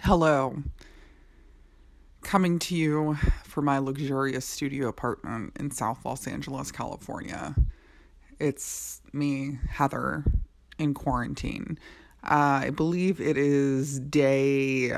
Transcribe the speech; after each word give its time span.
Hello. 0.00 0.62
Coming 2.22 2.58
to 2.60 2.76
you 2.76 3.16
from 3.44 3.64
my 3.64 3.78
luxurious 3.78 4.44
studio 4.44 4.88
apartment 4.88 5.56
in 5.58 5.70
South 5.70 6.04
Los 6.04 6.28
Angeles, 6.28 6.70
California. 6.70 7.56
It's 8.38 9.00
me, 9.12 9.58
Heather, 9.68 10.24
in 10.78 10.94
quarantine. 10.94 11.78
Uh, 12.22 12.60
I 12.64 12.70
believe 12.70 13.20
it 13.20 13.36
is 13.36 13.98
day. 13.98 14.92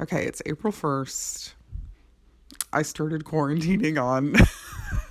Okay, 0.00 0.24
it's 0.24 0.40
April 0.46 0.72
1st. 0.72 1.54
I 2.72 2.82
started 2.82 3.24
quarantining 3.24 4.00
on 4.02 4.36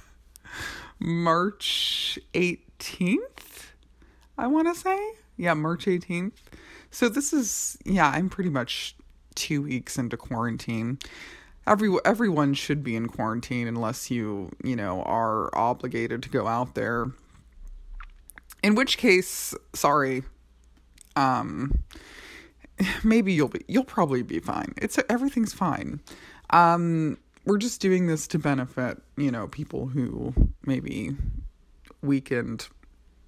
March 1.00 2.18
18th, 2.34 3.73
I 4.38 4.48
want 4.48 4.73
to 4.73 4.80
say. 4.80 4.98
Yeah, 5.38 5.54
March 5.54 5.86
18th. 5.86 6.34
So 6.96 7.09
this 7.09 7.34
is, 7.34 7.77
yeah, 7.84 8.09
I'm 8.09 8.30
pretty 8.30 8.50
much 8.50 8.95
two 9.35 9.63
weeks 9.63 9.98
into 9.98 10.16
quarantine. 10.16 10.98
Every 11.68 11.94
everyone 12.05 12.54
should 12.54 12.85
be 12.85 12.95
in 12.95 13.09
quarantine 13.09 13.68
unless 13.68 14.09
you, 14.09 14.49
you 14.63 14.77
know, 14.77 15.02
are 15.02 15.54
obligated 15.54 16.23
to 16.23 16.30
go 16.30 16.48
out 16.48 16.73
there. 16.73 17.08
In 18.63 18.76
which 18.76 18.98
case, 18.98 19.54
sorry. 19.73 20.23
Um 21.18 21.84
maybe 23.04 23.34
you'll 23.34 23.49
be 23.49 23.66
you'll 23.68 23.84
probably 23.84 24.23
be 24.23 24.40
fine. 24.40 24.73
It's 24.77 24.98
everything's 25.09 25.52
fine. 25.52 25.99
Um 26.52 27.18
we're 27.43 27.57
just 27.57 27.82
doing 27.82 28.07
this 28.07 28.26
to 28.27 28.40
benefit, 28.40 29.02
you 29.18 29.32
know, 29.32 29.49
people 29.49 29.88
who 29.88 30.34
maybe 30.66 31.18
weakened 32.02 32.70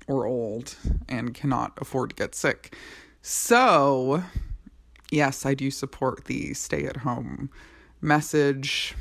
or 0.07 0.25
old 0.25 0.77
and 1.09 1.33
cannot 1.33 1.73
afford 1.81 2.11
to 2.11 2.15
get 2.15 2.33
sick. 2.33 2.73
So, 3.29 4.23
yes, 5.11 5.45
I 5.45 5.53
do 5.53 5.69
support 5.69 6.23
the 6.25 6.53
stay 6.53 6.85
at 6.85 6.95
home 6.95 7.49
message. 7.99 8.95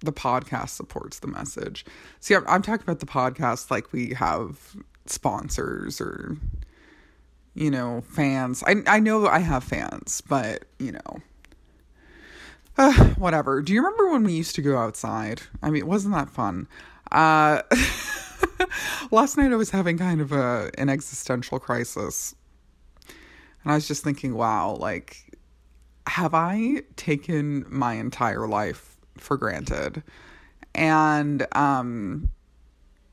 The 0.00 0.12
podcast 0.12 0.68
supports 0.68 1.20
the 1.20 1.26
message. 1.26 1.86
See, 2.20 2.34
I'm, 2.34 2.46
I'm 2.46 2.60
talking 2.60 2.82
about 2.82 3.00
the 3.00 3.06
podcast 3.06 3.70
like 3.70 3.94
we 3.94 4.12
have 4.12 4.76
sponsors 5.06 6.02
or, 6.02 6.36
you 7.54 7.70
know, 7.70 8.02
fans. 8.02 8.62
I, 8.66 8.82
I 8.86 9.00
know 9.00 9.26
I 9.26 9.38
have 9.38 9.64
fans, 9.64 10.20
but, 10.28 10.66
you 10.78 10.92
know, 10.92 11.22
uh, 12.76 12.92
whatever. 13.14 13.62
Do 13.62 13.72
you 13.72 13.80
remember 13.80 14.10
when 14.10 14.24
we 14.24 14.34
used 14.34 14.54
to 14.56 14.60
go 14.60 14.76
outside? 14.76 15.40
I 15.62 15.70
mean, 15.70 15.86
wasn't 15.86 16.12
that 16.12 16.28
fun? 16.28 16.68
Uh, 17.10 17.62
last 19.10 19.38
night 19.38 19.50
I 19.50 19.56
was 19.56 19.70
having 19.70 19.96
kind 19.96 20.20
of 20.20 20.30
a 20.30 20.70
an 20.76 20.90
existential 20.90 21.58
crisis 21.58 22.34
and 23.62 23.72
I 23.72 23.74
was 23.74 23.88
just 23.88 24.04
thinking, 24.04 24.34
wow, 24.34 24.76
like, 24.78 25.36
have 26.06 26.34
I 26.34 26.82
taken 26.96 27.66
my 27.68 27.94
entire 27.94 28.46
life 28.46 28.96
for 29.16 29.36
granted? 29.36 30.02
And, 30.74 31.46
um, 31.56 32.30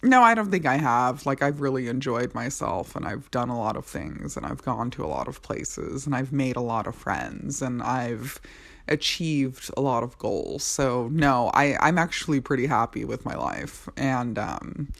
no, 0.03 0.21
I 0.21 0.35
don't 0.35 0.51
think 0.51 0.65
I 0.65 0.77
have. 0.77 1.25
Like, 1.25 1.41
I've 1.41 1.61
really 1.61 1.87
enjoyed 1.87 2.33
myself 2.35 2.95
and 2.95 3.05
I've 3.05 3.29
done 3.31 3.49
a 3.49 3.57
lot 3.57 3.75
of 3.75 3.85
things 3.85 4.37
and 4.37 4.45
I've 4.45 4.61
gone 4.61 4.91
to 4.91 5.03
a 5.03 5.07
lot 5.07 5.27
of 5.27 5.41
places 5.41 6.05
and 6.05 6.15
I've 6.15 6.31
made 6.31 6.55
a 6.55 6.61
lot 6.61 6.85
of 6.85 6.95
friends 6.95 7.61
and 7.61 7.81
I've 7.81 8.39
achieved 8.87 9.71
a 9.75 9.81
lot 9.81 10.03
of 10.03 10.17
goals. 10.19 10.63
So, 10.63 11.09
no, 11.11 11.49
I, 11.53 11.75
I'm 11.79 11.97
actually 11.97 12.39
pretty 12.39 12.67
happy 12.67 13.03
with 13.03 13.25
my 13.25 13.35
life. 13.35 13.89
And, 13.97 14.37
um, 14.37 14.93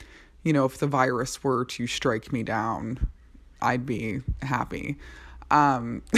you 0.44 0.54
know, 0.54 0.66
if 0.66 0.80
the 0.80 0.88
virus 0.88 1.44
were 1.44 1.66
to 1.66 1.88
strike 1.88 2.34
me 2.34 2.42
down, 2.44 3.08
I'd 3.62 3.86
be 3.86 4.22
happy. 4.42 4.98
Um, 5.52 6.02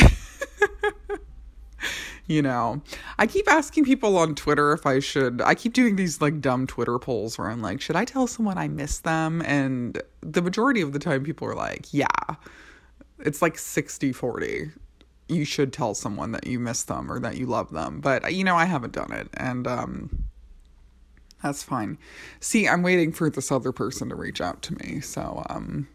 you 2.28 2.42
know, 2.42 2.82
I 3.18 3.28
keep 3.28 3.52
asking 3.52 3.86
people 3.86 4.18
on 4.18 4.36
Twitter 4.36 4.74
if 4.74 4.86
I 4.86 5.00
should. 5.00 5.42
I 5.42 5.56
keep 5.56 5.74
doing 5.74 5.96
these 5.96 6.22
like 6.22 6.42
dumb 6.42 6.68
Twitter 6.68 7.00
polls 7.00 7.38
where 7.38 7.50
I'm 7.50 7.62
like, 7.62 7.82
should 7.82 7.96
I 7.96 8.06
tell 8.06 8.28
someone 8.28 8.58
I 8.58 8.68
miss 8.68 9.00
them? 9.00 9.42
And 9.46 10.02
the 10.22 10.42
majority 10.42 10.82
of 10.82 10.94
the 10.94 11.00
time, 11.00 11.24
people 11.24 11.48
are 11.48 11.56
like, 11.56 11.94
yeah. 11.94 12.08
It's 13.20 13.42
like 13.42 13.58
60 13.58 14.12
40. 14.12 14.72
You 15.30 15.46
should 15.46 15.74
tell 15.74 15.94
someone 15.94 16.32
that 16.34 16.48
you 16.48 16.60
miss 16.60 16.84
them 16.84 17.12
or 17.12 17.20
that 17.20 17.38
you 17.38 17.48
love 17.48 17.72
them. 17.72 18.00
But, 18.00 18.34
you 18.34 18.44
know, 18.44 18.56
I 18.56 18.66
haven't 18.66 18.94
done 18.94 19.12
it. 19.12 19.30
And, 19.34 19.68
um, 19.68 20.26
that's 21.44 21.64
fine. 21.64 21.98
See, 22.40 22.68
I'm 22.68 22.82
waiting 22.82 23.12
for 23.12 23.30
this 23.30 23.52
other 23.52 23.72
person 23.72 24.10
to 24.10 24.16
reach 24.16 24.42
out 24.42 24.62
to 24.64 24.76
me. 24.76 25.02
So, 25.02 25.46
um, 25.50 25.88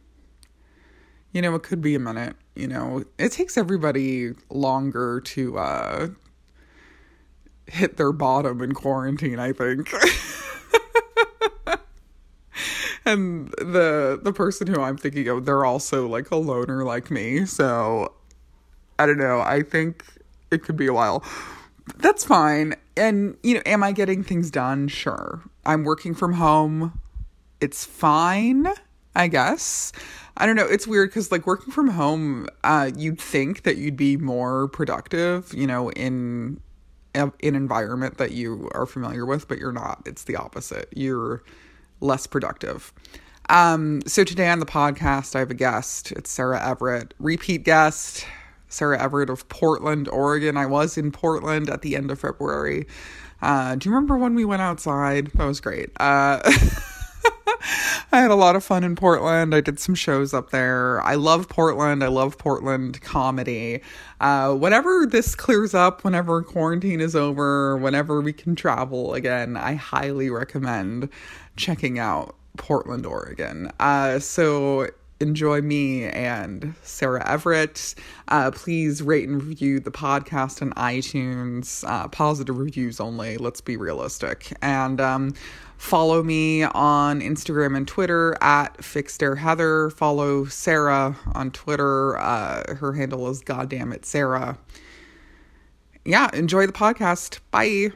you 1.33 1.43
know, 1.43 1.55
it 1.55 1.63
could 1.63 1.81
be 1.81 1.95
a 1.95 1.99
minute. 1.99 2.37
You 2.55 2.69
know, 2.69 3.05
it 3.19 3.33
takes 3.33 3.57
everybody 3.57 4.33
longer 4.51 5.21
to 5.21 5.59
uh, 5.59 6.09
hit 7.67 7.97
their 7.97 8.13
bottom 8.13 8.61
in 8.61 8.73
quarantine, 8.73 9.39
I 9.39 9.53
think. 9.53 9.93
and 13.05 13.49
the 13.53 14.21
the 14.23 14.33
person 14.33 14.67
who 14.67 14.81
I'm 14.81 14.97
thinking 14.97 15.29
of, 15.29 15.47
they're 15.47 15.65
also 15.65 16.07
like 16.07 16.31
a 16.31 16.37
loner 16.37 16.85
like 16.85 17.11
me. 17.11 17.47
So 17.47 18.13
I 18.99 19.07
don't 19.07 19.19
know. 19.19 19.41
I 19.41 19.63
think 19.63 20.05
it 20.51 20.63
could 20.63 20.77
be 20.77 20.87
a 20.87 20.93
while. 20.93 21.25
That's 21.97 22.25
fine. 22.25 22.75
And 22.97 23.37
you 23.43 23.55
know, 23.55 23.63
am 23.67 23.83
I 23.83 23.93
getting 23.93 24.23
things 24.23 24.51
done? 24.51 24.89
Sure. 24.89 25.43
I'm 25.65 25.85
working 25.85 26.15
from 26.15 26.35
home. 26.35 27.01
It's 27.61 27.85
fine, 27.85 28.67
I 29.15 29.29
guess. 29.29 29.93
I 30.37 30.47
don't 30.47 30.57
know. 30.57 30.67
It's 30.67 30.87
weird 30.87 31.11
because 31.11 31.31
like 31.31 31.47
working 31.47 31.73
from 31.73 31.89
home, 31.89 32.49
uh, 32.65 32.91
you'd 32.97 33.21
think 33.21 33.65
that 33.65 33.77
you'd 33.77 33.97
be 33.97 34.17
more 34.17 34.69
productive, 34.69 35.53
you 35.53 35.67
know, 35.67 35.91
in 35.93 36.61
an 37.15 37.33
environment 37.43 38.17
that 38.17 38.33
you 38.33 38.71
are 38.75 38.87
familiar 38.87 39.27
with, 39.27 39.47
but 39.49 39.59
you're 39.59 39.73
not. 39.73 40.03
It's 40.07 40.25
the 40.25 40.37
opposite. 40.37 40.89
You're 40.95 41.43
less 42.01 42.27
productive. 42.27 42.93
Um, 43.51 44.01
so 44.07 44.25
today 44.25 44.49
on 44.49 44.61
the 44.61 44.67
podcast, 44.67 45.37
I 45.37 45.41
have 45.41 45.51
a 45.51 45.55
guest. 45.55 46.13
It's 46.13 46.31
Sarah 46.31 46.67
Everett, 46.67 47.13
repeat 47.19 47.65
guest. 47.65 48.27
Sarah 48.69 48.99
Everett 48.99 49.29
of 49.29 49.47
Portland, 49.51 50.09
Oregon. 50.09 50.57
I 50.57 50.65
was 50.65 50.97
in 50.97 51.13
Portland 51.13 51.69
at 51.69 51.83
the 51.83 51.95
end 51.95 52.11
of 52.11 52.19
February. 52.21 52.87
Uh, 53.43 53.75
do 53.75 53.89
you 53.89 53.95
remember 53.95 54.17
when 54.17 54.35
we 54.35 54.47
went 54.47 54.63
outside? 54.63 55.27
That 55.35 55.45
was 55.45 55.61
great. 55.61 55.91
Uh, 56.01 56.41
I 58.15 58.21
had 58.21 58.31
a 58.31 58.35
lot 58.35 58.57
of 58.57 58.63
fun 58.63 58.85
in 58.85 58.95
Portland. 58.95 59.55
I 59.55 59.63
did 59.63 59.81
some 59.81 59.95
shows 59.95 60.35
up 60.35 60.51
there. 60.51 61.01
I 61.01 61.15
love 61.15 61.49
Portland. 61.49 62.05
I 62.05 62.09
love 62.09 62.37
Portland 62.37 63.01
comedy. 63.01 63.81
Uh, 64.21 64.55
whenever 64.55 65.07
this 65.07 65.35
clears 65.35 65.73
up, 65.73 66.05
whenever 66.05 66.43
quarantine 66.43 67.01
is 67.01 67.17
over, 67.17 67.79
whenever 67.79 68.21
we 68.21 68.35
can 68.35 68.55
travel 68.55 69.15
again, 69.15 69.57
I 69.57 69.75
highly 69.77 70.29
recommend 70.29 71.09
checking 71.57 71.99
out 71.99 72.37
Portland, 72.59 73.07
Oregon. 73.07 73.73
Uh, 73.81 74.19
so 74.19 74.89
enjoy 75.21 75.63
me 75.63 76.05
and 76.05 76.75
Sarah 76.83 77.27
Everett. 77.27 77.95
Uh, 78.29 78.51
please 78.51 79.01
rate 79.01 79.27
and 79.27 79.43
review 79.43 79.81
the 79.81 79.91
podcast 79.91 80.61
on 80.61 80.73
iTunes. 80.73 81.83
Uh, 81.89 82.09
positive 82.09 82.59
reviews 82.59 83.01
only. 83.01 83.39
Let's 83.39 83.63
be 83.63 83.79
realistic. 83.79 84.53
And 84.61 85.01
um, 85.01 85.35
follow 85.83 86.23
me 86.23 86.63
on 86.63 87.21
Instagram 87.21 87.77
and 87.77 87.89
Twitter 87.89 88.37
at 88.41 88.83
Fixed 88.83 89.21
Heather. 89.21 89.91
Follow 89.91 90.45
Sarah 90.45 91.17
on 91.35 91.51
Twitter. 91.51 92.17
Uh, 92.19 92.77
her 92.77 92.93
handle 92.93 93.29
is 93.29 93.41
Goddamn 93.41 93.93
It 93.93 94.07
Sarah. 94.07 94.57
Yeah, 96.05 96.31
enjoy 96.33 96.67
the 96.67 96.73
podcast. 96.73 97.41
Bye. 97.51 97.93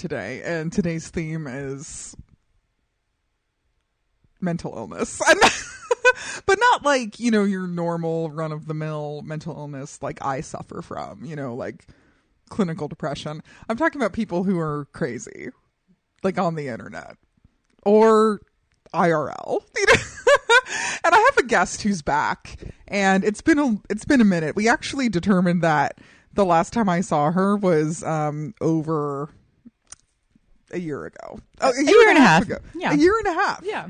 Today, 0.00 0.40
and 0.42 0.72
today's 0.72 1.08
theme 1.10 1.46
is 1.46 2.16
mental 4.40 4.74
illness. 4.74 5.20
but 6.46 6.58
not 6.58 6.84
like, 6.84 7.20
you 7.20 7.30
know, 7.30 7.44
your 7.44 7.66
normal 7.66 8.30
run 8.30 8.50
of 8.50 8.66
the 8.66 8.74
mill 8.74 9.20
mental 9.22 9.54
illness 9.54 10.02
like 10.02 10.24
I 10.24 10.40
suffer 10.40 10.80
from, 10.80 11.24
you 11.24 11.36
know, 11.36 11.54
like 11.54 11.86
clinical 12.48 12.88
depression. 12.88 13.42
I'm 13.68 13.76
talking 13.76 14.00
about 14.00 14.14
people 14.14 14.42
who 14.42 14.58
are 14.58 14.88
crazy, 14.92 15.50
like 16.22 16.38
on 16.38 16.54
the 16.54 16.68
internet 16.68 17.16
or 17.84 18.40
IRL. 18.94 19.62
You 19.76 19.86
know? 19.86 19.92
and 21.04 21.14
I 21.14 21.18
have 21.18 21.44
a 21.44 21.46
guest 21.46 21.82
who's 21.82 22.02
back, 22.02 22.56
and 22.88 23.24
it's 23.24 23.40
been 23.40 23.58
a 23.58 23.76
it's 23.88 24.04
been 24.04 24.20
a 24.20 24.24
minute. 24.24 24.56
We 24.56 24.68
actually 24.68 25.08
determined 25.08 25.62
that 25.62 25.98
the 26.32 26.44
last 26.44 26.72
time 26.72 26.88
I 26.88 27.00
saw 27.00 27.30
her 27.30 27.56
was 27.56 28.02
um 28.02 28.54
over 28.60 29.30
a 30.72 30.78
year 30.78 31.06
ago. 31.06 31.40
Oh, 31.60 31.70
a, 31.70 31.84
year 31.84 32.08
and 32.08 32.18
a 32.18 32.20
half. 32.20 32.42
ago. 32.42 32.58
Yeah. 32.74 32.92
A 32.92 32.96
year 32.96 33.16
and 33.18 33.26
a 33.26 33.32
half. 33.32 33.60
Yeah. 33.64 33.88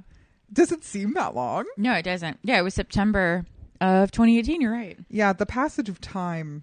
Does 0.53 0.73
it 0.73 0.85
seem 0.85 1.15
that 1.15 1.35
long? 1.35 1.65
No, 1.77 1.93
it 1.95 2.03
doesn't. 2.03 2.39
Yeah, 2.43 2.59
it 2.59 2.63
was 2.63 2.75
September 2.75 3.45
of 3.81 4.11
2018. 4.11 4.61
You're 4.61 4.73
right. 4.73 4.99
Yeah, 5.09 5.33
the 5.33 5.47
passage 5.47 5.89
of 5.89 6.01
time 6.01 6.63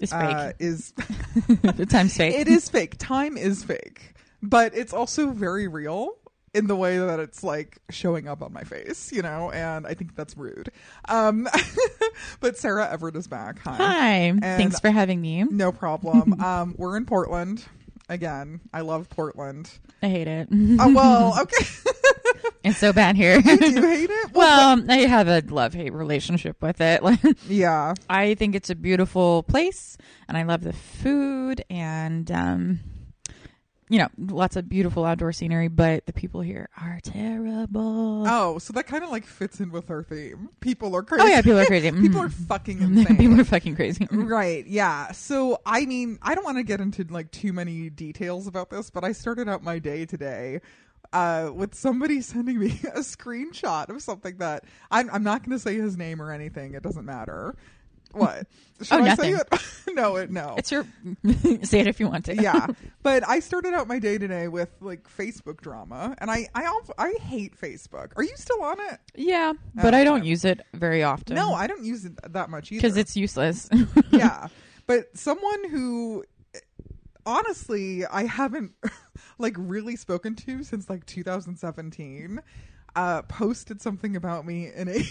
It's 0.00 0.12
fake. 0.12 0.20
uh, 0.36 0.52
is 0.58 0.92
the 1.62 1.86
time's 1.88 2.16
fake. 2.16 2.34
it 2.34 2.48
is 2.48 2.68
fake. 2.68 2.96
Time 2.98 3.36
is 3.36 3.62
fake, 3.62 4.14
but 4.42 4.74
it's 4.74 4.92
also 4.92 5.30
very 5.30 5.68
real 5.68 6.12
in 6.54 6.66
the 6.66 6.76
way 6.76 6.96
that 6.96 7.20
it's 7.20 7.44
like 7.44 7.78
showing 7.90 8.26
up 8.26 8.40
on 8.42 8.50
my 8.50 8.62
face, 8.62 9.12
you 9.12 9.20
know, 9.20 9.50
and 9.50 9.86
I 9.86 9.92
think 9.92 10.16
that's 10.16 10.34
rude. 10.38 10.70
Um, 11.06 11.46
but 12.40 12.56
Sarah 12.56 12.88
Everett 12.90 13.14
is 13.16 13.26
back. 13.26 13.58
Hi. 13.58 13.74
Hi. 13.76 14.34
Thanks 14.40 14.80
for 14.80 14.90
having 14.90 15.20
me. 15.20 15.44
No 15.44 15.70
problem. 15.70 16.40
um, 16.42 16.74
we're 16.78 16.96
in 16.96 17.04
Portland 17.04 17.62
again. 18.08 18.60
I 18.72 18.80
love 18.82 19.08
Portland. 19.08 19.70
I 20.02 20.08
hate 20.08 20.28
it. 20.28 20.48
Oh 20.52 20.92
well, 20.92 21.38
okay. 21.42 21.66
it's 22.64 22.78
so 22.78 22.92
bad 22.92 23.16
here. 23.16 23.40
Do 23.40 23.50
you 23.66 23.82
hate 23.82 24.10
it? 24.10 24.32
well, 24.32 24.82
I 24.88 24.98
have 24.98 25.28
a 25.28 25.42
love 25.48 25.74
hate 25.74 25.92
relationship 25.92 26.60
with 26.62 26.80
it. 26.80 27.02
Yeah. 27.48 27.94
I 28.08 28.34
think 28.34 28.54
it's 28.54 28.70
a 28.70 28.74
beautiful 28.74 29.42
place, 29.44 29.96
and 30.28 30.36
I 30.36 30.42
love 30.42 30.62
the 30.62 30.72
food, 30.72 31.64
and 31.70 32.30
um, 32.30 32.80
you 33.88 33.98
know, 33.98 34.08
lots 34.18 34.56
of 34.56 34.68
beautiful 34.68 35.04
outdoor 35.04 35.32
scenery. 35.32 35.68
But 35.68 36.06
the 36.06 36.12
people 36.12 36.40
here 36.40 36.68
are 36.76 36.98
terrible. 37.02 38.24
Oh, 38.26 38.58
so 38.58 38.72
that 38.72 38.86
kind 38.86 39.04
of 39.04 39.10
like 39.10 39.24
fits 39.24 39.60
in 39.60 39.70
with 39.70 39.90
our 39.90 40.02
theme. 40.02 40.48
People 40.60 40.94
are 40.96 41.02
crazy. 41.02 41.22
Oh, 41.24 41.26
yeah, 41.26 41.42
people 41.42 41.58
are 41.60 41.66
crazy. 41.66 41.90
people 41.92 42.20
Mhm. 42.20 42.26
are 42.26 42.30
fucking 42.30 42.80
insane. 42.82 43.16
people 43.16 43.40
are 43.40 43.44
fucking 43.44 43.76
crazy. 43.76 44.06
Right, 44.10 44.66
yeah. 44.66 45.12
So, 45.12 45.60
I 45.64 45.86
mean, 45.86 46.18
I 46.22 46.34
don't 46.34 46.44
want 46.44 46.58
to 46.58 46.64
get 46.64 46.80
into 46.80 47.04
like 47.10 47.30
too 47.30 47.52
many 47.52 47.90
details 47.90 48.46
about 48.46 48.70
this, 48.70 48.90
but 48.90 49.04
I 49.04 49.12
started 49.12 49.48
out 49.48 49.62
my 49.62 49.78
day 49.78 50.04
today 50.06 50.60
uh, 51.12 51.50
with 51.54 51.74
somebody 51.74 52.20
sending 52.22 52.58
me 52.58 52.80
a 52.94 53.00
screenshot 53.00 53.88
of 53.88 54.02
something 54.02 54.36
that 54.38 54.64
I'm, 54.90 55.08
I'm 55.12 55.22
not 55.22 55.42
going 55.44 55.56
to 55.56 55.62
say 55.62 55.76
his 55.76 55.96
name 55.96 56.20
or 56.20 56.32
anything. 56.32 56.74
It 56.74 56.82
doesn't 56.82 57.04
matter. 57.04 57.54
What? 58.12 58.46
Should 58.82 59.00
Oh, 59.00 59.04
I 59.04 59.14
say 59.14 59.30
nothing. 59.32 59.46
it? 59.88 59.94
no, 59.94 60.16
it, 60.16 60.30
no. 60.30 60.54
It's 60.58 60.70
your 60.70 60.84
say 61.62 61.80
it 61.80 61.86
if 61.86 61.98
you 61.98 62.08
want 62.08 62.26
to. 62.26 62.34
yeah, 62.36 62.66
but 63.02 63.26
I 63.26 63.40
started 63.40 63.72
out 63.72 63.88
my 63.88 63.98
day 63.98 64.18
today 64.18 64.48
with 64.48 64.68
like 64.82 65.08
Facebook 65.08 65.60
drama, 65.62 66.14
and 66.18 66.30
I 66.30 66.46
I 66.54 66.78
I 66.98 67.14
hate 67.22 67.58
Facebook. 67.58 68.12
Are 68.16 68.22
you 68.22 68.36
still 68.36 68.62
on 68.62 68.78
it? 68.80 68.98
yeah, 69.14 69.54
but 69.74 69.94
Oh, 69.94 69.96
I 69.96 70.04
don't 70.04 70.24
use 70.24 70.44
it 70.44 70.60
very 70.74 71.02
often. 71.02 71.36
No, 71.36 71.54
I 71.54 71.66
don't 71.66 71.84
use 71.84 72.04
it 72.04 72.12
that 72.32 72.50
much 72.50 72.70
either. 72.70 72.80
because 72.82 72.96
it's 72.98 73.16
useless. 73.16 73.68
yeah 74.10 74.48
but 74.86 75.06
someone 75.16 75.68
who 75.70 76.22
honestly 77.24 78.06
i 78.06 78.22
haven't 78.24 78.72
like 79.38 79.54
really 79.58 79.96
spoken 79.96 80.34
to 80.36 80.62
since 80.62 80.88
like 80.88 81.04
2017 81.06 82.40
uh 82.94 83.22
posted 83.22 83.82
something 83.82 84.14
about 84.14 84.46
me 84.46 84.70
in 84.74 84.88
a 84.88 85.02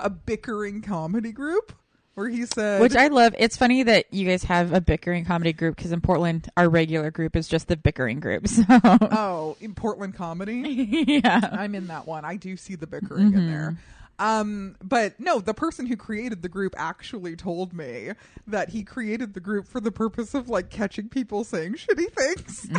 a 0.00 0.08
bickering 0.10 0.82
comedy 0.82 1.32
group 1.32 1.72
where 2.18 2.28
he 2.28 2.44
said 2.44 2.80
Which 2.80 2.96
I 2.96 3.08
love. 3.08 3.34
It's 3.38 3.56
funny 3.56 3.84
that 3.84 4.12
you 4.12 4.26
guys 4.26 4.42
have 4.44 4.72
a 4.72 4.80
bickering 4.80 5.24
comedy 5.24 5.52
group 5.52 5.76
because 5.76 5.92
in 5.92 6.00
Portland, 6.00 6.50
our 6.56 6.68
regular 6.68 7.10
group 7.10 7.36
is 7.36 7.46
just 7.48 7.68
the 7.68 7.76
bickering 7.76 8.20
group. 8.20 8.46
So 8.58 8.64
oh 8.70 9.56
in 9.60 9.74
portland 9.74 10.14
comedy 10.14 11.04
yeah, 11.22 11.48
i'm 11.52 11.74
in 11.74 11.86
that 11.88 12.06
one 12.06 12.24
i 12.24 12.36
do 12.36 12.56
see 12.56 12.74
the 12.74 12.86
bickering 12.86 13.34
in 13.34 13.46
there 13.46 13.76
um 14.18 14.74
but 14.82 15.18
no 15.20 15.38
the 15.40 15.54
person 15.54 15.86
who 15.86 15.96
created 15.96 16.42
the 16.42 16.48
group 16.48 16.74
actually 16.76 17.36
told 17.36 17.72
me 17.72 18.10
that 18.46 18.70
he 18.70 18.82
created 18.82 19.34
the 19.34 19.40
group 19.40 19.68
for 19.68 19.80
the 19.80 19.92
purpose 19.92 20.34
of 20.34 20.48
like 20.48 20.70
catching 20.70 21.08
people 21.08 21.44
saying 21.44 21.74
shitty 21.74 22.10
things 22.12 22.68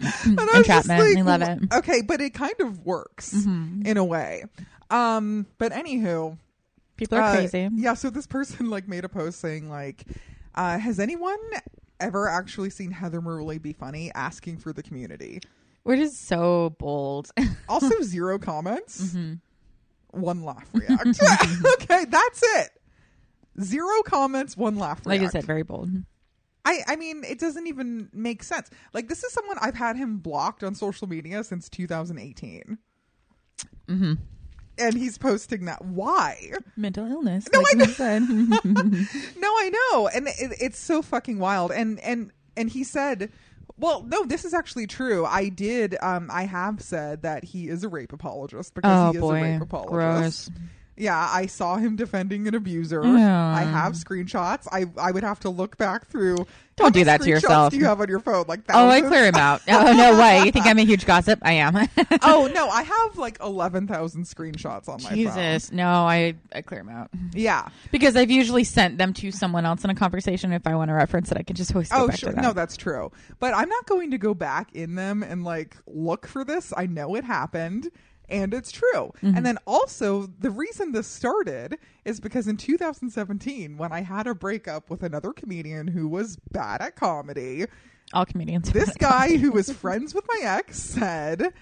And 0.00 0.40
I 0.40 0.58
was 0.58 0.66
just 0.66 0.88
Entrapment. 0.88 1.18
I 1.18 1.22
love 1.22 1.42
it. 1.42 1.74
Okay, 1.74 2.02
but 2.02 2.20
it 2.20 2.34
kind 2.34 2.54
of 2.60 2.84
works 2.84 3.32
in 3.32 3.96
a 3.96 4.04
way. 4.04 4.44
Um, 4.90 5.46
but 5.58 5.72
anywho, 5.72 6.38
people 6.98 7.16
are 7.16 7.22
uh, 7.22 7.32
crazy. 7.32 7.70
Yeah, 7.74 7.94
so 7.94 8.10
this 8.10 8.26
person 8.26 8.68
like 8.68 8.86
made 8.86 9.04
a 9.04 9.08
post 9.08 9.40
saying 9.40 9.70
like, 9.70 10.04
uh, 10.54 10.78
has 10.78 11.00
anyone 11.00 11.38
ever 12.00 12.28
actually 12.28 12.68
seen 12.68 12.90
Heather 12.90 13.22
Maruli 13.22 13.60
be 13.60 13.72
funny? 13.72 14.12
Asking 14.14 14.58
for 14.58 14.74
the 14.74 14.82
community. 14.82 15.40
We're 15.84 15.96
just 15.96 16.26
so 16.26 16.76
bold. 16.78 17.30
Also, 17.70 18.00
zero 18.00 18.38
comments. 18.38 19.02
Mm-hmm. 19.02 20.20
One 20.20 20.42
laugh 20.42 20.66
react. 20.72 21.20
okay, 21.74 22.06
that's 22.06 22.42
it. 22.42 22.70
Zero 23.60 24.02
comments, 24.04 24.56
one 24.56 24.76
laugh 24.76 25.04
like 25.04 25.20
react. 25.20 25.36
I 25.36 25.40
said, 25.40 25.46
very 25.46 25.62
bold. 25.62 25.90
I, 26.64 26.80
I 26.86 26.96
mean, 26.96 27.24
it 27.24 27.38
doesn't 27.38 27.66
even 27.66 28.08
make 28.12 28.42
sense. 28.42 28.70
Like, 28.94 29.08
this 29.08 29.22
is 29.22 29.32
someone 29.32 29.58
I've 29.60 29.74
had 29.74 29.96
him 29.96 30.18
blocked 30.18 30.64
on 30.64 30.74
social 30.74 31.06
media 31.06 31.44
since 31.44 31.68
2018. 31.68 32.78
hmm 33.86 34.14
And 34.78 34.94
he's 34.94 35.18
posting 35.18 35.64
that. 35.66 35.84
Why? 35.84 36.52
Mental 36.76 37.06
illness. 37.06 37.48
No, 37.52 37.60
like 37.60 37.80
I 37.80 37.86
said. 37.86 38.22
No, 39.38 39.48
I 39.48 39.70
know. 39.70 40.08
And 40.08 40.28
it, 40.28 40.56
it's 40.60 40.78
so 40.78 41.02
fucking 41.02 41.38
wild. 41.38 41.70
And, 41.72 41.98
and, 42.00 42.30
and 42.56 42.68
he 42.68 42.84
said, 42.84 43.30
well, 43.78 44.02
no, 44.02 44.24
this 44.24 44.44
is 44.44 44.54
actually 44.54 44.86
true. 44.86 45.24
I 45.24 45.48
did, 45.48 45.96
um, 46.02 46.28
I 46.32 46.44
have 46.44 46.80
said 46.80 47.22
that 47.22 47.44
he 47.44 47.68
is 47.68 47.84
a 47.84 47.88
rape 47.88 48.12
apologist 48.12 48.74
because 48.74 49.08
oh 49.08 49.12
he 49.12 49.18
is 49.18 49.24
a 49.24 49.32
rape 49.32 49.62
apologist. 49.62 49.90
gross. 49.90 50.50
Yeah, 50.98 51.16
I 51.32 51.46
saw 51.46 51.76
him 51.76 51.96
defending 51.96 52.48
an 52.48 52.54
abuser. 52.54 53.02
Yeah. 53.04 53.54
I 53.54 53.62
have 53.62 53.92
screenshots. 53.94 54.66
I 54.72 54.86
I 55.00 55.10
would 55.12 55.22
have 55.22 55.40
to 55.40 55.50
look 55.50 55.76
back 55.78 56.06
through. 56.08 56.46
Don't 56.76 56.94
do 56.94 57.02
that 57.04 57.22
to 57.22 57.28
yourself. 57.28 57.72
Do 57.72 57.78
you 57.78 57.86
have 57.86 58.00
on 58.00 58.08
your 58.08 58.20
phone? 58.20 58.44
Like 58.46 58.60
Oh, 58.68 58.88
I 58.88 59.00
clear 59.00 59.26
him 59.26 59.34
out. 59.34 59.62
Oh 59.68 59.92
no, 59.92 60.16
way! 60.18 60.44
You 60.44 60.52
think 60.52 60.66
I'm 60.66 60.78
a 60.78 60.84
huge 60.84 61.06
gossip? 61.06 61.40
I 61.42 61.52
am. 61.54 61.76
oh 62.22 62.48
no, 62.54 62.68
I 62.68 62.82
have 62.82 63.18
like 63.18 63.38
eleven 63.40 63.86
thousand 63.88 64.24
screenshots 64.24 64.88
on 64.88 65.02
my 65.02 65.08
phone. 65.08 65.16
Jesus, 65.18 65.72
no, 65.72 65.88
I 65.88 66.34
I 66.52 66.62
clear 66.62 66.80
him 66.80 66.88
out 66.88 67.10
Yeah. 67.32 67.68
because 67.90 68.14
I've 68.16 68.30
usually 68.30 68.64
sent 68.64 68.96
them 68.98 69.12
to 69.14 69.32
someone 69.32 69.66
else 69.66 69.82
in 69.84 69.90
a 69.90 69.94
conversation. 69.94 70.52
If 70.52 70.66
I 70.66 70.74
want 70.76 70.88
to 70.90 70.94
reference 70.94 71.32
it, 71.32 71.38
I 71.38 71.42
can 71.42 71.56
just 71.56 71.72
always 71.74 71.88
go 71.88 72.04
Oh 72.04 72.08
back 72.08 72.18
sure. 72.18 72.30
to 72.30 72.36
that. 72.36 72.42
No, 72.42 72.52
that's 72.52 72.76
true. 72.76 73.10
But 73.40 73.54
I'm 73.54 73.68
not 73.68 73.86
going 73.86 74.12
to 74.12 74.18
go 74.18 74.34
back 74.34 74.72
in 74.74 74.94
them 74.94 75.22
and 75.24 75.42
like 75.44 75.76
look 75.86 76.26
for 76.28 76.44
this. 76.44 76.72
I 76.76 76.86
know 76.86 77.14
it 77.16 77.24
happened. 77.24 77.90
And 78.28 78.52
it's 78.52 78.70
true. 78.70 79.12
Mm-hmm. 79.22 79.36
And 79.36 79.46
then 79.46 79.58
also, 79.66 80.28
the 80.38 80.50
reason 80.50 80.92
this 80.92 81.06
started 81.06 81.78
is 82.04 82.20
because 82.20 82.46
in 82.46 82.56
2017, 82.58 83.76
when 83.78 83.92
I 83.92 84.02
had 84.02 84.26
a 84.26 84.34
breakup 84.34 84.90
with 84.90 85.02
another 85.02 85.32
comedian 85.32 85.88
who 85.88 86.08
was 86.08 86.36
bad 86.52 86.80
at 86.82 86.96
comedy, 86.96 87.66
All 88.12 88.26
comedians. 88.26 88.70
this 88.72 88.94
guy 88.98 89.36
who 89.36 89.52
was 89.52 89.70
friends 89.72 90.14
with 90.14 90.24
my 90.28 90.40
ex 90.44 90.78
said 90.78 91.52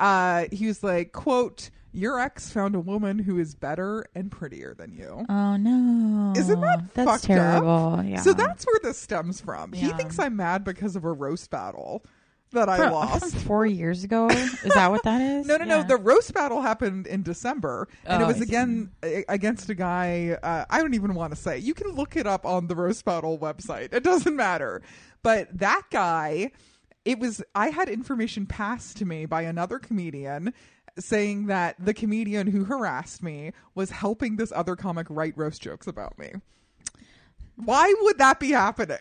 uh 0.00 0.46
he 0.50 0.66
was 0.66 0.82
like 0.82 1.12
quote 1.12 1.70
your 1.92 2.18
ex 2.18 2.50
found 2.50 2.74
a 2.74 2.80
woman 2.80 3.16
who 3.20 3.38
is 3.38 3.54
better 3.54 4.04
and 4.16 4.28
prettier 4.28 4.74
than 4.74 4.92
you 4.92 5.24
Oh 5.28 5.56
no! 5.56 6.32
Isn't 6.36 6.60
that 6.60 6.92
that's 6.94 7.08
fucked 7.10 7.24
terrible? 7.24 7.94
up? 8.00 8.04
Yeah. 8.04 8.20
so 8.20 8.32
that's 8.32 8.66
where 8.66 8.80
this 8.82 8.98
stems 8.98 9.40
from 9.40 9.72
he 9.72 9.88
thinks 9.92 10.18
i'm 10.18 10.34
mad 10.34 10.64
because 10.64 10.96
of 10.96 11.04
a 11.04 11.12
roast 11.12 11.48
battle 11.50 12.04
that 12.52 12.68
i 12.68 12.88
lost 12.88 13.34
four 13.38 13.66
years 13.66 14.04
ago. 14.04 14.28
Is 14.28 14.72
that 14.74 14.90
what 14.90 15.02
that 15.04 15.20
is? 15.40 15.46
no, 15.46 15.56
no, 15.56 15.64
no. 15.64 15.82
The 15.82 15.96
roast 15.96 16.32
battle 16.34 16.60
happened 16.62 17.06
in 17.08 17.22
December, 17.22 17.88
and 18.04 18.22
it 18.22 18.24
Oh, 18.24 18.28
was 18.28 18.40
I 18.40 18.44
again 18.44 18.90
a- 19.02 19.24
against 19.28 19.68
a 19.70 19.74
guy. 19.74 20.38
Uh, 20.42 20.64
I 20.70 20.80
don't 20.80 20.94
even 20.94 21.14
want 21.14 21.34
to 21.34 21.36
say. 21.40 21.58
You 21.58 21.74
can 21.74 21.88
look 21.92 22.16
it 22.16 22.26
up 22.26 22.46
on 22.46 22.68
the 22.68 22.76
roast 22.76 23.04
battle 23.04 23.38
website. 23.38 23.92
It 23.92 24.04
doesn't 24.04 24.36
matter. 24.36 24.82
But 25.22 25.58
that 25.58 25.82
guy, 25.90 26.52
it 27.04 27.18
was. 27.18 27.42
I 27.54 27.70
had 27.70 27.88
information 27.88 28.46
passed 28.46 28.98
to 28.98 29.04
me 29.04 29.26
by 29.26 29.42
another 29.42 29.78
comedian 29.80 30.54
saying 30.96 31.46
that 31.46 31.74
the 31.84 31.92
comedian 31.92 32.46
who 32.46 32.64
harassed 32.64 33.20
me 33.20 33.50
was 33.74 33.90
helping 33.90 34.36
this 34.36 34.52
other 34.54 34.76
comic 34.76 35.08
write 35.10 35.36
roast 35.36 35.60
jokes 35.60 35.88
about 35.88 36.16
me. 36.20 36.30
Why 37.56 37.92
would 38.02 38.18
that 38.18 38.38
be 38.38 38.50
happening? 38.50 38.98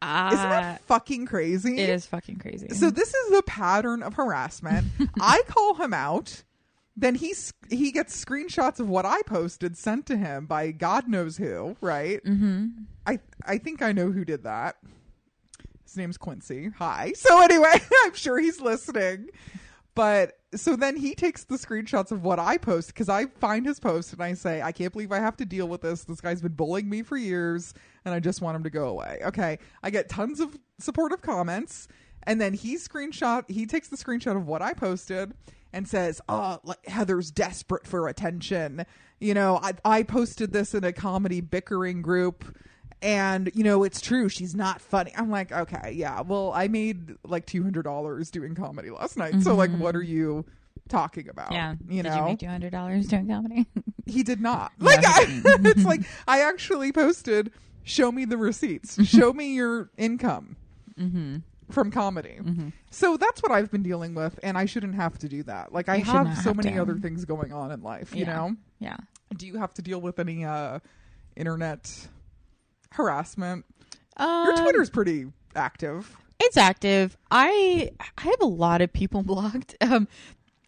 Ah, 0.00 0.28
Isn't 0.32 0.50
that 0.50 0.80
fucking 0.84 1.26
crazy? 1.26 1.78
it 1.78 1.88
is 1.90 2.06
fucking 2.06 2.38
crazy. 2.38 2.68
So 2.70 2.90
this 2.90 3.12
is 3.12 3.30
the 3.30 3.42
pattern 3.42 4.02
of 4.02 4.14
harassment. 4.14 4.86
I 5.20 5.42
call 5.48 5.74
him 5.74 5.92
out. 5.92 6.44
Then 6.96 7.14
he's 7.14 7.52
he 7.70 7.92
gets 7.92 8.24
screenshots 8.24 8.80
of 8.80 8.88
what 8.88 9.06
I 9.06 9.22
posted 9.22 9.76
sent 9.76 10.06
to 10.06 10.16
him 10.16 10.46
by 10.46 10.72
God 10.72 11.08
knows 11.08 11.36
who, 11.36 11.76
right? 11.80 12.22
mm-hmm. 12.24 12.66
I 13.06 13.20
I 13.44 13.58
think 13.58 13.82
I 13.82 13.92
know 13.92 14.10
who 14.10 14.24
did 14.24 14.44
that. 14.44 14.76
His 15.84 15.96
name's 15.96 16.18
Quincy. 16.18 16.70
Hi. 16.78 17.12
So 17.16 17.40
anyway, 17.40 17.72
I'm 18.04 18.14
sure 18.14 18.38
he's 18.38 18.60
listening. 18.60 19.30
But 19.98 20.38
so 20.54 20.76
then 20.76 20.96
he 20.96 21.16
takes 21.16 21.42
the 21.42 21.56
screenshots 21.56 22.12
of 22.12 22.22
what 22.22 22.38
I 22.38 22.56
post 22.56 22.86
because 22.86 23.08
I 23.08 23.26
find 23.26 23.66
his 23.66 23.80
post 23.80 24.12
and 24.12 24.22
I 24.22 24.34
say, 24.34 24.62
I 24.62 24.70
can't 24.70 24.92
believe 24.92 25.10
I 25.10 25.18
have 25.18 25.36
to 25.38 25.44
deal 25.44 25.66
with 25.66 25.80
this. 25.80 26.04
This 26.04 26.20
guy's 26.20 26.40
been 26.40 26.52
bullying 26.52 26.88
me 26.88 27.02
for 27.02 27.16
years 27.16 27.74
and 28.04 28.14
I 28.14 28.20
just 28.20 28.40
want 28.40 28.54
him 28.54 28.62
to 28.62 28.70
go 28.70 28.86
away. 28.86 29.18
Okay. 29.24 29.58
I 29.82 29.90
get 29.90 30.08
tons 30.08 30.38
of 30.38 30.56
supportive 30.78 31.20
comments. 31.20 31.88
And 32.22 32.40
then 32.40 32.54
he 32.54 32.76
screenshot, 32.76 33.50
he 33.50 33.66
takes 33.66 33.88
the 33.88 33.96
screenshot 33.96 34.36
of 34.36 34.46
what 34.46 34.62
I 34.62 34.72
posted 34.72 35.34
and 35.72 35.88
says, 35.88 36.20
"Oh, 36.28 36.60
like 36.62 36.86
Heather's 36.86 37.32
desperate 37.32 37.84
for 37.84 38.06
attention." 38.06 38.86
You 39.18 39.34
know, 39.34 39.58
I 39.60 39.72
I 39.84 40.02
posted 40.04 40.52
this 40.52 40.74
in 40.74 40.84
a 40.84 40.92
comedy 40.92 41.40
bickering 41.40 42.02
group 42.02 42.56
and 43.02 43.50
you 43.54 43.62
know 43.62 43.84
it's 43.84 44.00
true 44.00 44.28
she's 44.28 44.54
not 44.54 44.80
funny. 44.80 45.12
I'm 45.16 45.30
like 45.30 45.52
okay 45.52 45.92
yeah 45.94 46.20
well 46.22 46.52
i 46.54 46.68
made 46.68 47.14
like 47.24 47.46
$200 47.46 48.30
doing 48.30 48.54
comedy 48.54 48.90
last 48.90 49.16
night 49.16 49.40
so 49.42 49.54
like 49.54 49.70
what 49.70 49.94
are 49.94 50.00
mm-hmm. 50.00 50.12
you 50.12 50.44
talking 50.88 51.28
about 51.28 51.52
Yeah. 51.52 51.74
you 51.88 52.02
Did 52.02 52.10
know? 52.10 52.16
you 52.16 52.24
make 52.24 52.38
two 52.38 52.46
hundred 52.46 52.72
dollars 52.72 53.06
doing 53.06 53.28
comedy? 53.28 53.66
he 54.06 54.22
did 54.22 54.40
not. 54.40 54.72
Like 54.78 55.00
I, 55.04 55.26
it's 55.44 55.84
like 55.84 56.00
i 56.26 56.40
actually 56.40 56.92
posted 56.92 57.52
show 57.84 58.10
me 58.10 58.24
the 58.24 58.36
receipts 58.36 58.94
mm-hmm. 58.94 59.04
show 59.04 59.32
me 59.32 59.54
your 59.54 59.90
income 59.96 60.56
mm-hmm. 60.98 61.36
from 61.70 61.90
comedy. 61.90 62.38
So 62.90 63.16
that's 63.16 63.42
what 63.42 63.52
i've 63.52 63.70
been 63.70 63.82
dealing 63.82 64.14
with 64.14 64.38
and 64.42 64.56
i 64.58 64.64
shouldn't 64.64 64.94
have 64.94 65.18
to 65.18 65.28
do 65.28 65.42
that. 65.44 65.72
Like 65.72 65.88
i 65.88 65.96
You 65.96 66.04
have 66.04 66.36
so 66.38 66.50
have 66.50 66.56
many 66.56 66.72
to. 66.72 66.82
other 66.82 66.96
things 66.96 67.24
going 67.24 67.52
on 67.52 67.70
in 67.70 67.82
life 67.82 68.14
you 68.14 68.24
know? 68.24 68.56
Yeah. 68.80 68.96
do 69.36 69.46
you 69.46 69.58
have 69.58 69.74
to 69.74 69.82
deal 69.82 70.00
with 70.00 70.18
any 70.18 70.44
uh 70.44 70.78
internet 71.36 72.08
harassment 72.92 73.64
Um, 74.16 74.46
your 74.46 74.56
twitter's 74.56 74.90
pretty 74.90 75.26
active 75.54 76.16
It's 76.40 76.56
active. 76.56 77.16
I 77.30 77.90
I 78.18 78.22
have 78.22 78.40
a 78.40 78.46
lot 78.46 78.80
of 78.80 78.92
people 78.92 79.22
blocked. 79.24 79.74
Um, 79.80 80.08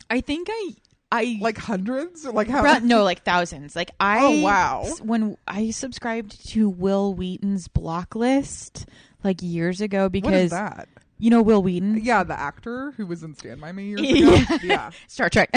I 0.08 0.20
think 0.20 0.48
I 0.50 0.70
I 1.12 1.38
like 1.40 1.58
hundreds 1.58 2.24
like 2.24 2.48
how 2.48 2.62
Ra- 2.62 2.78
no, 2.80 3.02
like 3.02 3.22
thousands. 3.24 3.74
Like 3.74 3.90
I 3.98 4.18
Oh, 4.22 4.42
wow. 4.42 4.86
When 5.02 5.36
I 5.48 5.70
subscribed 5.70 6.48
to 6.50 6.68
Wil 6.68 7.14
Wheaton's 7.14 7.66
block 7.68 8.14
list 8.14 8.86
like 9.24 9.42
years 9.42 9.80
ago 9.80 10.08
because 10.08 10.50
that 10.50 10.88
you 11.18 11.28
know 11.30 11.42
Wil 11.42 11.62
Wheaton, 11.62 12.00
yeah 12.02 12.22
the 12.24 12.38
actor 12.38 12.92
who 12.92 13.06
was 13.06 13.22
in 13.22 13.34
stand 13.34 13.60
by 13.60 13.72
me 13.72 13.88
years 13.88 14.00
ago 14.02 14.34
Yeah. 14.34 14.58
yeah 14.62 14.90
Star 15.08 15.28
Trek. 15.28 15.50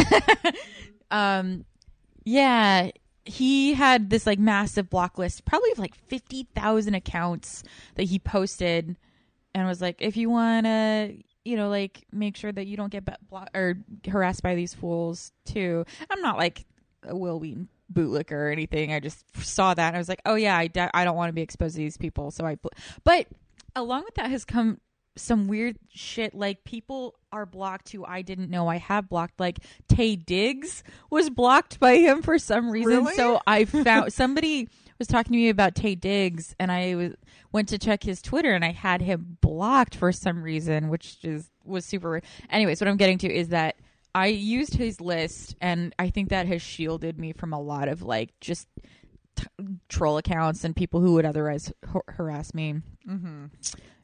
um, 1.11 1.65
yeah, 2.25 2.89
he 3.25 3.73
had 3.73 4.09
this 4.09 4.25
like 4.25 4.39
massive 4.39 4.89
block 4.89 5.17
list, 5.17 5.45
probably 5.45 5.71
of 5.71 5.79
like 5.79 5.95
fifty 5.95 6.47
thousand 6.55 6.93
accounts 6.95 7.63
that 7.95 8.03
he 8.03 8.19
posted, 8.19 8.97
and 9.55 9.67
was 9.67 9.81
like, 9.81 10.01
if 10.01 10.17
you 10.17 10.29
want 10.29 10.65
to, 10.65 11.17
you 11.45 11.55
know, 11.55 11.69
like 11.69 12.05
make 12.11 12.35
sure 12.35 12.51
that 12.51 12.67
you 12.67 12.75
don't 12.77 12.91
get 12.91 13.05
blo- 13.29 13.45
or 13.53 13.77
harassed 14.07 14.43
by 14.43 14.55
these 14.55 14.73
fools 14.73 15.31
too. 15.45 15.85
I'm 16.09 16.21
not 16.21 16.37
like 16.37 16.65
a 17.03 17.15
Wil 17.15 17.39
Wheaton 17.39 17.69
bootlicker 17.91 18.31
or 18.31 18.49
anything. 18.49 18.91
I 18.91 18.99
just 18.99 19.23
saw 19.37 19.73
that 19.73 19.87
and 19.87 19.95
I 19.95 19.99
was 19.99 20.09
like, 20.09 20.21
oh 20.25 20.35
yeah, 20.35 20.57
I, 20.57 20.67
de- 20.67 20.95
I 20.95 21.03
don't 21.03 21.15
want 21.15 21.29
to 21.29 21.33
be 21.33 21.41
exposed 21.41 21.75
to 21.75 21.79
these 21.81 21.97
people. 21.97 22.31
So 22.31 22.45
I, 22.45 22.55
bl- 22.55 22.69
but 23.03 23.27
along 23.75 24.03
with 24.05 24.15
that 24.15 24.31
has 24.31 24.45
come 24.45 24.79
some 25.15 25.47
weird 25.47 25.77
shit. 25.89 26.33
Like 26.33 26.63
people 26.63 27.15
are 27.31 27.45
blocked 27.45 27.91
who 27.91 28.05
I 28.05 28.21
didn't 28.21 28.49
know 28.49 28.67
I 28.67 28.77
have 28.77 29.09
blocked. 29.09 29.39
Like 29.39 29.59
Taye 29.87 30.23
Diggs 30.23 30.83
was 31.09 31.29
blocked 31.29 31.79
by 31.79 31.97
him 31.97 32.21
for 32.21 32.37
some 32.39 32.69
reason. 32.69 32.89
Really? 32.91 33.15
So 33.15 33.41
I 33.45 33.65
found 33.65 34.13
somebody 34.13 34.69
was 34.99 35.07
talking 35.07 35.33
to 35.33 35.37
me 35.37 35.49
about 35.49 35.75
Taye 35.75 35.99
Diggs, 35.99 36.55
and 36.59 36.71
I 36.71 36.95
was, 36.95 37.13
went 37.51 37.69
to 37.69 37.77
check 37.77 38.03
his 38.03 38.21
Twitter, 38.21 38.53
and 38.53 38.63
I 38.63 38.71
had 38.71 39.01
him 39.01 39.37
blocked 39.41 39.95
for 39.95 40.11
some 40.11 40.41
reason, 40.43 40.89
which 40.89 41.17
is 41.23 41.49
was 41.63 41.85
super. 41.85 42.09
weird. 42.11 42.23
Anyways, 42.49 42.79
what 42.81 42.87
I'm 42.87 42.97
getting 42.97 43.17
to 43.19 43.33
is 43.33 43.49
that. 43.49 43.75
I 44.15 44.27
used 44.27 44.75
his 44.75 45.01
list, 45.01 45.55
and 45.59 45.95
I 45.97 46.11
think 46.11 46.29
that 46.29 46.45
has 46.45 46.61
shielded 46.61 47.17
me 47.17 47.33
from 47.33 47.51
a 47.51 47.59
lot 47.59 47.87
of 47.87 48.03
like 48.03 48.29
just 48.39 48.67
t- 49.35 49.47
troll 49.89 50.17
accounts 50.17 50.63
and 50.63 50.75
people 50.75 50.99
who 51.01 51.13
would 51.13 51.25
otherwise 51.25 51.73
har- 51.91 52.03
harass 52.07 52.53
me 52.53 52.75
hmm 53.05 53.45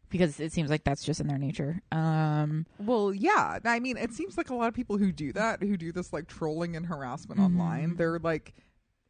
because 0.09 0.39
it 0.39 0.51
seems 0.51 0.69
like 0.69 0.83
that's 0.83 1.03
just 1.03 1.19
in 1.19 1.27
their 1.27 1.37
nature. 1.37 1.81
Um, 1.91 2.65
well 2.79 3.13
yeah 3.13 3.59
i 3.65 3.79
mean 3.79 3.97
it 3.97 4.13
seems 4.13 4.37
like 4.37 4.49
a 4.49 4.55
lot 4.55 4.67
of 4.67 4.73
people 4.73 4.97
who 4.97 5.11
do 5.11 5.31
that 5.33 5.61
who 5.61 5.77
do 5.77 5.91
this 5.91 6.11
like 6.13 6.27
trolling 6.27 6.75
and 6.75 6.85
harassment 6.85 7.39
Mm-hmm. 7.39 7.59
online 7.59 7.95
they're 7.95 8.19
like 8.19 8.53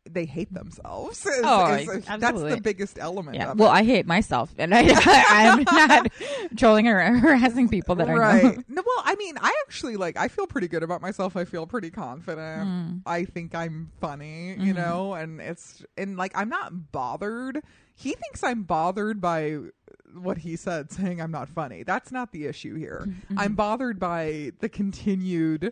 they 0.09 0.25
hate 0.25 0.51
themselves 0.53 1.27
Oh, 1.43 1.73
is- 1.73 2.05
that's 2.05 2.41
the 2.41 2.59
biggest 2.63 2.97
element 2.99 3.35
yeah. 3.37 3.53
Well. 3.53 3.69
I 3.69 3.83
hate 3.83 4.07
myself, 4.07 4.51
and 4.57 4.73
I, 4.73 4.79
I'm 5.05 5.63
not 5.63 6.07
trolling 6.57 6.87
or 6.87 6.99
harassing 7.19 7.69
people 7.69 7.93
that 7.95 8.09
I 8.09 8.13
know. 8.41 8.63
no 8.67 8.81
well 8.85 9.03
i 9.05 9.15
mean 9.15 9.37
i 9.39 9.53
actually 9.67 9.97
like 9.97 10.17
i 10.17 10.27
feel 10.27 10.47
pretty 10.47 10.67
good 10.67 10.81
about 10.83 11.01
myself 11.01 11.35
i 11.35 11.45
feel 11.45 11.67
pretty 11.67 11.91
confident 11.91 12.67
Mm. 12.67 13.01
i 13.05 13.25
think 13.25 13.53
i'm 13.53 13.91
funny 14.01 14.55
Mm-hmm. 14.55 14.65
you 14.65 14.73
know 14.73 15.13
and 15.13 15.39
it's 15.41 15.83
and 15.97 16.17
like 16.17 16.31
i'm 16.35 16.49
not 16.49 16.91
bothered 16.91 17.61
he 17.95 18.11
thinks 18.13 18.43
i'm 18.43 18.63
bothered 18.63 19.19
by 19.21 19.57
what 20.13 20.39
he 20.39 20.55
said 20.55 20.91
saying 20.91 21.21
i'm 21.21 21.31
not 21.31 21.47
funny 21.49 21.83
that's 21.83 22.11
not 22.11 22.31
the 22.31 22.45
issue 22.45 22.75
here 22.75 23.05
Mm-hmm. 23.07 23.39
i'm 23.39 23.53
bothered 23.55 23.99
by 23.99 24.51
the 24.59 24.69
continued 24.69 25.71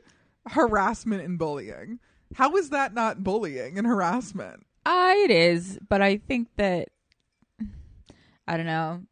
harassment 0.50 1.22
and 1.24 1.38
bullying 1.40 2.00
how 2.36 2.56
is 2.56 2.70
that 2.70 2.94
not 2.94 3.24
bullying 3.24 3.78
and 3.78 3.88
harassment 3.88 4.66
Uh, 4.86 5.14
it 5.18 5.32
is, 5.32 5.80
but 5.90 6.02
I 6.02 6.18
think 6.18 6.48
that 6.58 6.88
I 8.48 8.56
don't 8.58 8.66
know. 8.66 9.04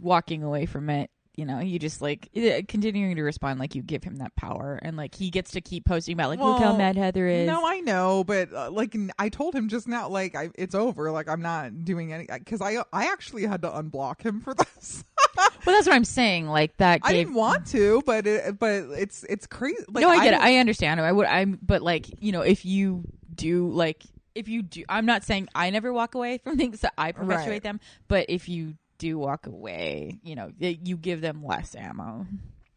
Walking 0.00 0.42
away 0.44 0.66
from 0.66 0.88
it, 0.90 1.10
you 1.34 1.44
know, 1.46 1.60
you 1.60 1.78
just 1.78 2.02
like 2.02 2.28
eh, 2.34 2.62
continuing 2.68 3.16
to 3.16 3.22
respond 3.22 3.58
like 3.58 3.74
you 3.74 3.82
give 3.82 4.04
him 4.04 4.16
that 4.16 4.34
power, 4.36 4.78
and 4.82 4.96
like 4.96 5.14
he 5.14 5.30
gets 5.30 5.52
to 5.52 5.60
keep 5.60 5.84
posting 5.86 6.12
about 6.14 6.28
like 6.28 6.40
look 6.40 6.58
how 6.58 6.72
mad 6.72 6.96
Heather 6.96 7.26
is. 7.26 7.46
No, 7.46 7.66
I 7.66 7.80
know, 7.80 8.22
but 8.24 8.52
uh, 8.52 8.70
like 8.70 8.94
I 9.18 9.28
told 9.28 9.54
him 9.54 9.68
just 9.68 9.88
now, 9.88 10.08
like 10.08 10.34
I, 10.34 10.50
it's 10.56 10.74
over. 10.74 11.10
Like 11.10 11.28
I'm 11.28 11.42
not 11.42 11.84
doing 11.84 12.12
any 12.12 12.26
because 12.30 12.60
I 12.60 12.84
I 12.92 13.06
actually 13.06 13.46
had 13.46 13.62
to 13.62 13.68
unblock 13.68 14.22
him 14.22 14.40
for 14.40 14.52
this. 14.54 15.04
well, 15.36 15.50
that's 15.66 15.86
what 15.86 15.94
I'm 15.94 16.04
saying. 16.04 16.48
Like 16.48 16.76
that. 16.76 17.00
I 17.02 17.12
didn't 17.12 17.34
want 17.34 17.66
to, 17.68 18.02
but 18.04 18.26
it, 18.26 18.58
but 18.58 18.84
it's 18.90 19.24
it's 19.24 19.46
crazy. 19.46 19.82
Like, 19.88 20.02
no, 20.02 20.10
I 20.10 20.22
get 20.24 20.34
it. 20.34 20.40
I 20.40 20.56
understand. 20.58 21.00
I 21.00 21.12
would. 21.12 21.26
I'm, 21.26 21.58
but 21.62 21.80
like 21.82 22.22
you 22.22 22.32
know, 22.32 22.42
if 22.42 22.64
you 22.66 23.04
do 23.34 23.70
like, 23.70 24.02
if 24.34 24.48
you 24.48 24.62
do, 24.62 24.84
I'm 24.88 25.06
not 25.06 25.24
saying 25.24 25.48
I 25.54 25.70
never 25.70 25.92
walk 25.92 26.14
away 26.14 26.38
from 26.38 26.58
things 26.58 26.80
that 26.80 26.92
I 26.98 27.12
perpetuate 27.12 27.48
Right. 27.54 27.62
them, 27.62 27.80
but 28.08 28.26
if 28.28 28.48
you 28.48 28.74
do 29.02 29.18
walk 29.18 29.46
away, 29.48 30.18
you 30.22 30.36
know, 30.36 30.52
you 30.58 30.96
give 30.96 31.20
them 31.20 31.44
less 31.44 31.74
ammo. 31.74 32.26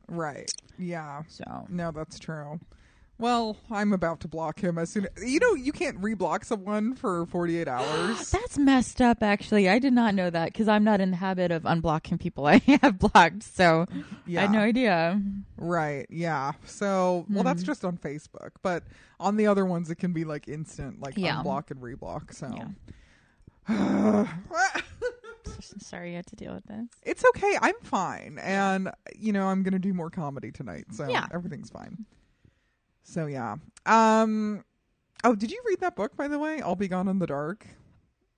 right. 0.08 0.50
Yeah. 0.78 1.22
So 1.28 1.68
No, 1.70 1.92
that's 1.92 2.18
true. 2.20 2.60
Well, 3.18 3.56
I'm 3.72 3.94
about 3.94 4.20
to 4.22 4.28
block 4.28 4.60
him 4.60 4.78
as 4.78 4.90
soon. 4.90 5.08
You 5.26 5.40
know, 5.40 5.54
you 5.54 5.72
can't 5.72 6.02
reblock 6.02 6.44
someone 6.44 6.96
for 6.96 7.26
48 7.28 7.66
hours. 7.70 8.30
That's 8.32 8.58
messed 8.58 9.02
up, 9.02 9.24
actually. 9.24 9.70
I 9.70 9.80
did 9.80 9.94
not 9.94 10.14
know 10.16 10.30
that 10.30 10.52
because 10.52 10.68
I'm 10.68 10.84
not 10.84 11.00
in 11.00 11.12
the 11.12 11.18
habit 11.18 11.50
of 11.52 11.64
unblocking 11.64 12.20
people 12.20 12.46
I 12.56 12.58
have 12.82 13.00
blocked. 13.00 13.44
So 13.44 13.86
I 14.28 14.32
had 14.32 14.52
no 14.52 14.60
idea. 14.60 15.22
Right. 15.58 16.08
Yeah. 16.10 16.54
So, 16.66 17.26
well, 17.30 17.44
that's 17.46 17.62
Hmm. 17.62 17.68
just 17.68 17.86
on 17.86 17.98
Facebook, 17.98 18.50
but 18.62 18.84
on 19.20 19.38
the 19.38 19.48
other 19.48 19.64
ones, 19.66 19.90
it 19.90 19.96
can 19.96 20.12
be 20.12 20.26
like 20.26 20.50
instant, 20.50 21.00
like 21.00 21.18
Yeah. 21.18 21.42
unblock 21.42 21.72
and 21.72 21.80
reblock. 21.82 22.34
So, 22.34 22.74
Sorry 25.80 26.10
you 26.12 26.16
had 26.16 26.26
to 26.28 26.36
deal 26.36 26.54
with 26.54 26.66
this. 26.66 26.88
it's 27.04 27.24
okay. 27.30 27.58
I'm 27.62 27.76
fine, 27.84 28.40
and 28.42 28.92
you 29.18 29.32
know, 29.34 29.48
I'm 29.48 29.64
gonna 29.64 29.80
do 29.80 29.94
more 29.94 30.10
comedy 30.10 30.52
tonight, 30.52 30.86
so 30.92 31.10
Yeah. 31.10 31.28
everything's 31.34 31.70
fine. 31.70 32.06
So 33.04 33.26
yeah. 33.28 33.56
Um. 33.86 34.64
Oh, 35.24 35.36
did 35.36 35.52
you 35.52 35.62
read 35.68 35.80
that 35.82 35.96
book 35.96 36.16
by 36.18 36.28
the 36.28 36.38
way? 36.40 36.62
I'll 36.62 36.76
be 36.76 36.88
gone 36.88 37.08
in 37.08 37.20
the 37.20 37.28
dark. 37.28 37.66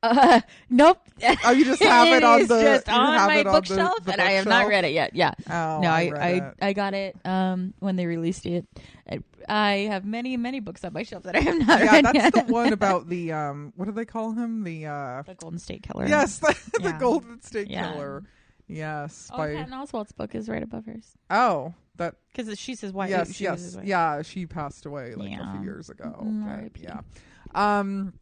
Uh, 0.03 0.41
nope. 0.69 0.99
Oh, 1.43 1.51
you 1.51 1.65
just 1.65 1.81
have 1.81 2.07
it 2.07 2.23
on 2.23 2.41
the- 2.47 2.61
just 2.61 2.89
on 2.89 3.27
my 3.27 3.37
it 3.37 3.47
on 3.47 3.53
the- 3.53 3.59
bookshelf, 3.59 4.03
the 4.03 4.13
and 4.13 4.21
I 4.21 4.31
have 4.33 4.45
not 4.45 4.67
read 4.67 4.85
it 4.85 4.93
yet. 4.93 5.15
Yeah. 5.15 5.31
Oh, 5.49 5.79
no, 5.81 5.89
I 5.89 6.11
I 6.15 6.29
I. 6.61 6.67
I 6.67 6.73
got 6.73 6.93
it 6.93 7.15
um 7.25 7.73
when 7.79 7.95
they 7.95 8.05
released 8.05 8.45
it. 8.45 8.65
I, 9.09 9.19
I 9.49 9.71
have 9.89 10.05
many 10.05 10.37
many 10.37 10.59
books 10.59 10.83
on 10.83 10.93
my 10.93 11.03
shelf 11.03 11.23
that 11.23 11.35
I 11.35 11.39
have 11.39 11.59
not 11.59 11.79
yeah, 11.79 11.91
read 11.91 12.05
that's 12.05 12.15
yet. 12.15 12.33
the 12.33 12.53
one 12.53 12.73
about 12.73 13.09
the 13.09 13.31
um. 13.33 13.73
What 13.75 13.85
do 13.85 13.91
they 13.91 14.05
call 14.05 14.33
him? 14.33 14.63
The 14.63 14.85
uh. 14.85 15.21
the 15.23 15.35
Golden 15.35 15.59
State 15.59 15.83
Killer. 15.83 16.07
Yes, 16.07 16.39
the, 16.39 16.55
the 16.81 16.91
Golden 16.93 17.41
State 17.41 17.69
Yeah. 17.69 17.93
Killer. 17.93 18.23
Yes. 18.67 19.29
Oh, 19.33 19.37
by 19.37 19.55
Patton 19.55 19.73
Oswalt's 19.73 20.11
book 20.11 20.35
is 20.35 20.49
right 20.49 20.61
above 20.61 20.85
hers 20.85 21.15
oh 21.29 21.73
that 21.95 22.15
because 22.35 22.59
she 22.59 22.75
says 22.75 22.91
why. 22.91 23.07
yes, 23.07 23.33
she 23.33 23.45
yes, 23.45 23.77
yeah. 23.83 24.21
She 24.21 24.45
passed 24.45 24.85
away 24.85 25.15
like 25.15 25.31
a 25.31 25.51
few 25.53 25.63
years 25.63 25.89
ago. 25.89 26.15
Mm, 26.21 26.71
but, 26.73 26.81
yeah. 26.81 26.99
Um. 27.55 28.13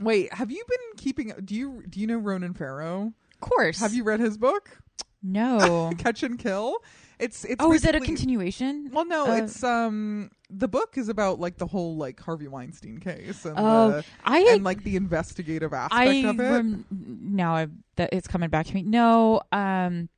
Wait, 0.00 0.32
have 0.34 0.50
you 0.50 0.64
been 0.68 0.96
keeping? 0.96 1.32
Do 1.44 1.54
you 1.54 1.82
do 1.88 2.00
you 2.00 2.06
know 2.06 2.18
Ronan 2.18 2.54
Farrow? 2.54 3.12
Of 3.34 3.40
course. 3.40 3.78
Have 3.80 3.94
you 3.94 4.04
read 4.04 4.20
his 4.20 4.36
book 4.38 4.78
No. 5.22 5.92
Catch 5.98 6.22
and 6.22 6.38
Kill? 6.38 6.76
It's 7.18 7.44
it's 7.44 7.62
oh, 7.62 7.72
is 7.72 7.82
that 7.82 7.94
a 7.94 8.00
continuation? 8.00 8.90
Well, 8.92 9.04
no, 9.06 9.26
Uh, 9.30 9.36
it's 9.36 9.62
um 9.62 10.30
the 10.50 10.66
book 10.68 10.98
is 10.98 11.08
about 11.08 11.38
like 11.38 11.58
the 11.58 11.66
whole 11.66 11.96
like 11.96 12.18
Harvey 12.20 12.48
Weinstein 12.48 12.98
case 12.98 13.44
and 13.44 13.54
Oh, 13.56 13.90
the, 13.90 14.04
I 14.24 14.40
and 14.50 14.64
like 14.64 14.82
the 14.82 14.96
investigative 14.96 15.72
aspect 15.72 16.00
I 16.00 16.06
of 16.28 16.40
it. 16.40 16.50
rem- 16.50 16.84
now 16.90 17.66
that 17.96 18.10
it's 18.12 18.26
coming 18.26 18.50
back 18.50 18.66
to 18.66 18.74
me. 18.74 18.82
No, 18.82 19.42
um, 19.52 20.08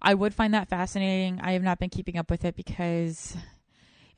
I 0.00 0.14
would 0.14 0.32
find 0.34 0.54
that 0.54 0.68
fascinating. 0.68 1.38
I 1.42 1.52
have 1.52 1.62
not 1.62 1.78
been 1.78 1.90
keeping 1.90 2.16
up 2.16 2.30
with 2.30 2.44
it 2.46 2.56
because 2.56 3.36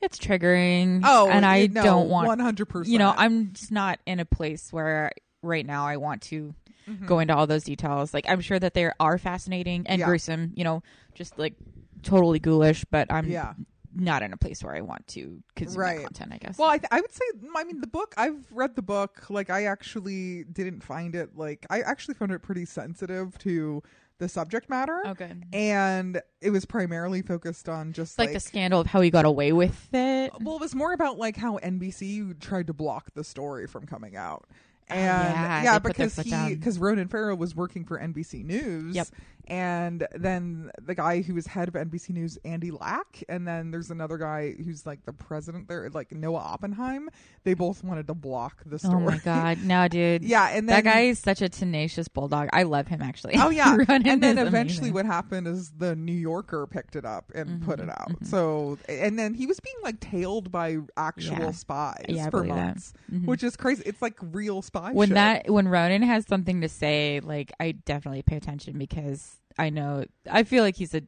it's 0.05 0.17
triggering. 0.17 1.01
Oh, 1.03 1.27
and 1.29 1.45
I 1.45 1.67
no, 1.67 1.83
don't 1.83 2.09
want 2.09 2.39
100%. 2.39 2.87
You 2.87 2.99
know, 2.99 3.13
I'm 3.15 3.51
just 3.53 3.71
not 3.71 3.99
in 4.05 4.19
a 4.19 4.25
place 4.25 4.71
where 4.71 5.11
right 5.41 5.65
now 5.65 5.85
I 5.85 5.97
want 5.97 6.21
to 6.23 6.55
mm-hmm. 6.87 7.05
go 7.05 7.19
into 7.19 7.35
all 7.35 7.47
those 7.47 7.63
details. 7.63 8.13
Like 8.13 8.25
I'm 8.29 8.41
sure 8.41 8.59
that 8.59 8.73
they 8.73 8.89
are 8.99 9.17
fascinating 9.17 9.85
and 9.87 9.99
Yeah. 9.99 10.05
gruesome. 10.05 10.53
You 10.55 10.63
know, 10.63 10.83
just 11.13 11.37
like 11.37 11.55
totally 12.03 12.39
ghoulish, 12.39 12.85
but 12.85 13.11
I'm 13.11 13.27
Yeah. 13.27 13.53
not 13.93 14.21
in 14.23 14.33
a 14.33 14.37
place 14.37 14.63
where 14.63 14.75
I 14.75 14.81
want 14.81 15.07
to 15.07 15.41
consume 15.55 15.81
Right. 15.81 16.03
content. 16.03 16.33
I 16.33 16.37
guess. 16.37 16.57
Well, 16.57 16.69
I, 16.69 16.77
th- 16.77 16.89
I 16.91 17.01
would 17.01 17.13
say, 17.13 17.23
I 17.55 17.63
mean, 17.63 17.81
the 17.81 17.87
book, 17.87 18.13
I've 18.17 18.45
read 18.51 18.75
the 18.75 18.81
book. 18.81 19.29
Like, 19.29 19.49
I 19.49 19.65
actually 19.65 20.43
didn't 20.43 20.83
find 20.83 21.15
it, 21.15 21.35
like, 21.35 21.65
I 21.69 21.81
actually 21.81 22.15
found 22.15 22.31
it 22.31 22.39
pretty 22.41 22.65
sensitive 22.65 23.37
to 23.39 23.81
the 24.19 24.29
subject 24.29 24.69
matter. 24.69 25.01
Oh, 25.05 25.13
good. 25.13 25.43
And 25.53 26.21
it 26.41 26.49
was 26.51 26.65
primarily 26.65 27.21
focused 27.21 27.67
on 27.69 27.93
just 27.93 28.17
like, 28.17 28.29
like, 28.29 28.33
the 28.35 28.39
scandal 28.39 28.79
of 28.81 28.87
how 28.87 29.01
he 29.01 29.09
got 29.09 29.25
away 29.25 29.51
with 29.51 29.93
it. 29.93 30.31
well, 30.41 30.55
it 30.55 30.61
was 30.61 30.75
more 30.75 30.93
about 30.93 31.17
like 31.17 31.35
how 31.37 31.57
NBC 31.57 32.39
tried 32.39 32.67
to 32.67 32.73
block 32.73 33.13
the 33.13 33.23
story 33.23 33.67
from 33.67 33.85
coming 33.85 34.15
out. 34.15 34.45
And 34.87 34.99
Oh, 34.99 35.03
yeah, 35.03 35.63
yeah, 35.63 35.79
their 35.79 35.91
because 35.91 36.15
he 36.17 36.55
because 36.55 36.77
Ronan 36.79 37.07
Farrow 37.07 37.35
was 37.35 37.55
working 37.55 37.85
for 37.85 37.97
NBC 37.99 38.43
News. 38.45 38.95
Yep. 38.95 39.07
And 39.47 40.07
then 40.15 40.71
the 40.81 40.95
guy 40.95 41.21
who 41.21 41.35
was 41.35 41.45
head 41.45 41.67
of 41.67 41.75
NBC 41.75 42.09
News, 42.11 42.39
Andy 42.43 42.71
Lack, 42.71 43.23
and 43.29 43.47
then 43.47 43.69
there's 43.69 43.91
another 43.91 44.17
guy 44.17 44.53
who's 44.53 44.87
like 44.87 45.05
the 45.05 45.13
president 45.13 45.67
there, 45.67 45.87
like 45.91 46.11
Noah 46.11 46.39
Oppenheim. 46.39 47.09
They 47.43 47.53
both 47.53 47.83
wanted 47.83 48.07
to 48.07 48.15
block 48.15 48.63
the 48.65 48.79
story. 48.79 48.95
Oh 48.95 48.99
my 49.01 49.17
god, 49.19 49.59
no, 49.63 49.87
dude. 49.91 50.23
Yeah, 50.23 50.47
and 50.49 50.67
then, 50.67 50.83
that 50.83 50.91
guy 50.91 51.01
is 51.01 51.19
such 51.19 51.43
a 51.43 51.49
tenacious 51.49 52.07
bulldog. 52.07 52.49
I 52.53 52.63
love 52.63 52.87
him 52.87 53.03
actually. 53.03 53.35
Oh 53.37 53.49
yeah, 53.51 53.77
and 53.87 54.03
then 54.23 54.39
eventually 54.39 54.89
amazing. 54.89 54.93
what 54.93 55.05
happened 55.05 55.47
is 55.47 55.69
the 55.77 55.95
New 55.95 56.11
Yorker 56.13 56.65
picked 56.65 56.95
it 56.95 57.05
up 57.05 57.31
and 57.35 57.45
Mm-hmm, 57.45 57.65
put 57.65 57.79
it 57.79 57.89
out. 57.89 58.13
So 58.23 58.79
and 58.89 59.19
then 59.19 59.35
he 59.35 59.45
was 59.45 59.59
being 59.59 59.75
like 59.83 59.99
tailed 59.99 60.51
by 60.51 60.77
actual 60.97 61.37
Yeah. 61.37 61.51
spies 61.51 62.05
Yeah, 62.09 62.29
for 62.31 62.43
months, 62.43 62.93
Mhm. 63.13 63.25
which 63.25 63.43
is 63.43 63.55
crazy. 63.55 63.83
It's 63.85 64.01
like 64.01 64.15
real 64.21 64.63
spy. 64.75 64.91
when 64.91 65.09
shit. 65.09 65.15
that 65.15 65.49
when 65.49 65.67
Ronan 65.67 66.01
has 66.03 66.25
something 66.27 66.61
to 66.61 66.69
say, 66.69 67.19
like 67.23 67.51
I 67.59 67.71
definitely 67.73 68.21
pay 68.23 68.35
attention 68.37 68.77
because 68.77 69.37
I 69.57 69.69
know 69.69 70.05
I 70.29 70.43
feel 70.43 70.63
like 70.63 70.75
he's 70.75 70.93
a 70.93 71.01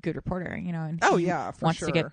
good 0.00 0.16
reporter, 0.16 0.56
you 0.56 0.72
know. 0.72 0.82
And 0.82 0.98
Oh, 1.02 1.16
yeah, 1.16 1.50
for 1.50 1.66
wants 1.66 1.78
sure. 1.80 1.88
to 1.88 1.92
get. 1.92 2.06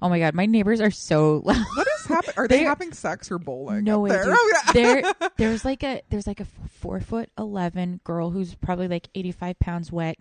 Oh 0.00 0.08
my 0.08 0.18
god, 0.18 0.34
my 0.34 0.46
neighbors 0.46 0.80
are 0.80 0.90
so 0.90 1.42
loud. 1.44 1.64
what 1.74 1.86
is 2.00 2.06
happening? 2.06 2.34
Are 2.36 2.48
they 2.48 2.64
having 2.64 2.92
sex 2.92 3.30
or 3.30 3.38
bowling? 3.38 3.84
No 3.84 4.00
way, 4.00 4.10
there? 4.10 4.24
Oh, 4.26 4.52
yeah. 4.66 4.72
there, 4.72 5.12
there's 5.36 5.64
like 5.64 5.82
a 5.84 6.02
there's 6.10 6.26
like 6.26 6.40
a 6.40 6.46
four 6.68 7.00
foot 7.00 7.30
eleven 7.38 8.00
girl 8.04 8.30
who's 8.30 8.54
probably 8.56 8.88
like 8.88 9.08
eighty 9.14 9.32
five 9.32 9.58
pounds 9.60 9.92
wet, 9.92 10.16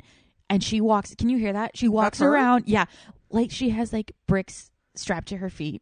and 0.50 0.64
she 0.64 0.82
walks. 0.82 1.16
Can 1.16 1.30
you 1.30 1.38
hear 1.38 1.54
that? 1.54 1.76
She 1.78 1.88
walks 1.88 2.20
her? 2.20 2.28
around. 2.32 2.66
Yeah, 2.68 2.86
like 3.32 3.50
she 3.52 3.70
has 3.70 3.92
like 3.92 4.12
bricks 4.28 4.70
strapped 4.96 5.30
to 5.30 5.38
her 5.38 5.50
feet. 5.50 5.82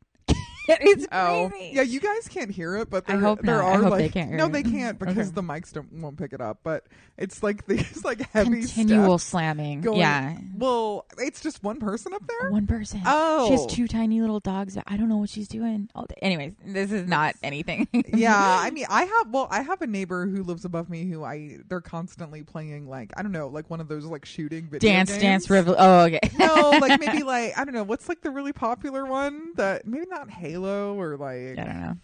it's 0.81 1.07
Oh, 1.11 1.49
crazy. 1.51 1.75
yeah. 1.75 1.81
You 1.81 1.99
guys 1.99 2.27
can't 2.27 2.51
hear 2.51 2.77
it, 2.77 2.89
but 2.89 3.05
I 3.07 3.13
there, 3.13 3.21
hope 3.21 3.41
there 3.41 3.57
not. 3.57 3.65
I 3.65 3.69
are 3.75 3.81
hope 3.81 3.91
like 3.91 3.99
they 3.99 4.09
can't 4.09 4.29
hear 4.29 4.37
no, 4.37 4.45
it. 4.45 4.51
they 4.53 4.63
can't 4.63 4.99
because 4.99 5.17
Okay. 5.17 5.35
the 5.35 5.41
mics 5.41 5.71
don't 5.73 5.91
won't 5.93 6.17
pick 6.17 6.33
it 6.33 6.41
up. 6.41 6.59
But 6.63 6.85
it's 7.17 7.41
like 7.43 7.65
these 7.67 8.03
like 8.05 8.21
heavy 8.31 8.61
Continual 8.61 9.17
steps 9.19 9.31
slamming. 9.31 9.81
going. 9.81 9.99
yeah. 9.99 10.37
Well, 10.57 11.05
it's 11.17 11.41
just 11.41 11.63
one 11.63 11.79
person 11.79 12.13
up 12.13 12.23
there. 12.27 12.51
One 12.51 12.67
person. 12.67 13.01
Oh. 13.05 13.47
She 13.47 13.51
has 13.53 13.61
oh. 13.63 13.67
two 13.67 13.87
tiny 13.87 14.21
little 14.21 14.39
dogs. 14.39 14.77
I 14.85 14.97
don't 14.97 15.09
know 15.09 15.17
what 15.17 15.29
she's 15.29 15.47
doing. 15.47 15.89
all 15.95 16.05
day. 16.05 16.15
Anyways, 16.21 16.53
this 16.65 16.91
is 16.91 17.07
not 17.07 17.35
anything. 17.43 17.87
yeah, 18.13 18.35
I 18.35 18.69
mean, 18.71 18.85
I 18.89 19.03
have 19.05 19.29
well, 19.29 19.47
I 19.51 19.61
have 19.61 19.81
a 19.81 19.87
neighbor 19.87 20.27
who 20.27 20.43
lives 20.43 20.65
above 20.65 20.89
me 20.89 21.05
who 21.09 21.23
I 21.23 21.57
they're 21.67 21.81
constantly 21.81 22.43
playing 22.43 22.87
like 22.89 23.11
I 23.17 23.21
don't 23.21 23.31
know, 23.31 23.47
like 23.47 23.69
one 23.69 23.79
of 23.81 23.87
those 23.87 24.05
like 24.05 24.25
shooting 24.25 24.67
video 24.69 24.89
Dance, 24.91 25.09
games. 25.11 25.21
dance, 25.21 25.47
revol. 25.47 25.75
Oh, 25.77 26.01
okay. 26.05 26.19
no, 26.37 26.71
like 26.81 26.99
maybe 26.99 27.23
like 27.23 27.57
I 27.57 27.65
don't 27.65 27.73
know, 27.73 27.83
what's 27.83 28.07
like 28.09 28.21
the 28.21 28.31
really 28.31 28.53
popular 28.53 29.05
one 29.05 29.53
that 29.55 29.85
maybe 29.87 30.05
not 30.09 30.29
Halo 30.29 30.58
or 30.65 31.17
like 31.17 31.57
I 31.59 31.63
don't 31.63 31.81
know. 31.81 31.97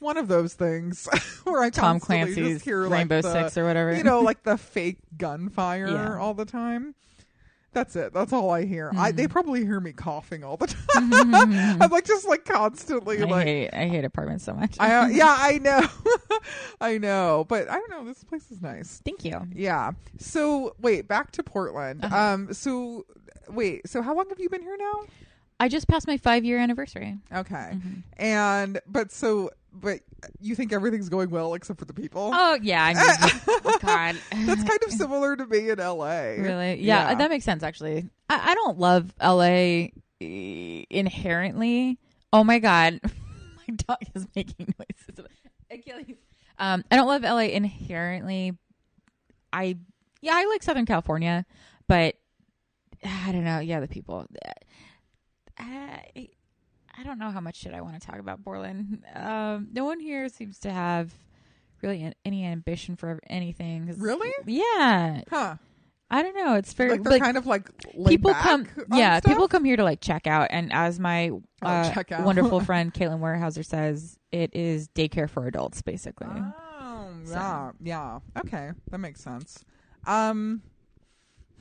one 0.00 0.16
of 0.16 0.28
those 0.28 0.54
things 0.54 1.08
where 1.44 1.62
I 1.62 1.70
Tom 1.70 2.00
constantly 2.00 2.34
Clancy's 2.34 2.62
hear 2.64 2.88
Rainbow 2.88 3.16
like 3.16 3.22
the, 3.24 3.32
Six 3.44 3.56
or 3.58 3.64
whatever. 3.64 3.94
You 3.96 4.02
know, 4.04 4.20
like 4.20 4.42
the 4.44 4.56
fake 4.58 4.98
gunfire 5.16 5.88
Yeah. 5.88 6.18
all 6.18 6.34
the 6.34 6.44
time. 6.44 6.94
That's 7.72 7.94
it. 7.94 8.14
That's 8.14 8.32
all 8.32 8.50
I 8.50 8.64
hear. 8.64 8.90
I 8.96 9.08
Mm-hmm. 9.10 9.16
they 9.18 9.28
probably 9.28 9.62
hear 9.66 9.80
me 9.80 9.92
coughing 9.92 10.42
all 10.42 10.56
the 10.56 10.66
time. 10.94 11.12
I'm 11.82 11.90
like 11.90 12.06
just 12.06 12.26
like 12.26 12.46
constantly 12.46 13.20
I 13.20 13.26
like 13.26 13.44
hate 13.46 13.68
I 13.74 13.86
hate 13.86 14.04
apartments 14.06 14.44
so 14.44 14.54
much. 14.54 14.76
I 14.80 14.94
uh, 14.94 15.06
yeah, 15.08 15.36
I 15.38 15.58
know. 15.58 15.86
I 16.80 16.96
know. 16.96 17.44
But 17.46 17.68
I 17.68 17.74
don't 17.74 17.90
know, 17.90 18.04
this 18.06 18.24
place 18.24 18.50
is 18.50 18.62
nice. 18.62 19.02
Thank 19.04 19.26
you. 19.26 19.46
Yeah. 19.54 19.90
So 20.18 20.74
wait, 20.80 21.06
back 21.06 21.32
to 21.32 21.42
Portland. 21.42 22.02
Uh-huh. 22.02 22.16
Um 22.16 22.54
so 22.54 23.04
wait, 23.50 23.86
so 23.86 24.00
how 24.00 24.14
long 24.16 24.30
have 24.30 24.40
you 24.40 24.48
been 24.48 24.62
here 24.62 24.78
now? 24.78 25.04
I 25.58 25.68
just 25.68 25.88
passed 25.88 26.06
my 26.06 26.16
five 26.16 26.44
year 26.44 26.58
anniversary. 26.58 27.16
Okay. 27.32 27.54
Mm-hmm. 27.54 28.00
And 28.18 28.80
but 28.86 29.10
so 29.10 29.50
but 29.72 30.00
you 30.40 30.54
think 30.54 30.72
everything's 30.72 31.08
going 31.08 31.30
well 31.30 31.54
except 31.54 31.78
for 31.78 31.84
the 31.84 31.94
people? 31.94 32.30
Oh 32.32 32.58
yeah, 32.62 32.84
I 32.84 32.94
mean, 32.94 33.60
God, 33.80 34.16
That's 34.46 34.64
kind 34.64 34.82
of 34.84 34.90
similar 34.92 35.36
to 35.36 35.46
me 35.46 35.70
in 35.70 35.78
LA. 35.78 36.34
really. 36.38 36.82
Yeah, 36.82 37.14
that 37.14 37.30
makes 37.30 37.44
sense. 37.44 37.62
Actually, 37.62 38.08
I, 38.28 38.52
I 38.52 38.54
don't 38.54 38.78
love 38.78 39.12
LA 39.22 39.88
inherently. 40.20 41.98
Oh 42.32 42.44
my 42.44 42.58
God, 42.58 43.00
my 43.04 43.74
dog 43.86 43.98
is 44.14 44.26
making 44.34 44.74
noises. 44.78 45.26
Achilles. 45.70 46.16
Um, 46.58 46.84
I 46.90 46.96
don't 46.96 47.08
love 47.08 47.22
LA 47.22 47.48
inherently. 47.52 48.52
I 49.52 49.76
yeah, 50.20 50.32
I 50.34 50.46
like 50.46 50.62
Southern 50.62 50.86
California, 50.86 51.44
but 51.86 52.16
I 53.04 53.32
don't 53.32 53.44
know. 53.44 53.60
Yeah, 53.60 53.80
the 53.80 53.88
people. 53.88 54.26
I 55.58 56.28
I 56.98 57.02
don't 57.04 57.18
know 57.18 57.30
how 57.30 57.40
much 57.40 57.56
shit 57.56 57.74
I 57.74 57.80
want 57.82 58.00
to 58.00 58.06
talk 58.06 58.18
about 58.18 58.42
Portland. 58.44 59.04
Um, 59.14 59.68
no 59.72 59.84
one 59.84 60.00
here 60.00 60.28
seems 60.28 60.58
to 60.60 60.70
have 60.72 61.12
really 61.82 62.02
an- 62.02 62.14
any 62.24 62.44
ambition 62.44 62.96
for 62.96 63.20
anything. 63.28 63.94
Really? 63.98 64.32
Yeah. 64.46 65.20
Huh. 65.28 65.56
I 66.08 66.22
don't 66.22 66.36
know. 66.36 66.54
It's 66.54 66.72
very 66.72 66.90
Like 66.92 67.02
they're 67.02 67.12
like, 67.12 67.22
kind 67.22 67.36
of 67.36 67.46
like 67.46 67.68
people 68.06 68.32
come. 68.32 68.68
Yeah, 68.92 69.18
stuff? 69.18 69.32
people 69.32 69.48
come 69.48 69.64
here 69.64 69.76
to 69.76 69.82
like 69.82 70.00
check 70.00 70.26
out, 70.28 70.46
and 70.50 70.72
as 70.72 71.00
my 71.00 71.32
uh, 71.62 71.92
check 71.92 72.12
out. 72.12 72.24
wonderful 72.24 72.60
friend 72.64 72.94
Caitlin 72.94 73.18
Warehouser 73.18 73.64
says, 73.64 74.16
it 74.30 74.54
is 74.54 74.86
daycare 74.88 75.28
for 75.28 75.46
adults, 75.48 75.82
basically. 75.82 76.28
Oh, 76.30 77.10
yeah, 77.28 77.72
yeah. 77.82 78.20
Okay, 78.38 78.70
that 78.90 78.98
makes 78.98 79.20
sense. 79.20 79.64
Um, 80.06 80.62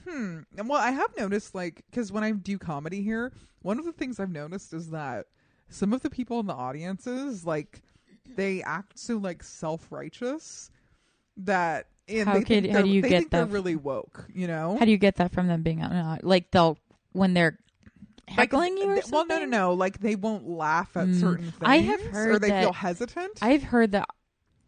hmm. 0.08 0.40
Well, 0.66 0.80
I 0.80 0.92
have 0.92 1.16
noticed, 1.18 1.56
like, 1.56 1.84
because 1.90 2.12
when 2.12 2.24
I 2.24 2.32
do 2.32 2.58
comedy 2.58 3.02
here, 3.02 3.32
one 3.62 3.80
of 3.80 3.86
the 3.86 3.92
things 3.94 4.20
I've 4.20 4.32
noticed 4.32 4.74
is 4.74 4.90
that 4.92 5.26
some 5.70 5.94
of 5.94 6.02
the 6.02 6.10
people 6.10 6.40
in 6.40 6.46
the 6.46 6.54
audiences, 6.54 7.46
like, 7.46 7.82
they 8.36 8.62
act 8.64 8.98
so 9.00 9.18
like 9.18 9.44
self 9.44 9.92
righteous 9.92 10.70
that 11.38 11.88
and 12.08 12.28
How 12.28 12.34
they 12.36 12.40
could- 12.40 12.48
think 12.48 12.68
how 12.68 12.74
they're- 12.74 12.84
do 12.84 12.90
you 12.90 13.02
they 13.02 13.10
get 13.10 13.18
think 13.20 13.32
they're 13.32 13.46
that- 13.46 13.52
really 13.52 13.76
woke, 13.76 14.26
you 14.34 14.48
know? 14.48 14.78
How 14.78 14.86
do 14.86 14.92
you 14.92 14.98
get 14.98 15.16
that 15.16 15.32
from 15.32 15.48
them 15.48 15.64
being 15.64 15.82
out? 15.82 15.92
and 15.92 16.00
out? 16.00 16.24
Like 16.24 16.52
they'll 16.52 16.78
when 17.14 17.34
they're 17.34 17.58
Like, 18.28 18.36
heckling 18.38 18.78
you 18.78 18.90
or 18.90 18.96
th- 18.96 19.08
well, 19.12 19.26
no, 19.26 19.40
no, 19.40 19.46
no. 19.46 19.74
Like 19.74 20.00
they 20.00 20.16
won't 20.16 20.48
laugh 20.48 20.96
at 20.98 21.08
Mm. 21.08 21.20
certain 21.20 21.46
things. 21.52 21.62
I 21.62 21.78
have 21.80 22.02
or 22.02 22.10
heard 22.12 22.42
they 22.42 22.50
that- 22.50 22.64
feel 22.64 22.74
hesitant. 22.74 23.40
I've 23.42 23.64
heard 23.64 23.92
that 23.94 24.08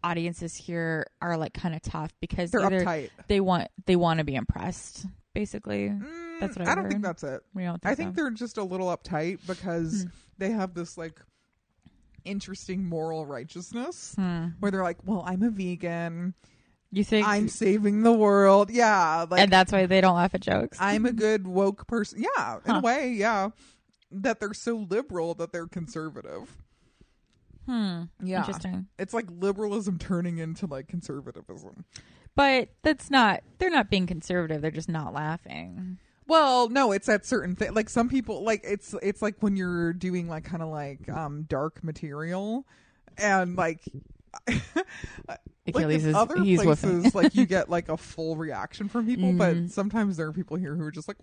audiences 0.04 0.56
here 0.56 1.08
are 1.22 1.38
like 1.38 1.54
kind 1.54 1.76
of 1.76 1.82
tough 1.82 2.12
because 2.22 2.52
They're 2.52 2.62
uptight. 2.62 3.10
they 3.28 3.40
want 3.40 3.68
they 3.86 3.96
want 3.96 4.20
to 4.20 4.24
be 4.24 4.36
impressed. 4.36 5.06
Basically, 5.38 5.90
Mm, 5.90 6.40
That's 6.40 6.58
what 6.58 6.68
I 6.68 6.72
I've 6.72 6.78
don't 6.78 6.90
think 6.90 7.04
that's 7.04 7.22
it. 7.24 7.42
we 7.54 7.64
don't. 7.64 7.80
I 7.86 7.90
Think 7.90 7.98
think 7.98 8.10
so. 8.18 8.24
they're 8.24 8.32
just 8.32 8.58
a 8.58 8.64
little 8.64 8.88
uptight 8.88 9.46
because 9.46 10.02
Hmm. 10.04 10.10
they 10.40 10.50
have 10.50 10.74
this 10.74 10.98
like 10.98 11.22
interesting 12.26 12.84
moral 12.90 13.24
righteousness 13.28 14.16
Hmm. 14.18 14.48
where 14.60 14.72
they're 14.72 14.82
like, 14.84 14.98
"Well, 15.06 15.22
I'm 15.28 15.44
a 15.44 15.52
vegan. 15.52 16.34
You 16.92 17.04
think, 17.04 17.28
I'm 17.28 17.50
saving 17.50 18.02
the 18.02 18.14
world." 18.14 18.72
Yeah, 18.72 19.26
like 19.30 19.40
and 19.42 19.52
that's 19.52 19.72
why 19.72 19.86
they 19.86 20.02
don't 20.02 20.16
laugh 20.16 20.34
at 20.34 20.42
jokes. 20.42 20.80
I'm 20.82 21.06
a 21.06 21.14
good 21.14 21.46
woke 21.46 21.86
person. 21.86 22.24
Yeah, 22.36 22.58
in 22.66 22.72
a 22.78 22.80
way, 22.82 23.12
yeah. 23.12 23.50
That 24.12 24.40
they're 24.40 24.56
so 24.56 24.88
liberal 24.90 25.36
that 25.36 25.52
they're 25.52 25.68
conservative. 25.68 26.56
hmm. 27.68 28.04
Yeah. 28.24 28.40
Interesting. 28.40 28.88
It's 28.98 29.14
like 29.14 29.28
liberalism 29.30 30.00
turning 30.00 30.38
into 30.40 30.66
like 30.66 30.88
conservatism. 30.88 31.86
But 32.38 32.70
that's 32.84 33.10
not. 33.10 33.42
They're 33.58 33.70
not 33.72 33.90
being 33.90 34.08
conservative. 34.08 34.62
They're 34.62 34.72
just 34.72 34.88
not 34.90 35.14
laughing. 35.14 35.98
Well, 36.28 36.70
no, 36.70 36.92
it's 36.92 37.10
at 37.10 37.26
certain 37.26 37.56
thing. 37.56 37.74
Like 37.74 37.90
some 37.90 38.08
people, 38.10 38.44
like 38.44 38.62
it's 38.64 38.94
it's 39.02 39.22
like 39.22 39.36
when 39.40 39.58
you're 39.58 39.92
doing 39.94 40.30
like 40.30 40.44
kind 40.46 40.62
of 40.64 40.70
like 40.70 41.10
um 41.10 41.44
dark 41.50 41.84
material, 41.84 42.66
and 43.18 43.56
like. 43.58 43.82
like 45.28 45.40
Achilles 45.68 46.04
in 46.04 46.12
is- 46.12 46.16
other 46.16 46.42
he's 46.44 46.62
places, 46.62 47.06
woofing. 47.06 47.16
like 47.16 47.36
you 47.36 47.46
get 47.58 47.70
like 47.70 47.90
a 47.90 47.98
full 47.98 48.36
reaction 48.38 48.88
from 48.88 49.06
people, 49.06 49.32
Mhm. 49.34 49.38
but 49.38 49.72
sometimes 49.74 50.16
there 50.16 50.28
are 50.28 50.32
people 50.34 50.56
here 50.58 50.76
who 50.76 50.84
are 50.84 50.92
just 50.92 51.08
like, 51.08 51.18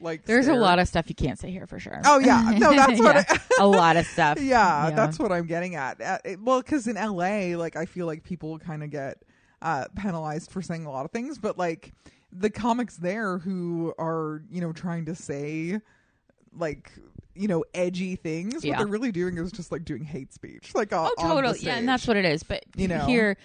like 0.00 0.24
There's 0.26 0.46
a 0.48 0.54
lot 0.54 0.78
of 0.78 0.86
stuff 0.86 1.06
you 1.08 1.14
can't 1.14 1.38
say 1.38 1.50
here 1.50 1.66
for 1.66 1.78
sure. 1.80 2.00
Oh 2.04 2.18
yeah, 2.18 2.54
no, 2.58 2.72
that's 2.76 3.00
what. 3.00 3.26
Yeah, 3.30 3.38
a 3.58 3.66
lot 3.66 3.96
of 3.96 4.06
stuff. 4.06 4.40
yeah, 4.40 4.90
that's 4.90 5.18
what 5.18 5.32
I'm 5.32 5.46
getting 5.46 5.74
at. 5.76 6.00
Uh, 6.00 6.18
it- 6.24 6.40
well, 6.42 6.60
because 6.60 6.86
in 6.86 6.96
LA, 6.96 7.56
like 7.56 7.74
I 7.76 7.86
feel 7.86 8.06
like 8.06 8.22
people 8.22 8.58
kind 8.58 8.82
of 8.84 8.90
get 8.90 9.18
uh, 9.62 9.84
penalized 9.96 10.50
for 10.50 10.62
saying 10.62 10.86
a 10.86 10.90
lot 10.90 11.04
of 11.04 11.10
things, 11.10 11.38
but 11.38 11.58
like 11.58 11.92
the 12.32 12.50
comics 12.50 12.96
there 12.96 13.38
who 13.38 13.94
are 13.98 14.42
you 14.50 14.60
know 14.60 14.72
trying 14.72 15.06
to 15.06 15.14
say 15.14 15.80
like 16.56 16.92
you 17.34 17.48
know 17.48 17.64
edgy 17.74 18.16
things 18.16 18.64
Yeah. 18.64 18.72
what 18.72 18.78
they're 18.78 18.86
really 18.86 19.12
doing 19.12 19.38
is 19.38 19.50
just 19.52 19.70
like 19.72 19.84
doing 19.84 20.04
hate 20.04 20.32
speech 20.32 20.72
like 20.74 20.92
uh, 20.92 21.08
Oh, 21.18 21.28
totally. 21.28 21.58
Yeah, 21.60 21.76
and 21.76 21.88
that's 21.88 22.06
what 22.06 22.16
it 22.16 22.24
is. 22.24 22.42
But 22.42 22.64
You 22.76 22.88
know? 22.88 23.06
here, 23.06 23.36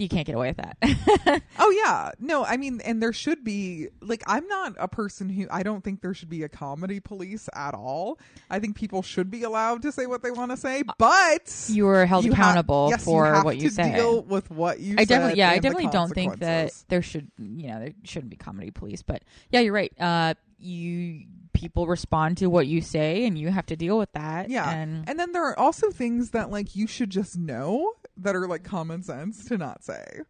you 0.00 0.08
can't 0.08 0.26
get 0.26 0.34
away 0.34 0.48
with 0.48 0.56
that. 0.56 1.42
oh 1.58 1.70
yeah 1.70 2.12
no 2.18 2.44
i 2.44 2.56
mean 2.56 2.80
and 2.84 3.02
there 3.02 3.12
should 3.12 3.44
be 3.44 3.88
like 4.00 4.22
i'm 4.26 4.46
not 4.48 4.74
a 4.78 4.88
person 4.88 5.28
who 5.28 5.46
i 5.50 5.62
don't 5.62 5.84
think 5.84 6.00
there 6.00 6.14
should 6.14 6.30
be 6.30 6.42
a 6.42 6.48
comedy 6.48 7.00
police 7.00 7.48
at 7.54 7.74
all 7.74 8.18
i 8.50 8.58
think 8.58 8.76
people 8.76 9.02
should 9.02 9.30
be 9.30 9.42
allowed 9.42 9.82
to 9.82 9.92
say 9.92 10.06
what 10.06 10.22
they 10.22 10.30
want 10.30 10.50
to 10.50 10.56
say 10.56 10.82
but 10.98 11.66
you 11.68 11.86
are 11.88 12.06
held 12.06 12.24
you 12.24 12.32
ha- 12.34 12.50
accountable 12.50 12.88
yes, 12.90 13.04
for 13.04 13.26
you 13.26 13.32
have 13.34 13.44
what 13.44 13.56
you 13.56 13.68
to 13.68 13.74
say. 13.74 13.94
deal 13.94 14.22
with 14.22 14.50
what 14.50 14.80
you 14.80 14.96
I 14.98 15.04
definitely, 15.04 15.38
yeah, 15.38 15.50
I 15.50 15.58
definitely 15.58 15.90
don't 15.90 16.12
think 16.12 16.38
that 16.40 16.72
there 16.88 17.02
should, 17.02 17.30
you 17.38 17.68
know, 17.68 17.80
there 17.80 17.92
shouldn't 18.04 18.30
be 18.30 18.36
comedy 18.36 18.70
police. 18.70 19.02
But 19.02 19.22
yeah, 19.50 19.60
you're 19.60 19.72
right. 19.72 19.92
Uh, 19.98 20.34
you 20.58 21.24
people 21.52 21.86
respond 21.86 22.38
to 22.38 22.46
what 22.46 22.66
you 22.66 22.80
say, 22.80 23.26
and 23.26 23.38
you 23.38 23.48
have 23.48 23.66
to 23.66 23.76
deal 23.76 23.98
with 23.98 24.12
that. 24.12 24.50
Yeah. 24.50 24.70
and 24.70 25.08
And 25.08 25.18
then 25.18 25.32
there 25.32 25.44
are 25.44 25.58
also 25.58 25.90
things 25.90 26.30
that 26.30 26.50
like 26.50 26.76
you 26.76 26.86
should 26.86 27.10
just 27.10 27.36
know 27.38 27.92
that 28.22 28.36
are 28.36 28.46
like 28.46 28.64
common 28.64 29.02
sense 29.02 29.44
to 29.46 29.58
not 29.58 29.82
say. 29.84 30.20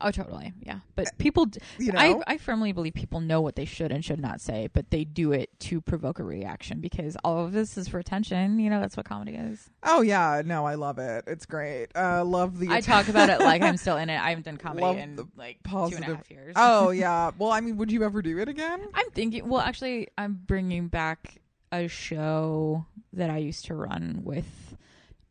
oh, 0.00 0.10
totally, 0.10 0.52
yeah. 0.60 0.80
But 0.96 1.06
people, 1.18 1.46
You 1.78 1.92
know? 1.92 1.98
I, 2.26 2.34
I 2.34 2.36
firmly 2.38 2.72
believe 2.72 2.94
people 2.94 3.20
know 3.20 3.40
what 3.40 3.54
they 3.54 3.64
should 3.64 3.92
and 3.92 4.04
should 4.04 4.18
not 4.20 4.40
say, 4.40 4.68
but 4.72 4.90
they 4.90 5.04
do 5.04 5.30
it 5.30 5.50
to 5.60 5.80
provoke 5.80 6.18
a 6.18 6.24
reaction 6.24 6.80
because 6.80 7.16
all 7.22 7.44
of 7.44 7.52
this 7.52 7.78
is 7.78 7.86
for 7.86 8.00
attention. 8.00 8.58
You 8.58 8.70
know, 8.70 8.80
that's 8.80 8.96
what 8.96 9.06
comedy 9.06 9.36
is. 9.36 9.70
Oh 9.84 10.02
yeah, 10.02 10.42
no, 10.44 10.66
I 10.66 10.74
love 10.74 10.98
it. 10.98 11.24
It's 11.28 11.46
great. 11.46 11.88
Uh 11.94 12.24
love 12.24 12.58
the 12.58 12.70
I 12.70 12.80
talk 12.80 13.06
about 13.08 13.28
it 13.30 13.38
like 13.40 13.62
I'm 13.62 13.76
still 13.84 13.96
in 13.96 14.10
it. 14.10 14.20
I 14.20 14.30
haven't 14.30 14.46
done 14.46 14.56
comedy 14.56 14.82
Love 14.82 14.96
in 14.96 15.28
like 15.36 15.58
two 15.62 15.76
and 15.76 15.76
a 15.76 15.88
positive- 15.88 16.16
half 16.16 16.30
years. 16.30 16.52
Oh 16.56 16.90
yeah. 17.04 17.30
Well, 17.38 17.52
I 17.52 17.60
mean, 17.60 17.76
would 17.76 17.92
you 17.92 18.02
ever 18.02 18.20
do 18.20 18.36
it 18.38 18.48
again? 18.48 18.80
I'm 18.94 19.10
thinking. 19.10 19.48
Well, 19.48 19.60
actually, 19.60 20.08
I'm 20.18 20.40
bringing 20.46 20.88
back 20.88 21.40
a 21.70 21.86
show 21.88 22.84
that 23.12 23.30
I 23.30 23.38
used 23.38 23.64
to 23.66 23.74
run 23.74 24.20
with 24.24 24.76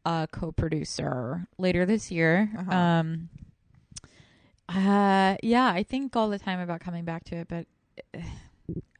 a 0.05 0.27
co-producer 0.31 1.47
later 1.57 1.85
this 1.85 2.11
year. 2.11 2.49
Uh-huh. 2.57 2.71
Um, 2.71 3.29
uh, 4.69 5.35
yeah, 5.43 5.67
I 5.67 5.83
think 5.83 6.15
all 6.15 6.29
the 6.29 6.39
time 6.39 6.59
about 6.59 6.79
coming 6.79 7.05
back 7.05 7.25
to 7.25 7.35
it, 7.37 7.47
but 7.47 7.67
uh, 8.13 8.21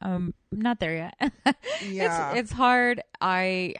um, 0.00 0.34
I'm 0.52 0.60
not 0.60 0.80
there 0.80 0.94
yet. 0.94 1.32
Yeah. 1.82 2.30
it's 2.30 2.40
it's 2.40 2.52
hard. 2.52 3.02
I 3.20 3.74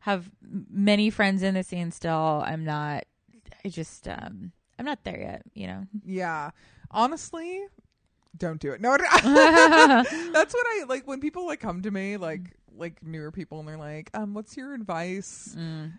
have 0.00 0.30
many 0.70 1.10
friends 1.10 1.42
in 1.42 1.54
the 1.54 1.62
scene 1.62 1.90
still. 1.90 2.42
I'm 2.46 2.64
not. 2.64 3.04
I 3.64 3.68
just 3.68 4.08
um, 4.08 4.52
I'm 4.78 4.84
not 4.84 5.04
there 5.04 5.20
yet. 5.20 5.42
You 5.54 5.66
know. 5.66 5.86
Yeah. 6.04 6.50
Honestly, 6.90 7.66
don't 8.36 8.60
do 8.60 8.72
it. 8.72 8.80
No, 8.80 8.96
that's 9.12 10.54
what 10.54 10.66
I 10.66 10.84
like 10.88 11.06
when 11.06 11.20
people 11.20 11.46
like 11.46 11.60
come 11.60 11.82
to 11.82 11.90
me 11.90 12.16
like 12.16 12.42
like 12.76 13.02
newer 13.02 13.30
people 13.30 13.58
and 13.60 13.66
they're 13.68 13.76
like, 13.76 14.10
um, 14.14 14.34
what's 14.34 14.56
your 14.56 14.74
advice? 14.74 15.54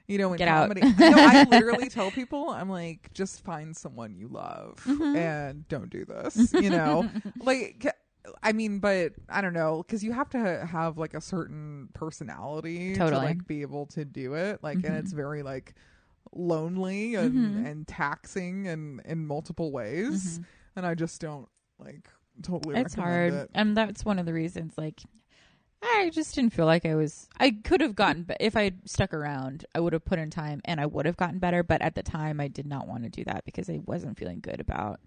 You 0.08 0.18
know, 0.18 0.34
in 0.34 0.36
Mm. 0.36 0.38
Get 0.38 0.48
out. 0.48 0.70
comedy. 0.70 0.82
no, 1.00 1.12
I 1.18 1.44
literally 1.50 1.90
tell 1.90 2.12
people, 2.12 2.50
I'm 2.50 2.70
like, 2.70 3.12
just 3.14 3.44
find 3.44 3.76
someone 3.76 4.16
you 4.16 4.28
love 4.28 4.82
Mm-hmm. 4.86 5.16
and 5.16 5.68
don't 5.68 5.90
do 5.90 6.06
this. 6.06 6.54
You 6.62 6.70
know, 6.70 7.10
like. 7.40 7.88
I 8.44 8.52
mean, 8.52 8.80
but 8.80 9.14
I 9.30 9.40
don't 9.40 9.54
know 9.54 9.78
because 9.88 10.04
you 10.04 10.12
have 10.12 10.30
to 10.32 10.66
have 10.66 10.98
like 10.98 11.14
a 11.14 11.22
certain 11.22 11.88
personality 11.94 12.94
to 12.96 13.06
like 13.12 13.48
be 13.48 13.62
able 13.62 13.86
to 13.88 14.04
do 14.04 14.34
it. 14.34 14.62
Like, 14.62 14.76
and 14.76 14.84
Mm-hmm. 14.84 14.96
it's 14.98 15.14
very 15.14 15.44
like 15.44 15.76
lonely 16.34 17.16
and 17.16 17.66
and 17.66 17.88
taxing 17.88 18.68
and 18.68 19.02
in 19.06 19.26
multiple 19.26 19.72
ways. 19.72 20.40
And 20.76 20.86
I 20.86 20.94
just 20.94 21.22
don't 21.22 21.48
like 21.80 22.10
totally. 22.44 22.76
Mm-hmm. 22.76 22.86
it's 22.86 22.96
hard 22.96 23.34
It. 23.34 23.50
and 23.56 23.78
that's 23.78 24.04
one 24.04 24.20
of 24.20 24.26
the 24.26 24.34
reasons 24.34 24.74
like 24.78 25.00
i 25.84 26.10
just 26.14 26.36
didn't 26.36 26.54
feel 26.54 26.66
like 26.66 26.86
i 26.86 26.96
was 26.96 27.28
i 27.40 27.52
could 27.64 27.82
have 27.82 27.96
gotten 27.96 28.24
but 28.24 28.38
if 28.40 28.56
i 28.56 28.64
had 28.64 28.90
stuck 28.90 29.14
around 29.14 29.66
i 29.76 29.80
would 29.80 29.94
have 29.94 30.06
put 30.06 30.20
in 30.20 30.30
time 30.30 30.62
and 30.66 30.80
i 30.80 30.86
would 30.86 31.06
have 31.06 31.18
gotten 31.18 31.40
better 31.40 31.64
but 31.64 31.82
at 31.82 31.96
the 31.96 32.04
time 32.04 32.40
i 32.40 32.48
did 32.48 32.66
not 32.66 32.88
want 32.88 33.04
to 33.04 33.10
do 33.10 33.24
that 33.24 33.46
because 33.46 33.70
i 33.70 33.80
wasn't 33.86 34.18
feeling 34.18 34.40
good 34.40 34.60
about 34.60 35.00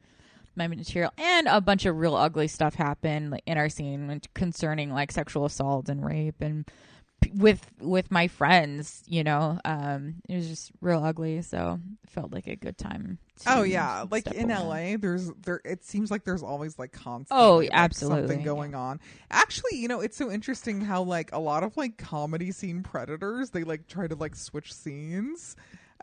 my 0.56 0.68
material. 0.68 1.12
And 1.18 1.46
a 1.48 1.61
bunch 1.61 1.87
of 1.87 1.96
real 1.96 2.14
ugly 2.14 2.48
stuff 2.48 2.74
happened 2.74 3.40
in 3.46 3.59
our 3.59 3.68
scene 3.68 4.20
concerning 4.35 4.92
like 4.92 5.12
sexual 5.12 5.44
assault 5.44 5.88
and 5.88 6.04
rape 6.04 6.40
and 6.40 6.66
with 7.35 7.70
with 7.80 8.11
my 8.11 8.28
friends 8.28 9.02
you 9.06 9.22
know 9.22 9.59
um 9.64 10.14
it 10.28 10.37
was 10.37 10.48
just 10.48 10.70
real 10.80 11.02
ugly 11.04 11.42
so 11.42 11.78
it 12.02 12.11
felt 12.11 12.33
like 12.33 12.46
a 12.46 12.56
good 12.56 12.76
time 12.78 13.18
to 13.40 13.44
Oh 13.46 13.62
yeah, 13.62 14.04
like 14.11 14.30
in 14.30 14.50
away. 14.50 14.92
LA, 14.92 14.96
there's 14.98 15.30
there. 15.44 15.62
It 15.64 15.83
seems 15.83 16.11
like 16.11 16.24
there's 16.24 16.42
always 16.42 16.78
like 16.78 16.92
constant. 16.92 17.38
Oh, 17.40 17.56
like, 17.56 17.70
absolutely, 17.72 18.20
something 18.28 18.44
going 18.44 18.74
on. 18.74 19.00
Actually, 19.30 19.78
you 19.78 19.88
know, 19.88 20.00
it's 20.00 20.16
so 20.16 20.30
interesting 20.30 20.83
how 20.83 21.02
like 21.02 21.33
a 21.33 21.38
lot 21.38 21.62
of 21.62 21.74
like 21.76 21.96
comedy 21.96 22.52
scene 22.52 22.83
predators, 22.83 23.50
they 23.50 23.64
like 23.64 23.87
try 23.87 24.06
to 24.06 24.14
like 24.14 24.37
switch 24.37 24.72
scenes. 24.74 25.56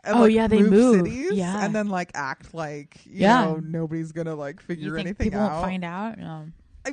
And, 0.04 0.18
Oh, 0.18 0.22
like, 0.22 0.32
yeah, 0.32 0.46
they 0.48 0.62
move. 0.62 0.98
cities, 0.98 1.30
Yeah. 1.30 1.64
and 1.64 1.74
then 1.74 1.88
like 1.88 2.10
act 2.14 2.54
like 2.54 3.00
you 3.06 3.20
Yeah. 3.20 3.38
know 3.38 3.60
nobody's 3.60 4.12
gonna 4.12 4.34
like 4.34 4.60
you 4.76 4.90
figure 4.90 4.90
think 4.90 5.06
anything 5.06 5.30
people 5.30 5.40
out. 5.40 5.50
won't 5.50 5.62
find 5.62 5.84
out 5.84 6.18
no. 6.18 6.46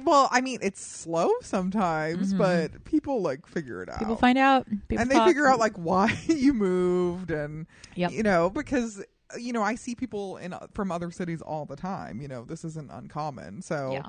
Well, 0.04 0.28
I 0.32 0.42
mean, 0.42 0.60
it's 0.62 0.84
slow 0.86 1.30
sometimes, 1.42 2.34
but 2.34 2.84
people 2.86 3.22
like 3.22 3.46
figure 3.48 3.82
it 3.84 3.90
out. 3.90 3.96
Mm-hmm. 3.96 4.04
People 4.06 4.16
find 4.18 4.38
out. 4.38 4.66
People 4.88 5.02
and 5.02 5.10
they 5.12 5.16
talk. 5.16 5.28
figure 5.28 5.48
out 5.48 5.60
like 5.60 5.76
why 5.78 6.18
you 6.28 6.54
moved 6.54 7.32
and 7.32 7.68
Yep. 7.96 8.12
you 8.12 8.24
know 8.24 8.50
because 8.50 9.04
you 9.38 9.54
know 9.54 9.62
I 9.64 9.76
see 9.76 9.96
people 9.96 10.38
in 10.38 10.54
from 10.74 10.92
other 10.92 11.12
cities 11.12 11.42
all 11.42 11.66
the 11.66 11.76
time. 11.76 12.22
You 12.22 12.28
know, 12.28 12.44
this 12.46 12.64
isn't 12.66 12.92
uncommon. 12.92 13.62
So 13.62 13.92
Yeah. 13.94 14.04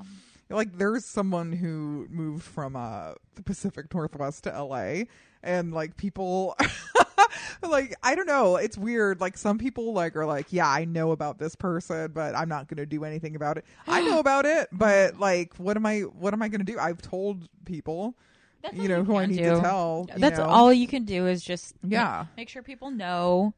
like 0.49 0.77
there's 0.77 1.05
someone 1.05 1.51
who 1.53 2.07
moved 2.09 2.43
from 2.43 2.75
uh 2.75 3.13
the 3.35 3.43
Pacific 3.43 3.93
Northwest 3.93 4.43
to 4.45 4.49
LA 4.63 5.03
and 5.43 5.71
like 5.73 5.97
people 5.97 6.55
like 7.61 7.95
I 8.03 8.15
don't 8.15 8.27
know, 8.27 8.55
it's 8.55 8.77
weird. 8.77 9.19
Like 9.21 9.37
some 9.37 9.57
people 9.57 9.93
like 9.93 10.15
are 10.15 10.25
like, 10.25 10.51
yeah, 10.51 10.67
I 10.67 10.85
know 10.85 11.11
about 11.11 11.37
this 11.39 11.55
person, 11.55 12.11
but 12.13 12.35
I'm 12.35 12.49
not 12.49 12.67
going 12.67 12.77
to 12.77 12.85
do 12.85 13.03
anything 13.03 13.35
about 13.35 13.57
it. 13.57 13.65
I 13.87 14.01
know 14.01 14.19
about 14.27 14.45
it, 14.45 14.69
but 14.71 15.19
like 15.19 15.55
what 15.57 15.77
am 15.77 15.85
I 15.85 16.01
what 16.01 16.33
am 16.33 16.41
I 16.41 16.47
going 16.49 16.63
to 16.65 16.71
do? 16.71 16.77
I've 16.79 17.01
told 17.01 17.47
people 17.65 18.15
That's 18.61 18.75
you 18.75 18.87
know 18.89 18.99
you 18.99 19.03
who 19.03 19.15
I 19.17 19.25
need 19.25 19.37
do. 19.37 19.55
to 19.55 19.61
tell. 19.61 20.09
That's 20.15 20.37
know. 20.39 20.45
all 20.45 20.71
you 20.73 20.87
can 20.87 21.05
do 21.05 21.27
is 21.27 21.43
just 21.43 21.73
Yeah. 21.83 22.25
make, 22.31 22.37
make 22.37 22.49
sure 22.49 22.63
people 22.63 22.91
know, 22.91 23.53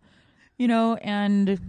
you 0.58 0.68
know, 0.68 0.96
and 0.96 1.60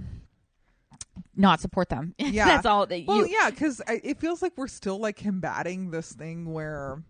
not 1.36 1.60
support 1.60 1.88
them. 1.88 2.14
Yeah. 2.18 2.44
that's 2.46 2.66
all 2.66 2.86
that 2.86 3.04
Well, 3.06 3.26
you. 3.26 3.32
yeah, 3.38 3.50
because 3.50 3.80
it 3.88 4.18
feels 4.18 4.42
like 4.42 4.52
we're 4.56 4.68
still 4.68 4.98
like 4.98 5.16
combating 5.16 5.90
this 5.90 6.12
thing 6.12 6.52
where, 6.52 7.02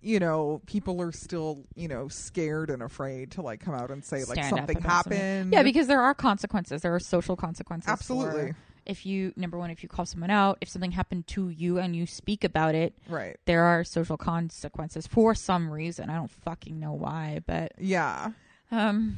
you 0.00 0.20
know, 0.20 0.60
people 0.66 1.00
are 1.02 1.12
still, 1.12 1.64
you 1.74 1.88
know, 1.88 2.08
scared 2.08 2.70
and 2.70 2.82
afraid 2.82 3.32
to 3.32 3.42
like 3.42 3.60
come 3.60 3.74
out 3.74 3.90
and 3.90 4.04
say 4.04 4.18
like 4.24 4.34
stand 4.38 4.52
up 4.52 4.58
something 4.60 4.76
about 4.78 5.04
something. 5.04 5.18
happened. 5.18 5.52
Yeah, 5.52 5.62
because 5.62 5.86
there 5.88 6.00
are 6.00 6.14
consequences. 6.14 6.82
There 6.82 6.94
are 6.94 7.00
social 7.00 7.36
consequences. 7.36 7.88
Absolutely. 7.90 8.52
for 8.52 8.56
If 8.86 9.04
you 9.04 9.32
number 9.36 9.58
one, 9.58 9.70
if 9.70 9.82
you 9.82 9.88
call 9.88 10.06
someone 10.06 10.30
out, 10.30 10.58
if 10.60 10.68
something 10.68 10.92
happened 10.92 11.26
to 11.28 11.48
you 11.48 11.78
and 11.78 11.96
you 11.96 12.06
speak 12.06 12.44
about 12.44 12.74
it, 12.74 12.94
right. 13.08 13.36
there 13.46 13.64
are 13.64 13.82
social 13.84 14.16
consequences 14.16 15.06
for 15.06 15.34
some 15.34 15.70
reason. 15.70 16.10
I 16.10 16.14
don't 16.14 16.30
fucking 16.30 16.78
know 16.78 16.92
why, 16.92 17.40
but 17.46 17.72
Yeah. 17.78 18.30
um, 18.70 19.16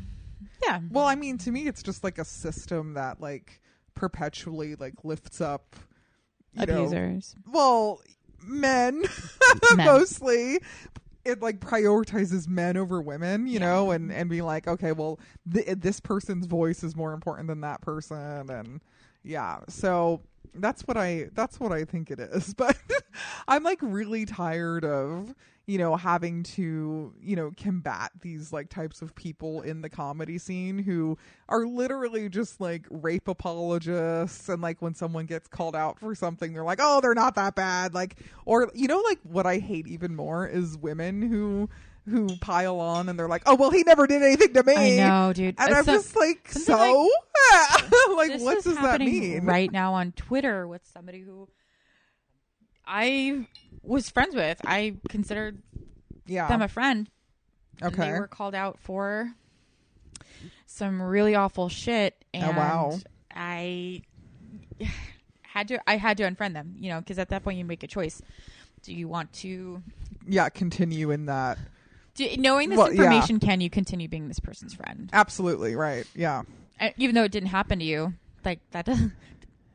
yeah. 0.62 0.80
Well, 0.90 1.04
I 1.04 1.14
mean, 1.14 1.36
to 1.38 1.50
me, 1.50 1.66
it's 1.68 1.82
just 1.82 2.02
like 2.02 2.18
a 2.18 2.24
system 2.24 2.94
that 2.94 3.20
like 3.20 3.60
perpetually 3.94 4.76
like 4.76 5.04
lifts 5.04 5.40
up 5.42 5.76
you 6.52 6.66
know, 6.66 6.84
Abusers. 6.86 7.36
well, 7.46 8.00
men, 8.44 9.02
Men. 9.76 9.86
mostly. 9.86 10.60
It 11.24 11.42
like 11.42 11.60
prioritizes 11.60 12.48
men 12.48 12.78
over 12.78 13.02
women, 13.02 13.46
you 13.46 13.58
know, 13.60 13.90
and 13.90 14.10
and 14.10 14.30
be 14.30 14.40
like, 14.40 14.66
okay, 14.66 14.92
well, 14.92 15.20
th- 15.52 15.78
this 15.78 16.00
person's 16.00 16.46
voice 16.46 16.82
is 16.82 16.96
more 16.96 17.12
important 17.12 17.48
than 17.48 17.60
that 17.60 17.82
person, 17.82 18.48
and 18.48 18.80
yeah, 19.22 19.58
so 19.68 20.22
that's 20.54 20.82
what 20.88 20.96
I 20.96 21.28
that's 21.34 21.60
what 21.60 21.72
I 21.72 21.84
think 21.84 22.10
it 22.10 22.20
is. 22.20 22.54
But 22.60 22.76
I'm 23.48 23.62
like 23.62 23.78
really 23.82 24.24
tired 24.24 24.84
of 24.84 25.34
you 25.70 25.78
know 25.78 25.94
having 25.94 26.42
to 26.42 27.12
you 27.22 27.36
know 27.36 27.52
combat 27.62 28.10
these 28.22 28.52
like 28.52 28.68
types 28.68 29.02
of 29.02 29.14
people 29.14 29.60
in 29.62 29.82
the 29.82 29.88
comedy 29.88 30.36
scene 30.36 30.78
who 30.78 31.16
are 31.48 31.64
literally 31.64 32.28
just 32.28 32.60
like 32.60 32.86
rape 32.90 33.28
apologists. 33.28 34.48
And 34.48 34.60
like 34.60 34.82
when 34.82 34.94
someone 34.94 35.26
gets 35.26 35.46
called 35.46 35.76
out 35.76 36.00
for 36.00 36.14
something 36.16 36.52
they're 36.52 36.64
like 36.64 36.80
oh 36.82 37.00
they're 37.00 37.14
not 37.14 37.36
that 37.36 37.54
bad. 37.54 37.94
Like 37.94 38.16
or 38.44 38.70
you 38.74 38.88
know 38.88 39.00
like 39.00 39.20
what 39.22 39.46
I 39.46 39.58
hate 39.58 39.86
even 39.86 40.16
more 40.16 40.46
is 40.46 40.76
women 40.76 41.22
who 41.22 41.68
who 42.06 42.26
pile 42.40 42.80
on 42.80 43.08
and 43.08 43.16
they're 43.16 43.28
like 43.28 43.42
oh 43.46 43.54
well 43.54 43.70
he 43.70 43.84
never 43.84 44.06
did 44.08 44.22
anything 44.22 44.52
to 44.54 44.64
me. 44.64 45.00
I 45.00 45.06
know, 45.08 45.32
dude. 45.32 45.54
and 45.58 45.72
Uh, 45.72 45.76
I'm 45.76 45.84
so- 45.84 45.92
just 45.92 46.16
like 46.16 46.50
so? 46.50 47.08
Like, 48.16 48.32
this 48.32 48.42
what 48.42 48.62
does 48.64 48.74
that 48.76 49.00
mean? 49.00 49.44
right 49.44 49.70
now 49.70 49.94
on 49.94 50.12
Twitter 50.12 50.66
with 50.66 50.82
somebody 50.92 51.20
who 51.20 51.48
I 52.86 53.46
was 53.82 54.10
friends 54.10 54.34
with. 54.34 54.60
I 54.64 54.96
considered 55.08 55.62
yeah 56.26 56.48
them 56.48 56.62
a 56.62 56.68
friend. 56.68 57.08
and 57.82 57.92
okay 57.94 58.12
They 58.12 58.18
were 58.18 58.28
called 58.28 58.54
out 58.54 58.78
for 58.80 59.32
some 60.66 61.00
really 61.02 61.34
awful 61.34 61.68
shit. 61.68 62.14
And 62.32 62.44
Oh, 62.44 62.50
wow. 62.52 62.98
I 63.34 64.02
had 65.42 65.68
to 65.68 65.80
I 65.88 65.96
had 65.96 66.16
to 66.18 66.24
unfriend 66.24 66.54
them, 66.54 66.74
you 66.78 66.90
know, 66.90 67.00
because 67.00 67.18
at 67.18 67.28
that 67.30 67.42
point 67.42 67.58
you 67.58 67.64
make 67.64 67.82
a 67.82 67.86
choice. 67.88 68.22
Do 68.82 68.94
you 68.94 69.08
want 69.08 69.32
to 69.34 69.82
Yeah, 70.26 70.48
continue 70.48 71.10
in 71.10 71.26
that. 71.26 71.58
do, 72.14 72.28
knowing 72.38 72.70
this 72.70 72.78
Well, 72.78 72.88
yeah. 72.92 73.02
information 73.02 73.40
can 73.40 73.60
you 73.60 73.68
continue 73.70 74.08
being 74.08 74.28
this 74.28 74.40
person's 74.40 74.74
friend? 74.74 75.10
Absolutely, 75.12 75.74
right. 75.76 76.06
Yeah. 76.14 76.42
Even 76.96 77.14
though 77.14 77.24
it 77.24 77.32
didn't 77.32 77.50
happen 77.50 77.78
to 77.80 77.84
you. 77.84 78.14
Like 78.44 78.60
that 78.70 78.86
doesn't 78.86 79.12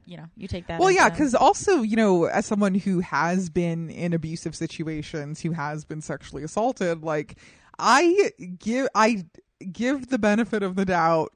you 0.06 0.18
know, 0.18 0.26
you 0.38 0.48
take 0.48 0.68
that 0.68 0.80
Well, 0.80 0.92
yeah, 0.92 1.10
because 1.10 1.34
also, 1.36 1.82
you 1.82 1.96
know, 1.96 2.26
as 2.26 2.46
someone 2.46 2.76
who 2.76 3.00
has 3.00 3.50
been 3.50 3.90
in 3.90 4.14
abusive 4.14 4.56
situations, 4.56 5.42
who 5.42 5.52
has 5.52 5.84
been 5.86 6.02
sexually 6.02 6.44
assaulted, 6.44 7.04
like 7.04 7.38
I 7.80 8.32
give 8.60 8.88
I 8.94 9.26
give 9.72 10.10
the 10.10 10.20
benefit 10.20 10.62
of 10.64 10.76
the 10.76 10.86
doubt 10.86 11.32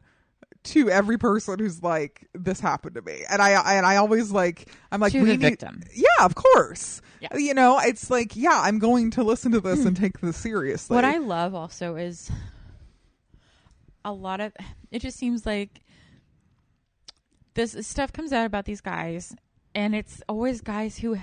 to 0.61 0.89
every 0.89 1.17
person 1.17 1.57
who's 1.57 1.81
like 1.81 2.27
this 2.33 2.59
happened 2.59 2.95
to 2.95 3.01
me, 3.01 3.23
and 3.29 3.41
I 3.41 3.51
and 3.75 3.85
I 3.85 3.95
always 3.95 4.31
like 4.31 4.69
I'm 4.91 4.99
like 5.01 5.13
To 5.13 5.19
we 5.21 5.25
the 5.31 5.37
need- 5.37 5.41
victim. 5.49 5.81
Yeah, 5.93 6.05
of 6.25 6.35
course. 6.35 7.01
Yeah. 7.21 7.35
You 7.35 7.53
know, 7.53 7.79
it's 7.79 8.09
like 8.09 8.35
yeah, 8.35 8.61
I'm 8.63 8.77
going 8.79 9.11
to 9.11 9.23
listen 9.23 9.51
to 9.53 9.59
this 9.61 9.83
and 9.85 9.95
take 9.97 10.19
this 10.21 10.37
seriously. 10.37 10.95
What 10.95 11.05
I 11.05 11.17
love 11.17 11.53
also 11.55 11.95
is 11.95 12.29
a 14.05 14.11
lot 14.13 14.39
of 14.39 14.53
it 14.91 14.99
just 15.01 15.17
seems 15.17 15.45
like 15.45 15.81
this 17.53 17.75
stuff 17.87 18.11
comes 18.13 18.31
out 18.33 18.45
about 18.45 18.65
these 18.65 18.81
guys 18.81 19.35
and 19.75 19.95
it's 19.95 20.21
always 20.27 20.61
guys 20.61 20.97
who 20.99 21.17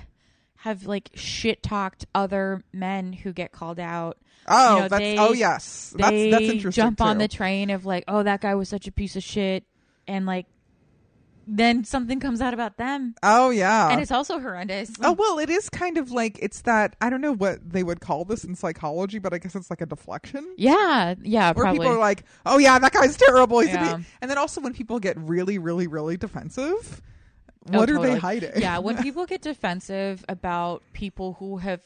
have 0.56 0.86
like 0.86 1.10
shit 1.14 1.62
talked 1.62 2.06
other 2.14 2.62
men 2.72 3.12
who 3.12 3.32
get 3.32 3.52
called 3.52 3.78
out. 3.78 4.18
oh, 4.46 4.74
you 4.76 4.82
know, 4.82 4.88
that's 4.88 5.00
they- 5.00 5.18
oh 5.18 5.32
yes, 5.32 5.94
that's 5.96 6.10
they 6.10 6.30
that's 6.30 6.44
interesting. 6.44 6.82
jump 6.82 7.00
on 7.00 7.18
the 7.18 7.28
train 7.28 7.70
of 7.70 7.84
like, 7.84 8.04
oh, 8.08 8.22
that 8.22 8.40
guy 8.40 8.54
was 8.54 8.68
such 8.68 8.86
a 8.86 8.92
piece 8.92 9.16
of 9.16 9.22
shit, 9.22 9.64
and 10.08 10.26
like, 10.26 10.46
then 11.46 11.84
something 11.84 12.18
comes 12.20 12.40
out 12.40 12.52
about 12.54 12.76
them, 12.76 13.14
oh 13.22 13.50
yeah, 13.50 13.88
and 13.90 14.00
it's 14.00 14.10
also 14.10 14.40
horrendous. 14.40 14.90
Oh 15.00 15.12
well, 15.12 15.38
it 15.38 15.48
is 15.48 15.68
kind 15.70 15.96
of 15.98 16.10
like 16.10 16.38
it's 16.40 16.62
that 16.62 16.96
I 17.00 17.08
don't 17.10 17.20
know 17.20 17.32
what 17.32 17.58
they 17.70 17.82
would 17.82 18.00
call 18.00 18.24
this 18.24 18.44
in 18.44 18.54
psychology, 18.54 19.18
but 19.18 19.32
I 19.32 19.38
guess 19.38 19.54
it's 19.54 19.70
like 19.70 19.80
a 19.80 19.86
deflection. 19.86 20.54
yeah, 20.56 21.14
yeah, 21.22 21.52
Where 21.52 21.64
probably. 21.64 21.78
people 21.80 21.92
are 21.94 21.98
like, 22.00 22.24
"Oh 22.44 22.58
yeah, 22.58 22.78
that 22.78 22.92
guy's 22.92 23.16
terrible." 23.16 23.60
He's 23.60 23.70
Yeah. 23.72 23.96
be-" 23.98 24.04
And 24.20 24.30
then 24.30 24.38
also 24.38 24.60
when 24.60 24.74
people 24.74 24.98
get 24.98 25.16
really, 25.18 25.58
really, 25.58 25.86
really 25.86 26.16
defensive, 26.16 27.00
Oh, 27.72 27.78
what 27.78 27.90
are 27.90 28.00
they 28.00 28.16
hiding? 28.16 28.52
Yeah, 28.56 28.78
when 28.78 28.96
people 29.02 29.26
get 29.26 29.42
defensive 29.42 30.24
about 30.28 30.82
people 30.92 31.34
who 31.34 31.58
have 31.58 31.80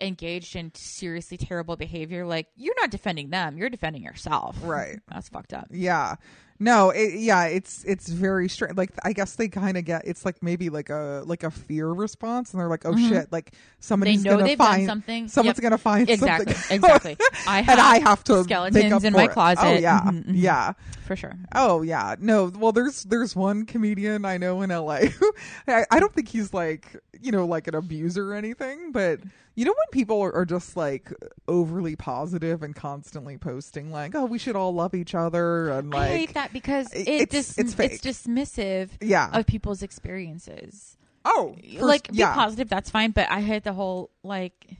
engaged 0.00 0.54
in 0.54 0.70
seriously 0.74 1.36
terrible 1.36 1.76
behavior, 1.76 2.24
like 2.26 2.46
you're 2.56 2.74
not 2.80 2.90
defending 2.90 3.30
them, 3.30 3.56
you're 3.58 3.68
defending 3.68 4.02
yourself. 4.02 4.56
Right. 4.62 5.00
That's 5.08 5.28
fucked 5.28 5.52
up. 5.52 5.66
Yeah. 5.70 6.16
No, 6.60 6.90
it, 6.90 7.14
yeah, 7.14 7.44
it's 7.44 7.84
it's 7.84 8.08
very 8.08 8.48
strange. 8.48 8.76
Like 8.76 8.90
I 9.04 9.12
guess 9.12 9.36
they 9.36 9.46
kind 9.48 9.76
of 9.76 9.84
get 9.84 10.02
it's 10.06 10.24
like 10.24 10.42
maybe 10.42 10.70
like 10.70 10.90
a 10.90 11.22
like 11.24 11.44
a 11.44 11.50
fear 11.52 11.86
response, 11.88 12.52
and 12.52 12.60
they're 12.60 12.68
like, 12.68 12.84
"Oh 12.84 12.96
shit!" 12.96 13.30
Like 13.30 13.54
somebody's 13.78 14.24
Mm-hmm. 14.24 14.30
know 14.32 14.38
gonna 14.44 14.56
find 14.56 14.86
something. 14.86 15.28
Someone's 15.28 15.58
Yep. 15.58 15.62
gonna 15.62 15.78
find 15.78 16.10
Exactly, 16.10 16.52
something. 16.54 16.76
exactly. 16.76 17.16
I 17.46 17.60
and 17.60 17.80
I 17.80 17.98
have 18.00 18.24
to 18.24 18.42
skeletons 18.42 19.04
in 19.04 19.12
my 19.12 19.24
it. 19.24 19.30
closet. 19.30 19.64
Oh 19.64 19.74
yeah, 19.74 20.00
Mhm, 20.00 20.24
mhm. 20.26 20.32
yeah. 20.34 20.72
For 21.06 21.14
sure. 21.14 21.34
Oh 21.54 21.82
yeah, 21.82 22.16
no. 22.18 22.46
Well, 22.54 22.72
there's 22.72 23.04
there's 23.04 23.36
one 23.36 23.64
comedian 23.64 24.24
I 24.24 24.36
know 24.38 24.60
in 24.62 24.70
LA. 24.70 24.96
Who, 25.06 25.32
I, 25.68 25.84
I 25.92 26.00
don't 26.00 26.12
think 26.12 26.28
he's 26.28 26.52
like 26.52 26.96
you 27.22 27.30
know 27.30 27.46
like 27.46 27.68
an 27.68 27.76
abuser 27.76 28.32
or 28.32 28.34
anything, 28.34 28.90
but 28.90 29.20
you 29.58 29.64
know 29.64 29.72
when 29.72 29.88
people 29.90 30.20
are, 30.22 30.32
are 30.32 30.44
just 30.44 30.76
like 30.76 31.12
overly 31.48 31.96
positive 31.96 32.62
and 32.62 32.76
constantly 32.76 33.36
posting 33.36 33.90
like, 33.90 34.14
oh, 34.14 34.24
we 34.24 34.38
should 34.38 34.54
all 34.54 34.72
love 34.72 34.94
each 34.94 35.16
other 35.16 35.70
and 35.70 35.90
like, 35.90 36.10
I 36.10 36.16
hate 36.16 36.34
that 36.34 36.52
because 36.52 36.92
it- 36.92 37.08
it 37.08 37.20
it's- 37.22 37.56
dis- 37.56 37.58
it's 37.58 37.78
it's 37.80 38.00
dismissive 38.26 38.90
yeah, 39.00 39.30
of 39.32 39.46
people's 39.46 39.82
experiences. 39.82 40.96
oh, 41.24 41.56
first- 41.60 41.82
like 41.82 42.12
be 42.12 42.18
yeah, 42.18 42.34
positive, 42.34 42.68
that's 42.68 42.88
fine, 42.88 43.10
but 43.10 43.28
I 43.30 43.40
hate 43.40 43.64
the 43.64 43.72
whole 43.72 44.10
like 44.22 44.76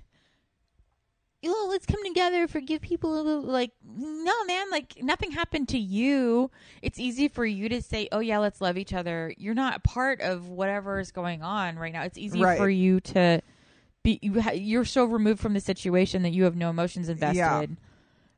oh, 1.47 1.69
let's 1.71 1.87
come 1.87 2.03
together, 2.05 2.47
forgive 2.49 2.81
people. 2.83 3.41
Like, 3.43 3.71
no, 3.87 4.45
man, 4.45 4.71
like 4.71 5.01
nothing 5.03 5.31
happened 5.31 5.69
to 5.69 5.79
you. 5.79 6.51
It's 6.83 6.99
easy 6.99 7.29
for 7.29 7.47
you 7.47 7.69
to 7.69 7.81
say, 7.81 8.09
oh, 8.12 8.19
yeah, 8.19 8.38
let's 8.38 8.61
love 8.61 8.77
each 8.77 8.93
other. 8.93 9.33
You're 9.38 9.55
not 9.55 9.77
a 9.77 9.81
part 9.81 10.21
of 10.21 10.49
whatever 10.49 10.99
is 10.99 11.12
going 11.12 11.43
on 11.43 11.77
right 11.79 11.93
now. 11.93 12.03
It's 12.03 12.19
easy 12.19 12.43
Right. 12.43 12.59
for 12.59 12.69
you 12.69 13.01
to 13.01 13.41
be, 14.09 14.18
you 14.23 14.40
ha- 14.40 14.53
you're 14.53 14.85
so 14.85 15.05
removed 15.05 15.40
from 15.40 15.55
the 15.55 15.61
situation 15.61 16.23
that 16.23 16.31
you 16.31 16.44
have 16.44 16.57
no 16.57 16.71
emotions 16.71 17.09
invested. 17.09 17.37
Yeah. 17.38 17.66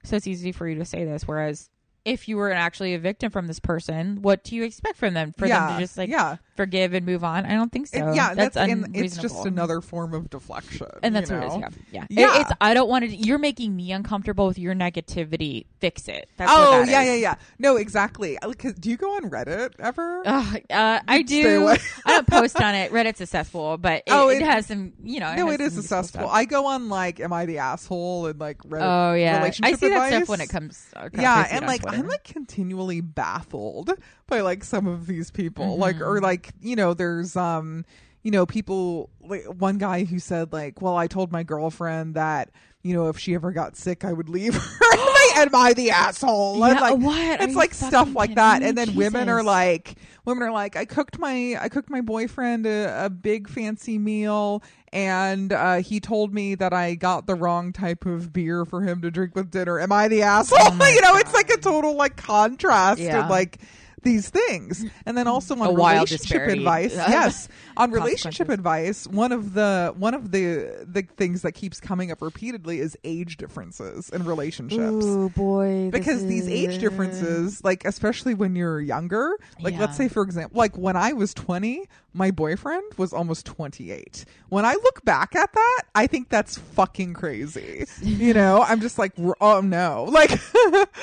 So 0.02 0.16
it's 0.16 0.26
easy 0.26 0.52
for 0.52 0.68
you 0.68 0.76
to 0.76 0.84
say 0.84 1.04
this. 1.04 1.28
Whereas 1.28 1.70
if 2.04 2.28
you 2.28 2.36
were 2.36 2.50
actually 2.50 2.94
a 2.94 2.98
victim 2.98 3.30
from 3.30 3.46
this 3.46 3.60
person, 3.60 4.22
what 4.22 4.42
do 4.42 4.56
you 4.56 4.64
expect 4.64 4.96
from 4.96 5.14
them? 5.14 5.32
For 5.36 5.46
yeah, 5.46 5.66
them 5.66 5.76
to 5.76 5.82
just 5.82 5.96
like 5.96 6.10
yeah, 6.10 6.36
forgive 6.60 6.92
and 6.94 7.06
move 7.06 7.24
on? 7.24 7.46
I 7.46 7.54
don't 7.54 7.72
think 7.72 7.86
so. 7.86 7.98
And- 7.98 8.14
yeah. 8.16 8.34
that's, 8.34 8.54
That's, 8.54 8.70
and 8.70 8.96
it's 8.96 9.16
just 9.16 9.46
another 9.46 9.80
form 9.80 10.12
of 10.14 10.28
deflection, 10.30 10.86
And 11.02 11.14
that's 11.16 11.30
what 11.30 11.42
it 11.42 11.46
is. 11.46 11.56
Yeah, 11.56 11.68
yeah. 11.92 12.04
Yeah. 12.10 12.34
It- 12.36 12.40
it's 12.42 12.50
I 12.60 12.74
don't 12.74 12.88
want 12.88 13.04
to. 13.04 13.14
You're 13.14 13.38
making 13.38 13.74
me 13.74 13.92
uncomfortable 13.92 14.46
with 14.46 14.58
your 14.58 14.74
negativity. 14.74 15.66
Fix 15.78 16.08
it. 16.08 16.28
That's 16.36 16.50
oh 16.54 16.80
what 16.80 16.88
yeah, 16.88 17.02
is. 17.02 17.08
yeah, 17.08 17.14
yeah. 17.14 17.34
No, 17.58 17.76
exactly. 17.76 18.38
Uh, 18.38 18.52
do 18.78 18.90
you 18.90 18.96
go 18.96 19.16
on 19.16 19.30
Reddit 19.30 19.72
ever? 19.78 20.22
Ugh, 20.26 20.60
uh, 20.70 21.00
I 21.08 21.22
do. 21.22 21.68
I 22.04 22.12
don't 22.12 22.26
post 22.26 22.60
on 22.60 22.74
it. 22.74 22.92
Reddit's 22.92 23.20
a 23.22 23.26
cesspool, 23.26 23.78
but 23.78 23.98
it, 23.98 24.02
Oh, 24.08 24.28
it, 24.28 24.42
it- 24.42 24.42
has 24.42 24.66
some. 24.66 24.92
You 25.02 25.20
know, 25.20 25.34
no, 25.34 25.50
it 25.50 25.60
is 25.60 25.72
some 25.72 25.80
a 25.80 25.82
cesspool. 25.82 26.22
stuff. 26.22 26.30
I 26.32 26.44
go 26.44 26.66
on 26.66 26.88
like, 26.88 27.20
am 27.20 27.32
I 27.32 27.46
the 27.46 27.58
asshole 27.58 28.26
and 28.26 28.38
like 28.38 28.58
Reddit 28.58 28.82
Oh 28.82 29.14
yeah, 29.14 29.38
relationship 29.38 29.74
I 29.74 29.78
see 29.78 29.88
that 29.88 29.94
advice. 29.94 30.14
stuff 30.16 30.28
when 30.28 30.40
it 30.40 30.48
comes. 30.50 30.86
uh, 30.94 31.08
yeah, 31.14 31.46
it 31.46 31.52
and 31.52 31.66
like 31.66 31.82
Twitter. 31.82 31.96
I'm 31.98 32.08
like 32.08 32.24
continually 32.24 33.00
baffled 33.00 33.92
by 34.30 34.40
like 34.40 34.64
some 34.64 34.86
of 34.86 35.06
these 35.06 35.30
people, 35.30 35.76
like 35.76 35.96
Mm-hmm. 35.96 36.04
or 36.04 36.20
like 36.22 36.52
you 36.62 36.76
know, 36.76 36.94
there's 36.94 37.36
um, 37.36 37.84
you 38.22 38.30
know, 38.30 38.46
people 38.46 39.10
like 39.20 39.44
one 39.44 39.76
guy 39.78 40.04
who 40.04 40.18
said 40.18 40.52
like, 40.52 40.80
well, 40.80 40.96
I 40.96 41.06
told 41.06 41.30
my 41.32 41.42
girlfriend 41.42 42.14
that 42.14 42.50
you 42.82 42.94
know 42.94 43.08
if 43.10 43.18
she 43.18 43.34
ever 43.34 43.52
got 43.52 43.76
sick, 43.76 44.04
I 44.04 44.12
would 44.14 44.28
leave 44.30 44.54
her. 44.54 44.60
and 44.92 45.00
like, 45.00 45.36
am 45.36 45.54
I 45.54 45.72
the 45.74 45.90
asshole? 45.90 46.58
Yeah, 46.58 46.80
like, 46.80 46.98
what? 46.98 47.40
It's 47.42 47.54
like 47.54 47.74
stuff 47.74 48.14
like 48.14 48.36
that, 48.36 48.62
me? 48.62 48.68
and 48.68 48.78
then 48.78 48.94
women 48.94 49.28
are 49.28 49.42
like, 49.42 49.96
women 50.24 50.44
are 50.44 50.52
like, 50.52 50.76
I 50.76 50.86
cooked 50.86 51.18
my 51.18 51.56
I 51.60 51.68
cooked 51.68 51.90
my 51.90 52.00
boyfriend 52.00 52.64
a, 52.66 53.06
a 53.06 53.10
big 53.10 53.48
fancy 53.48 53.98
meal. 53.98 54.62
And 54.92 55.52
uh, 55.52 55.76
he 55.76 56.00
told 56.00 56.34
me 56.34 56.56
that 56.56 56.72
I 56.72 56.96
got 56.96 57.28
the 57.28 57.36
wrong 57.36 57.72
type 57.72 58.06
of 58.06 58.32
beer 58.32 58.64
for 58.64 58.82
him 58.82 59.02
to 59.02 59.10
drink 59.12 59.36
with 59.36 59.48
dinner. 59.52 59.78
Am 59.78 59.92
I 59.92 60.08
the 60.08 60.22
asshole? 60.22 60.58
Oh 60.80 60.86
you 60.88 61.00
know, 61.00 61.14
it's 61.14 61.32
like 61.32 61.48
a 61.50 61.58
total 61.58 61.94
like 61.94 62.16
contrast 62.16 63.00
Yeah. 63.00 63.28
like 63.28 63.60
these 64.02 64.28
things. 64.30 64.84
And 65.06 65.16
then 65.16 65.26
also 65.26 65.54
on 65.56 65.74
relationship 65.74 66.48
advice, 66.48 66.94
yes, 66.96 67.48
on 67.76 67.90
relationship 67.90 68.48
advice, 68.48 69.06
one 69.06 69.32
of 69.32 69.54
the 69.54 69.94
one 69.96 70.14
of 70.14 70.30
the 70.32 70.84
the 70.86 71.02
things 71.02 71.42
that 71.42 71.52
keeps 71.52 71.80
coming 71.80 72.10
up 72.10 72.22
repeatedly 72.22 72.80
is 72.80 72.96
age 73.04 73.36
differences 73.36 74.10
in 74.10 74.24
relationships. 74.24 75.04
Ooh 75.04 75.28
boy, 75.30 75.90
Because 75.90 76.26
these 76.26 76.48
age 76.48 76.78
differences, 76.78 77.62
like 77.64 77.84
especially 77.84 78.34
when 78.34 78.56
you're 78.56 78.80
younger, 78.80 79.36
like 79.60 79.78
let's 79.78 79.96
say 79.96 80.08
for 80.08 80.22
example, 80.22 80.58
like 80.58 80.76
when 80.76 80.96
I 80.96 81.12
was 81.12 81.34
20, 81.34 81.86
my 82.12 82.30
boyfriend 82.30 82.84
was 82.96 83.12
almost 83.12 83.46
28. 83.46 84.24
When 84.48 84.64
I 84.64 84.72
look 84.74 85.04
back 85.04 85.36
at 85.36 85.52
that, 85.52 85.82
I 85.94 86.06
think 86.06 86.28
that's 86.28 86.58
fucking 86.58 87.14
crazy. 87.14 87.86
You 88.02 88.34
know, 88.34 88.62
I'm 88.66 88.80
just 88.80 88.98
like, 88.98 89.12
oh 89.40 89.60
no, 89.60 90.04
like, 90.10 90.30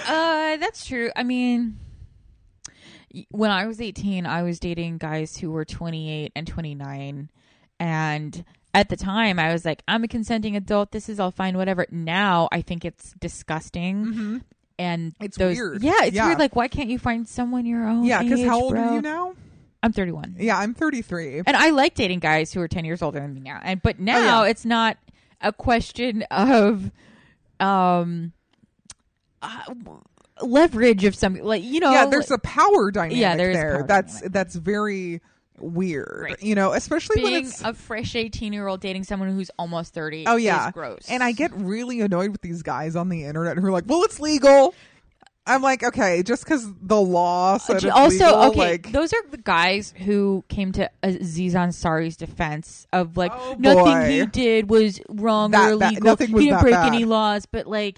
Uh, 0.07 0.57
that's 0.57 0.85
true. 0.85 1.09
I 1.15 1.23
mean, 1.23 1.77
when 3.31 3.51
I 3.51 3.65
was 3.67 3.79
18, 3.81 4.25
I 4.25 4.43
was 4.43 4.59
dating 4.59 4.97
guys 4.97 5.37
who 5.37 5.51
were 5.51 5.65
28 5.65 6.31
and 6.35 6.47
29. 6.47 7.29
And 7.79 8.45
at 8.73 8.89
the 8.89 8.95
time, 8.97 9.39
I 9.39 9.51
was 9.53 9.65
like, 9.65 9.81
I'm 9.87 10.03
a 10.03 10.07
consenting 10.07 10.55
adult. 10.55 10.91
This 10.91 11.09
is 11.09 11.19
all 11.19 11.31
fine, 11.31 11.57
whatever. 11.57 11.85
Now, 11.91 12.47
I 12.51 12.61
think 12.61 12.83
it's 12.85 13.13
disgusting. 13.19 14.41
And 14.79 15.13
Mm-hmm. 15.13 15.23
It's 15.23 15.37
those, 15.37 15.57
weird. 15.57 15.81
Yeah, 15.81 16.03
it's 16.03 16.15
Yeah. 16.15 16.27
weird. 16.27 16.39
Like, 16.39 16.55
why 16.55 16.67
can't 16.67 16.89
you 16.89 16.99
find 16.99 17.27
someone 17.27 17.65
your 17.65 17.87
own? 17.87 18.03
yeah. 18.03 18.21
Because 18.21 18.43
how 18.45 18.61
old 18.61 18.73
bro? 18.73 18.81
are 18.83 18.93
you 18.95 19.01
now? 19.01 19.33
I'm 19.83 19.91
31. 19.93 20.35
Yeah, 20.39 20.57
I'm 20.57 20.73
33. 20.73 21.43
And 21.47 21.55
I 21.55 21.69
like 21.69 21.93
dating 21.95 22.19
guys 22.19 22.51
who 22.53 22.61
are 22.61 22.67
10 22.67 22.83
years 22.85 23.01
older 23.01 23.19
than 23.19 23.33
me 23.33 23.39
now. 23.41 23.59
And 23.63 23.81
but 23.81 23.99
now 23.99 24.41
Oh, 24.41 24.43
yeah. 24.43 24.49
it's 24.49 24.65
not 24.65 24.97
a 25.41 25.53
question 25.53 26.23
of 26.31 26.91
um 27.59 28.33
uh, 29.41 29.73
leverage 30.41 31.03
of 31.05 31.15
some 31.15 31.35
like 31.35 31.63
you 31.63 31.79
know 31.79 31.91
yeah, 31.91 32.05
there's 32.05 32.31
a 32.31 32.37
power 32.39 32.91
dynamic 32.91 33.17
Yeah, 33.17 33.35
there 33.35 33.53
there. 33.53 33.75
power 33.77 33.87
that's 33.87 34.13
dynamic. 34.15 34.33
that's 34.33 34.55
very 34.55 35.21
weird. 35.59 36.19
Right. 36.29 36.43
You 36.43 36.53
know, 36.53 36.73
especially 36.73 37.23
when 37.23 37.31
being 37.33 37.45
it's 37.45 37.63
a 37.63 37.73
fresh 37.73 38.15
18 38.15 38.53
year 38.53 38.67
old 38.67 38.79
dating 38.79 39.03
someone 39.05 39.29
who's 39.33 39.49
almost 39.57 39.93
30 39.93 40.25
Oh 40.27 40.35
yeah, 40.35 40.67
is 40.67 40.73
gross. 40.73 41.07
And 41.09 41.23
I 41.23 41.31
get 41.31 41.51
really 41.55 42.01
annoyed 42.01 42.31
with 42.31 42.41
these 42.41 42.61
guys 42.61 42.95
on 42.95 43.09
the 43.09 43.23
internet 43.23 43.57
who 43.57 43.65
are 43.65 43.71
like, 43.71 43.85
"Well, 43.87 44.03
it's 44.03 44.19
legal." 44.19 44.75
I'm 45.49 45.61
like, 45.61 45.81
okay, 45.81 46.23
just 46.23 46.43
because 46.43 46.67
the 46.81 46.99
law 46.99 47.57
said 47.57 47.77
it's 47.77 47.85
also 47.85 48.25
legal, 48.25 48.43
okay 48.51 48.59
like, 48.71 48.91
those 48.91 49.13
are 49.13 49.21
the 49.31 49.37
guys 49.37 49.93
who 49.97 50.43
came 50.49 50.73
to 50.73 50.91
Aziz 51.01 51.53
Ansari's 51.53 52.17
defense 52.17 52.85
of 52.91 53.15
like 53.15 53.31
Oh, 53.33 53.55
nothing 53.57 53.83
boy. 53.85 54.09
he 54.09 54.25
did 54.25 54.69
was 54.69 54.99
wrong 55.07 55.51
That 55.51 55.69
or 55.69 55.71
illegal 55.71 56.03
nothing 56.03 56.33
was 56.33 56.41
he 56.43 56.49
didn't 56.49 56.57
that 56.57 56.63
break 56.63 56.73
bad. 56.75 56.87
any 56.93 57.05
laws 57.05 57.45
but 57.45 57.65
like 57.65 57.97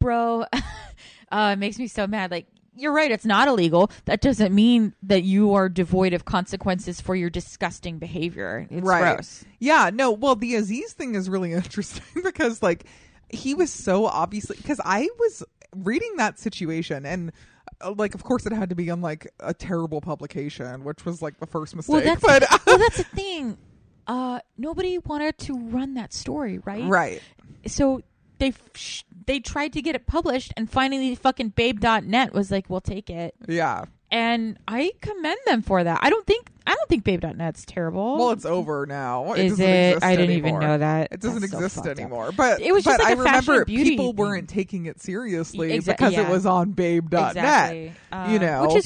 bro 0.00 0.46
uh 1.30 1.50
it 1.54 1.58
makes 1.58 1.78
me 1.78 1.86
so 1.88 2.06
mad 2.06 2.30
like 2.30 2.46
you're 2.80 2.92
right. 2.92 3.10
It's 3.10 3.24
not 3.24 3.48
illegal. 3.48 3.90
That 4.04 4.20
doesn't 4.20 4.54
mean 4.54 4.94
that 5.02 5.24
you 5.24 5.54
are 5.54 5.68
devoid 5.68 6.12
of 6.12 6.24
consequences 6.24 7.00
for 7.00 7.16
your 7.16 7.28
disgusting 7.28 7.98
behavior. 7.98 8.68
It's 8.70 8.86
right. 8.86 9.14
gross. 9.16 9.44
Yeah, 9.58 9.90
no, 9.92 10.12
well, 10.12 10.36
the 10.36 10.54
Aziz 10.54 10.92
thing 10.92 11.16
is 11.16 11.28
really 11.28 11.52
interesting 11.54 12.22
because, 12.22 12.62
like, 12.62 12.84
he 13.30 13.54
was 13.54 13.72
so 13.72 14.06
obviously 14.06 14.56
because 14.58 14.80
I 14.84 15.08
was 15.18 15.42
reading 15.74 16.16
that 16.18 16.38
situation 16.38 17.04
and. 17.04 17.32
uh, 17.80 17.90
Like, 17.96 18.14
of 18.14 18.22
course, 18.22 18.46
it 18.46 18.52
had 18.52 18.68
to 18.70 18.76
be 18.76 18.90
on 18.90 19.00
like 19.02 19.26
a 19.40 19.52
terrible 19.52 20.00
publication, 20.00 20.84
which 20.84 21.04
was 21.04 21.20
like 21.20 21.40
the 21.40 21.46
first 21.46 21.74
mistake. 21.74 21.92
Well, 21.92 22.04
that's 22.04 22.22
but 22.22 22.44
well, 22.64 22.78
that's 22.78 22.96
the 23.02 23.04
thing. 23.04 23.58
Uh, 24.06 24.38
nobody 24.56 24.98
wanted 24.98 25.36
to 25.38 25.54
run 25.58 25.94
that 25.94 26.12
story, 26.12 26.60
right? 26.64 26.88
right, 26.88 27.22
So 27.66 28.02
they 28.38 28.52
sh- 28.74 29.02
they 29.26 29.40
tried 29.40 29.72
to 29.74 29.82
get 29.82 29.94
it 29.94 30.06
published, 30.06 30.52
and 30.56 30.70
finally, 30.70 31.14
fucking 31.14 31.50
Babe.net 31.50 32.32
was 32.32 32.50
like, 32.50 32.68
"We'll 32.70 32.80
take 32.80 33.10
it," 33.10 33.34
yeah. 33.46 33.84
and 34.10 34.58
I 34.66 34.92
commend 35.00 35.38
them 35.46 35.62
for 35.62 35.84
that. 35.84 36.00
I 36.02 36.10
don't 36.10 36.26
think 36.26 36.48
I 36.66 36.74
don't 36.74 36.88
think 36.88 37.04
Babe.net's 37.04 37.64
terrible. 37.66 38.16
Well, 38.18 38.30
it's 38.30 38.44
over 38.44 38.86
now. 38.86 39.32
Is 39.34 39.52
doesn't 39.52 39.64
it? 39.68 40.02
I 40.02 40.16
didn't 40.16 40.36
even 40.36 40.58
know 40.60 40.78
that. 40.78 41.08
It 41.12 41.20
doesn't 41.20 41.40
That's 41.40 41.52
so 41.52 41.58
exist 41.58 41.78
up. 41.78 41.86
anymore. 41.86 42.32
But 42.32 42.60
It 42.60 42.72
was 42.72 42.84
just 42.84 42.98
but 42.98 43.04
like 43.04 43.18
I 43.18 43.20
a 43.20 43.24
fashion 43.24 43.50
remember 43.52 43.64
beauty 43.64 43.90
people 43.90 44.08
thing. 44.08 44.16
weren't 44.16 44.48
taking 44.48 44.86
it 44.86 45.00
seriously 45.00 45.70
Exa- 45.70 45.86
because 45.86 46.14
it 46.16 46.28
was 46.28 46.44
on 46.46 46.72
Babe.net. 46.72 47.30
exactly. 47.36 47.84
you 47.84 47.92
Uh, 48.12 48.38
know. 48.38 48.62
which 48.68 48.76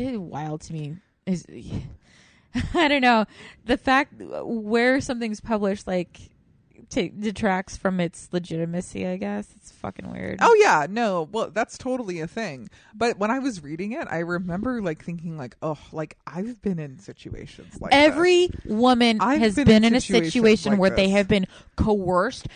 is 0.00 0.18
wild 0.18 0.60
to 0.62 0.72
me. 0.72 0.96
Is 1.26 1.46
I 2.74 2.88
don't 2.88 3.00
know 3.02 3.24
the 3.64 3.76
fact 3.76 4.14
where 4.18 5.00
something's 5.00 5.40
published 5.40 5.86
like 5.86 6.20
detracts 6.90 7.76
from 7.76 8.00
its 8.00 8.28
legitimacy. 8.32 9.06
I 9.06 9.16
guess 9.16 9.48
it's 9.56 9.72
fucking 9.72 10.10
weird. 10.10 10.38
Oh 10.42 10.54
yeah, 10.60 10.86
no. 10.88 11.28
Well, 11.30 11.50
that's 11.50 11.76
totally 11.78 12.20
a 12.20 12.26
thing. 12.26 12.68
But 12.94 13.18
when 13.18 13.30
I 13.30 13.38
was 13.38 13.62
reading 13.62 13.92
it, 13.92 14.06
I 14.10 14.18
remember 14.20 14.80
like 14.82 15.04
thinking 15.04 15.36
like, 15.36 15.56
"Oh, 15.62 15.78
like 15.92 16.16
I've 16.26 16.60
been 16.62 16.78
in 16.78 16.98
situations 16.98 17.80
like 17.80 17.92
Every 17.94 18.48
this. 18.48 18.64
woman 18.66 19.18
I've 19.20 19.40
has 19.40 19.54
been 19.56 19.68
in 19.70 19.84
in 19.84 19.94
a 19.94 20.00
situation 20.00 20.72
like 20.72 20.80
where 20.80 20.90
they 20.90 21.08
have 21.10 21.28
been 21.28 21.46
coerced. 21.76 22.46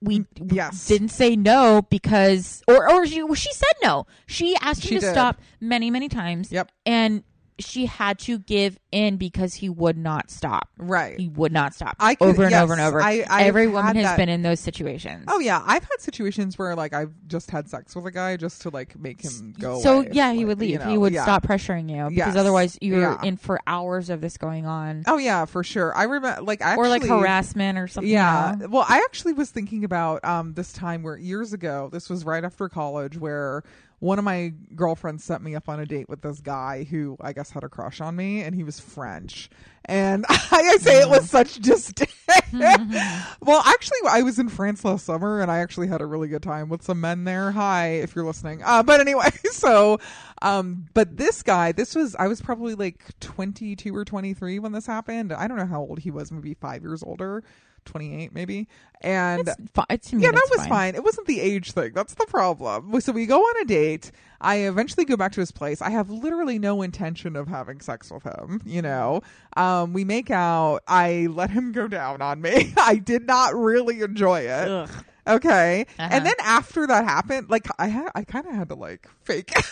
We 0.00 0.20
mm, 0.20 0.52
Yes. 0.52 0.86
didn't 0.88 1.10
say 1.10 1.36
no 1.36 1.82
because, 1.88 2.62
or 2.66 2.90
or 2.90 3.06
she 3.06 3.22
she 3.34 3.52
said 3.52 3.72
no. 3.82 4.06
She 4.26 4.56
asked 4.60 4.82
She 4.82 4.94
him 4.96 5.00
to 5.00 5.06
did. 5.06 5.12
stop 5.12 5.40
many 5.60 5.90
many 5.90 6.08
times. 6.08 6.50
Yep. 6.50 6.72
and 6.86 7.22
she 7.58 7.86
had 7.86 8.18
to 8.20 8.38
give 8.38 8.78
in 8.90 9.16
because 9.16 9.54
he 9.54 9.68
would 9.68 9.96
not 9.96 10.30
stop. 10.30 10.68
Right. 10.78 11.18
He 11.20 11.28
would 11.28 11.52
not 11.52 11.74
stop. 11.74 11.96
I 12.00 12.14
could- 12.14 12.28
over 12.28 12.42
and 12.42 12.50
yes, 12.50 12.62
over 12.62 12.72
and 12.72 12.82
over. 12.82 13.00
I- 13.00 13.24
I've 13.28 13.46
Every 13.46 13.66
woman 13.68 13.96
has 13.96 14.04
that- 14.04 14.16
been 14.16 14.28
in 14.28 14.42
those 14.42 14.58
situations. 14.60 15.24
Oh 15.28 15.38
yeah, 15.38 15.62
I've 15.64 15.82
had 15.84 16.00
situations 16.00 16.58
where 16.58 16.74
like 16.74 16.92
I've 16.94 17.12
just 17.26 17.50
had 17.50 17.68
sex 17.68 17.94
with 17.94 18.06
a 18.06 18.10
guy 18.10 18.36
just 18.36 18.62
to 18.62 18.70
like 18.70 18.98
make 18.98 19.20
him 19.22 19.54
go 19.58 19.80
so 19.80 19.98
away. 20.00 20.10
yeah, 20.12 20.32
he 20.32 20.38
Like, 20.38 20.46
would 20.48 20.60
leave. 20.60 20.70
you 20.70 20.78
know, 20.78 20.88
he 20.90 20.98
would 20.98 21.12
yeah. 21.12 21.22
stop 21.22 21.44
pressuring 21.46 21.88
you 21.90 22.08
because 22.08 22.34
Yes. 22.34 22.36
otherwise 22.36 22.78
you're 22.80 23.00
Yeah. 23.00 23.18
in 23.22 23.36
for 23.36 23.60
hours 23.66 24.10
of 24.10 24.20
this 24.20 24.36
going 24.36 24.66
on, 24.66 25.02
Oh 25.06 25.18
yeah, 25.18 25.44
for 25.44 25.62
sure. 25.62 25.94
I 25.96 26.04
remember 26.04 26.42
like 26.42 26.62
I 26.62 26.76
or 26.76 26.88
like 26.88 27.04
harassment 27.04 27.78
or 27.78 27.86
something. 27.86 28.10
Yeah. 28.10 28.56
know? 28.58 28.68
Well, 28.68 28.86
I 28.88 28.98
actually 28.98 29.34
was 29.34 29.50
thinking 29.50 29.84
about 29.84 30.24
um 30.24 30.54
this 30.54 30.72
time 30.72 31.02
where 31.02 31.16
years 31.16 31.52
ago, 31.52 31.88
this 31.92 32.08
was 32.10 32.24
right 32.24 32.44
after 32.44 32.68
college 32.68 33.18
where 33.18 33.62
one 34.02 34.18
of 34.18 34.24
my 34.24 34.52
girlfriends 34.74 35.22
set 35.22 35.40
me 35.40 35.54
up 35.54 35.68
on 35.68 35.78
a 35.78 35.86
date 35.86 36.08
with 36.08 36.22
this 36.22 36.40
guy 36.40 36.82
who 36.82 37.16
I 37.20 37.32
guess 37.32 37.52
had 37.52 37.62
a 37.62 37.68
crush 37.68 38.00
on 38.00 38.16
me 38.16 38.42
and 38.42 38.52
he 38.52 38.64
was 38.64 38.80
French. 38.80 39.48
And 39.84 40.26
I, 40.28 40.38
I 40.50 40.76
say 40.78 41.02
it 41.02 41.08
with 41.08 41.24
such 41.24 41.60
disdain. 41.60 42.08
well, 42.52 43.62
actually, 43.64 43.98
I 44.10 44.22
was 44.22 44.40
in 44.40 44.48
France 44.48 44.84
last 44.84 45.06
summer 45.06 45.40
and 45.40 45.52
I 45.52 45.58
actually 45.58 45.86
had 45.86 46.00
a 46.00 46.06
really 46.06 46.26
good 46.26 46.42
time 46.42 46.68
with 46.68 46.82
some 46.82 47.00
men 47.00 47.22
there. 47.22 47.52
Hi, 47.52 47.90
if 47.90 48.16
you're 48.16 48.24
listening. 48.24 48.60
Uh, 48.64 48.82
but 48.82 48.98
anyway, 48.98 49.30
so, 49.52 50.00
um, 50.42 50.86
but 50.94 51.16
this 51.16 51.44
guy, 51.44 51.70
this 51.70 51.94
was, 51.94 52.16
I 52.16 52.26
was 52.26 52.40
probably 52.40 52.74
like 52.74 53.04
22 53.20 53.94
or 53.94 54.04
23 54.04 54.58
when 54.58 54.72
this 54.72 54.84
happened. 54.84 55.32
I 55.32 55.46
don't 55.46 55.58
know 55.58 55.66
how 55.66 55.80
old 55.80 56.00
he 56.00 56.10
was, 56.10 56.32
maybe 56.32 56.54
five 56.54 56.82
years 56.82 57.04
older. 57.04 57.44
28 57.84 58.32
maybe 58.32 58.68
and 59.02 59.48
It's 59.48 59.56
fi- 59.74 59.84
me, 60.16 60.22
yeah, 60.22 60.30
that 60.30 60.48
was 60.50 60.60
fine. 60.60 60.68
fine. 60.68 60.94
It 60.94 61.02
wasn't 61.04 61.26
the 61.26 61.40
age 61.40 61.72
thing. 61.72 61.92
That's 61.92 62.14
the 62.14 62.26
problem. 62.26 63.00
So 63.00 63.12
we 63.12 63.26
go 63.26 63.40
on 63.40 63.62
a 63.62 63.64
date. 63.64 64.12
I 64.40 64.56
eventually 64.58 65.04
go 65.04 65.16
back 65.16 65.32
to 65.32 65.40
his 65.40 65.50
place. 65.52 65.82
I 65.82 65.90
have 65.90 66.10
literally 66.10 66.58
no 66.58 66.82
intention 66.82 67.36
of 67.36 67.48
having 67.48 67.80
sex 67.80 68.10
with 68.10 68.22
him. 68.24 68.60
You 68.64 68.82
know, 68.82 69.22
um, 69.56 69.92
we 69.92 70.04
make 70.04 70.30
out. 70.30 70.82
I 70.86 71.26
let 71.30 71.50
him 71.50 71.72
go 71.72 71.88
down 71.88 72.22
on 72.22 72.40
me. 72.40 72.72
I 72.78 72.96
did 72.96 73.26
not 73.26 73.54
really 73.54 74.00
enjoy 74.02 74.40
it. 74.40 74.68
Ugh. 74.68 74.90
Okay, 75.26 75.86
Uh-huh. 75.98 76.08
and 76.10 76.26
then 76.26 76.34
after 76.42 76.86
that 76.86 77.04
happened, 77.04 77.48
like 77.48 77.66
I 77.78 77.86
had, 77.86 78.08
I 78.14 78.24
kind 78.24 78.46
of 78.46 78.54
had 78.54 78.68
to 78.70 78.74
like 78.74 79.08
fake. 79.24 79.52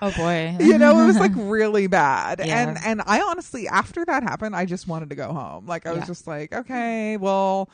Oh 0.00 0.10
boy. 0.16 0.56
you 0.60 0.78
know, 0.78 0.98
it 1.00 1.06
was 1.06 1.18
like 1.18 1.32
really 1.36 1.86
bad. 1.86 2.40
Yeah. 2.44 2.68
And 2.68 2.78
and 2.84 3.02
I 3.06 3.20
honestly, 3.20 3.68
after 3.68 4.04
that 4.06 4.22
happened, 4.22 4.56
I 4.56 4.64
just 4.64 4.88
wanted 4.88 5.10
to 5.10 5.14
go 5.16 5.32
home. 5.32 5.66
Like 5.66 5.86
I 5.86 5.92
was 5.92 6.06
just 6.06 6.26
like, 6.26 6.52
okay, 6.54 7.16
well, 7.18 7.68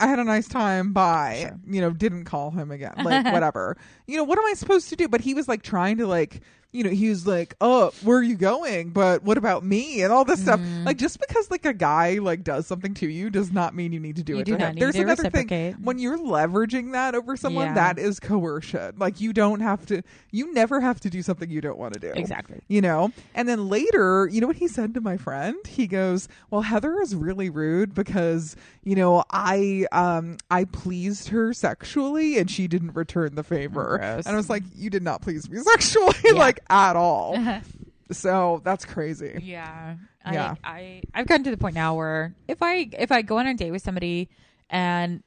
I 0.00 0.08
had 0.08 0.18
a 0.18 0.24
nice 0.24 0.48
time. 0.48 0.92
Bye. 0.92 1.46
Sure. 1.48 1.58
You 1.68 1.80
know, 1.80 1.90
didn't 1.90 2.24
call 2.24 2.50
him 2.50 2.70
again. 2.70 2.94
Like 3.02 3.24
whatever. 3.32 3.76
You 4.06 4.16
know, 4.16 4.24
what 4.24 4.38
am 4.38 4.44
I 4.44 4.54
supposed 4.54 4.88
to 4.90 4.96
do? 4.96 5.08
But 5.08 5.20
he 5.20 5.34
was 5.34 5.46
like 5.48 5.62
trying 5.62 5.98
to 5.98 6.06
like. 6.06 6.40
You 6.76 6.84
know, 6.84 6.90
he 6.90 7.08
was 7.08 7.26
like, 7.26 7.54
"Oh, 7.60 7.90
where 8.02 8.18
are 8.18 8.22
you 8.22 8.36
going?" 8.36 8.90
But 8.90 9.22
what 9.22 9.38
about 9.38 9.64
me 9.64 10.02
and 10.02 10.12
all 10.12 10.24
this 10.24 10.42
stuff? 10.42 10.60
Mm-hmm. 10.60 10.84
Like, 10.84 10.98
just 10.98 11.18
because 11.20 11.50
like 11.50 11.64
a 11.64 11.72
guy 11.74 12.18
like 12.18 12.44
does 12.44 12.66
something 12.66 12.94
to 12.94 13.08
you 13.08 13.30
does 13.30 13.50
not 13.52 13.74
mean 13.74 13.92
you 13.92 14.00
need 14.00 14.16
to 14.16 14.22
do 14.22 14.34
You 14.34 14.40
it 14.40 14.44
do 14.44 14.56
to 14.58 14.66
him. 14.66 14.76
There's 14.76 14.96
another 14.96 15.30
thing 15.30 15.74
when 15.82 15.98
you're 15.98 16.18
leveraging 16.18 16.92
that 16.92 17.14
over 17.14 17.36
someone, 17.36 17.68
Yeah. 17.68 17.74
that 17.74 17.98
is 17.98 18.20
coercion. 18.20 18.94
Like, 18.98 19.20
you 19.20 19.32
don't 19.32 19.60
have 19.60 19.86
to. 19.86 20.02
You 20.30 20.52
never 20.52 20.80
have 20.80 21.00
to 21.00 21.10
do 21.10 21.22
something 21.22 21.48
you 21.50 21.60
don't 21.60 21.78
want 21.78 21.94
to 21.94 22.00
do 22.00 22.12
Exactly. 22.14 22.60
you 22.68 22.80
know 22.80 23.10
and 23.34 23.48
then 23.48 23.68
later 23.68 24.28
you 24.30 24.40
know 24.40 24.46
what 24.46 24.56
he 24.56 24.68
said 24.68 24.92
to 24.94 25.00
my 25.00 25.16
friend 25.16 25.56
he 25.66 25.86
goes 25.86 26.28
well 26.50 26.60
heather 26.60 27.00
is 27.00 27.14
really 27.14 27.48
rude 27.50 27.94
because 27.94 28.56
you 28.84 28.94
know 28.94 29.24
i 29.30 29.86
um 29.92 30.36
i 30.50 30.64
pleased 30.64 31.28
her 31.28 31.52
sexually 31.52 32.38
and 32.38 32.50
she 32.50 32.66
didn't 32.68 32.94
return 32.94 33.34
the 33.34 33.42
favor 33.42 33.98
Gross. 33.98 34.26
and 34.26 34.34
i 34.34 34.36
was 34.36 34.50
like 34.50 34.62
you 34.74 34.90
did 34.90 35.02
not 35.02 35.22
please 35.22 35.48
me 35.48 35.58
sexually 35.62 36.32
like 36.34 36.60
at 36.70 36.96
all 36.96 37.36
so 38.12 38.60
that's 38.64 38.84
crazy 38.84 39.38
Yeah. 39.42 39.96
Yeah. 40.30 40.54
I, 40.64 40.70
I 40.70 41.02
I've 41.14 41.26
gotten 41.28 41.44
to 41.44 41.50
the 41.52 41.56
point 41.56 41.74
now 41.76 41.94
where 41.94 42.34
if 42.48 42.60
I 42.62 42.88
if 42.98 43.12
I 43.12 43.22
go 43.22 43.38
on 43.38 43.46
a 43.46 43.54
date 43.54 43.70
with 43.70 43.82
somebody 43.82 44.28
and 44.68 45.22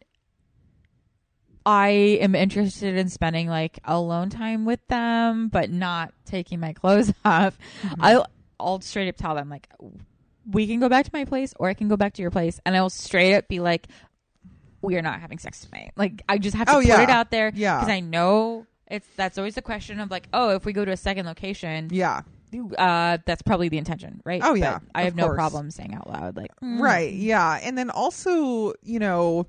I 1.66 1.90
am 2.22 2.36
interested 2.36 2.96
in 2.96 3.10
spending 3.10 3.48
like 3.48 3.80
alone 3.86 4.30
time 4.30 4.66
with 4.66 4.80
them, 4.88 5.50
but 5.50 5.70
not 5.70 6.14
taking 6.26 6.60
my 6.60 6.74
clothes 6.82 7.14
off, 7.24 7.58
Mm-hmm. 7.84 8.02
I'll 8.04 8.28
I'll 8.60 8.82
straight 8.82 9.08
up 9.10 9.16
tell 9.18 9.36
them 9.36 9.50
like 9.50 9.70
we 10.50 10.68
can 10.68 10.80
go 10.80 10.90
back 10.90 11.06
to 11.06 11.12
my 11.14 11.26
place 11.26 11.54
or 11.60 11.70
I 11.70 11.74
can 11.74 11.88
go 11.88 11.96
back 11.98 12.14
to 12.16 12.22
your 12.22 12.32
place 12.32 12.60
and 12.66 12.76
I 12.76 12.82
will 12.82 12.90
straight 12.90 13.36
up 13.36 13.48
be 13.48 13.60
like 13.60 13.88
we 14.82 14.96
are 14.98 15.02
not 15.02 15.20
having 15.20 15.38
sex 15.38 15.62
tonight. 15.66 15.92
Like 15.96 16.22
I 16.28 16.38
just 16.40 16.56
have 16.56 16.68
to 16.68 16.74
Oh, 16.74 16.78
put 16.78 16.86
yeah. 16.88 17.02
it 17.04 17.10
out 17.10 17.32
there 17.32 17.52
Yeah. 17.54 17.80
because 17.80 17.90
I 17.94 18.00
know 18.00 18.66
it's 18.90 19.08
that's 19.16 19.38
always 19.38 19.56
the 19.56 19.62
question 19.62 20.00
of 20.00 20.10
like 20.12 20.28
oh 20.34 20.50
if 20.52 20.66
we 20.66 20.74
go 20.74 20.84
to 20.86 20.92
a 20.92 20.98
second 20.98 21.26
location 21.26 21.90
yeah 21.92 22.22
uh, 22.80 23.20
that's 23.28 23.44
probably 23.44 23.70
the 23.70 23.78
intention, 23.78 24.22
right? 24.26 24.42
Oh, 24.44 24.56
yeah, 24.56 24.80
But 24.80 24.90
I 24.96 25.04
have 25.04 25.16
no 25.16 25.32
problem 25.36 25.70
saying 25.70 25.94
out 25.94 26.10
loud, 26.10 26.36
like, 26.36 26.50
mm, 26.64 26.80
Right. 26.80 27.14
Yeah. 27.14 27.60
And 27.62 27.78
then 27.78 27.92
also, 27.92 28.74
you 28.82 28.98
know, 28.98 29.46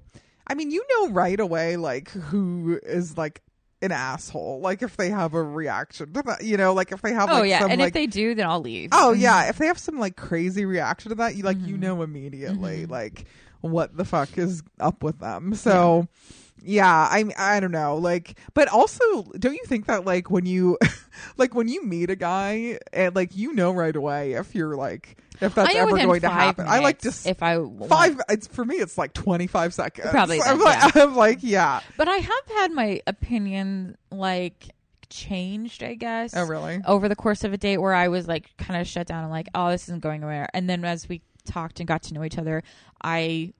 I 0.46 0.52
mean, 0.52 0.70
you 0.70 0.84
know 0.90 1.08
right 1.08 1.40
away, 1.40 1.78
like, 1.78 2.10
who 2.10 2.78
is 2.82 3.16
like 3.16 3.40
an 3.80 3.90
asshole. 3.90 4.60
Like, 4.60 4.82
if 4.82 4.98
they 4.98 5.08
have 5.08 5.32
a 5.32 5.42
reaction 5.42 6.12
to 6.12 6.22
that, 6.24 6.44
you 6.44 6.58
know, 6.58 6.74
like 6.74 6.92
if 6.92 7.00
they 7.00 7.14
have, 7.14 7.30
Oh 7.30 7.38
like, 7.40 7.48
yeah, 7.48 7.60
some, 7.60 7.70
and 7.70 7.80
like, 7.80 7.88
if 7.88 7.94
they 7.94 8.06
do, 8.06 8.34
then 8.34 8.46
I'll 8.46 8.60
leave. 8.60 8.90
oh, 8.92 9.12
yeah, 9.14 9.48
if 9.48 9.56
they 9.56 9.66
have 9.68 9.78
some 9.78 9.98
like 9.98 10.16
crazy 10.16 10.66
reaction 10.66 11.08
to 11.08 11.14
that, 11.14 11.36
you 11.36 11.42
like, 11.42 11.56
you 11.66 11.76
Mhm. 11.76 11.80
know 11.80 12.02
immediately, 12.02 12.84
Mhm. 12.86 12.90
like, 12.90 13.24
what 13.62 13.96
the 13.96 14.04
fuck 14.04 14.36
is 14.36 14.62
up 14.78 15.02
with 15.02 15.20
them. 15.20 15.54
So, 15.54 16.06
yeah, 16.10 16.34
Yeah 16.62 17.08
i 17.10 17.24
I 17.36 17.60
don't 17.60 17.72
know, 17.72 17.96
like, 17.96 18.38
but 18.54 18.68
also, 18.68 19.22
don't 19.38 19.54
you 19.54 19.64
think 19.66 19.86
that 19.86 20.04
like 20.04 20.30
when 20.30 20.46
you, 20.46 20.78
like 21.36 21.54
when 21.54 21.68
you 21.68 21.84
meet 21.84 22.10
a 22.10 22.16
guy 22.16 22.78
and 22.92 23.14
like 23.14 23.36
you 23.36 23.52
know 23.52 23.72
right 23.72 23.94
away 23.94 24.32
if 24.32 24.54
you're 24.54 24.76
like 24.76 25.18
if 25.40 25.54
that's 25.54 25.74
ever 25.74 25.96
going 25.96 26.20
to 26.20 26.28
happen. 26.28 26.66
I 26.68 26.80
like 26.80 27.00
just 27.00 27.26
if 27.26 27.42
I 27.42 27.58
want- 27.58 27.88
five 27.88 28.20
it's 28.28 28.46
for 28.46 28.64
me 28.64 28.76
it's 28.76 28.98
like 28.98 29.14
25 29.14 29.72
seconds 29.74 30.10
Probably 30.10 30.40
I'm 30.46 30.58
then, 30.58 30.64
like, 30.64 30.96
I'm 30.96 31.16
like 31.16 31.38
yeah 31.42 31.80
but 31.96 32.08
I 32.08 32.16
have 32.16 32.46
had 32.56 32.72
my 32.72 33.00
opinion 33.06 33.96
like 34.10 34.74
changed, 35.10 35.82
I 35.82 35.94
guess. 35.94 36.34
oh 36.34 36.44
really 36.44 36.80
Over 36.86 37.08
the 37.08 37.16
course 37.16 37.44
of 37.44 37.52
a 37.52 37.58
date, 37.58 37.78
where 37.78 37.94
I 37.94 38.08
was 38.08 38.26
like 38.26 38.56
kind 38.56 38.80
of 38.80 38.86
shut 38.86 39.06
down 39.06 39.24
and 39.24 39.30
like, 39.30 39.48
oh, 39.54 39.70
this 39.70 39.84
isn't 39.84 40.02
going 40.02 40.22
anywhere, 40.22 40.48
and 40.54 40.70
then 40.70 40.84
as 40.84 41.08
we 41.08 41.20
talked 41.44 41.80
and 41.80 41.86
got 41.86 42.02
to 42.04 42.14
know 42.14 42.24
each 42.24 42.38
other, 42.38 42.62
I 43.02 43.52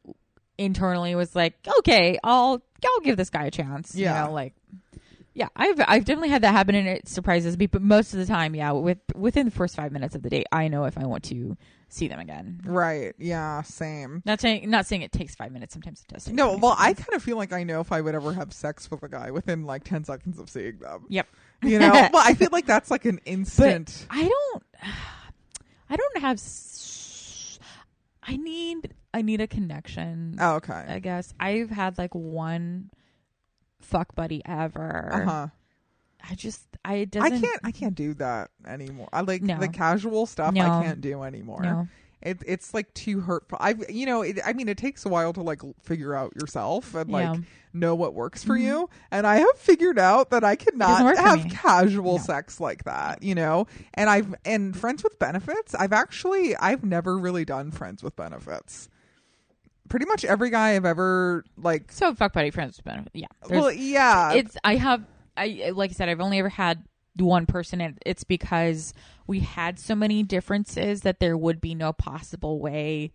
internally 0.61 1.15
was 1.15 1.35
like, 1.35 1.55
okay, 1.79 2.19
I'll 2.23 2.63
I'll 2.85 3.01
give 3.01 3.17
this 3.17 3.31
guy 3.31 3.45
a 3.47 3.51
chance. 3.51 3.95
Yeah. 3.95 4.23
You 4.23 4.29
know, 4.29 4.35
like. 4.35 4.55
Yeah, 5.33 5.47
I've 5.55 5.81
I've 5.87 6.05
definitely 6.05 6.31
had 6.31 6.43
that 6.43 6.51
happen, 6.51 6.75
and 6.75 6.89
it 6.89 7.07
surprises 7.09 7.57
me. 7.57 7.67
But 7.67 7.83
most 7.83 8.13
of 8.13 8.19
the 8.19 8.27
time, 8.27 8.53
yeah, 8.57 8.73
with 8.73 8.99
within 9.15 9.47
the 9.47 9.53
first 9.53 9.77
five 9.77 9.93
minutes 9.93 10.17
of 10.17 10.23
the 10.23 10.29
date, 10.29 10.49
I 10.51 10.67
know 10.67 10.85
if 10.87 10.99
I 10.99 11.07
want 11.07 11.23
to 11.25 11.57
see 11.89 12.09
them 12.09 12.21
again. 12.21 12.61
right 12.65 13.15
yeah 13.19 13.63
same 13.63 14.23
Not 14.25 14.41
saying 14.41 14.71
not 14.71 14.87
saying 14.87 15.03
it 15.03 15.13
takes 15.13 15.35
five 15.35 15.53
minutes. 15.53 15.73
Sometimes 15.73 16.03
it 16.03 16.13
does. 16.13 16.29
No 16.29 16.49
20 16.51 16.61
well 16.61 16.77
I 16.79 16.95
kind 16.95 17.15
of 17.15 17.23
feel 17.23 17.37
like 17.37 17.53
I 17.53 17.65
know 17.65 17.81
if 17.81 17.91
I 17.91 18.01
would 18.01 18.15
ever 18.15 18.33
have 18.33 18.53
sex 18.53 18.91
with 18.91 19.03
a 19.03 19.09
guy 19.09 19.31
within 19.31 19.65
like 19.65 19.85
10 19.85 20.05
seconds 20.05 20.39
of 20.39 20.49
seeing 20.49 20.79
them 20.79 21.07
Yep. 21.09 21.27
You 21.63 21.79
know, 21.79 21.91
well, 22.13 22.23
I 22.25 22.35
feel 22.35 22.49
like 22.53 22.67
that's 22.67 22.91
like 22.91 23.05
an 23.05 23.17
but 23.17 23.31
instant. 23.31 24.07
I 24.09 24.23
don't. 24.23 24.65
I 25.91 25.97
don't 25.97 26.19
have. 26.19 26.41
I 28.23 28.37
need. 28.37 28.95
I 29.13 29.23
need 29.23 29.41
a 29.41 29.47
connection. 29.47 30.37
oh, 30.41 30.57
okay. 30.57 30.85
I 30.89 30.99
guess 31.01 31.35
I've 31.41 31.71
had 31.71 31.99
like 31.99 32.15
one 32.15 32.91
fuck 33.81 34.15
buddy 34.15 34.43
ever. 34.47 35.11
Uh 35.13 35.25
huh. 35.25 35.47
I 36.31 36.35
just. 36.35 36.63
I 36.85 36.95
it 36.97 37.17
I 37.17 37.29
doesn't. 37.31 37.41
can't. 37.43 37.61
I 37.65 37.71
can't 37.73 37.95
do 37.95 38.15
that 38.15 38.51
anymore. 38.67 39.09
I 39.13 39.23
like 39.23 39.43
No. 39.43 39.59
the 39.59 39.69
casual 39.69 40.27
stuff. 40.27 40.53
No. 40.55 40.63
I 40.71 40.83
can't 40.85 41.01
do 41.01 41.23
anymore. 41.23 41.63
No. 41.63 41.89
It, 42.23 42.43
it's 42.47 42.75
like 42.75 42.93
too 42.93 43.21
hurtful. 43.21 43.57
I, 43.59 43.75
you 43.89 44.05
know, 44.05 44.21
it, 44.21 44.39
I 44.45 44.53
mean, 44.53 44.69
it 44.69 44.77
takes 44.77 45.07
a 45.07 45.09
while 45.09 45.33
to 45.33 45.41
like 45.43 45.65
l- 45.65 45.75
figure 45.83 46.15
out 46.15 46.35
yourself 46.39 46.95
and 46.95 47.11
like 47.11 47.25
Yeah. 47.25 47.37
know 47.73 47.95
what 47.95 48.13
works 48.13 48.45
for 48.45 48.59
Mhm. 48.59 48.63
you. 48.63 48.91
And 49.11 49.27
I 49.27 49.37
have 49.37 49.57
figured 49.57 49.99
out 49.99 50.29
that 50.29 50.45
I 50.45 50.55
cannot 50.57 51.03
work 51.03 51.17
for 51.17 51.23
have 51.23 51.45
me. 51.45 51.51
casual 51.51 52.19
No. 52.19 52.23
sex 52.23 52.61
like 52.61 52.85
that. 52.85 53.23
You 53.23 53.35
know, 53.35 53.67
and 53.95 54.11
I've 54.11 54.35
and 54.45 54.77
friends 54.77 55.03
with 55.03 55.19
benefits. 55.19 55.75
I've 55.75 55.95
actually 55.95 56.55
I've 56.57 56.85
never 56.85 57.17
really 57.17 57.47
done 57.47 57.71
friends 57.71 58.03
with 58.03 58.15
benefits. 58.17 58.91
Pretty 59.91 60.07
much 60.07 60.25
every 60.25 60.49
guy 60.49 60.77
I've 60.77 60.87
ever 60.87 61.45
like. 61.59 61.93
So 61.93 62.15
fuck 62.15 62.33
buddy 62.33 62.51
friends 62.51 62.81
with. 62.83 63.09
Yeah. 63.13 63.27
There's- 63.47 63.63
Well, 63.63 63.73
yeah, 63.73 64.33
it's 64.33 64.57
I 64.65 64.77
have 64.77 65.05
I 65.37 65.73
like 65.75 65.91
I 65.91 65.93
said 65.93 66.09
I've 66.09 66.21
only 66.21 66.39
ever 66.39 66.49
had 66.49 66.83
one 67.17 67.45
person 67.45 67.83
and 67.83 67.99
it's 68.07 68.25
because 68.25 68.95
we 69.27 69.41
had 69.41 69.79
so 69.79 69.95
many 69.95 70.23
differences 70.23 71.03
that 71.03 71.21
there 71.21 71.37
would 71.37 71.61
be 71.61 71.75
no 71.75 71.93
possible 71.93 72.59
way 72.61 73.13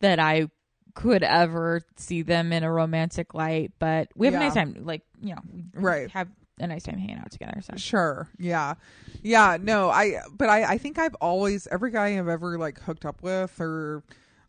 that 0.00 0.18
I 0.18 0.48
could 0.94 1.22
ever 1.22 1.80
see 1.96 2.22
them 2.22 2.52
in 2.52 2.62
a 2.64 2.70
romantic 2.70 3.32
light 3.32 3.72
but 3.78 4.08
we 4.14 4.26
have 4.26 4.34
a 4.34 4.38
nice 4.38 4.54
time 4.54 4.76
like 4.84 5.02
you 5.22 5.34
know 5.34 5.40
Right. 5.74 6.10
have 6.10 6.28
a 6.60 6.66
nice 6.66 6.82
time 6.84 6.98
hanging 6.98 7.18
out 7.18 7.30
together 7.32 7.60
so 7.62 7.74
Sure. 7.76 8.28
Yeah. 8.38 8.74
Yeah. 9.22 9.56
No, 9.60 9.90
I, 9.90 10.18
but 10.30 10.48
I, 10.48 10.64
I 10.74 10.78
think 10.78 10.98
I've 11.00 11.14
always, 11.16 11.66
every 11.66 11.90
guy 11.90 12.16
I've 12.18 12.28
ever 12.28 12.58
like 12.58 12.78
hooked 12.80 13.04
up 13.04 13.22
with 13.22 13.58
or 13.60 14.04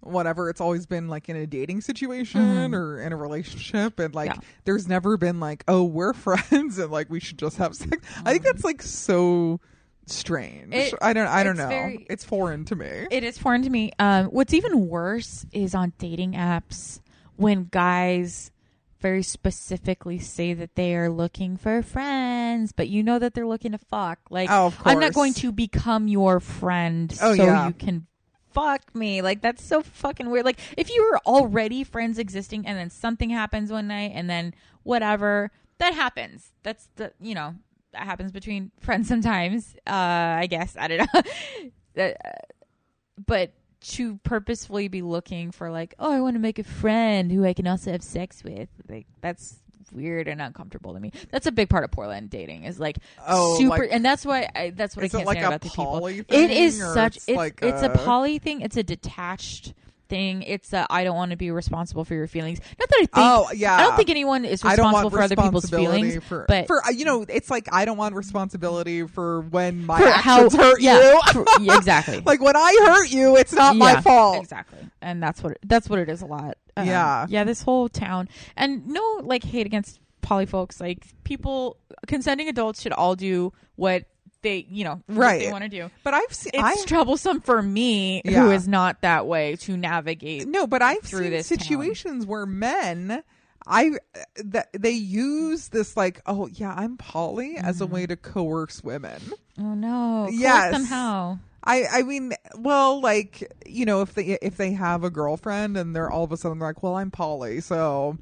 whatever, 0.05 0.49
it's 0.49 0.61
always 0.61 0.85
been 0.85 1.07
like 1.07 1.27
in 1.29 1.35
a 1.35 1.45
dating 1.47 1.81
situation 1.81 2.41
Mhm. 2.41 2.73
or 2.75 3.01
in 3.01 3.11
a 3.11 3.15
relationship. 3.17 3.99
And 3.99 4.13
like, 4.15 4.29
Yeah. 4.29 4.39
there's 4.65 4.87
never 4.87 5.17
been 5.17 5.39
like, 5.39 5.63
oh, 5.67 5.83
we're 5.83 6.13
friends 6.27 6.77
and 6.77 6.91
like 6.91 7.09
we 7.09 7.19
should 7.19 7.37
just 7.39 7.57
have 7.57 7.75
sex. 7.75 7.97
I 8.25 8.31
think 8.33 8.43
that's 8.43 8.63
like 8.63 8.81
so 8.81 9.59
strange. 10.05 10.73
It- 10.73 10.93
I 11.01 11.13
don't, 11.13 11.27
I 11.27 11.43
don't 11.43 11.57
know. 11.57 11.67
very- 11.67 12.05
it's 12.09 12.23
foreign 12.23 12.65
to 12.65 12.75
me. 12.75 13.07
It 13.11 13.23
is 13.23 13.37
foreign 13.37 13.63
to 13.63 13.69
me. 13.69 13.91
Um, 13.99 14.25
what's 14.27 14.53
even 14.53 14.87
worse 14.87 15.45
is 15.51 15.73
on 15.75 15.93
dating 15.97 16.33
apps 16.33 16.99
when 17.35 17.67
guys 17.71 18.51
very 19.01 19.23
specifically 19.23 20.17
say 20.17 20.53
that 20.53 20.75
they 20.75 20.95
are 20.95 21.09
looking 21.09 21.57
for 21.57 21.81
friends, 21.83 22.71
but 22.71 22.87
you 22.87 23.03
know 23.03 23.19
that 23.19 23.33
they're 23.33 23.45
looking 23.45 23.71
to 23.73 23.77
fuck. 23.77 24.19
Like, 24.29 24.49
Oh, 24.51 24.73
I'm 24.83 24.99
not 24.99 25.13
going 25.13 25.33
to 25.35 25.51
become 25.51 26.07
your 26.07 26.39
friend 26.39 27.11
Oh, 27.21 27.35
so 27.35 27.43
yeah. 27.43 27.67
you 27.67 27.73
can 27.73 28.07
fuck 28.55 28.95
me. 28.95 29.21
Like, 29.21 29.41
that's 29.41 29.63
so 29.63 29.83
fucking 29.83 30.29
weird. 30.29 30.45
Like, 30.45 30.59
if 30.77 30.89
you 30.89 31.03
were 31.11 31.19
already 31.25 31.83
friends 31.83 32.17
existing 32.17 32.65
and 32.65 32.75
then 32.77 32.89
something 32.89 33.29
happens 33.29 33.71
one 33.71 33.87
night 33.87 34.13
and 34.15 34.27
then 34.29 34.55
whatever, 34.83 35.51
that 35.77 35.93
happens. 35.93 36.51
That's 36.63 36.89
the, 36.95 37.11
you 37.21 37.35
know, 37.35 37.53
that 37.91 38.03
happens 38.03 38.31
between 38.31 38.71
friends 38.79 39.07
sometimes. 39.07 39.75
Uh, 39.85 39.91
I 40.41 40.47
guess. 40.49 40.75
I 40.79 40.87
don't 40.87 40.99
know. 41.13 41.21
That- 41.95 42.17
but 43.25 43.53
to 43.81 44.17
purposefully 44.23 44.87
be 44.87 45.01
looking 45.01 45.51
for 45.51 45.69
like, 45.71 45.93
oh, 45.99 46.11
I 46.11 46.19
want 46.19 46.35
to 46.35 46.39
make 46.39 46.59
a 46.59 46.63
friend 46.63 47.31
who 47.31 47.45
I 47.45 47.53
can 47.53 47.67
also 47.67 47.91
have 47.91 48.03
sex 48.03 48.43
with, 48.43 48.67
like 48.89 49.05
that's 49.21 49.57
weird 49.91 50.27
and 50.27 50.41
uncomfortable 50.41 50.93
to 50.93 50.99
me. 50.99 51.11
That's 51.31 51.47
a 51.47 51.51
big 51.51 51.69
part 51.69 51.83
of 51.83 51.91
Portland 51.91 52.29
dating 52.29 52.63
is 52.63 52.79
like 52.79 52.97
Oh, 53.27 53.57
super, 53.57 53.77
like- 53.77 53.89
and 53.91 54.03
that's 54.03 54.25
why 54.25 54.49
I 54.55 54.71
that's 54.71 54.95
what 54.95 55.05
I 55.05 55.07
can't 55.09 55.25
like 55.25 55.37
stand 55.37 55.45
a 55.45 55.49
about 55.49 55.61
the 55.61 55.69
people. 55.69 56.07
It 56.07 56.51
is 56.51 56.77
such 56.77 57.17
it's 57.17 57.27
it's 57.29 57.37
like 57.37 57.59
it's 57.61 57.81
a 57.81 57.91
a- 57.91 57.97
poly 57.97 58.39
thing. 58.39 58.61
It's 58.61 58.77
a 58.77 58.83
detached 58.83 59.73
thing. 60.07 60.43
It's 60.43 60.73
a 60.73 60.85
I 60.89 61.03
don't 61.03 61.15
want 61.15 61.31
to 61.31 61.37
be 61.37 61.51
responsible 61.51 62.05
for 62.05 62.13
your 62.13 62.27
feelings. 62.27 62.59
Not 62.79 62.89
that 62.89 62.95
I 62.95 62.99
think. 62.99 63.11
Oh, 63.15 63.49
yeah. 63.53 63.75
I 63.75 63.81
don't 63.81 63.95
think 63.95 64.09
anyone 64.09 64.45
is 64.45 64.63
I 64.63 64.75
don't 64.75 64.87
responsible 64.87 65.09
for 65.11 65.21
other 65.21 65.35
people's 65.35 65.69
feelings. 65.69 66.23
for, 66.23 66.45
but 66.47 66.67
for 66.67 66.81
you 66.91 67.05
know, 67.05 67.25
it's 67.27 67.49
like 67.49 67.67
I 67.71 67.85
don't 67.85 67.97
want 67.97 68.15
responsibility 68.15 69.05
for 69.07 69.41
when 69.41 69.85
my 69.85 69.99
for 69.99 70.07
actions 70.07 70.55
how 70.55 70.63
hurt 70.63 70.81
yeah, 70.81 71.19
you. 71.33 71.45
yeah, 71.61 71.77
exactly. 71.77 72.21
like 72.25 72.41
when 72.41 72.55
I 72.55 72.77
hurt 72.85 73.09
you, 73.09 73.35
it's 73.37 73.53
not 73.53 73.75
my 73.75 74.01
fault. 74.01 74.41
Exactly. 74.41 74.79
And 75.01 75.21
that's 75.21 75.41
what 75.43 75.53
it, 75.53 75.59
that's 75.65 75.89
what 75.89 75.99
it 75.99 76.09
is 76.09 76.21
a 76.21 76.25
lot. 76.25 76.57
Um, 76.77 76.87
Yeah. 76.87 77.25
Yeah, 77.29 77.43
this 77.43 77.61
whole 77.61 77.89
town. 77.89 78.29
And 78.55 78.87
no 78.87 79.21
like 79.23 79.43
hate 79.43 79.65
against 79.65 79.99
poly 80.21 80.45
folks. 80.45 80.79
Like 80.81 81.05
people 81.23 81.77
consenting 82.07 82.49
adults 82.49 82.81
should 82.81 82.93
all 82.93 83.15
do 83.15 83.53
what 83.75 84.05
they, 84.41 84.65
you 84.69 84.83
know, 84.83 85.01
what 85.07 85.17
Right. 85.17 85.39
they 85.41 85.51
want 85.51 85.63
to 85.63 85.69
do. 85.69 85.89
But 86.03 86.13
I've 86.13 86.31
seen 86.33 86.51
It's 86.53 86.63
I 86.63 86.85
troublesome 86.85 87.41
for 87.41 87.61
me 87.61 88.21
Yeah. 88.25 88.41
who 88.43 88.51
is 88.51 88.67
not 88.67 89.01
that 89.01 89.25
way 89.25 89.55
to 89.61 89.75
navigate. 89.77 90.47
no, 90.47 90.67
but 90.67 90.81
I've 90.81 91.05
seen 91.07 91.31
this 91.31 91.49
town. 91.49 91.57
situations 91.59 92.25
where 92.25 92.45
men 92.45 93.23
I 93.67 93.93
that 94.43 94.67
they 94.77 94.91
use 94.91 95.69
this 95.69 95.97
like 95.97 96.21
oh 96.27 96.47
yeah 96.53 96.71
I'm 96.77 96.97
poly 96.97 97.57
as 97.57 97.75
Mm-hmm. 97.77 97.83
a 97.83 97.87
way 97.87 98.05
to 98.05 98.15
coerce 98.15 98.83
women. 98.83 99.19
Oh 99.57 99.73
no. 99.73 100.25
Coerce 100.27 100.39
Yes. 100.39 100.71
Somehow. 100.73 101.39
I 101.65 101.85
I 101.91 102.03
mean 102.03 102.33
well 102.57 103.01
like 103.01 103.51
you 103.65 103.85
know 103.85 104.01
if 104.01 104.13
they 104.13 104.37
if 104.41 104.57
they 104.57 104.71
have 104.73 105.03
a 105.03 105.09
girlfriend 105.09 105.77
and 105.77 105.95
they're 105.95 106.11
all 106.11 106.23
of 106.23 106.31
a 106.31 106.37
sudden 106.37 106.59
like 106.59 106.83
well 106.83 106.95
I'm 106.95 107.11
poly 107.11 107.61
so 107.61 108.17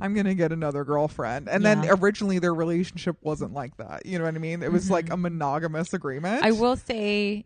I'm 0.00 0.14
gonna 0.14 0.34
get 0.34 0.52
another 0.52 0.84
girlfriend. 0.84 1.48
And 1.48 1.64
then 1.64 1.86
originally 1.88 2.38
their 2.38 2.54
relationship 2.54 3.16
wasn't 3.22 3.54
like 3.54 3.76
that. 3.78 4.04
You 4.04 4.18
know 4.18 4.24
what 4.24 4.34
I 4.34 4.38
mean? 4.38 4.62
It 4.62 4.72
was 4.72 4.90
like 4.90 5.10
a 5.10 5.16
monogamous 5.16 5.94
agreement. 5.94 6.42
Mm-hmm. 6.42 6.46
I 6.46 6.60
will 6.60 6.76
say 6.76 7.44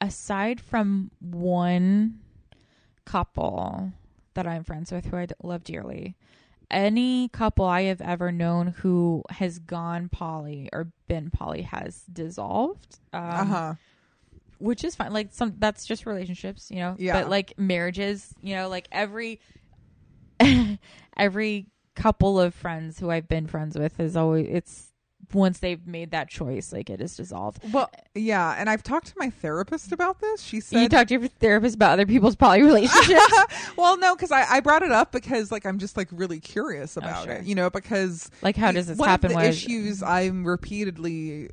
aside 0.00 0.60
from 0.60 1.10
one 1.20 2.20
couple 3.04 3.92
that 4.34 4.46
I'm 4.46 4.64
friends 4.64 4.92
with 4.92 5.06
who 5.06 5.16
I 5.16 5.26
love 5.42 5.64
dearly, 5.64 6.16
any 6.70 7.28
couple 7.28 7.64
I 7.64 7.82
have 7.82 8.00
ever 8.00 8.30
known 8.30 8.68
who 8.68 9.24
has 9.30 9.58
gone 9.58 10.08
poly 10.08 10.68
or 10.72 10.92
been 11.08 11.30
poly 11.30 11.62
has 11.62 12.04
dissolved. 12.12 12.98
Um, 13.12 13.22
uh 13.22 13.44
huh 13.44 13.74
which 14.62 14.84
is 14.84 14.94
fine. 14.94 15.12
Like 15.12 15.28
some 15.32 15.54
that's 15.58 15.84
just 15.84 16.06
relationships, 16.06 16.70
you 16.70 16.76
know. 16.78 16.94
Yeah. 16.98 17.20
But 17.20 17.30
like 17.30 17.58
marriages, 17.58 18.34
you 18.40 18.54
know, 18.54 18.68
like 18.68 18.88
every 18.92 19.40
every 21.16 21.66
couple 21.94 22.40
of 22.40 22.54
friends 22.54 22.98
who 22.98 23.10
I've 23.10 23.28
been 23.28 23.46
friends 23.46 23.76
with 23.78 24.00
is 24.00 24.16
always 24.16 24.46
it's 24.48 24.88
once 25.34 25.60
they've 25.60 25.86
made 25.86 26.10
that 26.10 26.28
choice, 26.28 26.72
like 26.72 26.90
it 26.90 27.00
is 27.00 27.16
dissolved. 27.16 27.60
well 27.72 27.90
yeah 28.14 28.54
and 28.58 28.68
I've 28.68 28.82
talked 28.82 29.06
to 29.08 29.14
my 29.16 29.30
therapist 29.30 29.92
about 29.92 30.20
this 30.20 30.42
she 30.42 30.60
said 30.60 30.76
you 30.76 30.84
said 30.84 30.90
talk 30.90 31.06
to 31.08 31.14
your 31.14 31.28
therapist 31.28 31.76
about 31.76 31.92
other 31.92 32.06
people's 32.06 32.36
poly 32.36 32.62
relationships. 32.62 33.22
well 33.76 33.96
no 33.98 34.14
because 34.14 34.30
I, 34.32 34.44
I 34.56 34.60
brought 34.60 34.82
it 34.82 34.90
up 34.92 35.12
because 35.12 35.50
like 35.52 35.64
I'm 35.64 35.78
just 35.78 35.96
like 35.96 36.08
really 36.10 36.40
curious 36.40 36.96
oh, 36.96 37.00
about 37.00 37.22
Oh, 37.22 37.24
sure. 37.26 37.34
it 37.36 37.44
you 37.44 37.54
know 37.54 37.70
because 37.70 38.30
like 38.42 38.56
how 38.56 38.72
does 38.72 38.88
this 38.88 38.98
one 38.98 39.08
happen? 39.08 39.32
Of 39.32 39.38
the 39.38 39.48
issues 39.48 40.02
I'm 40.02 40.44
repeatedly 40.46 41.50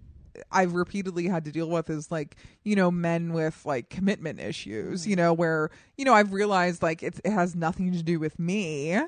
I've 0.52 0.74
repeatedly 0.74 1.28
had 1.28 1.46
to 1.46 1.52
deal 1.52 1.70
with 1.70 1.90
is 1.90 2.12
like 2.12 2.36
you 2.64 2.76
know 2.76 2.92
men 2.92 3.34
with 3.34 3.66
like 3.66 3.90
commitment 3.90 4.40
issues. 4.40 5.08
You 5.08 5.16
mm. 5.16 5.20
know 5.20 5.34
where 5.34 5.72
you 5.98 6.06
know 6.06 6.14
I've 6.14 6.34
realized 6.34 6.82
like 6.82 7.04
it's, 7.04 7.20
it 7.24 7.32
has 7.32 7.56
nothing 7.56 7.92
to 7.94 8.04
do 8.04 8.20
with 8.20 8.38
me 8.40 9.00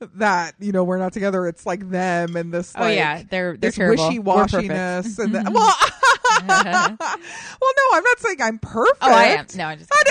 that 0.00 0.54
you 0.58 0.72
know 0.72 0.84
we're 0.84 0.98
not 0.98 1.12
together. 1.12 1.46
It's 1.46 1.66
like 1.66 1.88
them 1.90 2.36
and 2.36 2.52
this 2.52 2.74
oh 2.76 2.82
like 2.82 2.96
yeah, 2.96 3.22
they're 3.28 3.56
they're 3.56 3.70
this 3.70 3.76
terrible. 3.76 4.06
wishy 4.06 4.18
We're 4.18 4.46
perfect. 4.46 4.68
washiness 4.68 5.18
and 5.18 5.34
the, 5.34 5.50
well. 5.52 5.74
well, 6.46 6.98
no, 6.98 7.82
I'm 7.92 8.02
not 8.02 8.18
saying 8.18 8.42
I'm 8.42 8.58
perfect. 8.58 8.98
Oh, 9.00 9.12
I 9.12 9.24
am. 9.24 9.46
No, 9.54 9.64
I'm 9.64 9.78
just 9.78 9.90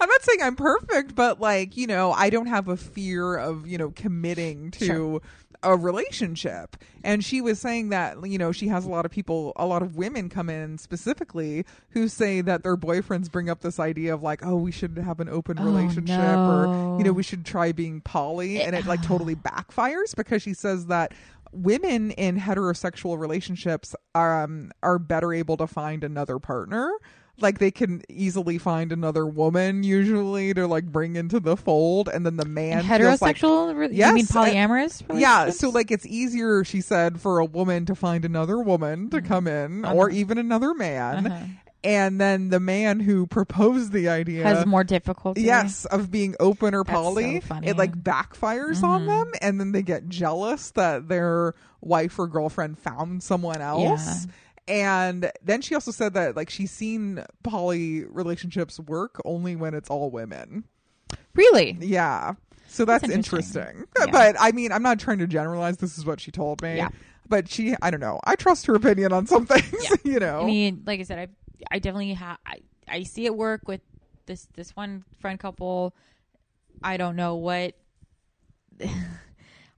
I'm 0.00 0.08
not 0.08 0.22
saying 0.22 0.42
I'm 0.42 0.56
perfect, 0.56 1.14
but 1.14 1.40
like, 1.40 1.76
you 1.76 1.86
know, 1.86 2.12
I 2.12 2.28
don't 2.28 2.46
have 2.46 2.68
a 2.68 2.76
fear 2.76 3.36
of, 3.36 3.66
you 3.66 3.78
know, 3.78 3.90
committing 3.90 4.72
to 4.72 4.84
Sure. 4.84 5.20
A 5.66 5.76
relationship. 5.76 6.76
And 7.02 7.24
she 7.24 7.40
was 7.40 7.60
saying 7.60 7.88
that, 7.90 8.24
you 8.24 8.38
know, 8.38 8.52
she 8.52 8.68
has 8.68 8.86
a 8.86 8.88
lot 8.88 9.04
of 9.04 9.10
people, 9.10 9.52
a 9.56 9.66
lot 9.66 9.82
of 9.82 9.96
women 9.96 10.28
come 10.28 10.48
in 10.48 10.78
specifically 10.78 11.64
who 11.90 12.06
say 12.08 12.40
that 12.40 12.62
their 12.62 12.76
boyfriends 12.76 13.30
bring 13.30 13.50
up 13.50 13.60
this 13.60 13.80
idea 13.80 14.14
of 14.14 14.22
like, 14.22 14.46
oh, 14.46 14.56
we 14.56 14.70
should 14.70 14.96
have 14.96 15.18
an 15.18 15.28
open 15.28 15.58
Oh, 15.58 15.64
relationship 15.64 16.38
or, 16.46 16.70
you 16.98 17.04
know, 17.04 17.12
we 17.12 17.24
should 17.24 17.44
try 17.44 17.72
being 17.72 18.00
poly. 18.00 18.62
And 18.62 18.76
it 18.76 18.86
like 18.86 19.02
totally 19.02 19.34
backfires 19.36 20.14
because 20.14 20.40
she 20.40 20.54
says 20.54 20.86
that 20.86 21.12
women 21.52 22.12
in 22.12 22.38
heterosexual 22.38 23.18
relationships 23.18 23.94
are 24.14 24.44
um, 24.44 24.70
are 24.82 24.98
better 24.98 25.32
able 25.32 25.56
to 25.56 25.66
find 25.66 26.04
another 26.04 26.38
partner 26.38 26.92
like 27.40 27.58
they 27.58 27.70
can 27.70 28.02
easily 28.08 28.56
find 28.58 28.92
another 28.92 29.26
woman 29.26 29.82
usually 29.82 30.54
to 30.54 30.66
like 30.66 30.84
bring 30.86 31.16
into 31.16 31.38
the 31.38 31.56
fold 31.56 32.08
and 32.08 32.24
then 32.24 32.36
the 32.36 32.44
man 32.46 32.82
feels 32.84 33.20
like 33.20 33.36
heterosexual. 33.36 33.76
re- 33.76 33.88
you 33.94 34.12
mean 34.14 34.24
uh, 34.24 34.28
polyamorous? 34.32 35.02
yeah 35.20 35.50
so 35.50 35.68
like 35.70 35.90
it's 35.90 36.06
easier 36.06 36.64
she 36.64 36.80
said 36.80 37.20
for 37.20 37.38
a 37.38 37.44
woman 37.44 37.84
to 37.86 37.94
find 37.94 38.24
another 38.24 38.58
woman 38.60 39.10
to 39.10 39.20
come 39.20 39.46
in 39.46 39.84
or 39.84 40.06
Uh-huh. 40.08 40.16
even 40.16 40.38
another 40.38 40.72
man 40.74 41.26
Uh-huh. 41.26 41.44
and 41.84 42.18
then 42.20 42.48
the 42.48 42.58
man 42.58 43.00
who 43.00 43.26
proposed 43.26 43.92
the 43.92 44.08
idea 44.08 44.42
Has 44.42 44.64
more 44.64 44.82
difficulty. 44.84 45.42
yes 45.42 45.84
of 45.84 46.10
being 46.10 46.34
open 46.40 46.74
or 46.74 46.84
That's 46.84 46.96
poly 46.98 47.40
so 47.42 47.46
funny. 47.48 47.68
it 47.68 47.76
like 47.76 47.94
backfires 48.02 48.82
on 48.82 49.02
Mhm. 49.02 49.06
them 49.06 49.32
and 49.42 49.60
then 49.60 49.72
they 49.72 49.82
get 49.82 50.08
jealous 50.08 50.70
that 50.72 51.08
their 51.08 51.54
wife 51.82 52.18
or 52.18 52.26
girlfriend 52.26 52.78
found 52.78 53.22
someone 53.22 53.60
else 53.60 54.26
and 54.68 55.30
then 55.42 55.60
she 55.62 55.74
also 55.74 55.90
said 55.90 56.14
that 56.14 56.36
like 56.36 56.50
she's 56.50 56.70
seen 56.70 57.24
poly 57.42 58.04
relationships 58.04 58.80
work 58.80 59.20
only 59.24 59.54
when 59.56 59.74
it's 59.74 59.90
all 59.90 60.10
women 60.10 60.64
Really? 61.34 61.76
yeah 61.80 62.34
so 62.68 62.84
that's, 62.84 63.02
That's 63.02 63.14
interesting, 63.14 63.62
interesting. 63.62 63.86
Yeah. 63.98 64.06
but 64.12 64.36
i 64.40 64.52
mean 64.52 64.72
i'm 64.72 64.82
not 64.82 64.98
trying 64.98 65.18
to 65.18 65.26
generalize 65.26 65.76
this 65.76 65.96
is 65.98 66.04
what 66.04 66.20
she 66.20 66.30
told 66.30 66.62
me 66.62 66.76
Yeah. 66.76 66.88
but 67.28 67.48
she 67.48 67.74
i 67.80 67.90
don't 67.90 68.00
know 68.00 68.18
i 68.24 68.34
trust 68.36 68.66
her 68.66 68.74
opinion 68.74 69.12
on 69.12 69.26
some 69.26 69.46
things 69.52 69.72
you 70.04 70.18
know 70.18 70.40
I 70.42 70.46
mean, 70.46 70.82
like 70.86 71.00
I 71.00 71.02
said, 71.04 71.18
I 71.18 71.28
I 71.70 71.78
definitely 71.78 72.12
have. 72.12 72.36
I, 72.44 72.56
I 72.86 73.02
see 73.04 73.24
it 73.24 73.34
work 73.34 73.66
with 73.66 73.80
this 74.26 74.46
this 74.54 74.76
one 74.76 75.04
friend 75.20 75.40
couple. 75.40 75.94
I 76.82 76.98
don't 76.98 77.16
know 77.16 77.36
what. 77.36 77.74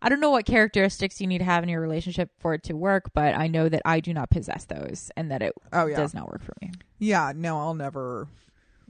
I 0.00 0.08
don't 0.08 0.20
know 0.20 0.30
what 0.30 0.46
characteristics 0.46 1.20
you 1.20 1.26
need 1.26 1.38
to 1.38 1.44
have 1.44 1.62
in 1.64 1.68
your 1.68 1.80
relationship 1.80 2.30
for 2.38 2.54
it 2.54 2.62
to 2.64 2.74
work, 2.74 3.10
but 3.14 3.34
I 3.34 3.48
know 3.48 3.68
that 3.68 3.82
I 3.84 4.00
do 4.00 4.14
not 4.14 4.30
possess 4.30 4.64
those, 4.64 5.10
and 5.16 5.30
that 5.30 5.42
it 5.42 5.52
oh 5.72 5.86
yeah 5.86 5.96
does 5.96 6.14
not 6.14 6.28
work 6.30 6.42
for 6.42 6.54
me. 6.62 6.70
yeah 6.98 7.32
no 7.34 7.58
i'll 7.58 7.74
never 7.74 8.28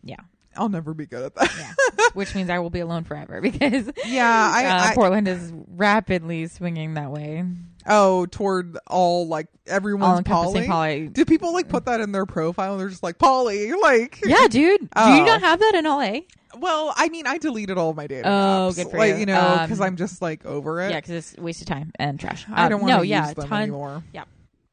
Yeah, 0.04 0.20
i'll 0.56 0.68
never 0.68 0.92
be 0.94 1.06
good 1.06 1.22
at 1.24 1.34
that 1.36 1.50
yeah. 1.58 1.72
Which 2.14 2.34
means 2.34 2.50
I 2.50 2.58
will 2.58 2.70
be 2.70 2.80
alone 2.80 3.04
forever 3.04 3.40
because 3.50 3.90
yeah 4.06 4.50
I, 4.54 4.64
uh, 4.66 4.90
I 4.90 4.94
Portland 4.94 5.28
is 5.28 5.52
rapidly 5.76 6.46
swinging 6.46 6.94
that 6.94 7.10
way. 7.10 7.44
Oh, 7.88 8.26
toward 8.26 8.76
all 8.86 9.26
like 9.26 9.46
everyone's 9.66 10.18
encompassing 10.18 10.66
poly. 10.68 11.00
poly. 11.00 11.08
Do 11.08 11.24
people 11.24 11.52
like 11.52 11.68
put 11.68 11.86
that 11.86 12.00
in 12.00 12.12
their 12.12 12.26
profile? 12.26 12.72
and 12.72 12.80
They're 12.80 12.88
just 12.90 13.02
like 13.02 13.18
Polly, 13.18 13.72
like 13.72 14.20
Yeah, 14.24 14.46
dude. 14.48 14.80
Do 14.82 14.88
Oh. 14.96 15.16
you 15.16 15.24
not 15.24 15.40
have 15.40 15.58
that 15.60 15.74
in 15.74 15.84
LA? 15.84 16.20
Well, 16.58 16.92
I 16.96 17.08
mean, 17.08 17.26
I 17.26 17.38
deleted 17.38 17.76
all 17.78 17.90
of 17.90 17.96
my 17.96 18.06
dating 18.06 18.24
Oh, 18.26 18.70
apps, 18.72 18.76
good 18.76 18.90
for 18.90 18.98
like 18.98 19.14
you. 19.14 19.20
you 19.20 19.26
know, 19.26 19.40
Um, 19.40 19.58
because 19.66 19.80
I'm 19.80 19.96
just 19.96 20.20
like 20.22 20.44
over 20.46 20.80
it. 20.82 20.90
Yeah, 20.90 20.98
because 21.00 21.10
it's 21.32 21.38
a 21.38 21.42
waste 21.42 21.60
of 21.62 21.66
time 21.66 21.92
and 21.96 22.18
trash. 22.20 22.46
I 22.52 22.64
Um, 22.64 22.70
don't 22.70 22.80
want 22.80 22.90
to 22.92 22.96
no, 22.96 23.02
use 23.02 23.10
yeah, 23.10 23.32
them 23.34 23.48
ton, 23.48 23.62
anymore. 23.62 24.02
Yeah, 24.12 24.24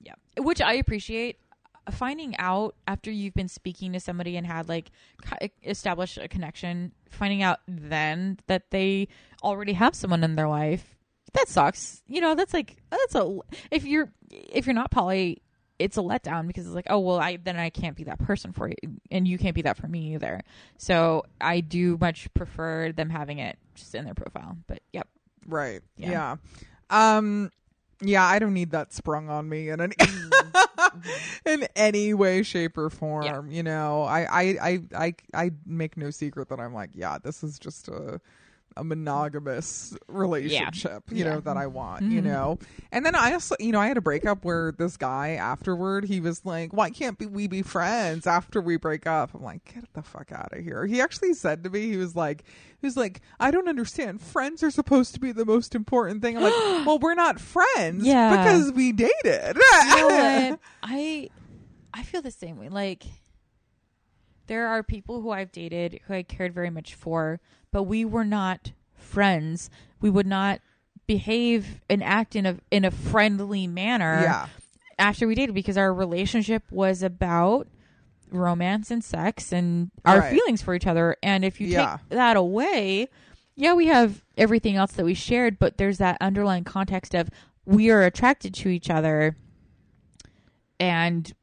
yeah, 0.02 0.14
which 0.38 0.62
I 0.62 0.74
appreciate. 0.74 1.38
Finding 1.92 2.36
out 2.40 2.74
after 2.88 3.12
you've 3.12 3.36
been 3.36 3.48
speaking 3.48 3.94
to 3.94 4.00
somebody 4.00 4.38
and 4.38 4.48
had 4.48 4.68
like 4.68 4.90
co- 5.24 5.38
established 5.64 6.18
a 6.18 6.28
connection, 6.28 6.94
finding 7.12 7.44
out 7.44 7.60
then 7.68 8.40
that 8.48 8.72
they 8.72 9.08
already 9.44 9.74
have 9.74 9.94
someone 9.94 10.24
in 10.24 10.36
their 10.36 10.48
life, 10.48 10.95
that 11.36 11.48
sucks. 11.48 12.02
You 12.08 12.22
know, 12.22 12.36
that's 12.36 12.54
like 12.54 12.78
that's 12.90 13.16
a 13.16 13.40
if 13.72 13.86
you're 13.86 14.12
if 14.32 14.66
you're 14.66 14.76
not 14.76 14.92
poly, 14.92 15.42
it's 15.80 15.98
a 15.98 16.02
letdown 16.02 16.48
because 16.48 16.66
it's 16.66 16.76
like, 16.76 16.88
oh 16.90 17.00
well, 17.00 17.20
I 17.20 17.38
then 17.38 17.58
I 17.58 17.70
can't 17.70 17.96
be 17.96 18.06
that 18.06 18.20
person 18.20 18.52
for 18.54 18.68
you, 18.68 18.76
and 19.12 19.28
you 19.28 19.38
can't 19.38 19.56
be 19.56 19.62
that 19.64 19.78
for 19.78 19.88
me 19.88 20.16
either. 20.16 20.42
So 20.78 21.26
I 21.40 21.62
do 21.62 21.98
much 22.00 22.34
prefer 22.34 22.92
them 22.92 23.10
having 23.10 23.40
it 23.40 23.58
just 23.76 23.94
in 23.96 24.06
their 24.06 24.14
profile. 24.14 24.58
But 24.68 24.82
yep, 24.92 25.08
Right. 25.48 25.82
Yeah. 25.98 26.12
Yeah. 26.12 26.36
Um. 27.18 27.52
Yeah, 28.02 28.26
I 28.26 28.40
don't 28.40 28.54
need 28.54 28.72
that 28.72 28.94
sprung 28.94 29.30
on 29.30 29.48
me 29.48 29.70
in 29.70 29.80
any 29.80 29.96
in 31.46 31.66
any 31.78 32.14
way, 32.14 32.44
shape, 32.44 32.78
or 32.78 32.90
form. 32.90 33.50
You 33.50 33.64
know, 33.64 34.04
I, 34.04 34.24
I, 34.24 34.42
I, 34.62 34.82
I, 34.94 35.16
I 35.34 35.52
make 35.66 35.96
no 35.96 36.10
secret 36.12 36.50
that 36.50 36.60
I'm 36.60 36.74
like, 36.74 36.90
yeah, 36.94 37.18
this 37.24 37.42
is 37.42 37.58
just 37.58 37.88
a 37.88 38.20
a 38.78 38.84
monogamous 38.84 39.96
relationship, 40.08 41.04
you 41.10 41.24
know, 41.24 41.36
Yeah. 41.36 41.40
that 41.42 41.58
I 41.58 41.68
want, 41.68 42.04
you 42.04 42.22
Mhm. 42.22 42.26
know. 42.26 42.60
And 42.92 43.06
then 43.06 43.16
I 43.16 43.32
also, 43.34 43.56
you 43.60 43.72
know, 43.72 43.80
I 43.80 43.88
had 43.88 43.96
a 43.98 44.02
breakup 44.02 44.44
where 44.44 44.72
this 44.72 44.98
guy 44.98 45.30
afterward, 45.32 46.06
he 46.06 46.20
was 46.20 46.46
like, 46.46 46.74
"Why 46.74 46.90
can't 46.90 47.18
we 47.32 47.48
be 47.48 47.62
friends 47.62 48.28
after 48.28 48.60
we 48.60 48.76
break 48.78 49.08
up?" 49.08 49.34
I'm 49.34 49.44
like, 49.44 49.74
"Get 49.74 49.86
the 49.94 50.02
fuck 50.02 50.32
out 50.32 50.52
of 50.52 50.64
here." 50.64 50.86
He 50.86 51.00
actually 51.02 51.34
said 51.34 51.64
to 51.64 51.70
me, 51.70 51.84
he 51.84 51.98
was 51.98 52.16
like, 52.16 52.44
he 52.82 52.86
was 52.88 52.98
like, 52.98 53.22
"I 53.40 53.50
don't 53.52 53.70
understand. 53.70 54.22
Friends 54.22 54.62
are 54.62 54.72
supposed 54.72 55.14
to 55.14 55.20
be 55.20 55.32
the 55.32 55.46
most 55.46 55.74
important 55.74 56.22
thing." 56.22 56.36
I'm 56.36 56.44
like, 56.44 56.54
"Well, 56.86 57.00
we're 57.00 57.14
not 57.16 57.40
friends 57.40 58.06
Yeah. 58.06 58.36
because 58.36 58.72
we 58.74 58.92
dated." 58.92 59.56
you 59.56 59.96
know 59.96 60.08
what? 60.08 60.60
I 60.84 61.30
I 61.94 62.04
feel 62.04 62.22
the 62.22 62.30
same 62.32 62.58
way. 62.58 62.68
Like 62.68 63.04
there 64.48 64.68
are 64.68 64.84
people 64.84 65.22
who 65.22 65.32
I've 65.32 65.52
dated 65.52 66.02
who 66.06 66.14
I 66.14 66.24
cared 66.24 66.54
very 66.54 66.70
much 66.70 66.94
for, 66.94 67.40
but 67.76 67.84
we 67.84 68.06
were 68.06 68.24
not 68.24 68.72
friends. 68.94 69.70
We 70.00 70.10
would 70.10 70.26
not 70.26 70.62
behave 71.08 71.82
and 71.90 72.02
act 72.02 72.34
in 72.34 72.46
a 72.46 72.56
in 72.72 72.86
a 72.86 72.90
friendly 72.90 73.68
manner 73.68 74.22
yeah. 74.24 74.48
after 74.98 75.28
we 75.28 75.36
dated 75.36 75.54
because 75.54 75.78
our 75.78 75.94
relationship 75.94 76.64
was 76.72 77.04
about 77.04 77.68
romance 78.32 78.92
and 78.92 79.04
sex 79.04 79.52
and 79.52 79.92
our 80.06 80.20
Right. 80.20 80.32
feelings 80.34 80.62
for 80.62 80.74
each 80.74 80.88
other. 80.88 81.18
And 81.22 81.44
if 81.44 81.60
you 81.60 81.68
Yeah. 81.68 81.98
take 81.98 82.10
that 82.18 82.38
away, 82.38 83.10
yeah, 83.58 83.74
we 83.74 83.88
have 83.88 84.24
everything 84.38 84.78
else 84.78 84.94
that 84.94 85.04
we 85.04 85.14
shared, 85.14 85.60
but 85.60 85.78
there's 85.78 85.98
that 85.98 86.16
underlying 86.22 86.64
context 86.64 87.14
of 87.14 87.30
we 87.66 87.92
are 87.92 88.04
attracted 88.04 88.54
to 88.54 88.70
each 88.70 88.90
other. 88.90 89.36
And 90.80 91.34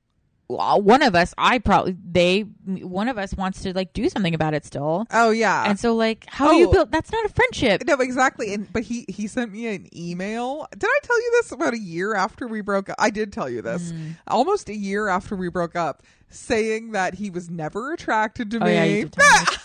one 0.57 1.03
of 1.03 1.15
us, 1.15 1.35
I 1.39 1.59
probably, 1.59 1.97
they, 2.11 2.41
one 2.67 3.09
of 3.09 3.19
us 3.19 3.35
wants 3.35 3.63
to 3.63 3.73
like 3.75 3.93
do 3.93 4.09
something 4.09 4.35
about 4.35 4.55
it 4.55 4.65
still. 4.65 5.07
Oh 5.11 5.31
yeah. 5.31 5.65
And 5.69 5.79
so, 5.79 5.95
like, 5.95 6.25
how 6.29 6.51
do 6.51 6.57
you 6.57 6.69
Oh. 6.69 6.73
build? 6.73 6.93
That's 6.93 7.11
not 7.13 7.25
a 7.25 7.29
friendship. 7.29 7.83
No, 7.87 7.95
exactly. 7.95 8.55
And 8.55 8.73
but 8.73 8.83
he 8.83 9.05
he 9.09 9.27
sent 9.27 9.53
me 9.53 9.67
an 9.69 9.89
email. 9.97 10.67
Did 10.73 10.85
I 10.89 10.99
tell 11.03 11.21
you 11.21 11.31
this 11.41 11.53
about 11.53 11.75
a 11.75 11.79
year 11.79 12.15
after 12.15 12.47
we 12.47 12.61
broke 12.61 12.89
up? 12.89 12.97
I 12.99 13.11
did 13.11 13.33
tell 13.33 13.49
you 13.49 13.63
this. 13.63 13.93
Mm. 13.93 14.17
Almost 14.27 14.69
a 14.69 14.77
year 14.77 15.09
after 15.09 15.37
we 15.37 15.49
broke 15.49 15.77
up, 15.77 16.03
saying 16.29 16.93
that 16.93 17.15
he 17.15 17.31
was 17.31 17.51
never 17.51 17.93
attracted 17.93 18.51
to 18.53 18.59
Oh 18.63 18.65
me. 18.65 18.75
yeah, 18.75 18.85
you 18.85 19.03
did 19.05 19.13
tell 19.13 19.41
me. 19.41 19.47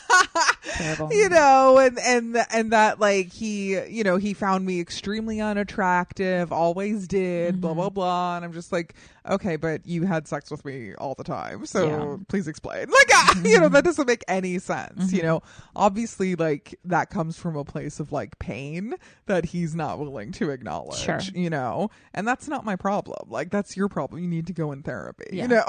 Terrible. 0.74 1.14
you 1.14 1.30
know, 1.30 1.78
and 1.80 1.98
and 2.00 2.38
and 2.52 2.72
that 2.72 3.00
like 3.00 3.32
he, 3.32 3.80
you 3.88 4.04
know, 4.04 4.18
he 4.18 4.34
found 4.34 4.66
me 4.66 4.80
extremely 4.80 5.40
unattractive, 5.42 6.52
always 6.52 7.08
did, 7.08 7.62
blah 7.62 7.72
Mm-hmm. 7.72 7.80
blah 7.80 7.90
blah, 7.90 8.36
and 8.38 8.46
I'm 8.46 8.54
just 8.54 8.72
like, 8.72 8.94
okay, 9.30 9.56
but 9.56 9.86
you 9.86 10.04
had 10.04 10.28
sex 10.28 10.50
with 10.52 10.64
me 10.66 10.94
all 10.96 11.14
the 11.16 11.24
time, 11.24 11.66
so 11.66 11.86
Yeah. 11.88 11.98
Mm-hmm. 11.98 12.24
please 12.24 12.48
explain. 12.48 12.88
Like, 12.98 13.10
ah, 13.14 13.42
you 13.44 13.60
know, 13.60 13.70
that 13.70 13.84
doesn't 13.84 14.08
make 14.08 14.24
any 14.28 14.60
sense. 14.60 15.12
You 15.14 15.22
know, 15.24 15.42
obviously, 15.76 16.36
like 16.36 16.80
that 16.86 17.10
comes 17.10 17.38
from 17.38 17.56
a 17.56 17.64
place 17.64 18.00
of 18.00 18.12
like 18.12 18.40
pain 18.40 18.94
that 19.28 19.46
he's 19.46 19.76
not 19.76 20.00
willing 20.00 20.32
to 20.34 20.50
acknowledge. 20.50 21.00
Sure. 21.00 21.20
You 21.34 21.50
know, 21.50 21.90
and 22.14 22.28
that's 22.28 22.48
not 22.48 22.66
my 22.66 22.76
problem. 22.76 23.30
Like 23.30 23.52
that's 23.52 23.78
your 23.78 23.88
problem. 23.88 24.22
You 24.22 24.28
need 24.28 24.48
to 24.48 24.54
go 24.54 24.72
in 24.72 24.84
therapy. 24.84 25.26
Yeah. 25.32 25.44
You 25.44 25.48
know, 25.50 25.64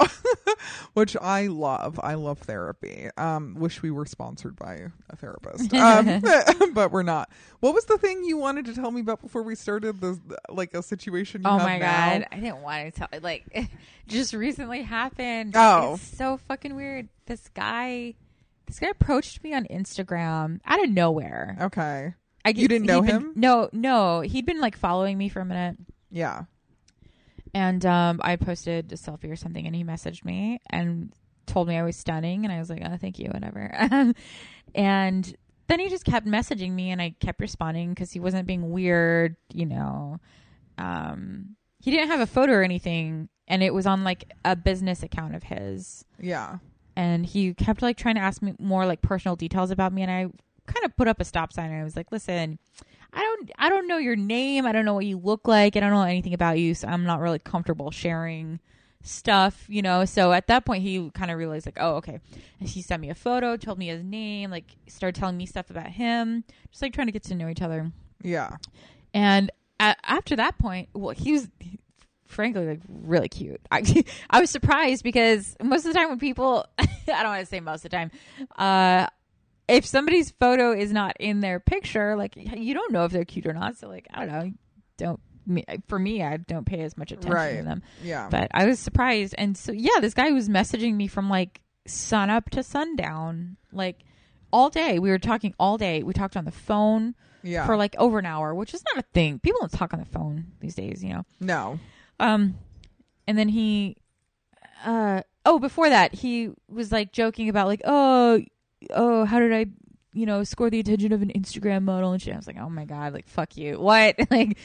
which 0.93 1.15
I 1.21 1.47
love. 1.47 1.99
I 2.01 2.15
love 2.15 2.39
therapy. 2.39 3.09
Um, 3.17 3.55
wish 3.57 3.81
we 3.81 3.91
were 3.91 4.05
sponsored 4.05 4.55
by 4.55 4.87
a 5.09 5.15
therapist, 5.15 5.73
um, 5.73 6.21
but 6.73 6.91
we're 6.91 7.03
not. 7.03 7.29
What 7.59 7.73
was 7.73 7.85
the 7.85 7.97
thing 7.97 8.23
you 8.23 8.37
wanted 8.37 8.65
to 8.65 8.73
tell 8.75 8.91
me 8.91 9.01
about 9.01 9.21
before 9.21 9.43
we 9.43 9.55
started? 9.55 9.99
The 10.01 10.19
like 10.49 10.73
a 10.73 10.81
situation. 10.83 11.41
You 11.43 11.49
Oh 11.49 11.57
my 11.57 11.77
now? 11.77 12.09
god, 12.19 12.27
I 12.31 12.35
didn't 12.37 12.61
want 12.61 12.93
to 12.93 12.99
tell. 12.99 13.07
Like, 13.21 13.45
just 14.07 14.33
recently 14.33 14.83
happened. 14.83 15.53
Oh. 15.55 15.93
it's 15.95 16.17
so 16.17 16.37
fucking 16.37 16.75
weird. 16.75 17.09
This 17.25 17.47
guy, 17.53 18.15
this 18.65 18.79
guy 18.79 18.89
approached 18.89 19.43
me 19.43 19.53
on 19.53 19.65
Instagram 19.65 20.59
out 20.65 20.83
of 20.83 20.89
nowhere. 20.89 21.57
Okay. 21.61 22.13
I 22.45 22.49
You 22.49 22.67
didn't 22.67 22.87
know 22.87 23.01
he'd 23.01 23.11
been- 23.11 23.21
him? 23.21 23.33
No, 23.35 23.69
no. 23.73 24.21
He'd 24.21 24.45
been 24.45 24.61
like 24.61 24.77
following 24.77 25.17
me 25.17 25.29
for 25.29 25.41
a 25.41 25.45
minute, 25.45 25.77
Yeah. 26.09 26.43
and 27.53 27.85
um, 27.85 28.19
I 28.23 28.35
posted 28.37 28.91
a 28.91 28.95
selfie 28.95 29.31
or 29.31 29.35
something, 29.35 29.65
and 29.65 29.75
he 29.75 29.83
messaged 29.83 30.23
me 30.23 30.59
and 30.69 31.11
told 31.45 31.67
me 31.67 31.77
I 31.77 31.83
was 31.83 31.95
stunning, 31.97 32.45
and 32.45 32.53
I 32.53 32.59
was 32.59 32.69
like, 32.69 32.81
"Oh, 32.85 32.95
thank 32.97 33.19
you, 33.19 33.29
whatever." 33.29 33.71
and 34.75 35.35
then 35.67 35.79
he 35.79 35.89
just 35.89 36.05
kept 36.05 36.25
messaging 36.25 36.71
me, 36.71 36.91
and 36.91 37.01
I 37.01 37.15
kept 37.19 37.41
responding 37.41 37.89
because 37.89 38.11
he 38.11 38.19
wasn't 38.19 38.47
being 38.47 38.69
weird, 38.71 39.35
you 39.53 39.65
know. 39.65 40.19
Um, 40.77 41.55
he 41.81 41.91
didn't 41.91 42.09
have 42.09 42.19
a 42.21 42.27
photo 42.27 42.53
or 42.53 42.63
anything, 42.63 43.29
and 43.49 43.61
it 43.63 43.73
was 43.73 43.85
on 43.85 44.03
like 44.03 44.31
a 44.45 44.55
business 44.55 45.03
account 45.03 45.35
of 45.35 45.43
his, 45.43 46.05
Yeah. 46.19 46.59
and 46.95 47.25
he 47.25 47.53
kept 47.53 47.81
like 47.81 47.97
trying 47.97 48.15
to 48.15 48.21
ask 48.21 48.41
me 48.41 48.53
more 48.59 48.85
like 48.85 49.01
personal 49.01 49.35
details 49.35 49.71
about 49.71 49.91
me, 49.91 50.01
and 50.03 50.11
I 50.11 50.23
kind 50.71 50.85
of 50.85 50.95
put 50.95 51.07
up 51.07 51.19
a 51.19 51.25
stop 51.25 51.51
sign, 51.51 51.71
and 51.71 51.81
I 51.81 51.83
was 51.83 51.95
like, 51.95 52.11
"Listen." 52.11 52.59
I 53.11 53.21
don't 53.21 53.51
I 53.57 53.69
don't 53.69 53.87
know 53.87 53.97
your 53.97 54.15
name. 54.15 54.67
I 54.67 54.71
don't 54.71 54.85
know 54.85 54.93
what 54.93 55.03
you 55.07 55.17
look 55.17 55.47
like. 55.47 55.75
I 55.75 55.79
don't 55.79 55.89
know 55.89 56.03
anything 56.03 56.35
about 56.35 56.59
you, 56.59 56.75
so 56.75 56.87
I'm 56.87 57.05
not 57.05 57.19
really 57.19 57.39
comfortable 57.39 57.89
sharing 57.89 58.59
stuff, 59.01 59.65
you 59.67 59.81
know. 59.81 60.05
So 60.05 60.31
at 60.31 60.45
that 60.45 60.63
point 60.63 60.83
he 60.83 61.09
kind 61.15 61.31
of 61.31 61.39
realized 61.39 61.65
like, 61.65 61.77
"Oh, 61.79 61.95
okay." 61.95 62.19
And 62.59 62.69
he 62.69 62.83
sent 62.83 63.01
me 63.01 63.09
a 63.09 63.15
photo, 63.15 63.57
told 63.57 63.79
me 63.79 63.87
his 63.87 64.03
name, 64.03 64.51
like 64.51 64.75
started 64.87 65.19
telling 65.19 65.37
me 65.37 65.47
stuff 65.47 65.71
about 65.71 65.87
him, 65.87 66.43
just 66.69 66.83
like 66.83 66.93
trying 66.93 67.07
to 67.07 67.11
get 67.11 67.23
to 67.23 67.33
know 67.35 67.49
each 67.49 67.63
other. 67.63 67.91
Yeah. 68.21 68.57
And 69.11 69.49
a 69.79 69.95
after 70.03 70.35
that 70.35 70.59
point, 70.59 70.89
well, 70.93 71.15
he 71.15 71.31
was 71.31 71.47
frankly 72.29 72.65
like 72.65 72.81
really 72.87 73.27
cute. 73.27 73.59
I 73.71 74.05
I 74.29 74.39
was 74.39 74.49
surprised 74.49 75.03
because 75.03 75.57
most 75.61 75.85
of 75.85 75.93
the 75.93 75.99
time 75.99 76.09
when 76.09 76.19
people 76.19 76.65
I 76.77 76.87
don't 77.07 77.25
want 77.25 77.41
to 77.41 77.45
say 77.45 77.59
most 77.59 77.83
of 77.83 77.91
the 77.91 77.97
time, 77.97 78.11
uh 78.57 79.07
if 79.67 79.85
somebody's 79.85 80.31
photo 80.31 80.71
is 80.71 80.91
not 80.91 81.15
in 81.19 81.41
their 81.41 81.59
picture, 81.59 82.15
like 82.15 82.33
you 82.35 82.73
don't 82.73 82.91
know 82.91 83.05
if 83.05 83.11
they're 83.11 83.25
cute 83.25 83.45
or 83.45 83.53
not. 83.53 83.77
So 83.77 83.87
like 83.87 84.07
I 84.13 84.25
don't 84.25 84.33
know, 84.33 84.51
don't 84.97 85.19
for 85.87 85.99
me, 85.99 86.23
I 86.23 86.37
don't 86.37 86.65
pay 86.65 86.81
as 86.81 86.97
much 86.97 87.11
attention 87.11 87.57
to 87.57 87.63
them. 87.63 87.83
Yeah. 88.03 88.29
But 88.29 88.49
I 88.53 88.65
was 88.65 88.79
surprised, 88.79 89.35
and 89.37 89.57
so 89.57 89.71
yeah, 89.71 89.99
this 89.99 90.13
guy 90.13 90.31
was 90.31 90.47
messaging 90.47 90.95
me 90.95 91.07
from 91.07 91.29
like 91.29 91.61
sun 91.87 92.29
up 92.29 92.49
to 92.51 92.63
sundown, 92.63 93.57
like 93.71 93.97
all 94.51 94.69
day. 94.69 94.99
We 94.99 95.09
were 95.09 95.19
talking 95.19 95.53
all 95.59 95.77
day. 95.77 96.03
We 96.03 96.13
talked 96.13 96.37
on 96.37 96.45
the 96.45 96.51
phone 96.51 97.15
yeah. 97.43 97.65
for 97.65 97.77
like 97.77 97.95
over 97.97 98.19
an 98.19 98.25
hour, 98.25 98.53
which 98.53 98.73
is 98.73 98.83
not 98.93 99.03
a 99.03 99.07
thing. 99.13 99.39
People 99.39 99.59
don't 99.61 99.71
talk 99.71 99.93
on 99.93 99.99
the 99.99 100.05
phone 100.05 100.45
these 100.59 100.75
days, 100.75 101.03
you 101.03 101.13
know. 101.13 101.25
no. 101.39 101.79
Um, 102.19 102.57
and 103.27 103.37
then 103.37 103.49
he, 103.49 103.97
uh, 104.85 105.21
oh, 105.45 105.59
before 105.59 105.89
that, 105.89 106.13
he 106.13 106.49
was 106.67 106.91
like 106.91 107.11
joking 107.11 107.49
about 107.49 107.67
like, 107.67 107.81
oh, 107.85 108.41
oh, 108.91 109.25
how 109.25 109.39
did 109.39 109.53
I, 109.53 109.65
you 110.13 110.25
know, 110.25 110.43
score 110.43 110.69
the 110.69 110.79
attention 110.79 111.11
of 111.13 111.21
an 111.21 111.31
Instagram 111.35 111.83
model 111.83 112.11
and 112.11 112.21
shit. 112.21 112.33
I 112.33 112.37
was 112.37 112.47
like, 112.47 112.57
oh 112.57 112.69
my 112.69 112.85
god, 112.85 113.13
like 113.13 113.27
fuck 113.27 113.55
you, 113.57 113.79
what? 113.79 114.15
like, 114.31 114.57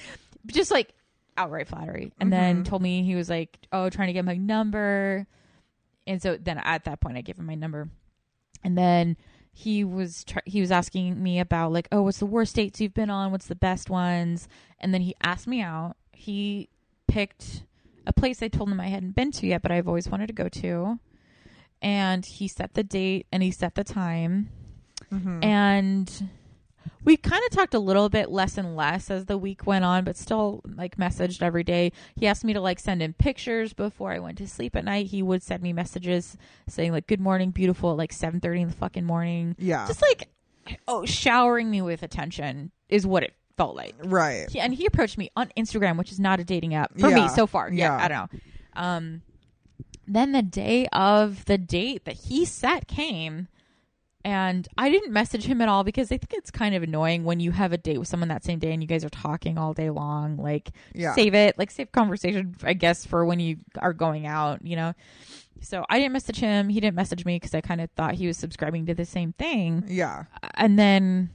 just 0.46 0.70
like 0.70 0.90
outright 1.36 1.68
flattery. 1.68 2.12
And 2.20 2.32
then 2.32 2.62
Mhm. 2.62 2.66
told 2.66 2.82
me 2.82 3.02
he 3.02 3.14
was 3.14 3.28
like, 3.28 3.58
oh, 3.72 3.90
trying 3.90 4.08
to 4.08 4.12
get 4.12 4.24
my 4.24 4.36
number. 4.36 5.26
And 6.06 6.20
so 6.20 6.36
then 6.36 6.58
at 6.58 6.84
that 6.84 7.00
point, 7.00 7.16
I 7.16 7.22
gave 7.22 7.38
him 7.38 7.46
my 7.46 7.54
number, 7.54 7.88
and 8.62 8.76
then 8.76 9.16
he 9.52 9.84
was 9.84 10.24
tr- 10.24 10.40
he 10.44 10.60
was 10.60 10.70
asking 10.70 11.22
me 11.22 11.38
about 11.40 11.72
like, 11.72 11.88
oh, 11.92 12.02
what's 12.02 12.18
the 12.18 12.26
worst 12.26 12.56
dates 12.56 12.80
you've 12.80 12.92
been 12.92 13.08
on? 13.08 13.32
What's 13.32 13.46
the 13.46 13.54
best 13.54 13.88
ones? 13.88 14.48
And 14.80 14.92
then 14.92 15.00
he 15.00 15.14
asked 15.22 15.46
me 15.46 15.62
out. 15.62 15.96
He 16.12 16.68
picked 17.06 17.62
a 18.06 18.12
place 18.12 18.42
I 18.42 18.48
told 18.48 18.68
him 18.70 18.80
I 18.80 18.88
hadn't 18.88 19.14
been 19.16 19.32
to 19.32 19.46
yet, 19.46 19.62
but 19.62 19.70
I've 19.72 19.88
always 19.88 20.08
wanted 20.08 20.26
to 20.28 20.32
go 20.32 20.48
to. 20.48 20.98
And 21.82 22.24
he 22.24 22.48
set 22.48 22.74
the 22.74 22.82
date 22.84 23.26
and 23.32 23.42
he 23.42 23.50
set 23.50 23.74
the 23.74 23.84
time. 23.84 24.48
Mhm. 25.12 25.44
And 25.44 26.28
we 27.04 27.16
kind 27.16 27.42
of 27.44 27.50
talked 27.50 27.74
a 27.74 27.78
little 27.78 28.08
bit 28.08 28.30
less 28.30 28.56
and 28.56 28.74
less 28.76 29.10
as 29.10 29.26
the 29.26 29.36
week 29.38 29.66
went 29.66 29.84
on, 29.84 30.04
but 30.04 30.16
still 30.16 30.62
like 30.64 30.96
messaged 30.96 31.42
every 31.42 31.62
day. 31.64 31.92
He 32.16 32.26
asked 32.26 32.44
me 32.44 32.52
to 32.54 32.60
like 32.60 32.78
send 32.78 33.02
him 33.02 33.12
pictures 33.14 33.72
before 33.74 34.12
I 34.12 34.18
went 34.18 34.38
to 34.38 34.46
sleep 34.48 34.74
at 34.76 34.84
night. 34.84 35.06
He 35.06 35.22
would 35.22 35.42
send 35.42 35.62
me 35.62 35.72
messages 35.72 36.36
saying 36.68 36.92
like 36.92 37.06
"Good 37.06 37.20
morning, 37.20 37.50
beautiful" 37.50 37.90
at 37.92 37.98
like 37.98 38.12
seven 38.12 38.40
thirty 38.40 38.62
in 38.62 38.68
the 38.68 38.74
fucking 38.74 39.04
morning. 39.04 39.54
yeah. 39.58 39.86
Just 39.86 40.02
like 40.02 40.28
oh, 40.88 41.04
showering 41.04 41.70
me 41.70 41.82
with 41.82 42.02
attention 42.02 42.70
is 42.88 43.06
what 43.06 43.22
it 43.22 43.34
felt 43.56 43.76
like. 43.76 43.94
right. 44.02 44.48
He, 44.50 44.60
and 44.60 44.74
he 44.74 44.86
approached 44.86 45.16
me 45.18 45.30
on 45.36 45.50
Instagram, 45.56 45.96
which 45.98 46.10
is 46.12 46.18
not 46.20 46.40
a 46.40 46.44
dating 46.44 46.74
app 46.74 46.98
for 46.98 47.08
Yeah, 47.08 47.14
me 47.16 47.28
so 47.28 47.46
far. 47.46 47.70
Yeah, 47.70 47.96
yeah. 47.96 48.04
I 48.04 48.08
don't 48.08 48.32
know. 48.32 48.40
Um, 48.74 49.22
then 50.06 50.32
the 50.32 50.42
day 50.42 50.86
of 50.92 51.44
the 51.46 51.56
date 51.58 52.04
that 52.04 52.16
he 52.16 52.44
set 52.44 52.86
came, 52.88 53.48
and 54.24 54.66
I 54.78 54.90
didn't 54.90 55.12
message 55.12 55.44
him 55.44 55.60
at 55.60 55.68
all 55.68 55.84
because 55.84 56.10
I 56.10 56.16
think 56.16 56.32
it's 56.32 56.50
kind 56.50 56.74
of 56.74 56.82
annoying 56.82 57.24
when 57.24 57.40
you 57.40 57.50
have 57.52 57.72
a 57.72 57.78
date 57.78 57.98
with 57.98 58.08
someone 58.08 58.28
that 58.28 58.42
same 58.44 58.58
day 58.58 58.72
and 58.72 58.82
you 58.82 58.86
guys 58.88 59.04
are 59.04 59.10
talking 59.10 59.58
all 59.58 59.72
day 59.74 59.90
long. 59.90 60.36
Like, 60.36 60.70
Yeah. 60.94 61.14
save 61.14 61.34
it, 61.34 61.58
like 61.58 61.70
save 61.70 61.92
conversation, 61.92 62.56
I 62.62 62.72
guess, 62.72 63.04
for 63.06 63.24
when 63.24 63.38
you 63.40 63.58
are 63.78 63.92
going 63.92 64.26
out. 64.26 64.64
You 64.66 64.76
know. 64.76 64.92
So 65.60 65.84
I 65.88 65.98
didn't 65.98 66.12
message 66.12 66.38
him. 66.40 66.68
He 66.68 66.80
didn't 66.80 66.96
message 66.96 67.24
me 67.24 67.36
because 67.36 67.54
I 67.54 67.62
kind 67.62 67.80
of 67.80 67.88
thought 67.92 68.14
he 68.14 68.26
was 68.26 68.36
subscribing 68.36 68.84
to 68.86 68.94
the 68.94 69.06
same 69.06 69.32
thing 69.32 69.84
Yeah. 69.88 70.24
and 70.54 70.78
then 70.78 71.30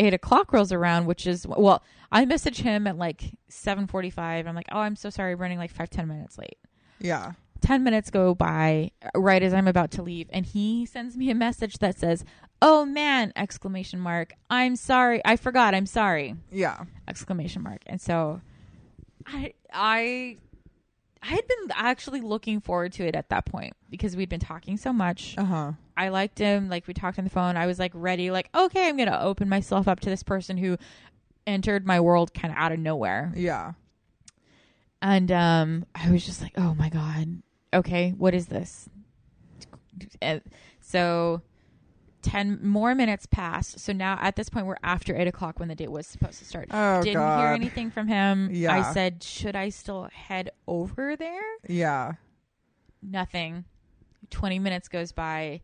eight 0.00 0.14
o'clock 0.14 0.52
rolls 0.52 0.72
around, 0.72 1.06
which 1.06 1.26
is 1.26 1.46
well, 1.46 1.82
I 2.10 2.24
message 2.24 2.62
him 2.62 2.86
at 2.88 2.96
like 2.98 3.34
seven 3.48 3.86
forty-five. 3.86 4.46
I'm 4.46 4.54
like, 4.56 4.68
oh, 4.72 4.80
I'm 4.80 4.96
so 4.96 5.10
sorry, 5.10 5.32
I'm 5.32 5.38
running 5.38 5.58
like 5.58 5.70
five 5.70 5.90
ten 5.90 6.08
minutes 6.08 6.36
late. 6.38 6.58
Yeah. 6.98 7.32
Ten 7.60 7.84
minutes 7.84 8.10
go 8.10 8.34
by 8.34 8.90
right 9.14 9.42
as 9.42 9.52
I'm 9.52 9.68
about 9.68 9.90
to 9.92 10.02
leave, 10.02 10.28
and 10.32 10.46
he 10.46 10.86
sends 10.86 11.16
me 11.16 11.30
a 11.30 11.34
message 11.34 11.78
that 11.78 11.98
says, 11.98 12.24
"Oh 12.62 12.86
man!" 12.86 13.32
exclamation 13.36 14.00
mark. 14.00 14.32
I'm 14.48 14.76
sorry, 14.76 15.20
I 15.26 15.36
forgot. 15.36 15.74
I'm 15.74 15.84
sorry 15.86 16.36
Yeah. 16.50 16.84
exclamation 17.06 17.62
mark. 17.62 17.82
And 17.86 18.00
so, 18.00 18.40
I 19.26 19.52
I 19.72 20.38
I 21.22 21.28
had 21.28 21.46
been 21.46 21.70
actually 21.74 22.20
looking 22.22 22.60
forward 22.60 22.92
to 22.94 23.06
it 23.06 23.14
at 23.14 23.28
that 23.28 23.44
point 23.44 23.74
because 23.90 24.16
we'd 24.16 24.28
been 24.30 24.40
talking 24.40 24.76
so 24.76 24.92
much. 24.92 25.34
Uh 25.36 25.44
huh. 25.44 25.72
I 25.96 26.08
liked 26.08 26.38
him. 26.38 26.68
Like 26.68 26.86
we 26.86 26.94
talked 26.94 27.18
on 27.18 27.24
the 27.24 27.30
phone. 27.30 27.56
I 27.56 27.66
was 27.66 27.78
like 27.78 27.92
ready. 27.94 28.30
Like 28.30 28.48
okay, 28.54 28.88
I'm 28.88 28.96
gonna 28.96 29.18
open 29.20 29.48
myself 29.48 29.86
up 29.86 30.00
to 30.00 30.10
this 30.10 30.22
person 30.22 30.56
who 30.56 30.78
entered 31.46 31.86
my 31.86 32.00
world 32.00 32.32
kind 32.32 32.52
of 32.52 32.58
out 32.58 32.72
of 32.72 32.78
nowhere. 32.78 33.32
Yeah. 33.36 33.72
And 35.02 35.30
um, 35.32 35.86
I 35.94 36.10
was 36.10 36.24
just 36.24 36.40
like, 36.42 36.52
oh 36.56 36.74
my 36.74 36.88
god. 36.88 37.42
Okay, 37.72 38.14
what 38.16 38.34
is 38.34 38.46
this? 38.46 38.88
And 40.22 40.42
so. 40.80 41.42
10 42.22 42.60
more 42.62 42.94
minutes 42.94 43.26
passed. 43.26 43.78
So 43.80 43.92
now 43.92 44.18
at 44.20 44.36
this 44.36 44.48
point, 44.48 44.66
we're 44.66 44.76
after 44.82 45.16
8 45.16 45.26
o'clock 45.28 45.58
when 45.58 45.68
the 45.68 45.74
date 45.74 45.90
was 45.90 46.06
supposed 46.06 46.38
to 46.38 46.44
start. 46.44 46.68
Oh 46.70 47.02
Didn't 47.02 47.14
God. 47.14 47.38
hear 47.40 47.48
anything 47.48 47.90
from 47.90 48.08
him. 48.08 48.50
Yeah. 48.52 48.72
I 48.74 48.92
said, 48.92 49.22
should 49.22 49.56
I 49.56 49.68
still 49.70 50.08
head 50.12 50.50
over 50.66 51.16
there? 51.16 51.42
Yeah. 51.68 52.12
Nothing. 53.02 53.64
20 54.30 54.58
minutes 54.58 54.88
goes 54.88 55.12
by. 55.12 55.62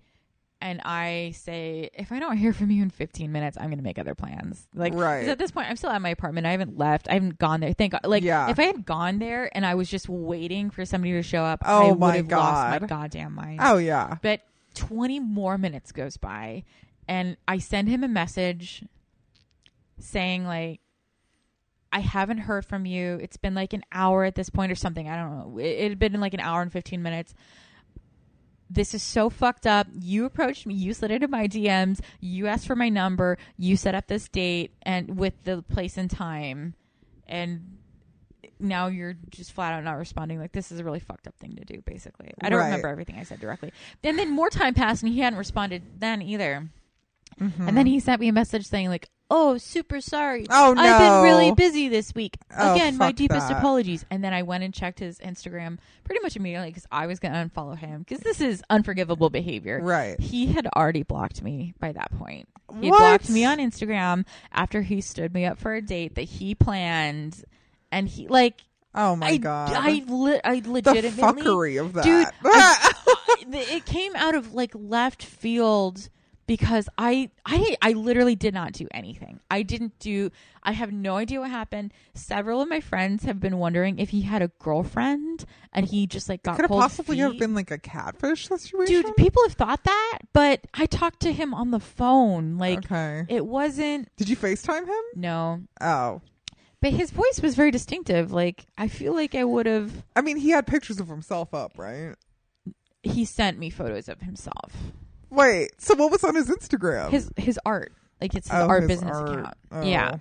And 0.59 0.81
I 0.87 1.35
say, 1.37 1.91
if 1.93 2.11
I 2.11 2.19
don't 2.19 2.39
hear 2.39 2.55
from 2.55 2.71
you 2.71 2.83
in 2.83 2.89
15 2.89 3.31
minutes, 3.31 3.59
I'm 3.61 3.67
going 3.67 3.77
to 3.77 3.85
make 3.85 3.99
other 3.99 4.15
plans. 4.15 4.67
Like, 4.75 4.95
Right. 4.95 5.29
at 5.29 5.39
this 5.39 5.51
point, 5.51 5.69
I'm 5.69 5.77
still 5.77 5.91
at 5.91 6.01
my 6.01 6.09
apartment. 6.09 6.47
I 6.47 6.53
haven't 6.53 6.79
left. 6.79 7.09
I 7.11 7.15
haven't 7.15 7.37
gone 7.39 7.61
there. 7.61 7.75
Thank 7.75 7.93
God. 7.93 8.01
Like, 8.07 8.23
Yeah. 8.23 8.49
if 8.49 8.59
I 8.59 8.63
had 8.65 8.87
gone 8.87 9.19
there 9.19 9.51
and 9.55 9.67
I 9.67 9.75
was 9.75 9.91
just 9.91 10.09
waiting 10.09 10.71
for 10.71 10.87
somebody 10.87 11.13
to 11.13 11.23
show 11.23 11.43
up, 11.45 11.61
Oh 11.67 11.89
I 11.89 11.91
would 11.91 11.99
my 11.99 12.17
have 12.17 12.31
lost 12.31 12.81
my 12.81 12.87
goddamn 12.87 13.35
mind. 13.35 13.61
Oh 13.63 13.77
yeah. 13.77 14.17
But 14.23 14.41
20 14.77 15.21
more 15.21 15.59
minutes 15.59 15.91
goes 15.91 16.17
by, 16.17 16.63
and 17.09 17.37
I 17.49 17.59
send 17.59 17.89
him 17.89 18.05
a 18.05 18.09
message 18.09 18.85
saying, 19.99 20.47
like, 20.47 20.81
I 21.93 22.01
haven't 22.01 22.39
heard 22.39 22.65
from 22.65 22.85
you. 22.85 23.19
It's 23.23 23.37
been 23.37 23.55
like 23.55 23.73
an 23.73 23.83
hour 23.91 24.25
at 24.25 24.35
this 24.35 24.51
point 24.51 24.71
or 24.71 24.75
something. 24.75 25.09
I 25.09 25.17
don't 25.17 25.39
know. 25.39 25.59
It, 25.59 25.65
it 25.67 25.89
had 25.91 25.99
been 25.99 26.21
like 26.21 26.35
an 26.35 26.41
hour 26.41 26.61
and 26.61 26.73
15 26.73 27.03
minutes. 27.03 27.35
This 28.69 28.95
is 28.95 29.03
so 29.03 29.31
fucked 29.31 29.67
up. 29.67 29.87
You 29.99 30.25
approached 30.25 30.67
me. 30.67 30.75
You 30.75 30.93
slid 30.93 31.13
into 31.13 31.29
my 31.29 31.47
DMs. 31.47 32.01
You 32.21 32.49
asked 32.49 32.67
for 32.67 32.77
my 32.77 32.89
number. 32.89 33.39
You 33.57 33.77
set 33.77 33.95
up 33.95 34.09
this 34.09 34.29
date 34.29 34.73
and 34.83 35.17
with 35.17 35.35
the 35.45 35.63
place 35.63 35.97
and 35.97 36.11
time. 36.11 36.75
And 37.27 37.79
now 38.59 38.87
you're 38.87 39.15
just 39.31 39.53
flat 39.53 39.73
out 39.73 39.85
not 39.85 39.99
responding. 39.99 40.39
Like 40.39 40.53
this 40.53 40.73
is 40.73 40.79
a 40.81 40.85
really 40.85 41.01
fucked 41.01 41.27
up 41.27 41.37
thing 41.37 41.57
to 41.57 41.65
do. 41.65 41.83
Basically, 41.83 42.31
I 42.41 42.49
don't 42.49 42.59
Right. 42.59 42.67
remember 42.67 42.89
everything 42.89 43.17
I 43.19 43.23
said 43.25 43.41
directly. 43.41 43.73
And 44.03 44.19
then 44.19 44.31
more 44.31 44.51
time 44.51 44.75
passed, 44.75 45.03
and 45.03 45.13
he 45.13 45.21
hadn't 45.21 45.39
responded 45.39 45.83
then 46.01 46.23
either. 46.23 46.69
Mhm. 47.41 47.69
And 47.69 47.77
then 47.77 47.87
he 47.87 48.01
sent 48.01 48.21
me 48.21 48.29
a 48.29 48.33
message 48.33 48.65
saying 48.67 48.89
like, 48.89 49.11
"Oh, 49.31 49.59
super 49.59 50.01
sorry. 50.01 50.47
Oh 50.49 50.73
no. 50.73 50.81
I've 50.83 50.99
been 50.99 51.23
really 51.23 51.53
busy 51.53 51.89
this 51.89 52.15
week. 52.15 52.39
Oh, 52.57 52.73
Again, 52.75 52.97
my 52.97 53.13
deepest 53.13 53.49
that. 53.49 53.59
apologies." 53.59 54.07
And 54.11 54.25
then 54.25 54.33
I 54.33 54.43
went 54.43 54.65
and 54.65 54.73
checked 54.73 55.01
his 55.01 55.19
Instagram 55.19 55.77
pretty 56.05 56.23
much 56.23 56.37
immediately 56.37 56.71
because 56.71 56.87
I 56.91 57.07
was 57.07 57.19
going 57.19 57.35
to 57.35 57.39
unfollow 57.51 57.77
him 57.77 57.99
because 58.09 58.21
this 58.21 58.41
is 58.41 58.63
unforgivable 58.71 59.29
behavior. 59.29 59.81
Right. 59.83 60.19
He 60.19 60.47
had 60.47 60.67
already 60.75 61.03
blocked 61.03 61.43
me 61.43 61.75
by 61.79 61.93
that 61.93 62.11
point. 62.17 62.49
He 62.81 62.89
blocked 62.89 63.29
me 63.29 63.45
on 63.45 63.59
Instagram 63.59 64.25
after 64.53 64.81
he 64.83 65.01
stood 65.03 65.35
me 65.35 65.45
up 65.45 65.59
for 65.59 65.75
a 65.75 65.83
date 65.83 66.15
that 66.15 66.23
he 66.23 66.55
planned, 66.55 67.45
and 67.91 68.09
he 68.09 68.29
like 68.29 68.63
Oh 68.97 69.15
my 69.15 69.27
I 69.27 69.37
god. 69.37 69.73
I 69.75 70.03
li- 70.09 70.41
I 70.43 70.61
the 70.61 70.71
legitimately 70.71 71.43
fuckery 71.43 71.81
of 71.81 71.93
that. 71.93 72.05
Dude, 72.05 72.27
I- 72.45 72.93
it 73.53 73.85
came 73.85 74.17
out 74.17 74.35
of 74.35 74.55
like 74.55 74.73
left 74.75 75.23
field 75.23 76.09
because 76.47 76.89
I 76.97 77.31
I 77.45 77.77
I 77.83 77.93
literally 77.93 78.37
did 78.37 78.55
not 78.55 78.73
do 78.73 78.87
anything. 78.93 79.41
I 79.51 79.63
didn't 79.63 79.99
do 79.99 80.31
I 80.63 80.73
have 80.73 80.93
no 80.93 81.17
idea 81.17 81.41
what 81.41 81.51
happened. 81.51 81.93
Several 82.15 82.63
of 82.63 82.69
my 82.69 82.81
friends 82.81 83.25
have 83.25 83.41
been 83.41 83.59
wondering 83.59 83.99
if 83.99 84.11
he 84.11 84.23
had 84.23 84.43
a 84.43 84.49
girlfriend 84.61 85.45
and 85.73 85.87
he 85.87 86.07
just 86.07 86.29
like 86.29 86.43
got 86.43 86.57
Could 86.57 86.65
it 86.67 86.69
cold 86.69 86.81
possibly 86.81 87.19
have 87.19 87.39
been 87.39 87.55
like 87.55 87.71
a 87.71 87.79
catfish 87.79 88.49
situation? 88.49 89.03
Dude, 89.03 89.17
people 89.17 89.43
have 89.47 89.55
thought 89.55 89.85
that, 89.85 90.19
but 90.33 90.67
I 90.73 90.87
talked 90.87 91.21
to 91.21 91.33
him 91.33 91.53
on 91.53 91.71
the 91.71 91.81
phone. 91.81 92.59
Like 92.59 92.91
okay. 92.91 93.27
it 93.29 93.45
wasn't 93.45 94.09
Did 94.17 94.29
you 94.29 94.37
FaceTime 94.37 94.87
him? 94.87 95.05
no. 95.15 95.63
Oh. 95.81 96.23
But 96.87 96.93
his 96.93 97.11
voice 97.11 97.41
was 97.43 97.55
very 97.57 97.71
distinctive. 97.73 98.33
Like 98.33 98.65
I 98.79 98.87
feel 98.89 99.13
like 99.13 99.35
I 99.35 99.43
would 99.45 99.67
have 99.67 100.05
I 100.15 100.21
mean, 100.21 100.37
he 100.37 100.51
had 100.51 100.67
pictures 100.67 101.01
of 101.01 101.09
himself 101.09 101.53
up, 101.55 101.73
right? 101.79 102.15
he 103.03 103.25
sent 103.25 103.57
me 103.59 103.71
photos 103.71 104.09
of 104.09 104.21
himself. 104.21 104.73
Wait, 105.31 105.71
so 105.81 105.95
what 105.95 106.11
was 106.11 106.23
on 106.25 106.35
his 106.35 106.49
Instagram? 106.49 107.11
his 107.11 107.31
his 107.37 107.59
art 107.67 107.93
like 108.21 108.35
it's 108.35 108.49
his 108.49 108.59
Oh, 108.61 108.67
art 108.69 108.83
his 108.83 108.89
business 108.89 109.17
art. 109.17 109.29
account 109.31 109.55
Oh. 109.73 109.83
yeah 109.83 110.17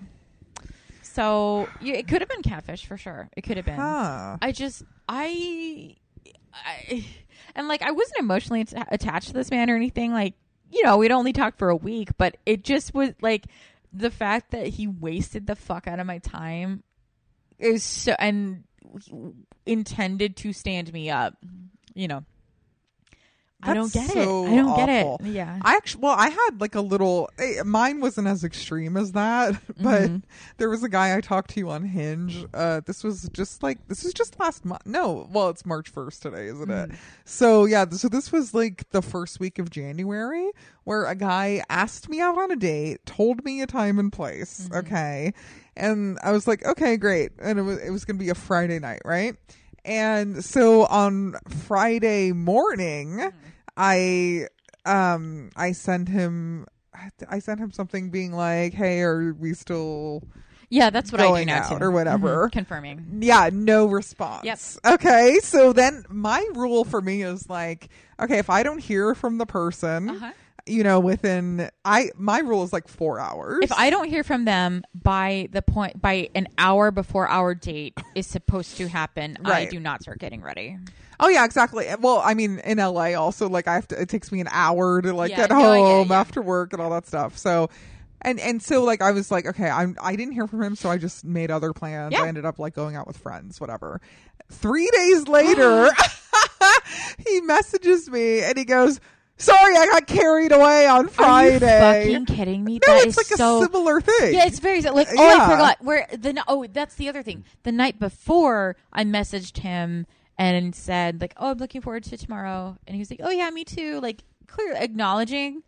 so 1.02 1.68
yeah, 1.80 1.94
it 1.94 2.08
could 2.08 2.20
have 2.20 2.28
been 2.28 2.42
catfish 2.42 2.84
for 2.86 2.96
sure 2.96 3.28
it 3.36 3.42
could 3.42 3.56
have 3.56 3.66
been 3.66 3.76
Huh. 3.76 4.36
i 4.42 4.52
just 4.52 4.82
i 5.08 5.94
i 6.54 7.04
and 7.54 7.68
like 7.68 7.82
i 7.82 7.90
wasn't 7.90 8.18
emotionally 8.20 8.60
atta- 8.60 8.86
attached 8.90 9.28
to 9.28 9.32
this 9.32 9.50
man 9.50 9.70
or 9.70 9.76
anything 9.76 10.12
like 10.12 10.34
you 10.70 10.82
know 10.84 10.98
we'd 10.98 11.10
only 11.12 11.32
talked 11.32 11.58
for 11.58 11.70
a 11.70 11.76
week 11.76 12.10
but 12.18 12.36
it 12.44 12.62
just 12.64 12.92
was 12.92 13.10
like 13.22 13.46
the 13.96 14.10
fact 14.10 14.50
that 14.50 14.66
he 14.66 14.86
wasted 14.86 15.46
the 15.46 15.56
fuck 15.56 15.86
out 15.86 15.98
of 15.98 16.06
my 16.06 16.18
time 16.18 16.82
is 17.58 17.82
so 17.82 18.14
and 18.18 18.64
intended 19.64 20.36
to 20.36 20.52
stand 20.52 20.92
me 20.92 21.10
up 21.10 21.34
you 21.94 22.06
know 22.06 22.24
I 23.66 23.74
don't 23.74 23.92
get 23.92 24.10
so 24.10 24.46
it. 24.46 24.50
I 24.52 24.56
don't 24.56 24.76
get 24.76 24.88
it. 24.88 25.26
Yeah. 25.26 25.58
I 25.62 25.76
actually, 25.76 26.02
well, 26.02 26.14
I 26.16 26.28
had 26.28 26.60
like 26.60 26.74
a 26.74 26.80
little. 26.80 27.28
eh, 27.38 27.62
Mine 27.64 28.00
wasn't 28.00 28.28
as 28.28 28.44
extreme 28.44 28.96
as 28.96 29.12
that, 29.12 29.54
but 29.80 30.02
Mm-hmm. 30.02 30.16
there 30.58 30.68
was 30.68 30.82
a 30.82 30.88
guy 30.88 31.16
I 31.16 31.20
talked 31.20 31.50
to 31.50 31.68
on 31.70 31.84
Hinge. 31.84 32.44
Uh, 32.54 32.80
this 32.86 33.02
was 33.04 33.28
just 33.32 33.62
like 33.62 33.86
this 33.88 34.04
was 34.04 34.12
just 34.14 34.38
last 34.40 34.64
month. 34.64 34.86
No, 34.86 35.28
well, 35.32 35.48
it's 35.48 35.64
March 35.66 35.88
first 35.88 36.22
today, 36.22 36.46
isn't 36.46 36.68
Mm. 36.68 36.90
it? 36.92 36.98
So 37.24 37.64
yeah, 37.64 37.84
so 37.90 38.08
this 38.08 38.30
was 38.32 38.54
like 38.54 38.88
the 38.90 39.02
first 39.02 39.40
week 39.40 39.58
of 39.58 39.70
January, 39.70 40.50
where 40.84 41.04
a 41.06 41.14
guy 41.14 41.62
asked 41.68 42.08
me 42.08 42.20
out 42.20 42.38
on 42.38 42.50
a 42.50 42.56
date, 42.56 43.04
told 43.06 43.44
me 43.44 43.60
a 43.62 43.66
time 43.66 43.98
and 43.98 44.12
place. 44.12 44.62
Mm-hmm. 44.68 44.76
Okay, 44.78 45.32
and 45.76 46.18
I 46.22 46.32
was 46.32 46.46
like, 46.46 46.64
okay, 46.64 46.96
great, 46.96 47.32
and 47.40 47.58
it 47.58 47.62
was 47.62 47.78
it 47.78 47.90
was 47.90 48.04
gonna 48.04 48.18
be 48.18 48.28
a 48.30 48.34
Friday 48.34 48.78
night, 48.78 49.02
right? 49.04 49.36
And 49.84 50.44
so 50.44 50.84
on 50.86 51.36
Friday 51.66 52.32
morning, 52.32 53.18
Mm-hmm. 53.18 53.38
I 53.76 54.46
um 54.84 55.50
I 55.56 55.72
sent 55.72 56.08
him 56.08 56.66
I 57.28 57.38
sent 57.40 57.60
him 57.60 57.72
something 57.72 58.10
being 58.10 58.32
like, 58.32 58.72
"Hey, 58.72 59.00
are 59.02 59.34
we 59.34 59.52
still 59.54 60.22
Yeah, 60.70 60.90
that's 60.90 61.12
what 61.12 61.20
I 61.20 61.40
do 61.40 61.44
now 61.46 61.58
out 61.58 61.68
too. 61.78 61.84
or 61.84 61.90
whatever?" 61.90 62.48
Mhm. 62.48 62.52
Confirming. 62.52 63.18
Yeah, 63.20 63.50
no 63.52 63.86
response. 63.86 64.44
Yes. 64.44 64.78
Okay, 64.84 65.38
so 65.42 65.72
then 65.74 66.04
my 66.08 66.44
rule 66.54 66.84
for 66.84 67.02
me 67.02 67.22
is 67.22 67.48
like, 67.50 67.88
okay, 68.18 68.38
if 68.38 68.48
I 68.48 68.62
don't 68.62 68.78
hear 68.78 69.14
from 69.14 69.36
the 69.38 69.46
person, 69.46 70.08
Uh-huh. 70.10 70.32
You 70.66 70.82
know, 70.82 70.98
within 71.00 71.70
I 71.84 72.10
my 72.16 72.40
rule 72.40 72.64
is 72.64 72.72
like 72.72 72.88
4 72.88 73.20
hours. 73.20 73.60
If 73.62 73.72
I 73.72 73.90
don't 73.90 74.08
hear 74.08 74.24
from 74.24 74.44
them 74.44 74.82
by 74.94 75.48
the 75.52 75.62
point 75.62 76.00
by 76.02 76.28
an 76.34 76.48
hour 76.58 76.90
before 76.90 77.28
our 77.28 77.54
date 77.54 77.98
is 78.14 78.26
supposed 78.26 78.76
to 78.78 78.88
happen, 78.88 79.38
I 79.44 79.66
do 79.66 79.78
not 79.80 80.02
start 80.02 80.18
getting 80.18 80.42
ready. 80.42 80.76
Oh 81.18 81.28
yeah, 81.28 81.44
exactly. 81.44 81.86
Well, 82.00 82.20
I 82.22 82.34
mean, 82.34 82.58
in 82.58 82.78
LA 82.78 83.14
also 83.14 83.48
like 83.48 83.68
I 83.68 83.74
have 83.74 83.88
to 83.88 84.00
it 84.00 84.08
takes 84.08 84.30
me 84.32 84.40
an 84.40 84.48
hour 84.50 85.00
to 85.00 85.12
like 85.14 85.30
Yeah, 85.30 85.36
get 85.46 85.50
no, 85.50 85.56
I 85.56 85.60
get 85.60 85.84
home 85.84 86.08
yeah. 86.10 86.20
after 86.20 86.42
work 86.42 86.72
and 86.72 86.82
all 86.82 86.90
that 86.90 87.06
stuff. 87.06 87.38
So 87.38 87.70
and 88.22 88.40
and 88.40 88.62
so 88.62 88.82
like 88.82 89.00
I 89.02 89.12
was 89.12 89.30
like, 89.30 89.46
okay, 89.46 89.68
I'm 89.70 89.96
I 90.02 90.16
didn't 90.16 90.34
hear 90.34 90.46
from 90.46 90.62
him, 90.62 90.74
so 90.74 90.90
I 90.90 90.98
just 90.98 91.24
made 91.24 91.50
other 91.50 91.72
plans. 91.72 92.12
Yeah. 92.12 92.22
I 92.22 92.28
ended 92.28 92.44
up 92.44 92.58
like 92.58 92.74
going 92.74 92.96
out 92.96 93.06
with 93.06 93.16
friends, 93.16 93.60
whatever. 93.60 94.00
3 94.50 94.88
days 94.92 95.28
later, 95.28 95.90
he 97.26 97.40
messages 97.42 98.10
me 98.10 98.40
and 98.42 98.56
he 98.58 98.64
goes, 98.64 99.00
"Sorry, 99.36 99.76
I 99.76 99.86
got 99.86 100.06
carried 100.06 100.52
away 100.52 100.86
on 100.86 101.08
Friday." 101.08 101.80
Are 101.80 102.00
you 102.02 102.12
fucking 102.20 102.36
kidding 102.36 102.64
me? 102.64 102.80
no, 102.86 102.94
That 102.94 103.06
it's 103.06 103.16
is 103.18 103.30
like 103.30 103.38
so 103.38 103.60
a 103.60 103.62
similar 103.66 104.00
thing. 104.00 104.34
Yeah, 104.34 104.46
it's 104.46 104.58
very 104.58 104.80
like. 104.82 105.08
Oh, 105.10 105.14
Yeah. 105.14 105.44
I 105.44 105.50
forgot. 105.50 105.76
Where 105.82 106.06
the 106.12 106.42
oh, 106.48 106.66
that's 106.66 106.94
the 106.96 107.08
other 107.08 107.22
thing. 107.22 107.44
The 107.62 107.72
night 107.72 107.98
before, 107.98 108.76
I 108.92 109.04
messaged 109.04 109.58
him 109.58 110.06
and 110.38 110.74
said 110.74 111.20
like, 111.20 111.34
"Oh, 111.36 111.50
I'm 111.50 111.58
looking 111.58 111.80
forward 111.80 112.04
to 112.04 112.16
tomorrow," 112.16 112.76
and 112.86 112.94
he 112.94 113.00
was 113.00 113.10
like, 113.10 113.20
"Oh 113.22 113.30
yeah, 113.30 113.50
me 113.50 113.64
too." 113.64 114.00
Like, 114.00 114.22
clear 114.46 114.74
acknowledging, 114.74 115.62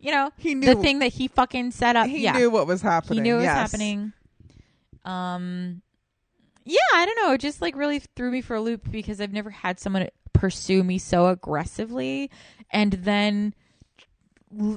you 0.00 0.10
know, 0.10 0.30
He 0.36 0.54
the 0.54 0.74
thing 0.74 0.98
that 1.00 1.12
he 1.14 1.28
fucking 1.28 1.70
set 1.70 1.96
up. 1.96 2.06
he 2.08 2.22
yeah, 2.24 2.32
knew 2.32 2.50
what 2.50 2.66
was 2.66 2.82
happening. 2.82 3.18
he 3.18 3.20
knew 3.22 3.34
it 3.36 3.40
was 3.40 3.46
happening. 3.46 4.12
Um, 5.04 5.82
yeah, 6.64 6.78
I 6.94 7.06
don't 7.06 7.16
know. 7.22 7.32
It 7.34 7.40
just 7.40 7.62
like 7.62 7.76
really 7.76 8.00
threw 8.00 8.30
me 8.30 8.40
for 8.40 8.56
a 8.56 8.60
loop 8.60 8.90
because 8.90 9.20
I've 9.20 9.32
never 9.32 9.50
had 9.50 9.78
someone 9.78 10.08
pursue 10.38 10.82
me 10.84 10.98
so 10.98 11.26
aggressively 11.28 12.30
and 12.70 12.92
then 12.92 13.54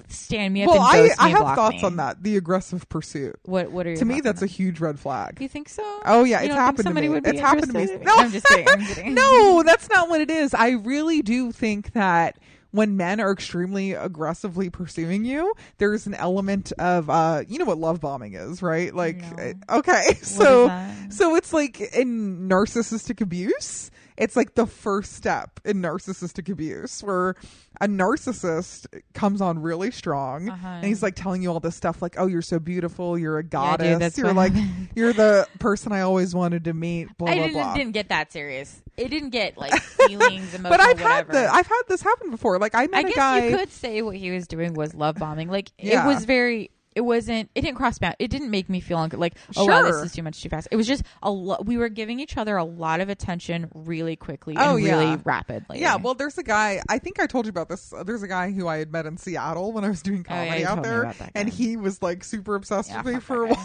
stand 0.07 0.53
me 0.53 0.63
up 0.63 0.69
Well, 0.69 0.81
I 0.81 1.09
I 1.19 1.29
have 1.29 1.55
thoughts 1.55 1.77
me. 1.77 1.83
on 1.83 1.95
that. 1.97 2.21
The 2.23 2.37
aggressive 2.37 2.89
pursuit. 2.89 3.35
What 3.43 3.71
what 3.71 3.85
are 3.87 3.95
To 3.95 4.05
me, 4.05 4.19
that's 4.21 4.41
on 4.41 4.47
a 4.47 4.51
huge 4.51 4.79
red 4.79 4.99
flag. 4.99 5.37
You 5.39 5.47
think 5.47 5.69
so? 5.69 5.83
Oh 6.05 6.23
yeah, 6.23 6.41
You 6.41 6.47
it's 6.47 6.55
happened 6.55 6.77
to 6.79 6.83
somebody 6.83 7.07
me. 7.07 7.13
would 7.13 7.23
be 7.23 7.29
It's 7.31 7.39
happened 7.39 7.71
to 7.71 7.77
me. 7.77 7.85
No, 8.03 8.13
I'm 8.17 8.31
just 8.31 8.45
kidding. 8.47 8.67
I'm 8.67 8.85
kidding. 8.85 9.13
no, 9.13 9.63
that's 9.63 9.89
not 9.89 10.09
what 10.09 10.21
it 10.21 10.31
is. 10.31 10.53
I 10.53 10.71
really 10.71 11.21
do 11.21 11.51
think 11.51 11.93
that 11.93 12.37
when 12.71 12.97
men 12.97 13.19
are 13.19 13.31
extremely 13.31 13.93
aggressively 13.93 14.69
pursuing 14.69 15.25
you, 15.25 15.53
there's 15.77 16.05
an 16.07 16.13
element 16.15 16.71
of 16.79 17.09
uh 17.09 17.43
you 17.47 17.59
know 17.59 17.65
what 17.65 17.77
love 17.77 18.01
bombing 18.01 18.33
is, 18.33 18.61
right? 18.61 18.93
Like 18.93 19.17
No. 19.37 19.53
uh, 19.71 19.77
okay, 19.79 20.13
so 20.23 20.67
so 21.09 21.35
it's 21.35 21.53
like 21.53 21.79
in 21.95 22.49
narcissistic 22.49 23.21
abuse, 23.21 23.91
it's 24.19 24.35
like 24.35 24.53
the 24.53 24.67
first 24.67 25.13
step 25.13 25.59
in 25.65 25.81
narcissistic 25.81 26.51
abuse 26.51 27.01
where 27.01 27.35
a 27.81 27.87
narcissist 27.87 28.85
comes 29.13 29.39
on 29.41 29.59
really 29.61 29.89
strong 29.91 30.49
Uh-huh. 30.49 30.67
and 30.67 30.85
he's 30.85 31.01
like 31.01 31.15
telling 31.15 31.41
you 31.41 31.49
all 31.51 31.59
this 31.59 31.75
stuff 31.75 32.01
like, 32.01 32.15
"Oh, 32.17 32.27
you're 32.27 32.41
so 32.41 32.59
beautiful, 32.59 33.17
you're 33.17 33.39
a 33.39 33.43
Yeah, 33.43 33.47
goddess, 33.49 34.15
dude, 34.15 34.25
you're 34.25 34.33
like 34.33 34.53
happened. 34.53 34.89
you're 34.95 35.13
the 35.13 35.47
person 35.59 35.91
I 35.93 36.01
always 36.01 36.35
wanted 36.35 36.65
to 36.65 36.73
meet." 36.73 37.07
Blah 37.17 37.29
I 37.29 37.35
blah 37.35 37.43
didn't, 37.45 37.53
blah. 37.61 37.73
didn't 37.75 37.91
get 37.93 38.09
that 38.09 38.31
serious. 38.31 38.81
It 38.97 39.07
didn't 39.09 39.29
get 39.29 39.57
like 39.57 39.73
feelings, 39.81 40.53
emotional, 40.53 40.69
but 40.69 40.79
I've 40.81 40.99
whatever. 41.01 41.09
had 41.09 41.27
the 41.31 41.53
I've 41.53 41.67
had 41.67 41.81
this 41.87 42.01
happen 42.01 42.29
before. 42.31 42.59
Like 42.59 42.75
I 42.75 42.87
met 42.87 42.97
I 42.97 42.99
a 42.99 43.03
guess 43.05 43.15
guy. 43.15 43.47
you 43.47 43.57
could 43.57 43.71
say 43.71 44.01
what 44.01 44.17
he 44.17 44.31
was 44.31 44.47
doing 44.47 44.73
was 44.73 44.93
love 44.93 45.15
bombing. 45.15 45.49
Like 45.49 45.71
Yeah. 45.77 46.03
it 46.03 46.07
was 46.13 46.25
very. 46.25 46.71
It 46.99 47.05
wasn't. 47.05 47.49
It 47.55 47.61
didn't 47.61 47.77
cross 47.77 47.97
bound. 47.97 48.17
It 48.19 48.29
didn't 48.29 48.51
make 48.51 48.67
me 48.67 48.81
feel 48.81 48.97
like, 49.13 49.35
oh 49.55 49.63
wow, 49.65 49.83
this 49.83 49.91
Sure. 49.95 50.03
is 50.03 50.11
too 50.11 50.21
much 50.21 50.43
too 50.43 50.49
fast. 50.49 50.67
It 50.69 50.75
was 50.75 50.85
just 50.85 51.03
a 51.23 51.31
lot. 51.31 51.65
We 51.65 51.77
were 51.77 51.87
giving 51.87 52.19
each 52.19 52.35
other 52.35 52.57
a 52.57 52.65
lot 52.65 52.99
of 52.99 53.07
attention 53.07 53.69
really 53.73 54.17
quickly 54.17 54.55
Oh, 54.57 54.75
and 54.75 54.83
yeah. 54.85 54.99
really 54.99 55.15
rapidly. 55.23 55.79
Yeah, 55.79 55.95
well, 55.95 56.13
there's 56.13 56.37
a 56.37 56.43
guy. 56.43 56.81
I 56.89 56.99
think 56.99 57.21
I 57.21 57.25
told 57.25 57.45
you 57.45 57.51
about 57.51 57.69
this. 57.69 57.93
There's 58.05 58.21
a 58.21 58.27
guy 58.27 58.51
who 58.51 58.67
I 58.67 58.79
had 58.79 58.91
met 58.91 59.05
in 59.05 59.15
Seattle 59.15 59.71
when 59.71 59.85
I 59.85 59.87
was 59.87 60.01
doing 60.01 60.25
Oh, 60.29 60.33
yeah, 60.33 60.43
comedy 60.45 60.59
you 60.61 60.67
out 60.67 60.73
told 60.75 60.85
me 60.85 60.89
there, 60.89 61.01
about 61.03 61.17
that 61.19 61.31
and 61.35 61.49
guy. 61.49 61.55
he 61.55 61.77
was 61.77 62.01
like 62.01 62.25
super 62.25 62.55
obsessed 62.55 62.89
Yeah, 62.89 62.97
with 63.01 63.05
me 63.05 63.13
fuck 63.13 63.23
for 63.23 63.45
a 63.45 63.47
that 63.47 63.57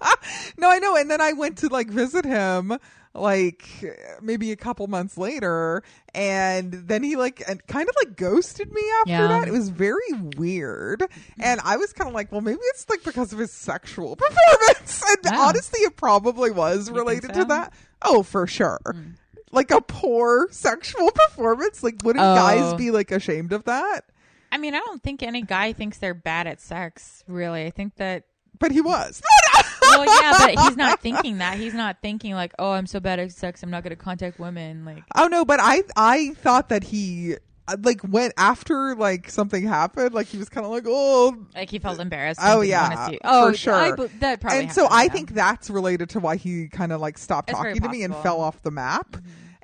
while. 0.00 0.12
no, 0.58 0.70
I 0.70 0.78
know. 0.78 0.96
And 0.96 1.10
then 1.10 1.20
I 1.20 1.34
went 1.34 1.58
to 1.58 1.68
like 1.68 1.88
visit 1.90 2.24
him, 2.24 2.72
like 3.16 3.66
maybe 4.22 4.52
a 4.52 4.56
couple 4.56 4.86
months 4.86 5.16
later, 5.18 5.82
and 6.14 6.72
then 6.72 7.02
he 7.02 7.16
like 7.16 7.42
and 7.48 7.66
kind 7.66 7.88
of 7.88 7.94
like 8.04 8.16
ghosted 8.16 8.72
me 8.72 8.82
after 9.00 9.10
Yeah. 9.10 9.26
that. 9.28 9.48
It 9.48 9.52
was 9.52 9.68
very 9.70 10.12
weird, 10.36 11.02
and 11.40 11.60
I 11.64 11.76
was 11.76 11.92
kind 11.92 12.08
of 12.08 12.14
like, 12.14 12.30
well, 12.32 12.40
maybe 12.40 12.60
it's 12.62 12.88
like 12.88 13.02
because 13.04 13.32
of 13.32 13.38
his 13.38 13.52
sexual 13.52 14.16
performance. 14.16 15.02
And 15.08 15.34
honestly, 15.36 15.80
it 15.80 15.96
probably 15.96 16.50
was 16.50 16.90
related 16.90 17.34
so? 17.34 17.40
to 17.40 17.44
that. 17.46 17.72
Oh, 18.02 18.22
for 18.22 18.46
sure 18.46 18.78
Mm. 18.86 19.14
like 19.52 19.70
a 19.70 19.80
poor 19.80 20.48
sexual 20.50 21.10
performance. 21.14 21.82
Like, 21.82 21.96
wouldn't 22.04 22.24
Oh. 22.24 22.34
guys 22.34 22.74
be 22.74 22.90
like 22.90 23.10
ashamed 23.10 23.52
of 23.52 23.64
that? 23.64 24.02
I 24.52 24.58
mean, 24.58 24.74
I 24.74 24.78
don't 24.78 25.02
think 25.02 25.22
any 25.22 25.42
guy 25.42 25.72
thinks 25.72 25.98
they're 25.98 26.14
bad 26.14 26.46
at 26.46 26.60
sex. 26.60 27.24
Really, 27.26 27.64
I 27.66 27.70
think 27.70 27.96
that. 27.96 28.24
But 28.58 28.70
he 28.72 28.80
was. 28.80 29.20
Well, 29.98 30.22
yeah, 30.22 30.54
but 30.54 30.64
he's 30.64 30.76
not 30.76 31.00
thinking 31.00 31.38
that. 31.38 31.58
He's 31.58 31.74
not 31.74 31.98
thinking 32.02 32.34
like, 32.34 32.52
oh, 32.58 32.72
I'm 32.72 32.86
so 32.86 33.00
bad 33.00 33.18
at 33.18 33.32
sex. 33.32 33.62
I'm 33.62 33.70
not 33.70 33.82
going 33.82 33.96
to 33.96 34.02
contact 34.02 34.38
women. 34.38 34.84
Like, 34.84 35.04
oh 35.16 35.28
no, 35.28 35.44
but 35.44 35.60
I 35.60 35.82
I 35.96 36.34
thought 36.34 36.68
that 36.68 36.84
he 36.84 37.36
like 37.82 38.00
went 38.04 38.32
after 38.36 38.94
like 38.94 39.30
something 39.30 39.64
happened. 39.64 40.14
Like 40.14 40.28
he 40.28 40.38
was 40.38 40.48
kind 40.48 40.64
of 40.64 40.72
like 40.72 40.84
oh. 40.86 41.36
like 41.54 41.70
he 41.70 41.78
felt 41.78 42.00
embarrassed. 42.00 42.40
Oh, 42.42 42.60
yeah, 42.60 42.94
wanna 42.94 43.18
for 43.18 43.18
oh 43.24 43.52
sure. 43.52 43.74
I, 43.74 43.92
that 44.20 44.40
probably. 44.40 44.60
and 44.60 44.72
so 44.72 44.86
I 44.86 45.04
yeah. 45.04 45.12
think 45.12 45.30
that's 45.32 45.70
related 45.70 46.10
to 46.10 46.20
why 46.20 46.36
he 46.36 46.68
kind 46.68 46.92
of 46.92 47.00
like 47.00 47.18
stopped 47.18 47.50
It's 47.50 47.58
talking 47.58 47.80
to 47.80 47.88
me 47.88 48.02
and. 48.02 48.12
Mm-hmm. 48.12 48.22
fell 48.22 48.40
off 48.40 48.62
the 48.62 48.70
map. 48.70 49.16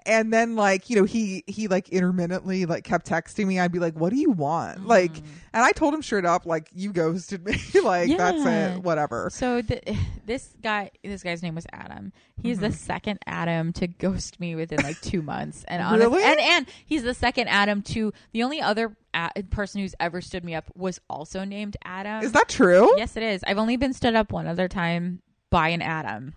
And 0.07 0.33
then 0.33 0.57
like, 0.57 0.91
you 0.91 0.97
know, 0.97 1.05
he 1.05 1.45
he 1.47 1.69
like 1.69 1.89
intermittently 1.91 2.67
like 2.67 2.85
kept 2.85 3.07
texting 3.09 3.47
me. 3.47 3.59
I'd 3.61 3.73
be 3.73 3.79
like, 3.79 3.95
"What 3.95 4.11
do 4.11 4.17
you 4.19 4.31
want?" 4.31 4.87
Like, 4.87 5.15
and 5.17 5.63
I 5.65 5.73
told 5.73 5.95
him 5.95 6.03
straight 6.03 6.25
up 6.25 6.47
like, 6.47 6.69
"You 6.75 6.93
ghosted 6.93 7.45
me." 7.45 7.53
like, 7.83 8.17
that's 8.17 8.39
Mm-hmm. 8.39 8.77
It. 8.79 8.83
Whatever. 8.83 9.29
So 9.31 9.63
the, 9.63 9.81
this 10.27 10.49
guy, 10.63 10.91
this 11.05 11.23
guy's 11.23 11.43
name 11.43 11.55
was 11.55 11.67
Adam. 11.73 12.13
He's 12.43 12.57
Mm-hmm. 12.59 12.67
the 12.67 12.73
second 12.73 13.19
Adam 13.27 13.73
to 13.75 13.87
ghost 13.87 14.41
me 14.41 14.55
within 14.55 14.83
like 14.83 15.01
two 15.01 15.23
months, 15.23 15.65
and 15.69 15.83
honest, 15.83 16.01
Really? 16.11 16.23
and 16.25 16.41
and 16.41 16.67
he's 16.87 17.03
the 17.03 17.15
second 17.15 17.49
Adam 17.49 17.83
to 17.83 18.13
the 18.33 18.43
only 18.43 18.61
other 18.61 18.97
a- 19.15 19.43
person 19.51 19.81
who's 19.81 19.95
ever 20.01 20.21
stood 20.21 20.45
me 20.45 20.55
up 20.55 20.71
was 20.75 21.01
also 21.09 21.45
named 21.45 21.77
Adam. 21.85 22.23
Is 22.25 22.33
that 22.33 22.49
true? 22.49 22.93
Yes, 22.97 23.17
it 23.17 23.23
is. 23.23 23.43
I've 23.47 23.59
only 23.59 23.77
been 23.77 23.93
stood 23.93 24.15
up 24.15 24.33
one 24.33 24.47
other 24.47 24.69
time 24.69 25.21
by 25.51 25.69
an 25.69 25.83
Adam. 25.83 26.35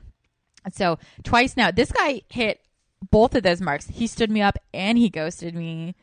So 0.74 0.98
twice 1.24 1.56
now. 1.56 1.72
This 1.72 1.92
guy 1.92 2.22
hit 2.30 2.60
both 3.12 3.36
of 3.36 3.44
those 3.44 3.62
marks. 3.62 3.88
He 3.88 4.08
stood 4.08 4.32
me 4.32 4.42
up 4.42 4.58
and 4.74 4.98
he 4.98 5.10
ghosted 5.10 5.56
me. 5.56 5.96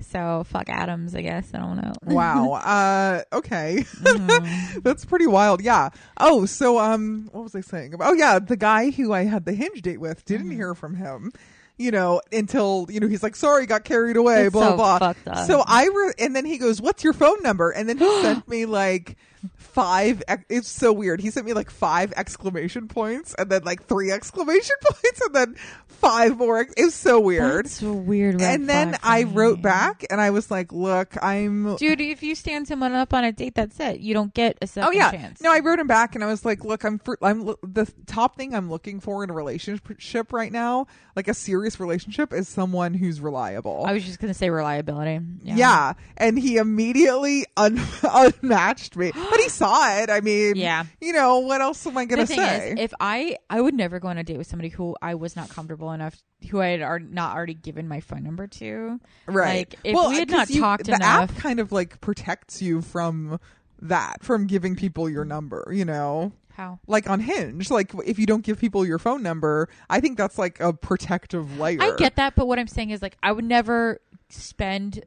So 0.00 0.44
fuck 0.48 0.68
Adams, 0.68 1.14
I 1.14 1.22
guess. 1.22 1.50
I 1.54 1.58
don't 1.58 1.76
know. 1.76 1.92
Wow. 2.14 2.52
Uh 2.54 3.22
okay. 3.32 3.84
Mm-hmm. 4.02 4.80
That's 4.82 5.04
pretty 5.04 5.26
wild. 5.26 5.62
Yeah. 5.62 5.90
Oh, 6.18 6.46
so 6.46 6.78
um 6.78 7.28
what 7.32 7.44
was 7.44 7.54
I 7.54 7.60
saying? 7.60 7.94
Oh 8.00 8.12
yeah, 8.14 8.38
the 8.38 8.56
guy 8.56 8.90
who 8.90 9.12
I 9.12 9.24
had 9.24 9.44
the 9.44 9.52
hinge 9.52 9.82
date 9.82 10.00
with 10.00 10.24
didn't 10.24 10.48
Mm-hmm. 10.48 10.56
hear 10.56 10.74
from 10.74 10.94
him. 10.96 11.32
You 11.78 11.90
know, 11.90 12.20
until 12.32 12.86
you 12.90 13.00
know 13.00 13.08
he's 13.08 13.22
like, 13.22 13.34
"Sorry, 13.34 13.64
got 13.66 13.82
carried 13.84 14.16
away." 14.16 14.42
That's 14.44 14.52
blah 14.52 14.76
so 14.76 15.14
blah. 15.24 15.34
So 15.46 15.64
I 15.66 15.86
re- 15.88 16.12
and 16.18 16.36
then 16.36 16.44
he 16.44 16.58
goes, 16.58 16.80
"What's 16.82 17.02
your 17.02 17.14
phone 17.14 17.42
number?" 17.42 17.70
And 17.70 17.88
then 17.88 17.96
he 17.98 18.04
sent 18.22 18.46
me 18.46 18.66
like 18.66 19.16
five. 19.56 20.22
ex- 20.28 20.44
It's 20.48 20.68
so 20.68 20.92
weird. 20.92 21.20
He 21.20 21.30
sent 21.30 21.46
me 21.46 21.52
like 21.52 21.70
five 21.70 22.12
exclamation 22.16 22.88
points, 22.88 23.34
and 23.38 23.50
then 23.50 23.62
like 23.64 23.84
three 23.84 24.10
exclamation 24.10 24.76
points, 24.82 25.20
and 25.20 25.34
then 25.34 25.54
five 25.86 26.36
more. 26.36 26.58
ex- 26.60 26.74
It 26.76 26.84
was 26.84 26.94
so 26.94 27.20
weird. 27.20 27.64
That's 27.66 27.82
a 27.82 27.92
weird. 27.92 28.40
and 28.40 28.68
then 28.68 28.90
flag 28.90 29.00
for 29.00 29.06
I 29.08 29.24
me. 29.24 29.32
wrote 29.32 29.62
back, 29.62 30.04
and 30.10 30.20
I 30.20 30.30
was 30.30 30.50
like, 30.50 30.72
"Look, 30.72 31.14
I'm." 31.22 31.76
dude. 31.76 32.00
If 32.00 32.22
you 32.22 32.34
stand 32.34 32.68
someone 32.68 32.92
up 32.92 33.14
on 33.14 33.24
a 33.24 33.32
date, 33.32 33.54
that's 33.54 33.78
it. 33.80 34.00
You 34.00 34.14
don't 34.14 34.32
get 34.34 34.58
a 34.62 34.66
second 34.66 34.88
Oh 34.88 34.92
yeah, 34.92 35.10
chance. 35.10 35.40
no. 35.40 35.52
I 35.52 35.60
wrote 35.60 35.78
him 35.78 35.86
back, 35.86 36.14
and 36.14 36.22
I 36.24 36.26
was 36.26 36.44
like, 36.44 36.64
"Look, 36.64 36.84
I'm 36.84 36.98
fr- 36.98 37.14
I'm 37.22 37.44
lo- 37.46 37.58
the 37.62 37.90
top 38.06 38.36
thing 38.36 38.54
I'm 38.54 38.68
looking 38.70 39.00
for 39.00 39.22
in 39.24 39.30
a 39.30 39.32
relationship 39.34 40.32
right 40.32 40.50
now, 40.52 40.86
like 41.16 41.28
a 41.28 41.34
serious 41.34 41.78
relationship, 41.80 42.32
is 42.32 42.48
someone 42.48 42.94
who's 42.94 43.20
reliable." 43.20 43.84
I 43.86 43.92
was 43.92 44.04
just 44.04 44.18
gonna 44.18 44.34
say 44.34 44.50
reliability. 44.50 45.20
Yeah. 45.42 45.54
yeah. 45.56 45.92
and 46.16 46.38
he 46.38 46.56
immediately 46.56 47.46
un- 47.56 47.80
unmatched 48.02 48.96
me, 48.96 49.12
but 49.32 49.40
he 49.40 49.48
saw 49.48 49.98
it. 50.00 50.10
I 50.10 50.20
mean, 50.20 50.56
Yeah. 50.56 50.84
you 51.00 51.12
know 51.12 51.40
what 51.40 51.60
else 51.60 51.86
am 51.86 51.96
I 51.98 52.04
gonna 52.04 52.26
say? 52.26 52.72
is, 52.72 52.78
if 52.78 52.94
I 53.00 53.36
I 53.50 53.60
would 53.60 53.74
never 53.74 53.98
go 53.98 54.08
on 54.08 54.18
a 54.18 54.24
date 54.24 54.38
with 54.38 54.46
somebody 54.46 54.68
who 54.68 54.94
I 55.02 55.14
was 55.14 55.34
not 55.34 55.48
comfortable 55.48 55.90
enough, 55.92 56.16
who 56.50 56.60
I 56.60 56.68
had 56.78 57.10
not 57.12 57.34
already 57.34 57.54
given 57.54 57.88
my 57.88 58.00
phone 58.00 58.22
number 58.22 58.46
to. 58.46 59.00
right? 59.26 59.68
Like 59.70 59.74
if 59.84 59.94
well, 59.94 60.10
we 60.10 60.16
had 60.18 60.32
uh, 60.32 60.36
not 60.36 60.50
you- 60.50 60.60
talked 60.60 60.84
the 60.86 60.94
enough, 60.94 61.30
app 61.30 61.36
kind 61.36 61.58
of 61.60 61.72
like 61.72 62.00
protects 62.00 62.60
you 62.62 62.80
from 62.82 63.40
that, 63.80 64.22
from 64.22 64.46
giving 64.46 64.76
people 64.76 65.08
your 65.10 65.24
number. 65.24 65.68
You 65.72 65.84
know. 65.84 66.32
how? 66.54 66.78
like 66.86 67.08
on 67.10 67.18
Hinge, 67.20 67.70
like 67.70 67.92
if 68.04 68.18
you 68.18 68.26
don't 68.26 68.44
give 68.44 68.58
people 68.58 68.84
your 68.86 68.98
phone 68.98 69.22
number, 69.22 69.68
I 69.90 70.00
think 70.00 70.18
that's 70.18 70.38
like 70.38 70.60
a 70.60 70.72
protective 70.72 71.58
layer. 71.58 71.80
I 71.82 71.92
get 71.96 72.16
that, 72.16 72.34
but 72.36 72.46
what 72.46 72.58
I'm 72.58 72.68
saying 72.68 72.90
is 72.90 73.00
like 73.02 73.16
I 73.22 73.32
would 73.32 73.44
never 73.46 74.00
spend 74.28 75.04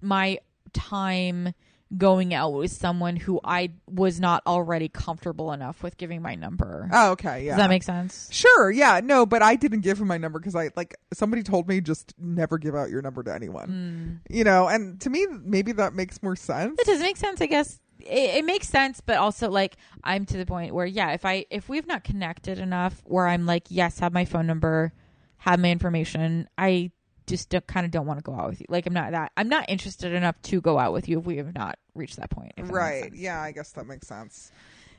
my 0.00 0.38
time 0.72 1.54
going 1.96 2.34
out 2.34 2.52
with 2.52 2.70
someone 2.70 3.16
who 3.16 3.40
I 3.42 3.70
was 3.86 4.20
not 4.20 4.42
already 4.46 4.88
comfortable 4.88 5.52
enough 5.52 5.82
with 5.82 5.96
giving 5.96 6.20
my 6.20 6.34
number. 6.34 6.88
Oh, 6.92 7.12
okay, 7.12 7.46
yeah. 7.46 7.52
Does 7.52 7.58
that 7.58 7.70
make 7.70 7.82
sense? 7.82 8.28
Sure, 8.30 8.70
yeah, 8.70 9.00
no, 9.02 9.24
but 9.24 9.42
I 9.42 9.56
didn't 9.56 9.80
give 9.80 10.00
him 10.00 10.08
my 10.08 10.18
number 10.18 10.38
because 10.38 10.54
I 10.54 10.70
like 10.76 10.94
somebody 11.14 11.42
told 11.42 11.68
me 11.68 11.80
just 11.80 12.14
never 12.18 12.58
give 12.58 12.74
out 12.74 12.90
your 12.90 13.00
number 13.00 13.22
to 13.22 13.34
anyone. 13.34 14.20
Hmm. 14.28 14.34
You 14.34 14.44
know, 14.44 14.68
and 14.68 15.00
to 15.00 15.10
me, 15.10 15.26
maybe 15.42 15.72
that 15.72 15.94
makes 15.94 16.22
more 16.22 16.36
sense. 16.36 16.78
It 16.78 16.86
does 16.86 17.00
make 17.00 17.16
sense, 17.16 17.40
I 17.40 17.46
guess. 17.46 17.80
It, 18.00 18.36
it 18.36 18.44
makes 18.44 18.68
sense, 18.68 19.00
but 19.00 19.16
also 19.16 19.50
like 19.50 19.76
I'm 20.04 20.26
to 20.26 20.36
the 20.36 20.46
point 20.46 20.74
where 20.74 20.86
yeah, 20.86 21.12
if 21.12 21.24
I 21.24 21.46
if 21.50 21.68
we've 21.68 21.86
not 21.86 22.04
connected 22.04 22.58
enough, 22.58 23.02
where 23.06 23.26
I'm 23.26 23.46
like 23.46 23.64
yes, 23.70 23.98
have 24.00 24.12
my 24.12 24.26
phone 24.26 24.46
number, 24.46 24.92
have 25.38 25.58
my 25.58 25.70
information, 25.70 26.48
I 26.58 26.92
just 27.28 27.54
kind 27.66 27.86
of 27.86 27.92
don't 27.92 28.06
want 28.06 28.18
to 28.18 28.22
go 28.22 28.34
out 28.34 28.48
with 28.48 28.60
you. 28.60 28.66
Like 28.68 28.86
I'm 28.86 28.92
not 28.94 29.12
that 29.12 29.32
I'm 29.36 29.48
not 29.48 29.66
interested 29.68 30.12
enough 30.12 30.40
to 30.42 30.60
go 30.60 30.78
out 30.78 30.92
with 30.92 31.08
you 31.08 31.18
if 31.20 31.26
we 31.26 31.36
have 31.36 31.54
not 31.54 31.78
reached 31.94 32.16
that 32.16 32.30
point. 32.30 32.52
that 32.56 32.64
Right? 32.66 33.12
Yeah, 33.14 33.40
I 33.40 33.52
guess 33.52 33.70
that 33.72 33.86
makes 33.86 34.08
sense. 34.08 34.50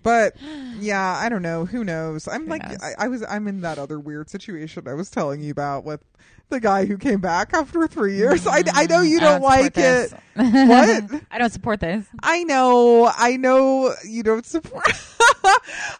But 0.03 0.35
yeah, 0.77 1.17
I 1.17 1.27
don't 1.29 1.41
know. 1.41 1.65
Who 1.65 1.83
knows? 1.83 2.27
I'm 2.27 2.45
Who 2.45 2.49
like, 2.51 2.67
knows? 2.67 2.77
I, 2.81 3.05
I 3.05 3.07
was, 3.09 3.23
I'm 3.29 3.47
in 3.47 3.61
that 3.61 3.77
other 3.77 3.99
weird 3.99 4.29
situation 4.29 4.87
I 4.87 4.93
was 4.93 5.09
telling 5.09 5.41
you 5.41 5.51
about 5.51 5.83
with 5.83 6.01
the 6.49 6.59
guy 6.59 6.85
who 6.85 6.97
came 6.97 7.19
back 7.19 7.53
after 7.53 7.85
three 7.87 8.15
years. 8.15 8.47
I, 8.47 8.63
I 8.73 8.85
know 8.87 9.01
you 9.01 9.19
Mm, 9.19 9.23
I 9.23 9.25
don't, 9.33 9.41
like 9.41 9.73
this. 9.73 10.13
it. 10.13 10.19
What? 10.67 11.21
I 11.29 11.37
don't 11.37 11.51
support 11.51 11.79
this. 11.81 12.05
I 12.23 12.43
know, 12.43 13.11
I 13.15 13.35
know 13.37 13.93
you 14.07 14.23
don't 14.23 14.45
support. 14.45 14.85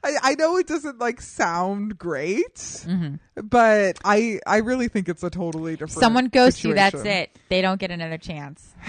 I, 0.03 0.15
I 0.23 0.35
know 0.35 0.57
it 0.57 0.65
doesn't 0.67 0.97
like 0.99 1.21
sound 1.21 1.97
great, 1.97 2.55
Mm-hmm. 2.55 3.15
but 3.47 3.99
I 4.05 4.39
I 4.47 4.57
really 4.57 4.87
think 4.87 5.09
it's 5.09 5.23
a 5.23 5.29
totally 5.29 5.73
different. 5.73 5.91
Someone 5.99 6.27
ghosts 6.27 6.63
you, 6.63 6.73
that's 6.73 7.03
it. 7.03 7.37
They 7.49 7.61
don't 7.61 7.79
get 7.79 7.91
another 7.91 8.17
chance 8.17 8.73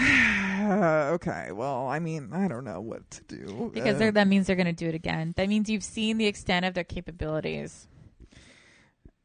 okay, 0.71 1.53
well, 1.53 1.89
I 1.89 1.99
mean, 1.99 2.31
I 2.33 2.49
don't 2.49 2.65
know 2.65 2.81
what 2.81 3.11
to 3.11 3.23
do 3.25 3.71
because 3.75 4.01
Uh, 4.01 4.11
that 4.13 4.29
means 4.29 4.47
they're 4.47 4.57
going 4.57 4.67
to 4.67 4.73
do 4.73 4.89
it 4.89 4.95
again. 4.95 5.35
That 5.37 5.49
means 5.49 5.69
you've 5.69 5.85
seen 5.85 6.19
the 6.19 6.27
extent 6.27 6.65
of 6.65 6.75
their 6.75 6.85
capabilities. 6.85 7.87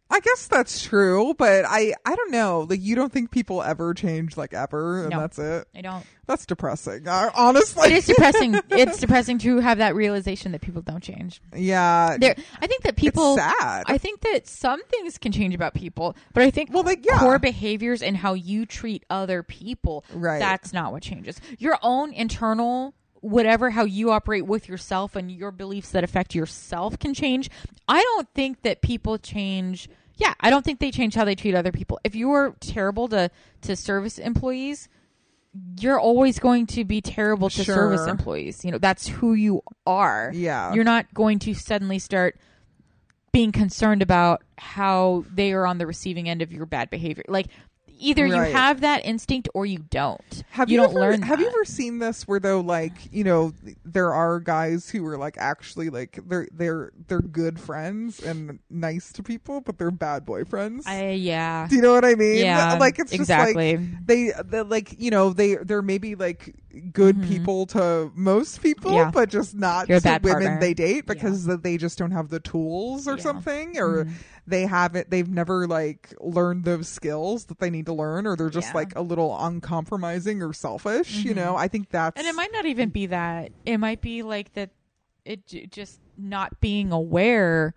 I 0.10 0.20
guess 0.20 0.48
that's 0.48 0.84
true, 0.84 1.34
but 1.36 1.66
I 1.68 1.94
I 2.06 2.16
don't 2.16 2.32
know. 2.32 2.68
Like, 2.70 2.80
you 2.82 2.96
don't 2.96 3.12
think 3.12 3.32
people 3.32 3.64
ever 3.64 3.94
change 3.96 4.38
like 4.38 4.54
ever, 4.54 5.02
and 5.02 5.10
No. 5.10 5.20
that's 5.22 5.40
it. 5.40 5.68
I 5.76 5.82
don't. 5.82 6.06
That's 6.28 6.46
depressing. 6.46 7.08
Uh, 7.08 7.32
honestly, 7.36 7.88
It 7.88 7.94
is 7.94 8.06
depressing. 8.06 8.56
it's 8.70 9.00
depressing 9.00 9.40
to 9.40 9.58
have 9.60 9.80
that 9.80 9.96
realization 9.96 10.52
that 10.54 10.62
people 10.62 10.82
don't 10.84 11.02
change. 11.04 11.42
yeah, 11.56 12.18
There, 12.20 12.36
I 12.62 12.68
think 12.68 12.84
that 12.84 12.96
people. 12.96 13.34
it's 13.36 13.44
sad. 13.44 13.84
I 13.88 13.98
think 13.98 14.22
that 14.22 14.48
some 14.48 14.84
things 14.86 15.18
can 15.18 15.32
change 15.32 15.54
about 15.56 15.74
people, 15.74 16.16
but 16.34 16.44
I 16.44 16.52
think 16.52 16.72
Well, 16.74 16.84
like, 16.84 17.04
yeah. 17.06 17.20
core 17.20 17.40
behaviors 17.40 18.02
and 18.02 18.16
how 18.18 18.34
you 18.36 18.66
treat 18.66 19.04
other 19.10 19.42
people, 19.44 20.06
Right. 20.14 20.40
that's 20.40 20.72
not 20.72 20.92
what 20.92 21.02
changes. 21.04 21.40
Your 21.60 21.78
own 21.82 22.14
internal 22.14 22.94
whatever 23.26 23.72
how 23.72 23.84
you 23.84 24.12
operate 24.12 24.46
with 24.46 24.70
yourself 24.70 25.16
and 25.16 25.32
your 25.32 25.52
beliefs 25.52 25.90
that 25.92 26.04
affect 26.04 26.36
yourself 26.36 27.00
can 27.00 27.14
change. 27.14 27.50
I 27.88 28.02
don't 28.02 28.28
think 28.36 28.62
that 28.62 28.82
people 28.82 29.18
change 29.18 29.90
yeah, 30.18 30.34
I 30.40 30.50
don't 30.50 30.64
think 30.64 30.80
they 30.80 30.92
change 30.92 31.14
how 31.14 31.26
they 31.26 31.36
treat 31.36 31.56
other 31.56 31.74
people. 31.74 32.00
If 32.06 32.16
you 32.16 32.32
are 32.32 32.56
terrible 32.62 33.10
to 33.10 33.30
to 33.64 33.76
service 33.76 34.18
employees, 34.18 34.88
you're 35.80 36.00
always 36.00 36.40
going 36.40 36.68
to 36.68 36.86
be 36.86 37.02
terrible 37.02 37.50
to 37.50 37.64
service 37.64 38.08
employees. 38.08 38.64
You 38.64 38.72
know, 38.72 38.78
that's 38.78 39.08
who 39.08 39.34
you 39.34 39.62
are. 39.86 40.32
Yeah. 40.34 40.74
You're 40.74 40.84
not 40.84 41.14
going 41.14 41.40
to 41.40 41.54
suddenly 41.54 42.00
start 42.00 42.38
being 43.34 43.52
concerned 43.52 44.02
about 44.02 44.44
how 44.58 45.26
they 45.34 45.52
are 45.52 45.68
on 45.68 45.78
the 45.78 45.86
receiving 45.86 46.30
end 46.30 46.42
of 46.42 46.54
your 46.54 46.66
bad 46.66 46.90
behavior. 46.90 47.24
Like 47.28 47.48
either 48.00 48.24
Right. 48.24 48.50
you 48.50 48.54
have 48.54 48.82
that 48.82 49.06
instinct 49.06 49.50
or 49.54 49.66
you 49.66 49.80
don't. 49.80 50.44
Have 50.50 50.70
you, 50.70 50.76
you, 50.76 50.82
don't 50.82 50.92
ever, 50.92 51.00
learn. 51.00 51.22
Have 51.22 51.40
you 51.40 51.48
ever 51.48 51.66
seen 51.66 52.00
this 52.00 52.28
where 52.28 52.40
though, 52.40 52.62
like 52.62 52.94
you 53.12 53.24
know, 53.24 53.54
there 53.84 54.14
are 54.14 54.40
guys 54.40 54.90
who 54.90 55.06
are 55.08 55.18
like 55.18 55.36
actually 55.38 55.90
like 55.90 56.20
they're 56.28 56.48
they're 56.52 56.92
they're 57.08 57.22
good 57.22 57.60
friends 57.60 58.22
and 58.22 58.60
nice 58.70 59.12
to 59.14 59.24
people, 59.24 59.62
but 59.62 59.78
they're 59.78 59.92
bad 59.92 60.26
boyfriends. 60.26 60.84
Yeah. 60.86 61.68
Do 61.70 61.76
you 61.76 61.82
know 61.82 61.94
what 61.94 62.06
I 62.06 62.16
mean? 62.16 62.38
Yeah, 62.38 62.78
like 62.80 63.00
it's 63.00 63.14
exactly. 63.14 63.74
just 63.74 63.84
like 63.84 64.06
they, 64.08 64.32
they 64.46 64.62
like 64.62 64.96
you 65.00 65.12
know 65.12 65.32
they 65.32 65.56
they're 65.56 65.82
maybe 65.82 66.16
like 66.16 66.56
good 66.94 67.22
people 67.24 67.66
to 67.68 68.12
most 68.16 68.62
people, 68.62 68.92
Mm-hmm. 68.92 68.98
Yeah. 68.98 69.12
but 69.12 69.30
just 69.30 69.56
not 69.56 69.88
You're 69.90 70.00
to 70.00 70.20
women 70.22 70.42
partner. 70.44 70.60
they 70.60 70.74
date 70.74 71.06
because 71.06 71.46
they 71.46 71.78
just 71.78 71.98
don't 71.98 72.12
have 72.12 72.30
the 72.30 72.40
tools 72.40 73.08
or 73.08 73.12
Yeah. 73.12 73.16
Mm-hmm. 73.18 73.22
something, 73.24 73.80
or 73.80 74.08
they 74.48 74.66
haven't 74.66 75.10
they've 75.10 75.30
never 75.30 75.68
like 75.68 76.14
learned 76.20 76.64
those 76.66 76.88
skills 76.88 77.46
that 77.46 77.60
they 77.60 77.70
need 77.70 77.86
to 77.88 77.94
learn, 77.94 78.28
or 78.28 78.36
they're 78.36 78.50
just 78.50 78.68
Yeah. 78.68 78.70
Mm-hmm. 78.70 78.78
like 78.78 78.96
a 78.96 79.02
little 79.02 79.36
uncompromising 79.40 80.42
or 80.42 80.54
selfish. 80.54 81.16
You 81.24 81.34
know, 81.34 81.56
I 81.56 81.68
think 81.68 81.90
that's 81.90 82.18
And 82.18 82.28
it 82.28 82.36
might 82.36 82.52
not 82.52 82.66
even 82.66 82.90
be 82.90 83.08
that. 83.08 83.52
It 83.66 83.78
might 83.78 84.02
be 84.02 84.22
like 84.24 84.54
that. 84.54 84.70
It 85.24 85.48
j- 85.48 85.66
just 85.66 86.00
not 86.18 86.60
being 86.62 86.92
aware 86.92 87.74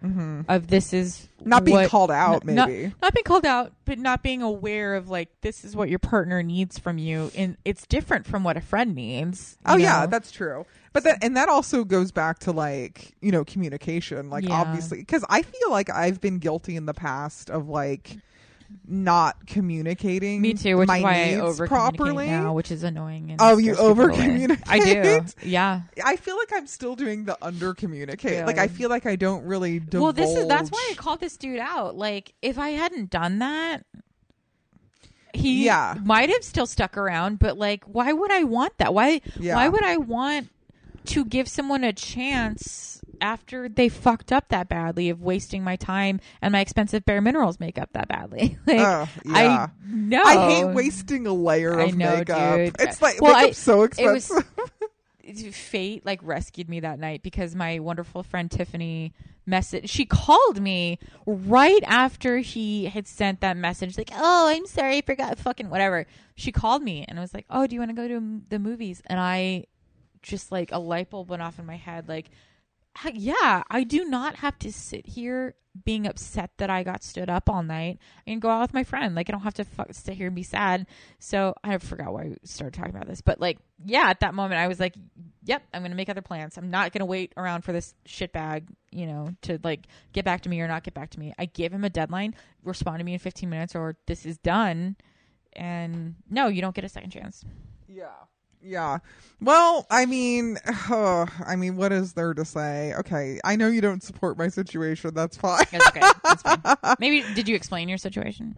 of 0.48 0.68
this 0.68 0.92
is 0.92 1.26
Mm-hmm. 1.38 1.48
not 1.50 1.64
being 1.64 1.76
what- 1.76 1.88
called 1.90 2.10
out. 2.10 2.42
n- 2.48 2.54
not- 2.56 2.68
maybe 2.68 2.92
not 3.00 3.14
being 3.14 3.22
called 3.24 3.46
out, 3.46 3.72
but 3.84 3.96
not 3.98 4.22
being 4.24 4.42
aware 4.42 4.96
of 4.96 5.08
like 5.08 5.28
this 5.40 5.64
is 5.64 5.76
what 5.76 5.88
your 5.88 6.00
partner 6.00 6.42
needs 6.42 6.78
from 6.80 6.98
you, 6.98 7.30
and 7.36 7.56
it's 7.64 7.86
different 7.86 8.26
from 8.26 8.42
what 8.42 8.56
a 8.56 8.60
friend 8.60 8.94
needs. 8.96 9.56
Oh 9.64 9.76
yeah, 9.76 10.06
that's 10.06 10.32
true. 10.32 10.66
But 10.92 11.04
that 11.04 11.18
and 11.22 11.36
that 11.36 11.48
also 11.48 11.84
goes 11.84 12.10
back 12.10 12.40
to 12.40 12.50
like, 12.52 13.14
you 13.20 13.30
know, 13.30 13.44
communication. 13.44 14.30
Like 14.30 14.44
Yeah. 14.48 14.54
obviously 14.60 15.04
cuz 15.04 15.24
I 15.30 15.42
feel 15.42 15.70
like 15.70 15.90
I've 15.90 16.20
been 16.20 16.38
guilty 16.38 16.74
in 16.74 16.86
the 16.86 16.94
past 16.94 17.50
of 17.50 17.68
like 17.68 18.16
not 18.86 19.46
communicating 19.46 20.40
me 20.40 20.54
too. 20.54 20.76
Which 20.78 20.86
my 20.88 20.98
is 20.98 21.02
why 21.04 21.14
I 21.14 21.34
over 21.40 21.66
properly. 21.66 22.26
now, 22.26 22.52
which 22.54 22.70
is 22.70 22.82
annoying. 22.82 23.30
And 23.30 23.40
Oh, 23.42 23.56
you 23.58 23.74
scares 23.74 23.86
over-communicate? 23.88 24.64
I 24.68 24.78
do. 24.78 25.20
Yeah. 25.42 25.82
I 26.04 26.16
feel 26.16 26.36
like 26.36 26.52
I'm 26.52 26.66
still 26.66 26.96
doing 26.96 27.24
the 27.24 27.36
under 27.42 27.74
communicate. 27.74 28.46
Like 28.46 28.58
I 28.58 28.68
feel 28.68 28.88
like 28.90 29.06
I 29.06 29.16
don't 29.16 29.44
really 29.44 29.78
divulge. 29.78 30.02
Well, 30.02 30.12
this 30.12 30.36
is 30.36 30.46
that's 30.48 30.70
why 30.70 30.88
I 30.90 30.94
called 30.94 31.20
this 31.20 31.36
dude 31.36 31.58
out. 31.58 31.96
Like, 31.96 32.32
if 32.42 32.58
I 32.58 32.70
hadn't 32.70 33.10
done 33.10 33.38
that, 33.40 33.84
he 35.34 35.66
Yeah. 35.66 35.94
might 36.02 36.30
have 36.30 36.42
still 36.42 36.66
stuck 36.66 36.96
around. 36.96 37.38
But 37.38 37.58
like, 37.58 37.84
why 37.84 38.12
would 38.12 38.30
I 38.32 38.44
want 38.44 38.76
that? 38.78 38.94
Why? 38.94 39.20
Yeah. 39.38 39.56
Why 39.56 39.68
would 39.68 39.82
I 39.84 39.98
want 39.98 40.48
to 41.06 41.24
give 41.24 41.48
someone 41.48 41.84
a 41.84 41.92
chance 41.92 42.97
after 43.20 43.68
they 43.68 43.88
fucked 43.88 44.32
up 44.32 44.48
that 44.48 44.68
badly 44.68 45.10
of 45.10 45.20
wasting 45.22 45.62
my 45.64 45.76
time 45.76 46.20
and 46.42 46.52
my 46.52 46.60
expensive 46.60 47.04
bare 47.04 47.20
minerals 47.20 47.58
makeup 47.60 47.90
that 47.92 48.08
badly? 48.08 48.58
like, 48.66 48.78
Oh, 48.80 49.08
yeah. 49.24 49.66
I 49.66 49.70
know. 49.86 50.22
I 50.22 50.50
hate 50.54 50.64
wasting 50.74 51.26
a 51.26 51.32
layer 51.32 51.78
I 51.80 51.84
of 51.84 51.96
know, 51.96 52.16
makeup. 52.18 52.56
dude. 52.56 52.76
It's 52.80 53.00
like 53.02 53.20
Well, 53.20 53.34
makeup's 53.34 53.58
I- 53.68 53.72
so 53.72 53.82
it 53.84 53.98
was- 53.98 54.30
expensive. 54.30 54.72
fate 55.52 56.06
like 56.06 56.20
rescued 56.22 56.70
me 56.70 56.80
that 56.80 56.98
night 56.98 57.22
because 57.22 57.54
my 57.54 57.78
wonderful 57.80 58.22
friend 58.22 58.50
Tiffany 58.50 59.12
message 59.44 59.88
she 59.90 60.06
called 60.06 60.58
me 60.60 60.98
right 61.26 61.82
after 61.86 62.38
he 62.38 62.86
had 62.86 63.06
sent 63.06 63.40
that 63.42 63.54
message 63.56 63.98
like 63.98 64.10
oh 64.14 64.48
I'm 64.48 64.64
sorry 64.66 64.96
I 64.96 65.00
forgot 65.02 65.38
fucking 65.38 65.68
whatever 65.68 66.06
she 66.34 66.50
called 66.50 66.82
me 66.82 67.04
and 67.08 67.18
i 67.18 67.22
was 67.22 67.32
like 67.34 67.44
oh 67.50 67.66
do 67.66 67.74
you 67.74 67.80
want 67.80 67.90
to 67.90 67.94
go 67.94 68.08
to 68.08 68.40
the 68.48 68.58
movies 68.58 69.02
and 69.06 69.20
I 69.20 69.64
just 70.22 70.50
like 70.50 70.72
a 70.72 70.78
light 70.78 71.10
bulb 71.10 71.28
went 71.28 71.42
off 71.42 71.58
in 71.58 71.66
my 71.66 71.76
head 71.76 72.08
like 72.08 72.26
"Heck, 72.26 72.32
yeah 73.14 73.62
I 73.70 73.84
do 73.84 74.04
not 74.04 74.36
have 74.36 74.58
to 74.60 74.72
sit 74.72 75.06
here 75.06 75.54
being 75.84 76.06
upset 76.06 76.50
that 76.58 76.70
I 76.70 76.82
got 76.82 77.04
stood 77.04 77.30
up 77.30 77.48
all 77.48 77.62
night 77.62 77.98
and 78.26 78.42
go 78.42 78.48
out 78.48 78.62
with 78.62 78.74
my 78.74 78.82
friend 78.84 79.14
like 79.14 79.28
I 79.28 79.32
don't 79.32 79.42
have 79.42 79.54
to 79.54 79.64
fuck, 79.64 79.88
sit 79.92 80.14
here 80.14 80.26
and 80.26 80.36
be 80.36 80.42
sad 80.42 80.86
so 81.18 81.54
I 81.62 81.78
forgot 81.78 82.12
why 82.12 82.24
we 82.24 82.36
started 82.44 82.76
talking 82.76 82.94
about 82.94 83.06
this 83.06 83.20
but 83.20 83.40
like 83.40 83.58
yeah 83.84 84.08
at 84.08 84.20
that 84.20 84.34
moment 84.34 84.60
I 84.60 84.68
was 84.68 84.80
like 84.80 84.94
yep, 85.48 85.62
I'm 85.72 85.80
going 85.80 85.90
to 85.90 85.96
make 85.96 86.10
other 86.10 86.22
plans. 86.22 86.58
I'm 86.58 86.70
not 86.70 86.92
going 86.92 87.00
to 87.00 87.06
wait 87.06 87.32
around 87.36 87.62
for 87.62 87.72
this 87.72 87.94
shit 88.04 88.32
bag, 88.32 88.68
you 88.92 89.06
know, 89.06 89.30
to 89.42 89.58
like 89.64 89.86
get 90.12 90.24
back 90.24 90.42
to 90.42 90.50
me 90.50 90.60
or 90.60 90.68
not 90.68 90.84
get 90.84 90.92
back 90.92 91.08
to 91.10 91.18
me. 91.18 91.32
I 91.38 91.46
gave 91.46 91.72
him 91.72 91.84
a 91.84 91.90
deadline, 91.90 92.34
respond 92.62 92.98
to 92.98 93.04
me 93.04 93.14
in 93.14 93.18
15 93.18 93.48
minutes 93.48 93.74
or 93.74 93.96
this 94.06 94.26
is 94.26 94.36
done. 94.36 94.96
And 95.54 96.16
no, 96.28 96.48
you 96.48 96.60
don't 96.60 96.74
get 96.74 96.84
a 96.84 96.88
second 96.88 97.10
chance. 97.10 97.44
Yeah. 97.88 98.10
Yeah. 98.62 98.98
Well, 99.40 99.86
I 99.90 100.06
mean, 100.06 100.58
uh, 100.90 101.26
I 101.46 101.56
mean, 101.56 101.76
what 101.76 101.92
is 101.92 102.12
there 102.12 102.34
to 102.34 102.44
say? 102.44 102.94
Okay, 102.98 103.40
I 103.44 103.56
know 103.56 103.68
you 103.68 103.80
don't 103.80 104.02
support 104.02 104.36
my 104.38 104.48
situation. 104.48 105.14
That's 105.14 105.36
fine. 105.36 105.64
It's 105.72 105.86
okay. 105.88 106.08
It's 106.26 106.42
fine. 106.42 106.96
Maybe 106.98 107.24
did 107.34 107.48
you 107.48 107.54
explain 107.54 107.88
your 107.88 107.98
situation? 107.98 108.56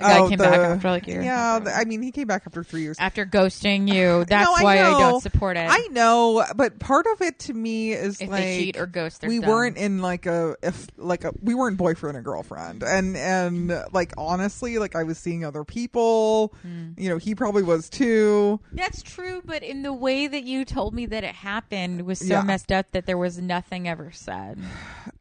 A 0.00 0.02
guy 0.02 0.18
Oh, 0.18 0.28
came 0.28 0.38
the- 0.38 0.44
back 0.44 0.58
after 0.60 0.90
like 0.90 1.06
a 1.08 1.10
year. 1.10 1.22
Yeah, 1.22 1.58
the- 1.60 1.74
I 1.74 1.84
mean, 1.84 2.02
he 2.02 2.10
came 2.12 2.26
back 2.26 2.42
after 2.46 2.62
three 2.64 2.82
years. 2.82 2.96
after 2.98 3.24
ghosting 3.26 3.88
you. 3.92 4.24
That's 4.26 4.46
No, 4.48 4.54
I 4.56 4.62
why 4.62 4.78
I 4.80 4.90
don't 4.98 5.20
support 5.22 5.56
it. 5.56 5.66
I 5.70 5.86
know, 5.92 6.44
but 6.56 6.78
part 6.78 7.06
of 7.12 7.20
it 7.22 7.38
to 7.40 7.54
me 7.54 7.92
is 7.92 8.20
if 8.20 8.28
like 8.28 8.42
they 8.42 8.58
cheat 8.58 8.76
or 8.78 8.86
ghost, 8.86 9.22
we 9.26 9.38
done. 9.40 9.48
weren't 9.48 9.76
in 9.76 10.00
like 10.02 10.26
a 10.26 10.56
if 10.62 10.86
like 10.96 11.24
a 11.24 11.32
we 11.42 11.54
weren't 11.54 11.76
boyfriend 11.76 12.16
and 12.16 12.24
girlfriend, 12.24 12.82
and 12.82 13.16
and 13.16 13.72
like 13.92 14.12
honestly, 14.18 14.78
like 14.78 14.96
I 14.96 15.02
was 15.02 15.18
seeing 15.18 15.44
other 15.44 15.64
people. 15.64 16.54
Hmm. 16.62 16.90
You 16.96 17.08
know, 17.10 17.18
he 17.18 17.34
probably 17.34 17.62
was 17.62 17.88
too. 17.88 18.60
That's 18.72 19.02
true, 19.02 19.42
but 19.44 19.62
in 19.62 19.82
the 19.82 19.92
way 19.92 20.26
that 20.26 20.44
you 20.44 20.64
told 20.64 20.94
me 20.94 21.06
that 21.06 21.24
it 21.24 21.34
happened 21.34 22.02
was 22.02 22.18
so 22.18 22.26
Yeah. 22.26 22.42
messed 22.42 22.72
up 22.72 22.90
that 22.92 23.06
there 23.06 23.18
was 23.18 23.38
nothing 23.38 23.88
ever 23.88 24.10
said. 24.12 24.58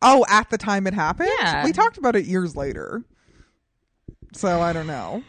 Oh, 0.02 0.26
at 0.30 0.50
the 0.50 0.58
time 0.58 0.88
it 0.88 0.94
happened. 0.94 1.30
Yeah. 1.42 1.66
we 1.66 1.74
talked 1.74 1.98
about 1.98 2.16
it 2.16 2.24
years 2.26 2.56
later. 2.56 3.04
So 4.34 4.62
I 4.62 4.74
don't 4.74 4.88
know. 4.88 5.24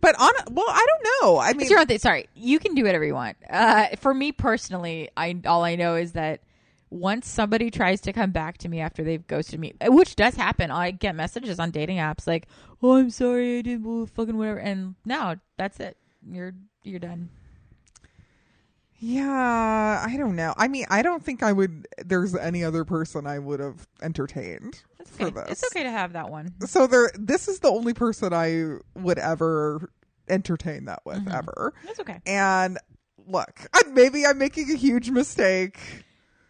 But 0.00 0.18
on 0.18 0.32
well, 0.50 0.66
I 0.68 0.86
don't 0.88 1.08
know. 1.22 1.38
I 1.38 1.52
mean, 1.52 1.62
It's 1.62 1.70
your 1.70 1.78
own 1.80 1.86
thing. 1.86 1.98
Sorry, 1.98 2.28
you 2.34 2.58
can 2.58 2.74
do 2.74 2.84
whatever 2.84 3.04
you 3.04 3.14
want. 3.14 3.36
Uh, 3.48 3.88
for 3.96 4.14
me 4.14 4.32
personally, 4.32 5.10
I 5.16 5.36
all 5.46 5.62
I 5.62 5.76
know 5.76 5.96
is 5.96 6.12
that 6.12 6.40
once 6.88 7.28
somebody 7.28 7.70
tries 7.70 8.00
to 8.00 8.12
come 8.12 8.30
back 8.32 8.58
to 8.58 8.68
me 8.68 8.80
after 8.80 9.04
they've 9.04 9.24
ghosted 9.26 9.60
me, 9.60 9.74
which 9.82 10.16
does 10.16 10.34
happen, 10.34 10.70
I 10.70 10.90
get 10.90 11.14
messages 11.14 11.60
on 11.60 11.70
dating 11.70 11.98
apps 11.98 12.26
like, 12.26 12.48
"Oh, 12.82 12.96
I'm 12.96 13.10
sorry, 13.10 13.58
I 13.58 13.62
did 13.62 13.84
well, 13.84 14.06
fucking 14.06 14.36
whatever," 14.36 14.58
and 14.58 14.94
no, 15.04 15.36
that's 15.58 15.78
it. 15.80 15.96
You're 16.26 16.54
you're 16.82 16.98
done. 16.98 17.28
yeah, 18.98 20.02
I 20.06 20.16
don't 20.16 20.36
know. 20.36 20.52
I 20.56 20.68
mean, 20.68 20.86
I 20.90 21.02
don't 21.02 21.22
think 21.24 21.42
I 21.42 21.52
would. 21.52 21.86
There's 22.04 22.34
any 22.34 22.64
other 22.64 22.84
person 22.84 23.26
I 23.26 23.38
would 23.38 23.60
have 23.60 23.86
entertained 24.02 24.82
It's 25.00 25.10
for 25.10 25.24
okay. 25.24 25.34
this. 25.48 25.62
It's 25.62 25.64
okay 25.72 25.82
to 25.84 25.90
have 25.90 26.12
that 26.12 26.30
one. 26.30 26.54
so 26.66 26.86
there 26.86 27.10
this 27.18 27.48
is 27.48 27.60
the 27.60 27.68
only 27.70 27.94
person 27.94 28.32
i 28.32 28.76
would 28.94 29.18
ever 29.18 29.90
entertain 30.28 30.84
that 30.86 31.00
with 31.04 31.18
Mm-hmm. 31.18 31.34
ever 31.34 31.74
It's 31.88 32.00
okay. 32.00 32.20
and 32.26 32.78
look 33.26 33.66
I, 33.74 33.82
maybe 33.92 34.24
i'm 34.26 34.38
making 34.38 34.70
a 34.70 34.76
huge 34.76 35.10
mistake 35.10 35.78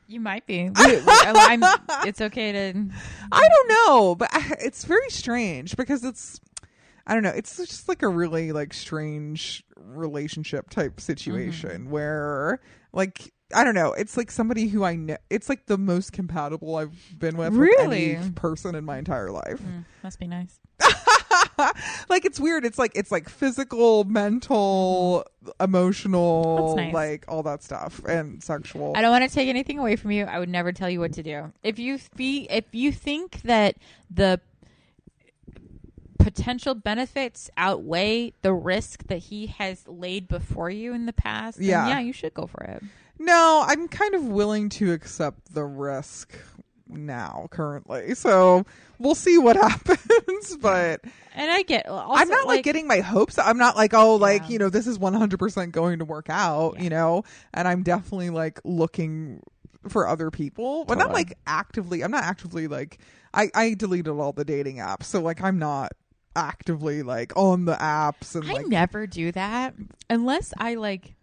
You 0.06 0.20
might 0.20 0.46
be. 0.46 0.68
We- 0.76 0.96
we- 0.96 1.02
I'm, 1.06 1.62
it's 2.06 2.20
okay 2.20 2.52
to. 2.52 2.84
i 3.32 3.48
don't 3.48 3.68
know 3.68 4.14
but 4.14 4.28
I, 4.32 4.54
it's 4.60 4.84
very 4.84 5.10
strange 5.10 5.76
because 5.76 6.04
it's 6.04 6.40
i 7.06 7.14
don't 7.14 7.22
know 7.22 7.30
it's 7.30 7.56
just 7.56 7.88
like 7.88 8.02
a 8.02 8.08
really 8.08 8.52
like 8.52 8.74
strange 8.74 9.64
relationship 9.76 10.70
type 10.70 11.00
situation 11.00 11.82
Mm-hmm. 11.82 11.90
where 11.90 12.60
like 12.92 13.32
I 13.54 13.64
don't 13.64 13.74
know. 13.74 13.92
It's 13.92 14.16
like 14.16 14.30
somebody 14.30 14.68
who 14.68 14.84
I 14.84 14.96
know. 14.96 15.16
It's 15.28 15.48
like 15.48 15.66
the 15.66 15.78
most 15.78 16.12
compatible 16.12 16.76
I've 16.76 17.18
been 17.18 17.36
with, 17.36 17.52
Really? 17.54 18.14
with 18.14 18.22
any 18.22 18.30
person 18.32 18.74
in 18.74 18.84
my 18.84 18.98
entire 18.98 19.30
life. 19.30 19.60
Mm, 19.60 19.84
must 20.02 20.18
be 20.18 20.26
nice. 20.26 20.58
like 22.08 22.24
it's 22.24 22.40
weird. 22.40 22.64
It's 22.64 22.78
like 22.78 22.92
it's 22.94 23.10
like 23.10 23.28
physical, 23.28 24.04
mental, 24.04 25.24
emotional, 25.60 26.76
nice. 26.76 26.94
like 26.94 27.24
all 27.28 27.42
that 27.42 27.62
stuff, 27.62 28.00
and 28.06 28.42
sexual. 28.42 28.92
I 28.96 29.00
don't 29.02 29.10
want 29.10 29.28
to 29.28 29.34
take 29.34 29.48
anything 29.48 29.78
away 29.78 29.96
from 29.96 30.10
you. 30.10 30.24
I 30.24 30.38
would 30.38 30.48
never 30.48 30.72
tell 30.72 30.88
you 30.88 31.00
what 31.00 31.12
to 31.14 31.22
do. 31.22 31.52
If 31.62 31.78
you 31.78 31.98
be, 32.16 32.46
if 32.50 32.64
you 32.72 32.92
think 32.92 33.42
that 33.42 33.76
the 34.10 34.40
potential 36.20 36.74
benefits 36.74 37.50
outweigh 37.56 38.32
the 38.42 38.52
risk 38.52 39.04
that 39.08 39.18
he 39.18 39.46
has 39.48 39.86
laid 39.88 40.28
before 40.28 40.70
you 40.70 40.92
in 40.94 41.06
the 41.06 41.12
past, 41.12 41.58
Yeah. 41.60 41.88
yeah, 41.88 42.00
you 42.00 42.12
should 42.12 42.34
go 42.34 42.46
for 42.46 42.62
it. 42.64 42.82
No, 43.18 43.64
I'm 43.66 43.88
kind 43.88 44.14
of 44.14 44.24
willing 44.26 44.68
to 44.70 44.92
accept 44.92 45.52
the 45.54 45.64
risk 45.64 46.32
now, 46.88 47.48
currently. 47.50 48.14
So 48.14 48.64
we'll 48.98 49.14
see 49.14 49.36
what 49.38 49.56
happens. 49.68 50.56
But 50.58 51.02
And 51.34 51.50
I 51.50 51.62
get. 51.62 51.86
Also, 51.86 52.14
I'm 52.20 52.28
not 52.28 52.46
like, 52.46 52.64
getting 52.64 52.86
my 52.86 53.00
hopes. 53.00 53.38
I'm 53.38 53.58
not 53.58 53.76
like, 53.76 53.92
oh, 53.94 54.16
like 54.16 54.48
you 54.48 54.58
know, 54.58 54.70
this 54.70 54.86
is 54.86 54.98
100% 54.98 55.70
going 55.70 55.98
to 55.98 56.04
work 56.04 56.26
out. 56.30 56.74
Yeah. 56.76 56.82
You 56.84 56.90
know, 56.90 57.24
and 57.54 57.68
I'm 57.68 57.82
definitely 57.82 58.30
like 58.30 58.60
looking 58.64 59.42
for 59.88 60.06
other 60.08 60.30
people, 60.30 60.84
but 60.84 60.98
not 60.98 61.04
Totally. 61.08 61.20
like 61.24 61.38
actively. 61.46 62.02
I'm 62.02 62.10
not 62.10 62.24
actively 62.24 62.68
like 62.68 62.98
I 63.32 63.50
I 63.54 63.74
deleted 63.74 64.08
all 64.08 64.32
the 64.32 64.44
dating 64.44 64.76
apps, 64.76 65.04
so 65.04 65.20
like 65.22 65.42
I'm 65.42 65.58
not 65.58 65.92
actively 66.36 67.02
like 67.02 67.36
on 67.36 67.64
the 67.64 67.74
apps 67.74 68.34
and 68.36 68.48
I 68.48 68.54
like 68.54 68.66
never 68.68 69.06
do 69.06 69.32
that 69.32 69.74
unless 70.08 70.54
I 70.56 70.74
like 70.74 71.14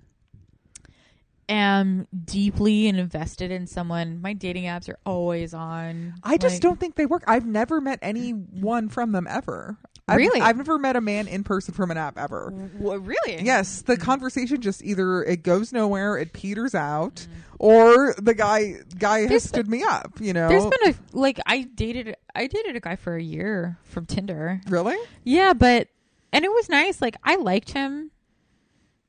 am 1.49 2.07
deeply 2.25 2.87
invested 2.87 3.51
in 3.51 3.67
someone. 3.67 4.21
My 4.21 4.33
dating 4.33 4.65
apps 4.65 4.89
are 4.89 4.99
always 5.05 5.53
on. 5.53 6.15
I 6.23 6.37
just 6.37 6.55
Like, 6.55 6.61
don't 6.61 6.79
think 6.79 6.95
they 6.95 7.05
work. 7.05 7.23
I've 7.25 7.45
never 7.45 7.79
met 7.79 7.99
anyone 8.01 8.89
from 8.89 9.13
them 9.13 9.27
ever. 9.29 9.77
I've, 10.09 10.17
Really? 10.17 10.39
I've 10.39 10.55
never 10.57 10.77
met 10.79 10.95
a 10.95 11.01
man 11.01 11.27
in 11.27 11.43
person 11.43 11.73
from 11.73 11.91
an 11.91 11.97
app 11.97 12.17
ever. 12.17 12.53
W- 12.79 12.99
really? 12.99 13.41
Yes, 13.43 13.81
the 13.81 13.97
conversation 13.97 14.61
just 14.61 14.81
either 14.83 15.21
it 15.23 15.43
goes 15.43 15.73
nowhere, 15.73 16.17
it 16.17 16.31
peters 16.33 16.73
out, 16.73 17.15
Mm-hmm. 17.15 17.55
or 17.59 18.15
the 18.17 18.33
guy 18.33 18.75
guy 18.97 19.21
has 19.21 19.29
There's 19.29 19.43
stood 19.43 19.67
me 19.67 19.83
up. 19.83 20.13
You 20.21 20.31
know, 20.33 20.47
There's 20.47 20.63
been 20.65 20.91
a 20.91 20.95
like 21.17 21.39
I 21.45 21.63
dated 21.63 22.15
I 22.35 22.47
dated 22.47 22.75
a 22.75 22.79
guy 22.79 22.95
for 22.95 23.15
a 23.15 23.21
year 23.21 23.77
from 23.83 24.05
Tinder. 24.05 24.61
really. 24.69 24.95
Yeah, 25.23 25.53
but 25.53 25.87
and 26.31 26.45
it 26.45 26.51
was 26.51 26.69
nice. 26.69 27.01
Like 27.01 27.17
I 27.23 27.35
liked 27.35 27.71
him. 27.71 28.11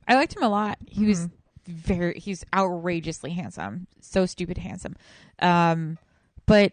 I 0.09 0.15
liked 0.15 0.35
him 0.35 0.43
a 0.43 0.49
lot. 0.49 0.79
He 0.89 1.05
was 1.07 1.29
very 1.67 2.19
he's 2.19 2.43
outrageously 2.55 3.31
handsome. 3.33 3.87
So 4.01 4.25
stupid 4.27 4.59
handsome. 4.59 4.97
Um 5.39 5.99
but 6.47 6.73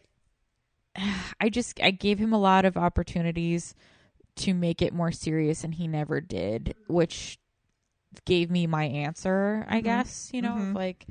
I 1.41 1.49
just 1.49 1.80
I 1.82 1.91
gave 1.91 2.17
him 2.17 2.32
a 2.34 2.39
lot 2.39 2.63
of 2.65 2.78
opportunities 2.78 3.76
to 4.38 4.54
make 4.54 4.82
it 4.82 4.94
more 4.94 5.12
serious 5.12 5.64
and 5.64 5.76
he 5.76 5.88
never 5.88 6.20
did, 6.22 6.76
which 6.88 7.38
gave 8.26 8.50
me 8.50 8.66
my 8.68 8.86
answer, 8.86 9.66
I 9.70 9.82
guess, 9.82 10.30
you 10.34 10.42
know, 10.42 10.54
of 10.58 10.68
Mhm. 10.70 10.76
like 10.76 11.06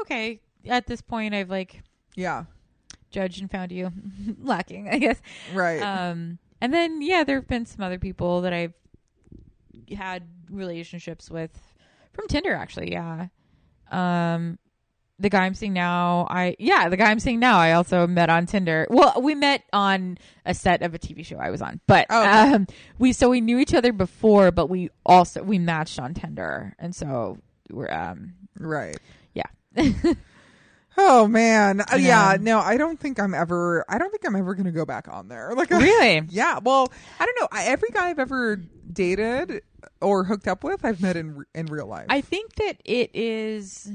okay, 0.00 0.40
at 0.66 0.86
this 0.86 1.00
point 1.00 1.34
I've 1.34 1.50
like 1.50 1.82
Yeah, 2.14 2.44
judged 3.10 3.40
and 3.40 3.50
found 3.50 3.72
you 3.72 3.92
lacking, 4.40 4.88
I 4.88 4.98
guess. 4.98 5.20
right. 5.52 5.82
Um, 5.82 6.38
and 6.60 6.72
then 6.72 7.00
yeah, 7.02 7.24
there 7.24 7.36
have 7.36 7.48
been 7.48 7.66
some 7.66 7.84
other 7.84 7.98
people 7.98 8.40
that 8.42 8.52
I've 8.52 8.74
had 9.96 10.24
relationships 10.50 11.30
with 11.30 11.50
from 12.12 12.26
Tinder, 12.28 12.54
actually. 12.54 12.92
Yeah. 12.92 13.28
Um, 13.90 14.58
the 15.20 15.28
guy 15.28 15.44
I'm 15.46 15.54
seeing 15.54 15.72
now, 15.72 16.26
I 16.30 16.54
yeah, 16.58 16.88
the 16.88 16.96
guy 16.96 17.10
I'm 17.10 17.18
seeing 17.20 17.40
now, 17.40 17.58
I 17.58 17.72
also 17.72 18.06
met 18.06 18.30
on 18.30 18.46
Tinder. 18.46 18.86
Well, 18.90 19.20
we 19.20 19.34
met 19.34 19.64
on 19.72 20.18
a 20.46 20.54
set 20.54 20.82
of 20.82 20.94
a 20.94 20.98
TV 20.98 21.24
show 21.26 21.38
I 21.38 21.50
was 21.50 21.60
on, 21.60 21.80
but 21.86 22.06
Oh, 22.10 22.20
okay. 22.22 22.54
um, 22.54 22.66
we 22.98 23.12
so 23.12 23.28
we 23.30 23.40
knew 23.40 23.58
each 23.58 23.74
other 23.74 23.92
before, 23.92 24.50
but 24.52 24.68
we 24.68 24.90
also 25.04 25.42
we 25.42 25.58
matched 25.58 25.98
on 25.98 26.14
Tinder, 26.14 26.74
and 26.78 26.94
so 26.94 27.38
we're 27.70 27.90
um 27.92 28.34
right. 28.58 28.96
yeah. 29.34 29.44
Oh 31.00 31.28
man, 31.28 31.80
Uh, 31.80 31.94
yeah. 31.96 32.36
No, 32.40 32.58
I 32.58 32.76
don't 32.76 32.98
think 32.98 33.20
I'm 33.20 33.32
ever. 33.32 33.84
I 33.88 33.98
don't 33.98 34.10
think 34.10 34.26
I'm 34.26 34.34
ever 34.34 34.54
gonna 34.56 34.72
go 34.72 34.84
back 34.84 35.06
on 35.06 35.28
there. 35.28 35.52
Like 35.56 35.70
Really? 35.70 36.22
Yeah. 36.28 36.58
Well, 36.60 36.92
I 37.20 37.24
don't 37.24 37.40
know. 37.40 37.46
I, 37.52 37.66
every 37.66 37.90
guy 37.90 38.08
I've 38.08 38.18
ever 38.18 38.56
dated 38.92 39.62
or 40.00 40.24
hooked 40.24 40.48
up 40.48 40.64
with, 40.64 40.84
I've 40.84 41.00
met 41.00 41.16
in 41.16 41.44
in 41.54 41.66
real 41.66 41.86
life. 41.86 42.06
I 42.08 42.20
think 42.20 42.56
that 42.56 42.78
it 42.84 43.10
is 43.14 43.92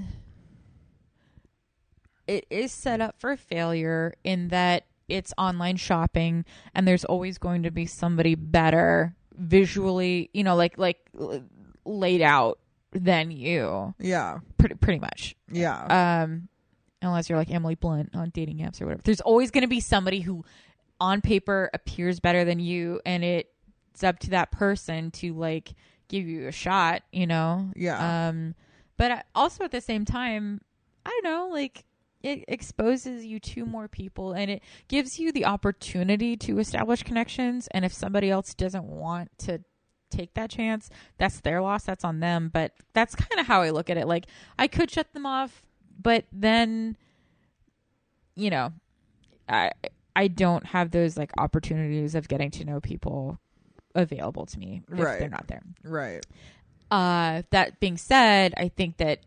it 2.28 2.45
is 2.49 2.71
set 2.71 3.01
up 3.01 3.15
for 3.19 3.36
failure 3.36 4.13
in 4.24 4.49
that 4.49 4.86
it's 5.07 5.34
online 5.38 5.76
shopping 5.76 6.45
and 6.74 6.88
there's 6.88 7.05
always 7.05 7.38
going 7.38 7.63
to 7.63 7.71
be 7.71 7.86
somebody 7.86 8.36
better 8.36 9.15
visually, 9.36 10.30
you 10.34 10.43
know, 10.43 10.55
like 10.55 10.78
like 10.78 10.99
laid 11.86 12.21
out 12.21 12.59
than 12.91 13.32
you. 13.32 13.93
yeah. 13.99 14.39
Pretty 14.57 14.76
pretty 14.76 14.99
much. 14.99 15.36
Yeah. 15.51 16.24
Um 16.24 16.47
unless 17.01 17.30
you're 17.30 17.38
like 17.38 17.51
Emily 17.51 17.76
Blunt 17.76 18.15
on 18.15 18.30
dating 18.30 18.59
apps 18.59 18.82
or 18.82 18.86
whatever. 18.86 19.01
There's 19.03 19.21
always 19.21 19.51
going 19.51 19.63
to 19.63 19.67
be 19.67 19.82
somebody 19.82 20.21
who 20.21 20.45
on 21.01 21.19
paper 21.19 21.69
appears 21.74 22.21
better 22.21 22.45
than 22.45 22.59
you 22.59 23.01
and 23.05 23.24
it's 23.24 24.03
up 24.03 24.19
to 24.19 24.30
that 24.30 24.51
person 24.51 25.11
to 25.11 25.34
like 25.34 25.74
give 26.07 26.26
you 26.28 26.47
a 26.47 26.51
shot, 26.51 27.01
you 27.11 27.28
know. 27.28 27.71
Yeah. 27.76 28.28
Um 28.30 28.55
but 28.95 29.26
also 29.36 29.65
at 29.65 29.71
the 29.71 29.82
same 29.82 30.05
time, 30.05 30.61
I 31.05 31.09
don't 31.09 31.24
know, 31.24 31.49
like 31.53 31.84
it 32.24 32.45
exposes 32.47 33.26
you 33.26 33.39
to 33.39 33.65
more 33.65 33.88
people 33.88 34.32
and 34.34 34.49
it 34.49 34.63
gives 34.88 35.19
you 35.19 35.32
the 35.32 35.45
opportunity 35.45 36.36
to 36.38 36.57
establish 36.57 37.03
connections 37.03 37.67
and 37.71 37.84
if 37.86 37.93
somebody 37.93 38.30
else 38.30 38.53
doesn't 38.53 38.86
want 38.86 39.30
to 39.39 39.59
take 40.09 40.34
that 40.36 40.49
chance, 40.49 40.89
that's 41.17 41.41
their 41.41 41.61
loss. 41.61 41.84
That's 41.84 42.03
on 42.03 42.19
them. 42.19 42.49
But 42.53 42.74
that's 42.93 43.15
kind 43.15 43.39
of 43.41 43.47
how 43.47 43.61
I 43.61 43.71
look 43.71 43.89
at 43.89 43.97
it. 43.97 44.07
Like 44.07 44.28
I 44.57 44.67
could 44.67 44.89
shut 44.89 45.11
them 45.13 45.26
off, 45.26 45.61
but 46.01 46.26
then, 46.32 46.95
you 48.36 48.49
know, 48.49 48.71
I 49.49 49.71
I 50.15 50.28
don't 50.28 50.65
have 50.67 50.91
those 50.91 51.17
like 51.17 51.32
opportunities 51.38 52.15
of 52.15 52.28
getting 52.28 52.51
to 52.51 52.65
know 52.65 52.80
people 52.80 53.39
available 53.95 54.45
to 54.45 54.59
me 54.59 54.82
if 54.91 54.99
Right. 54.99 55.19
they're 55.19 55.30
not 55.30 55.47
there. 55.47 55.63
Right. 55.84 56.26
Uh, 56.91 57.41
that 57.49 57.80
being 57.80 57.97
said, 57.97 58.53
I 58.55 58.67
think 58.69 58.97
that 58.97 59.19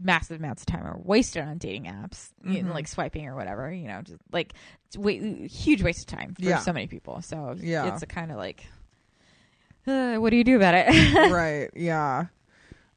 massive 0.00 0.38
amounts 0.38 0.62
of 0.62 0.66
time 0.66 0.86
are 0.86 0.98
wasted 0.98 1.42
on 1.42 1.58
dating 1.58 1.84
apps, 1.84 2.28
you 2.44 2.62
know, 2.62 2.70
Mhm. 2.70 2.74
like 2.74 2.88
swiping 2.88 3.26
or 3.26 3.34
whatever. 3.34 3.70
You 3.72 3.88
know, 3.88 4.00
just 4.02 4.20
like 4.32 4.54
it's 4.86 4.96
wa- 4.96 5.10
huge 5.48 5.82
waste 5.82 6.00
of 6.00 6.06
time 6.18 6.34
for 6.34 6.42
Yeah. 6.42 6.58
so 6.58 6.72
many 6.72 6.86
people. 6.86 7.20
So 7.22 7.56
Yeah. 7.58 7.92
it's 7.92 8.02
a 8.02 8.06
kind 8.06 8.30
of 8.30 8.36
like, 8.36 8.64
uh, 9.86 10.16
what 10.16 10.30
do 10.30 10.36
you 10.36 10.44
do 10.44 10.56
about 10.56 10.74
it? 10.74 10.86
right. 11.32 11.70
Yeah. 11.74 12.26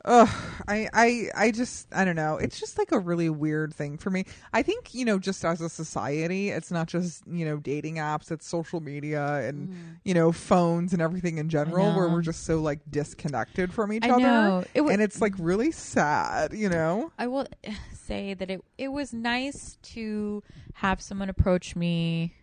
Ugh, 0.06 0.30
I, 0.68 0.90
I, 0.94 1.28
I 1.36 1.52
just, 1.52 1.88
I 1.94 2.06
don't 2.06 2.16
know. 2.16 2.38
It's 2.38 2.60
just 2.60 2.78
like 2.78 2.92
a 2.92 2.98
really 2.98 3.30
weird 3.30 3.74
thing 3.74 3.98
for 3.98 4.10
me. 4.10 4.26
I 4.52 4.64
think, 4.64 4.96
you 4.96 5.06
know, 5.06 5.20
just 5.20 5.46
as 5.46 5.62
a 5.62 5.70
society, 5.70 6.50
it's 6.50 6.72
not 6.72 6.88
just, 6.88 7.24
you 7.28 7.46
know, 7.46 7.58
dating 7.58 7.96
apps, 7.96 8.32
it's 8.32 8.48
social 8.48 8.80
media 8.80 9.48
and, 9.48 9.70
mm. 9.70 9.76
you 10.04 10.14
know, 10.14 10.32
phones 10.32 10.94
and 10.94 11.02
everything 11.02 11.38
in 11.38 11.50
general 11.50 11.96
where 11.96 12.10
we're 12.10 12.22
just 12.22 12.46
so 12.46 12.60
like 12.60 12.80
disconnected 12.90 13.72
from 13.72 13.94
each 13.94 14.04
I 14.04 14.10
other. 14.10 14.68
It 14.74 14.82
wa- 14.82 14.90
and 14.90 15.02
it's 15.02 15.22
like 15.22 15.34
really 15.38 15.72
sad, 15.72 16.54
you 16.54 16.70
know? 16.70 17.12
I 17.20 17.28
will 17.28 17.48
say 17.94 18.34
that 18.34 18.50
it 18.50 18.64
it 18.78 18.90
was 18.90 19.14
nice 19.14 19.78
to 19.84 20.42
have 20.76 21.00
someone 21.02 21.30
approach 21.30 21.76
me 21.76 22.34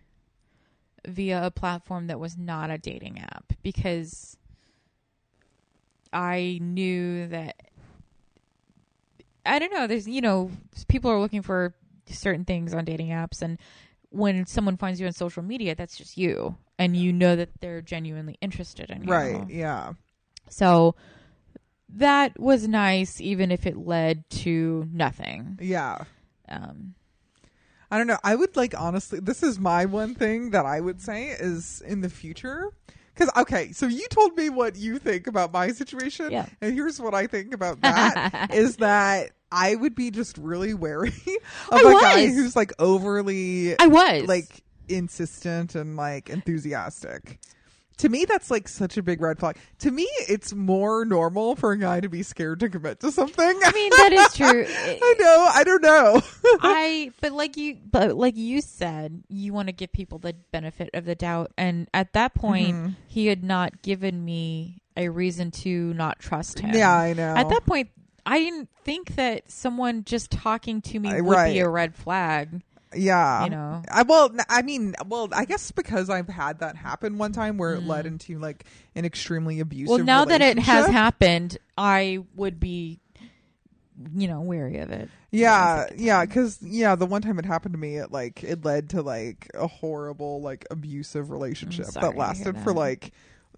via 1.05 1.45
a 1.45 1.51
platform 1.51 2.07
that 2.07 2.19
was 2.19 2.37
not 2.37 2.69
a 2.69 2.77
dating 2.77 3.19
app 3.19 3.53
because 3.63 4.37
I 6.11 6.59
knew 6.61 7.27
that 7.27 7.55
I 9.45 9.59
don't 9.59 9.73
know 9.73 9.87
there's 9.87 10.07
you 10.07 10.21
know 10.21 10.51
people 10.87 11.11
are 11.11 11.19
looking 11.19 11.41
for 11.41 11.73
certain 12.07 12.45
things 12.45 12.73
on 12.73 12.85
dating 12.85 13.09
apps 13.09 13.41
and 13.41 13.57
when 14.09 14.45
someone 14.45 14.77
finds 14.77 14.99
you 14.99 15.05
on 15.05 15.13
social 15.13 15.43
media 15.43 15.75
that's 15.75 15.97
just 15.97 16.17
you 16.17 16.55
and 16.79 16.95
you 16.95 17.13
know 17.13 17.35
that 17.35 17.49
they're 17.59 17.81
genuinely 17.81 18.37
interested 18.41 18.89
in 18.89 19.03
you. 19.03 19.11
Right. 19.11 19.47
Yeah. 19.49 19.93
So 20.49 20.95
that 21.89 22.39
was 22.39 22.67
nice, 22.67 23.19
even 23.21 23.51
if 23.51 23.67
it 23.67 23.77
led 23.77 24.27
to 24.29 24.87
nothing. 24.91 25.59
Yeah. 25.61 25.99
Um, 26.47 26.95
I 27.91 27.97
don't 27.97 28.07
know. 28.07 28.17
I 28.23 28.35
would 28.35 28.55
like 28.55 28.79
honestly. 28.79 29.19
This 29.19 29.43
is 29.43 29.59
my 29.59 29.85
one 29.85 30.15
thing 30.15 30.51
that 30.51 30.65
I 30.65 30.79
would 30.79 31.01
say 31.01 31.29
is 31.29 31.81
in 31.85 32.01
the 32.01 32.09
future. 32.09 32.69
Because 33.19 33.41
okay, 33.41 33.73
so 33.73 33.85
you 33.87 34.07
told 34.09 34.37
me 34.37 34.49
what 34.49 34.77
you 34.77 34.97
think 34.97 35.27
about 35.27 35.51
my 35.51 35.71
situation, 35.71 36.31
Yeah. 36.31 36.45
and 36.61 36.73
here's 36.73 37.01
what 37.01 37.13
I 37.13 37.27
think 37.27 37.53
about 37.53 37.81
that: 37.81 38.51
is 38.53 38.77
that 38.77 39.31
I 39.51 39.75
would 39.75 39.93
be 39.93 40.09
just 40.09 40.37
really 40.37 40.73
wary 40.73 41.09
of 41.71 41.73
I 41.73 41.79
a 41.81 42.01
guy 42.01 42.27
who's 42.27 42.55
like 42.55 42.71
overly 42.79 43.77
I 43.77 43.87
was 43.87 44.27
like 44.27 44.63
insistent 44.87 45.75
and 45.75 45.97
like 45.97 46.29
enthusiastic. 46.29 47.39
To 47.99 48.09
me, 48.09 48.25
that's 48.25 48.49
like 48.49 48.67
such 48.67 48.97
a 48.97 49.03
big 49.03 49.21
red 49.21 49.39
flag. 49.39 49.57
To 49.79 49.91
me, 49.91 50.07
it's 50.27 50.53
more 50.53 51.05
normal 51.05 51.55
for 51.55 51.71
a 51.71 51.77
guy 51.77 51.99
to 51.99 52.09
be 52.09 52.23
scared 52.23 52.59
to 52.61 52.69
commit 52.69 52.99
to 53.01 53.11
something. 53.11 53.45
I 53.45 53.71
mean, 53.71 53.89
that 53.97 54.13
is 54.13 54.33
true. 54.33 54.65
I 54.67 55.15
know. 55.19 55.49
I 55.53 55.63
don't 55.63 55.81
know. 55.83 56.21
I, 56.61 57.11
but 57.21 57.33
like 57.33 57.57
you, 57.57 57.77
but 57.89 58.15
like 58.15 58.37
you 58.37 58.61
said, 58.61 59.23
you 59.27 59.53
want 59.53 59.67
to 59.67 59.73
give 59.73 59.91
people 59.91 60.17
the 60.17 60.33
benefit 60.51 60.89
of 60.93 61.05
the 61.05 61.15
doubt, 61.15 61.51
and 61.57 61.87
at 61.93 62.13
that 62.13 62.33
point, 62.35 62.75
Mhm. 62.75 62.95
he 63.07 63.27
had 63.27 63.43
not 63.43 63.81
given 63.81 64.23
me 64.23 64.81
a 64.95 65.09
reason 65.09 65.51
to 65.51 65.93
not 65.93 66.19
trust 66.19 66.59
him. 66.59 66.73
Yeah, 66.73 66.93
I 66.93 67.13
know. 67.13 67.35
At 67.35 67.49
that 67.49 67.65
point, 67.65 67.89
I 68.25 68.39
didn't 68.39 68.69
think 68.83 69.15
that 69.15 69.49
someone 69.49 70.03
just 70.03 70.29
talking 70.31 70.81
to 70.83 70.99
me 70.99 71.21
would 71.21 71.31
right. 71.33 71.53
be 71.53 71.59
a 71.59 71.69
red 71.69 71.95
flag. 71.95 72.61
Yeah. 72.95 73.43
You 73.43 73.49
know. 73.51 73.83
I, 73.89 74.03
well, 74.03 74.31
I 74.49 74.61
mean, 74.61 74.95
well, 75.07 75.29
I 75.31 75.45
guess 75.45 75.71
because 75.71 76.09
I've 76.09 76.27
had 76.29 76.59
that 76.59 76.75
happen 76.75 77.17
one 77.17 77.31
time 77.31 77.57
where 77.57 77.75
it 77.75 77.83
led 77.83 78.05
into 78.05 78.39
like 78.39 78.65
an 78.95 79.05
extremely 79.05 79.59
abusive. 79.59 79.87
Mm. 79.87 79.97
Well, 79.97 80.05
now 80.05 80.25
that 80.25 80.41
it 80.41 80.59
has 80.59 80.87
happened, 80.87 81.57
I 81.77 82.19
would 82.35 82.59
be, 82.59 82.99
you 84.15 84.27
know, 84.27 84.41
wary 84.41 84.79
of 84.79 84.91
it. 84.91 85.09
Yeah, 85.31 85.85
yeah, 85.95 86.25
because 86.25 86.57
yeah, 86.61 86.95
the 86.95 87.05
one 87.05 87.21
time 87.21 87.37
it 87.37 87.45
happened 87.45 87.73
to 87.73 87.79
me, 87.79 87.97
it 87.97 88.11
like 88.11 88.43
it 88.43 88.65
led 88.65 88.89
to 88.91 89.01
like 89.03 89.49
a 89.53 89.67
horrible 89.67 90.41
like 90.41 90.65
abusive 90.71 91.29
relationship 91.29 91.85
that 91.87 92.15
lasted 92.15 92.57
for 92.59 92.73
like 92.73 93.11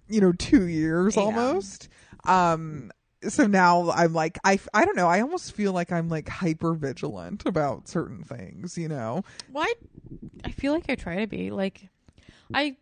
you 0.09 0.19
know 0.19 0.33
two 0.33 0.67
years 0.67 1.15
Yeah. 1.15 1.23
almost. 1.23 1.87
Um, 2.25 2.91
so 3.27 3.47
now 3.47 3.91
I'm 3.91 4.13
like 4.13 4.39
I 4.43 4.59
I 4.73 4.85
don't 4.85 4.95
know. 4.95 5.07
I 5.07 5.21
almost 5.21 5.53
feel 5.53 5.73
like 5.73 5.91
I'm 5.91 6.09
like 6.09 6.27
hyper 6.27 6.73
vigilant 6.73 7.45
about 7.45 7.87
certain 7.87 8.23
things. 8.23 8.77
You 8.77 8.87
know. 8.87 9.23
Well, 9.51 9.63
I, 9.63 9.73
I 10.45 10.51
feel 10.51 10.73
like 10.73 10.85
I 10.89 10.95
try 10.95 11.17
to 11.17 11.27
be 11.27 11.51
like, 11.51 11.87
I 12.53 12.75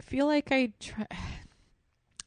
feel 0.00 0.26
like 0.26 0.50
I 0.50 0.72
try. 0.80 1.06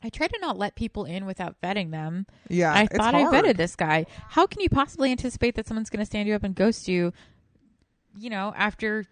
I 0.02 0.08
try 0.08 0.28
to 0.28 0.40
not 0.40 0.58
let 0.58 0.76
people 0.76 1.04
in 1.04 1.26
without 1.26 1.60
vetting 1.62 1.92
them. 1.92 2.26
Yeah, 2.48 2.74
I 2.74 2.86
thought 2.86 3.14
I 3.14 3.24
vetted 3.24 3.58
this 3.58 3.76
guy. 3.76 4.06
How 4.30 4.48
can 4.48 4.62
you 4.62 4.70
possibly 4.70 5.12
anticipate 5.12 5.56
that 5.56 5.68
someone's 5.68 5.90
going 5.90 6.00
to 6.00 6.06
stand 6.06 6.26
you 6.26 6.36
up 6.36 6.44
and 6.44 6.56
ghost 6.56 6.88
you? 6.88 7.12
You 8.18 8.30
know, 8.30 8.54
after 8.56 9.04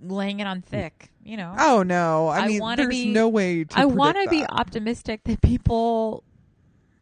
laying 0.00 0.38
it 0.38 0.46
on 0.46 0.62
thick. 0.62 1.10
You 1.24 1.36
know, 1.36 1.54
Oh 1.58 1.82
no! 1.82 2.28
I 2.28 2.38
I 2.40 2.48
mean, 2.48 2.76
there's 2.76 2.88
be- 2.88 3.12
no 3.12 3.28
way 3.28 3.64
to. 3.64 3.78
I 3.78 3.84
want 3.84 4.16
to 4.22 4.28
be 4.28 4.44
optimistic 4.44 5.22
that 5.24 5.40
people 5.40 6.24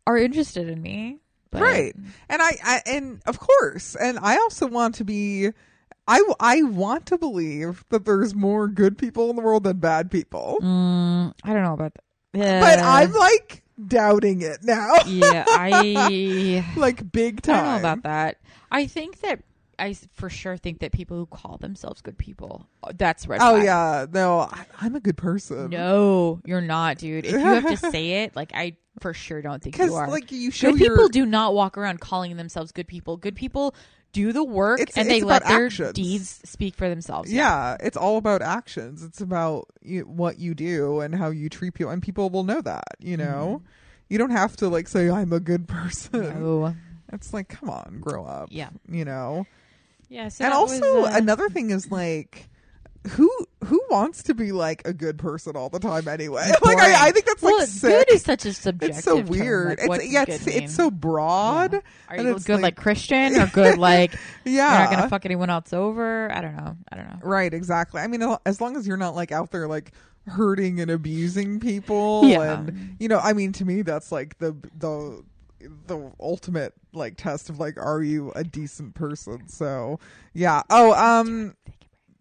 are 0.06 0.16
interested 0.16 0.68
in 0.68 0.80
me. 0.82 1.18
But 1.50 1.62
right 1.62 1.94
and 2.28 2.40
I, 2.40 2.50
I 2.62 2.82
and 2.86 3.20
of 3.26 3.40
course 3.40 3.96
and 3.96 4.20
i 4.22 4.36
also 4.36 4.68
want 4.68 4.94
to 4.96 5.04
be 5.04 5.48
I, 6.06 6.22
I 6.38 6.62
want 6.62 7.06
to 7.06 7.18
believe 7.18 7.84
that 7.88 8.04
there's 8.04 8.36
more 8.36 8.68
good 8.68 8.96
people 8.96 9.30
in 9.30 9.36
the 9.36 9.42
world 9.42 9.64
than 9.64 9.78
bad 9.78 10.12
people 10.12 10.58
Mm, 10.62 11.32
I 11.42 11.52
don't 11.52 11.64
know 11.64 11.72
about 11.74 11.96
that. 12.34 12.60
but 12.60 12.78
i'm 12.84 13.12
like 13.12 13.64
doubting 13.84 14.42
it 14.42 14.58
now 14.62 14.94
yeah, 15.06 15.44
I. 15.48 16.64
like 16.76 17.10
big 17.10 17.42
time. 17.42 17.56
I 17.56 17.58
don't 17.62 17.72
know 17.72 17.78
about 17.78 18.02
that. 18.04 18.38
I 18.70 18.86
think 18.86 19.20
that 19.22 19.40
I 19.80 19.94
for 20.12 20.28
sure 20.30 20.56
think 20.56 20.80
that 20.80 20.92
people 20.92 21.16
who 21.16 21.26
call 21.26 21.56
themselves 21.58 22.00
good 22.02 22.18
people, 22.18 22.66
uh, 22.82 22.92
that's 22.96 23.26
red. 23.26 23.40
oh 23.42 23.54
flag. 23.54 23.64
yeah 23.64 24.06
no 24.12 24.40
I, 24.40 24.64
i'm 24.80 24.94
a 24.94 25.00
good 25.00 25.16
person 25.16 25.70
No, 25.70 26.40
you're 26.44 26.60
not, 26.60 26.98
dude. 26.98 27.24
If 27.26 27.32
you 27.32 27.38
have 27.38 27.66
to 27.68 27.76
say 27.76 28.22
it, 28.24 28.36
like 28.40 28.52
I 28.54 28.76
for 29.00 29.14
sure 29.14 29.40
don't 29.40 29.62
think 29.62 29.78
you 29.78 29.94
are. 29.94 30.08
like 30.08 30.30
you 30.30 30.50
show 30.50 30.72
good 30.72 30.80
your 30.80 30.90
people 30.96 31.08
do 31.08 31.24
not 31.24 31.54
walk 31.54 31.78
around 31.78 32.00
calling 32.00 32.36
themselves 32.36 32.72
good 32.72 32.86
people. 32.88 33.16
Good 33.16 33.34
people 33.36 33.74
do 34.12 34.32
the 34.32 34.42
work 34.44 34.80
It's- 34.80 34.98
and 34.98 35.08
they 35.08 35.22
let 35.22 35.46
their 35.46 35.66
actions. 35.66 35.92
deeds 35.92 36.40
speak 36.44 36.74
for 36.74 36.88
themselves. 36.88 37.32
yeah 37.32 37.76
it's 37.78 37.96
all 37.96 38.16
about 38.18 38.42
actions 38.42 39.04
it's 39.04 39.20
about 39.20 39.68
you, 39.82 40.02
what 40.02 40.38
you 40.40 40.52
do 40.54 40.98
and 41.00 41.14
how 41.14 41.30
you 41.30 41.48
treat 41.48 41.74
people 41.74 41.92
and 41.92 42.02
people 42.02 42.28
will 42.28 42.42
know 42.42 42.60
that 42.60 42.82
you 42.98 43.16
know 43.16 43.62
you 44.08 44.18
don't 44.18 44.30
have 44.32 44.56
to 44.56 44.68
like 44.68 44.88
say 44.88 45.08
i'm 45.08 45.32
a 45.32 45.38
good 45.38 45.68
person 45.68 46.22
No. 46.42 46.74
it's 47.12 47.32
like 47.32 47.48
come 47.50 47.70
on 47.70 47.98
grow 48.00 48.24
up 48.24 48.48
Yeah. 48.50 48.70
you 48.90 49.04
know 49.04 49.46
Yeah. 50.10 50.28
So 50.28 50.44
and 50.44 50.52
also 50.52 51.02
was, 51.02 51.14
uh, 51.14 51.16
another 51.16 51.48
thing 51.48 51.70
is 51.70 51.90
like 51.90 52.50
who 53.08 53.30
who 53.64 53.80
wants 53.90 54.24
to 54.24 54.34
be 54.34 54.52
like 54.52 54.82
a 54.86 54.92
good 54.92 55.16
person 55.16 55.56
all 55.56 55.70
the 55.70 55.78
time 55.78 56.06
anyway 56.06 56.50
like. 56.62 56.76
I, 56.78 57.08
I 57.08 57.10
think 57.12 57.24
that's 57.24 57.40
well, 57.40 57.58
like 57.58 57.68
sick 57.68 58.08
good 58.08 58.14
is 58.14 58.22
such 58.22 58.44
a 58.44 58.52
subjective. 58.52 58.98
it's 58.98 59.04
so 59.04 59.18
term. 59.18 59.26
weird 59.26 59.78
Like, 59.86 60.02
it's 60.02 60.12
yeah 60.12 60.24
it's, 60.28 60.46
it's 60.46 60.74
so 60.74 60.90
broad 60.90 61.72
Yeah. 61.72 61.80
Are 62.08 62.16
you 62.20 62.38
good 62.40 62.60
like, 62.60 62.76
Christian 62.76 63.36
or 63.40 63.46
good 63.54 63.78
like 63.78 64.12
yeah 64.44 64.82
you're 64.82 64.90
not 64.90 64.90
gonna 64.90 65.08
fuck 65.08 65.24
anyone 65.24 65.48
else 65.48 65.72
over? 65.72 66.30
I 66.30 66.42
don't 66.42 66.56
know. 66.56 66.76
I 66.92 66.96
don't 66.96 67.06
know. 67.06 67.18
right 67.22 67.54
exactly 67.54 68.02
i 68.02 68.06
mean 68.06 68.22
as 68.44 68.60
long 68.60 68.76
as 68.76 68.86
you're 68.86 68.98
not 68.98 69.14
like 69.14 69.32
out 69.32 69.50
there 69.50 69.66
like 69.66 69.92
hurting 70.26 70.80
and 70.80 70.90
abusing 70.90 71.58
people 71.60 72.26
Yeah. 72.26 72.58
and 72.58 72.96
you 73.00 73.08
know 73.08 73.18
i 73.18 73.32
mean 73.32 73.52
to 73.52 73.64
me 73.64 73.80
that's 73.80 74.12
like 74.12 74.36
the 74.38 74.54
the 74.76 75.24
the 75.86 76.10
ultimate 76.20 76.72
like 76.92 77.16
test 77.16 77.50
of 77.50 77.58
like 77.60 77.76
are 77.76 78.02
you 78.02 78.32
a 78.34 78.42
decent 78.44 78.94
person 78.94 79.46
so 79.48 79.98
yeah 80.32 80.62
oh 80.70 80.92
um 80.94 81.54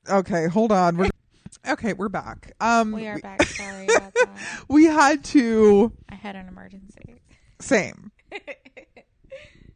okay 0.10 0.48
hold 0.48 0.72
on 0.72 0.98
we're 0.98 1.10
okay 1.70 1.94
we're 1.94 2.10
back 2.10 2.54
um 2.60 2.92
We 2.92 3.08
are 3.08 3.20
back. 3.20 3.42
Sorry 3.44 3.86
about 3.86 4.14
that. 4.16 4.30
we 4.68 4.86
had 4.86 5.24
to 5.26 5.92
I 6.10 6.16
had 6.16 6.36
an 6.36 6.48
emergency. 6.48 7.22
same 7.60 8.12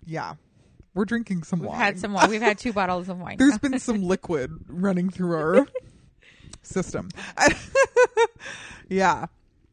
yeah 0.06 0.34
we're 0.96 1.06
drinking 1.06 1.42
some 1.44 1.60
wine. 1.60 1.70
We've 1.70 1.72
wine 1.72 1.80
had 1.86 2.00
some 2.00 2.14
wine. 2.14 2.30
We've 2.30 2.42
had 2.42 2.60
two 2.60 2.72
bottles 2.74 3.10
of 3.10 3.20
wine. 3.20 3.38
there's 3.38 3.58
been 3.58 3.80
some 3.80 4.04
liquid 4.04 4.52
running 4.68 5.10
through 5.10 5.36
our 5.36 5.68
system 6.62 7.10
yeah 8.90 9.26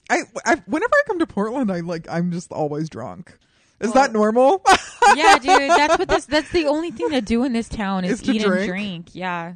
I, 0.09 0.23
I 0.45 0.57
whenever 0.67 0.93
i 0.93 1.03
come 1.07 1.19
to 1.21 1.27
portland 1.27 1.71
i 1.71 1.81
like 1.81 2.07
i'm 2.11 2.33
just 2.33 2.51
always 2.53 2.89
drunk 2.89 3.39
is 3.81 3.93
that 3.93 4.13
normal 4.13 4.63
yeah, 5.17 5.39
dude. 5.39 5.71
That's 5.71 5.99
what 5.99 6.09
this. 6.09 6.27
That's 6.27 6.51
the 6.51 6.67
only 6.67 6.91
thing 6.91 7.11
to 7.11 7.21
do 7.21 7.45
in 7.45 7.53
this 7.53 7.69
town 7.69 8.05
is, 8.05 8.21
Is 8.21 8.29
eat 8.29 8.43
drink? 8.43 8.61
and 8.61 8.67
drink. 8.69 9.15
Yeah. 9.15 9.55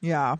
yeah 0.00 0.36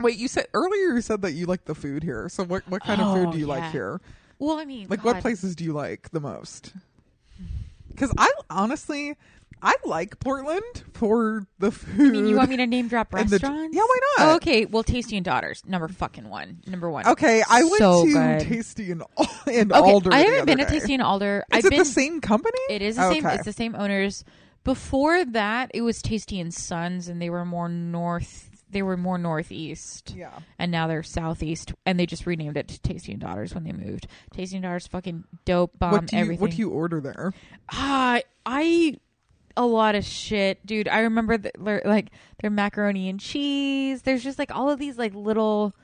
wait 0.00 0.18
you 0.18 0.26
said 0.26 0.46
earlier 0.52 0.94
you 0.94 1.00
said 1.00 1.22
that 1.22 1.32
you 1.32 1.46
like 1.46 1.64
the 1.66 1.74
food 1.76 2.02
here 2.02 2.28
so 2.28 2.42
what, 2.44 2.66
what 2.68 2.82
kind 2.82 3.00
of 3.00 3.08
Oh, 3.08 3.14
food 3.14 3.32
do 3.32 3.38
you 3.38 3.46
like 3.46 3.70
here 3.70 4.00
Well, 4.38 4.58
I 4.58 4.64
mean, 4.64 4.88
Like, 4.88 5.04
what 5.04 5.20
places 5.20 5.54
do 5.54 5.62
you 5.62 5.72
like 5.72 6.10
the 6.10 6.18
most? 6.20 6.72
Because 7.88 8.12
I 8.18 8.28
honestly, 8.50 9.16
I 9.64 9.76
like 9.84 10.18
Portland 10.18 10.82
for 10.94 11.46
the 11.60 11.70
food. 11.70 12.08
I 12.08 12.10
mean, 12.10 12.26
you 12.26 12.36
want 12.36 12.50
me 12.50 12.56
to 12.56 12.66
name 12.66 12.88
drop 12.88 13.14
and 13.14 13.28
the- 13.28 13.34
restaurants? 13.36 13.76
yeah, 13.76 13.82
why 13.82 13.98
not? 14.18 14.26
Oh, 14.28 14.34
okay, 14.36 14.64
well, 14.64 14.82
Tasty 14.82 15.16
and 15.16 15.24
Daughters, 15.24 15.62
number 15.64 15.86
fucking 15.88 16.28
one, 16.28 16.60
number 16.66 16.90
one. 16.90 17.06
Okay, 17.06 17.42
I 17.48 17.62
went 17.62 17.76
So 17.78 18.04
to 18.04 18.12
good. 18.12 18.40
Tasty 18.40 18.90
and, 18.90 19.02
and 19.46 19.72
Okay, 19.72 19.80
Alder. 19.92 20.12
I 20.12 20.24
the 20.24 20.30
haven't 20.30 20.46
been 20.46 20.60
other 20.60 20.64
to 20.66 20.70
day. 20.72 20.78
Tasty 20.80 20.94
and 20.94 21.02
Alder. 21.02 21.44
Is 21.52 21.58
I've 21.58 21.64
it 21.66 21.70
been. 21.70 21.78
the 21.78 21.84
same 21.84 22.20
company? 22.20 22.58
It 22.70 22.82
is 22.82 22.96
the 22.96 23.08
same. 23.08 23.24
Okay. 23.24 23.34
It's 23.36 23.44
the 23.44 23.52
same 23.52 23.76
owners. 23.76 24.24
Before 24.64 25.24
that, 25.24 25.70
it 25.74 25.82
was 25.82 26.02
Tasty 26.02 26.38
and 26.40 26.52
Sons, 26.52 27.08
and 27.08 27.20
they 27.22 27.30
were 27.30 27.44
more 27.44 27.68
north. 27.68 28.48
They 28.70 28.82
were 28.82 28.96
more 28.96 29.18
northeast. 29.18 30.14
Yeah. 30.16 30.30
and 30.58 30.72
now 30.72 30.86
they're 30.86 31.02
southeast, 31.02 31.72
and 31.84 32.00
they 32.00 32.06
just 32.06 32.26
renamed 32.26 32.56
it 32.56 32.68
to 32.68 32.80
Tasty 32.80 33.12
and 33.12 33.20
Daughters 33.20 33.54
when 33.54 33.64
they 33.64 33.72
moved. 33.72 34.06
Tasty 34.32 34.56
and 34.56 34.62
Daughters, 34.62 34.86
fucking 34.86 35.24
dope, 35.44 35.78
bomb, 35.78 35.92
what 35.92 36.06
do 36.06 36.16
you 36.16 36.22
everything. 36.22 36.40
What 36.40 36.50
do 36.52 36.56
you 36.56 36.70
order 36.70 37.00
there? 37.00 37.32
Ah, 37.70 38.20
I 38.46 38.96
a 39.56 39.64
lot 39.66 39.94
of 39.94 40.04
shit, 40.04 40.64
dude. 40.66 40.88
I 40.88 41.00
remember 41.00 41.38
the, 41.38 41.52
like 41.84 42.10
their 42.40 42.50
macaroni 42.50 43.08
and 43.08 43.18
cheese. 43.20 44.02
There's 44.02 44.22
just 44.24 44.38
like 44.38 44.54
all 44.54 44.70
of 44.70 44.78
these 44.78 44.98
like 44.98 45.14
little 45.14 45.74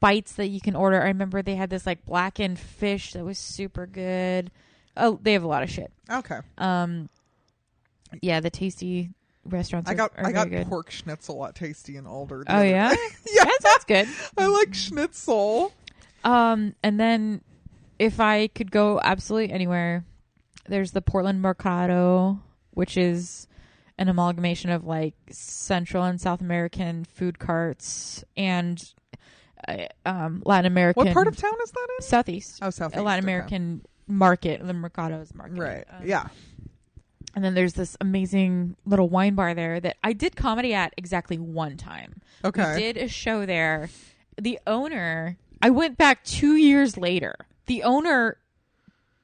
bites 0.00 0.32
that 0.34 0.48
you 0.48 0.60
can 0.60 0.76
order. 0.76 1.00
I 1.02 1.06
remember 1.06 1.42
they 1.42 1.54
had 1.56 1.70
this 1.70 1.86
like 1.86 2.04
blackened 2.04 2.58
fish 2.58 3.12
that 3.12 3.24
was 3.24 3.38
super 3.38 3.86
good. 3.86 4.50
Oh, 4.96 5.18
they 5.22 5.32
have 5.34 5.42
a 5.42 5.48
lot 5.48 5.62
of 5.62 5.70
shit. 5.70 5.90
Okay, 6.10 6.38
Um, 6.58 7.08
yeah, 8.22 8.40
the 8.40 8.50
tasty 8.50 9.10
restaurants. 9.44 9.90
I 9.90 9.94
got 9.94 10.12
are 10.16 10.26
I 10.26 10.32
got 10.32 10.48
good. 10.50 10.66
pork 10.68 10.90
schnitzel 10.90 11.44
at 11.46 11.54
Tasty 11.54 11.96
and 11.96 12.06
Alder. 12.06 12.44
Oh 12.48 12.62
yeah, 12.62 12.90
yeah. 13.32 13.44
that 13.44 13.58
sounds 13.62 13.84
good. 13.84 14.08
I 14.38 14.46
like 14.46 14.72
schnitzel. 14.74 15.72
Um, 16.24 16.74
and 16.82 16.98
then 16.98 17.42
if 17.98 18.20
I 18.20 18.48
could 18.48 18.70
go 18.70 19.00
absolutely 19.02 19.52
anywhere, 19.52 20.04
there's 20.68 20.92
the 20.92 21.02
Portland 21.02 21.40
Mercado, 21.42 22.40
which 22.76 22.98
is 22.98 23.48
an 23.96 24.08
amalgamation 24.08 24.68
of 24.68 24.84
like 24.84 25.14
Central 25.30 26.04
and 26.04 26.20
South 26.20 26.42
American 26.42 27.04
food 27.04 27.38
carts 27.38 28.22
and 28.36 28.92
uh, 29.66 29.86
um, 30.04 30.42
Latin 30.44 30.70
American. 30.70 31.06
What 31.06 31.14
part 31.14 31.26
of 31.26 31.36
town 31.38 31.54
is 31.64 31.70
that 31.70 31.88
Southeast? 32.00 32.58
Oh, 32.60 32.68
South 32.68 32.94
a 32.94 33.00
Latin 33.00 33.24
American 33.24 33.82
market, 34.06 34.64
the 34.64 34.74
Mercado's 34.74 35.34
market. 35.34 35.58
Right. 35.58 35.84
Um, 35.90 36.06
yeah. 36.06 36.28
And 37.34 37.42
then 37.42 37.54
there's 37.54 37.72
this 37.72 37.96
amazing 37.98 38.76
little 38.84 39.08
wine 39.08 39.34
bar 39.34 39.54
there 39.54 39.80
that 39.80 39.96
I 40.04 40.12
did 40.12 40.36
comedy 40.36 40.74
at 40.74 40.92
exactly 40.98 41.38
one 41.38 41.78
time. 41.78 42.20
Okay. 42.44 42.78
Did 42.78 42.98
a 42.98 43.08
show 43.08 43.46
there. 43.46 43.88
The 44.38 44.58
owner, 44.66 45.38
I 45.62 45.70
went 45.70 45.96
back 45.96 46.24
two 46.24 46.56
years 46.56 46.98
later. 46.98 47.34
The 47.64 47.84
owner 47.84 48.36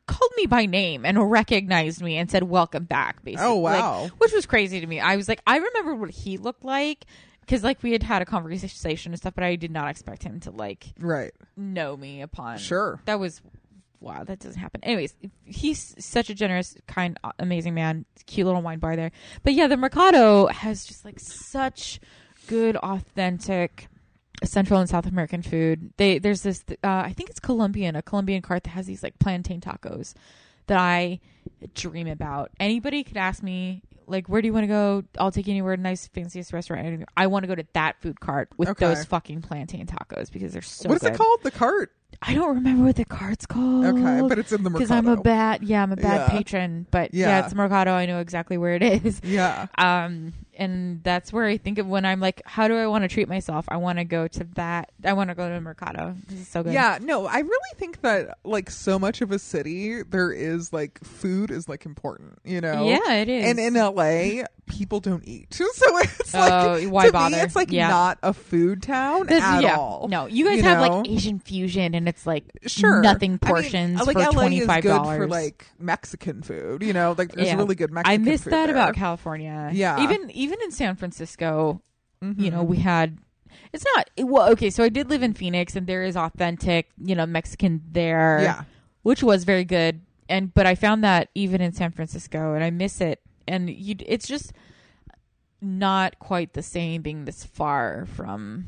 called 0.07 0.31
me 0.37 0.47
by 0.47 0.67
name 0.67 1.05
and 1.05 1.31
recognized 1.31 2.03
me 2.03 2.17
and 2.17 2.31
said, 2.31 2.43
Welcome 2.45 2.85
back, 2.85 3.23
basically. 3.25 3.47
Oh, 3.47 3.59
Like, 3.59 4.11
which 4.21 4.33
was 4.33 4.47
crazy 4.47 4.81
to 4.81 4.87
me. 4.87 5.01
I 5.01 5.17
was 5.17 5.29
like, 5.29 5.41
I 5.47 5.57
remember 5.59 5.95
what 5.95 6.11
he 6.11 6.37
looked 6.39 6.65
like 6.65 7.05
because, 7.41 7.63
like, 7.65 7.83
we 7.83 7.93
had 7.93 8.03
had 8.03 8.23
a 8.23 8.25
conversation 8.25 9.13
and 9.13 9.19
stuff, 9.19 9.35
but 9.35 9.45
I 9.45 9.57
did 9.57 9.71
not 9.71 9.89
expect 9.91 10.23
him 10.23 10.41
to, 10.41 10.51
like, 10.51 10.93
Right. 10.99 11.33
know 11.57 11.97
me 11.97 12.21
upon. 12.23 12.59
Sure. 12.59 13.01
That 13.05 13.19
was 13.21 13.41
wow, 14.01 14.25
that 14.25 14.41
doesn't 14.41 14.59
happen. 14.61 14.83
Anyways, 14.83 15.15
he's 15.45 15.95
such 16.05 16.29
a 16.29 16.35
generous, 16.35 16.77
kind, 16.89 17.17
amazing 17.39 17.73
man. 17.75 18.05
Cute 18.27 18.47
little 18.47 18.61
wine 18.61 18.81
bar 18.81 18.97
there. 18.97 19.13
But 19.45 19.53
yeah, 19.55 19.69
the 19.69 19.77
Mercado 19.77 20.47
has 20.49 20.85
just 20.85 21.05
like 21.05 21.21
such 21.21 22.01
good, 22.49 22.77
authentic 22.77 23.87
Central 24.45 24.81
and 24.81 24.89
South 24.89 25.07
American 25.07 25.43
food. 25.43 25.93
They 25.97 26.19
there's 26.19 26.43
this 26.43 26.65
uh, 26.71 26.75
I 27.07 27.13
think 27.17 27.31
it's 27.31 27.41
Colombian, 27.41 27.97
a 27.97 28.03
Colombian 28.03 28.43
cart 28.43 28.65
that 28.65 28.71
has 28.71 28.87
these 28.87 29.03
like 29.03 29.19
plantain 29.19 29.61
tacos 29.61 30.15
that 30.67 30.79
I 30.79 31.21
dream 31.75 32.07
about. 32.07 32.51
Anybody 32.61 33.05
could 33.05 33.17
ask 33.17 33.43
me 33.43 33.83
like, 34.07 34.29
where 34.29 34.43
do 34.43 34.47
you 34.47 34.53
want 34.53 34.65
to 34.65 34.69
go? 34.69 35.05
I'll 35.19 35.31
take 35.33 35.47
you 35.47 35.53
anywhere, 35.53 35.77
nice, 35.77 36.07
fanciest 36.09 36.53
restaurant. 36.53 37.05
I 37.17 37.27
want 37.29 37.45
to 37.45 37.47
go 37.47 37.55
to 37.55 37.65
that 37.73 38.01
food 38.01 38.21
cart 38.21 38.51
with 38.57 38.69
Okay. 38.71 38.87
those 38.87 39.05
fucking 39.05 39.43
plantain 39.43 39.87
tacos 39.87 40.31
because 40.31 40.53
they're 40.53 40.63
so. 40.63 40.89
what 40.89 40.97
is 40.97 41.03
good. 41.03 41.15
it 41.15 41.17
called? 41.19 41.43
The 41.43 41.51
cart. 41.51 41.93
I 42.21 42.35
don't 42.35 42.55
remember 42.57 42.85
what 42.85 42.97
the 42.97 43.05
cart's 43.07 43.47
called. 43.47 43.85
Okay, 43.87 44.29
but 44.29 44.39
it's 44.39 44.53
in 44.53 44.63
the 44.63 44.71
Mercado. 44.71 44.79
because 44.85 44.91
I'm 44.91 45.09
a 45.09 45.17
bad, 45.21 45.63
yeah, 45.65 45.83
I'm 45.83 45.93
a 45.93 45.97
bad 45.97 46.29
Yeah. 46.31 46.37
patron. 46.37 46.87
But 46.91 47.15
yeah. 47.15 47.29
Yeah. 47.29 47.45
it's 47.47 47.55
Mercado. 47.55 47.93
I 47.93 48.07
know 48.07 48.19
exactly 48.21 48.59
where 48.59 48.75
it 48.75 48.83
is. 48.83 49.21
Yeah. 49.25 49.67
Um, 49.79 50.35
and 50.57 51.03
that's 51.03 51.33
where 51.33 51.47
I 51.47 51.57
think 51.57 51.79
of 51.79 51.87
when 51.87 52.05
I'm 52.05 52.21
like, 52.21 52.43
how 52.45 52.69
do 52.69 52.77
I 52.77 52.87
want 52.87 53.03
to 53.03 53.09
treat 53.09 53.29
myself? 53.29 53.65
I 53.69 53.77
want 53.79 53.99
to 53.99 54.05
go 54.05 54.29
to 54.29 54.45
that. 54.55 54.91
I 55.05 55.13
want 55.15 55.31
to 55.31 55.35
go 55.35 55.49
to 55.49 55.61
Mercado. 55.61 56.15
This 56.29 56.41
is 56.41 56.49
so 56.49 56.63
good. 56.63 56.73
Yeah, 56.73 56.99
no, 57.01 57.27
I 57.27 57.39
really 57.39 57.75
think 57.77 58.01
that 58.03 58.39
like 58.45 58.71
so 58.71 58.99
much 58.99 59.21
of 59.21 59.31
a 59.33 59.39
city 59.39 60.03
there 60.03 60.33
is 60.33 60.73
like 60.73 61.03
food 61.05 61.51
is 61.51 61.69
like 61.69 61.87
important, 61.87 62.39
you 62.45 62.61
know. 62.61 62.87
yeah, 62.89 63.15
it 63.15 63.29
is. 63.29 63.45
And 63.47 63.59
in 63.59 63.75
LA, 63.75 64.45
people 64.67 65.01
don't 65.01 65.27
eat. 65.27 65.49
So 65.83 65.99
it's 65.99 66.35
like 66.35 66.53
oh, 66.53 66.89
why 66.89 67.07
to 67.07 67.13
bother? 67.13 67.37
me 67.37 67.43
it's 67.43 67.57
like 67.57 67.73
Yeah. 67.73 67.89
not 67.89 68.19
a 68.23 68.33
food 68.33 68.83
town 68.83 69.27
This- 69.27 69.43
at 69.43 69.63
yeah. 69.63 69.77
all. 69.77 70.07
No, 70.09 70.27
you 70.27 70.45
guys 70.45 70.59
you 70.59 70.63
have 70.65 70.81
know? 70.81 70.99
like 71.01 71.09
Asian 71.11 71.39
fusion, 71.39 71.95
and 71.95 72.09
it's 72.09 72.27
like 72.27 72.45
Sure. 72.67 73.01
nothing 73.03 73.31
I 73.31 73.33
mean, 73.33 73.39
portions 73.39 74.07
like 74.07 74.17
for 74.17 74.23
LA 74.33 74.47
is 74.47 74.67
good 74.67 74.83
dollars 74.85 75.17
for 75.19 75.27
like 75.27 75.67
Mexican 75.79 76.43
food, 76.43 76.83
you 76.83 76.93
know, 76.93 77.15
like 77.17 77.33
there's 77.33 77.49
Yeah. 77.49 77.57
really 77.57 77.75
good 77.75 77.91
Mexican. 77.91 78.21
Food. 78.25 78.29
I 78.29 78.33
miss 78.33 78.43
that 78.45 78.51
there. 78.67 78.71
about 78.75 78.95
California. 78.95 79.71
Yeah. 79.73 80.03
even 80.03 80.31
even 80.43 80.59
in 80.63 80.71
San 80.71 80.97
Francisco, 80.97 81.81
you 82.21 82.29
Mhm. 82.35 82.53
know, 82.53 82.63
we 82.63 82.79
had. 82.79 83.19
It's 83.73 83.85
not 83.95 84.11
well. 84.19 84.51
Okay, 84.53 84.71
so 84.71 84.83
I 84.83 84.89
did 84.89 85.11
live 85.11 85.23
in 85.23 85.35
Phoenix, 85.35 85.77
and 85.77 85.87
there 85.87 86.03
is 86.03 86.17
authentic, 86.17 86.89
you 86.99 87.15
know, 87.15 87.27
Mexican 87.27 87.83
there. 87.93 88.41
Yeah. 88.43 88.63
which 89.03 89.21
was 89.23 89.43
very 89.45 89.65
good. 89.65 90.01
And 90.29 90.55
but 90.55 90.65
I 90.65 90.75
found 90.77 91.03
that 91.03 91.29
even 91.35 91.61
in 91.61 91.73
San 91.73 91.91
Francisco, 91.91 92.55
and 92.55 92.63
I 92.63 92.71
miss 92.71 93.01
it. 93.01 93.21
And 93.49 93.69
you, 93.69 93.97
it's 94.07 94.29
just 94.29 94.53
not 95.61 96.19
quite 96.19 96.55
the 96.55 96.63
same 96.63 97.03
being 97.03 97.25
this 97.25 97.45
far 97.45 98.07
from 98.07 98.67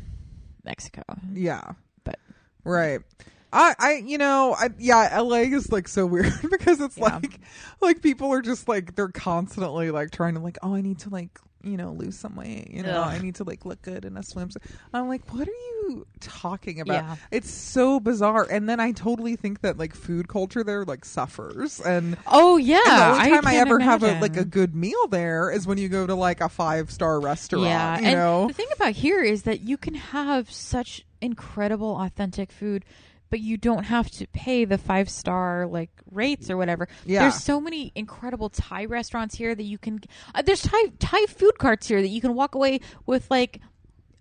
Mexico. 0.65 1.03
Yeah. 1.33 1.63
But- 2.05 2.19
right. 2.65 3.01
I, 3.53 3.75
I, 3.79 3.93
you 4.05 4.19
know, 4.19 4.57
I, 4.59 4.71
yeah, 4.79 5.17
LA 5.21 5.43
is 5.55 5.71
like 5.71 5.87
so 5.87 6.05
weird 6.15 6.33
because 6.51 6.81
it's 6.81 6.97
Yeah. 6.99 7.05
like, 7.23 7.39
like 7.81 8.03
people 8.03 8.33
are 8.33 8.43
just 8.43 8.67
like 8.69 8.97
they're 8.97 9.09
constantly 9.09 9.93
like 9.93 10.11
trying 10.11 10.35
to 10.35 10.41
like, 10.41 10.59
oh, 10.63 10.75
I 10.75 10.81
need 10.81 10.99
to 11.01 11.11
like, 11.11 11.39
you 11.65 11.77
know, 11.77 11.93
lose 11.93 12.16
some 12.19 12.36
weight. 12.36 12.70
You 12.70 12.82
know, 12.82 13.03
Ugh. 13.03 13.15
I 13.15 13.19
need 13.19 13.36
to 13.36 13.45
like 13.45 13.65
look 13.65 13.82
good 13.82 14.05
in 14.05 14.16
a 14.16 14.20
swimsuit. 14.20 14.57
I'm 14.93 15.09
like, 15.09 15.32
what 15.32 15.49
are 15.49 15.51
you 15.51 16.07
talking 16.20 16.81
about? 16.81 17.05
Yeah. 17.05 17.16
It's 17.31 17.51
so 17.51 18.01
bizarre. 18.01 18.47
And 18.51 18.69
then 18.69 18.81
I 18.81 18.93
totally 18.93 19.36
think 19.36 19.61
that 19.62 19.78
like 19.78 19.95
food 19.95 20.28
culture 20.28 20.62
there 20.65 20.85
like 20.85 21.05
suffers. 21.05 21.81
And, 21.81 22.16
Oh 22.27 22.57
yeah, 22.57 22.78
and 22.78 22.86
the 22.86 23.19
only 23.19 23.31
time 23.31 23.47
I, 23.47 23.53
can't 23.53 23.69
ever 23.69 23.78
have 23.81 24.03
a 24.03 24.20
like 24.20 24.36
a 24.36 24.45
good 24.45 24.74
meal 24.74 25.07
there 25.09 25.51
is 25.51 25.66
when 25.66 25.78
you 25.78 25.89
go 25.89 26.07
to 26.07 26.15
like 26.15 26.41
a 26.41 26.49
five 26.49 26.91
star 26.91 27.20
restaurant. 27.20 27.66
yeah. 27.66 27.99
you 27.99 28.07
and 28.07 28.15
know. 28.16 28.47
the 28.49 28.55
thing 28.55 28.69
about 28.74 28.93
here 28.93 29.23
is 29.23 29.43
that 29.43 29.61
you 29.61 29.77
can 29.77 29.95
have 29.95 30.51
such 30.51 31.05
incredible 31.20 31.97
authentic 32.01 32.53
food. 32.53 32.85
But 33.35 33.40
you 33.40 33.56
don't 33.56 33.82
have 33.82 34.09
to 34.12 34.28
pay 34.28 34.65
the 34.65 34.78
five 34.78 35.11
star 35.11 35.66
like 35.66 35.90
rates 36.12 36.51
or 36.51 36.56
whatever. 36.56 36.86
Yeah. 37.05 37.23
There's 37.23 37.43
so 37.43 37.61
many 37.61 37.90
incredible 37.97 38.48
Thai 38.48 38.85
restaurants 38.85 39.35
here 39.35 39.52
that 39.56 39.65
you 39.65 39.77
can. 39.77 39.98
Uh, 40.32 40.43
there's 40.43 40.62
Thai 40.62 40.93
Thai 41.01 41.27
food 41.27 41.59
carts 41.59 41.89
here 41.89 42.01
that 42.01 42.06
you 42.11 42.20
can 42.20 42.35
walk 42.36 42.55
away 42.55 42.78
with 43.06 43.28
like 43.32 43.59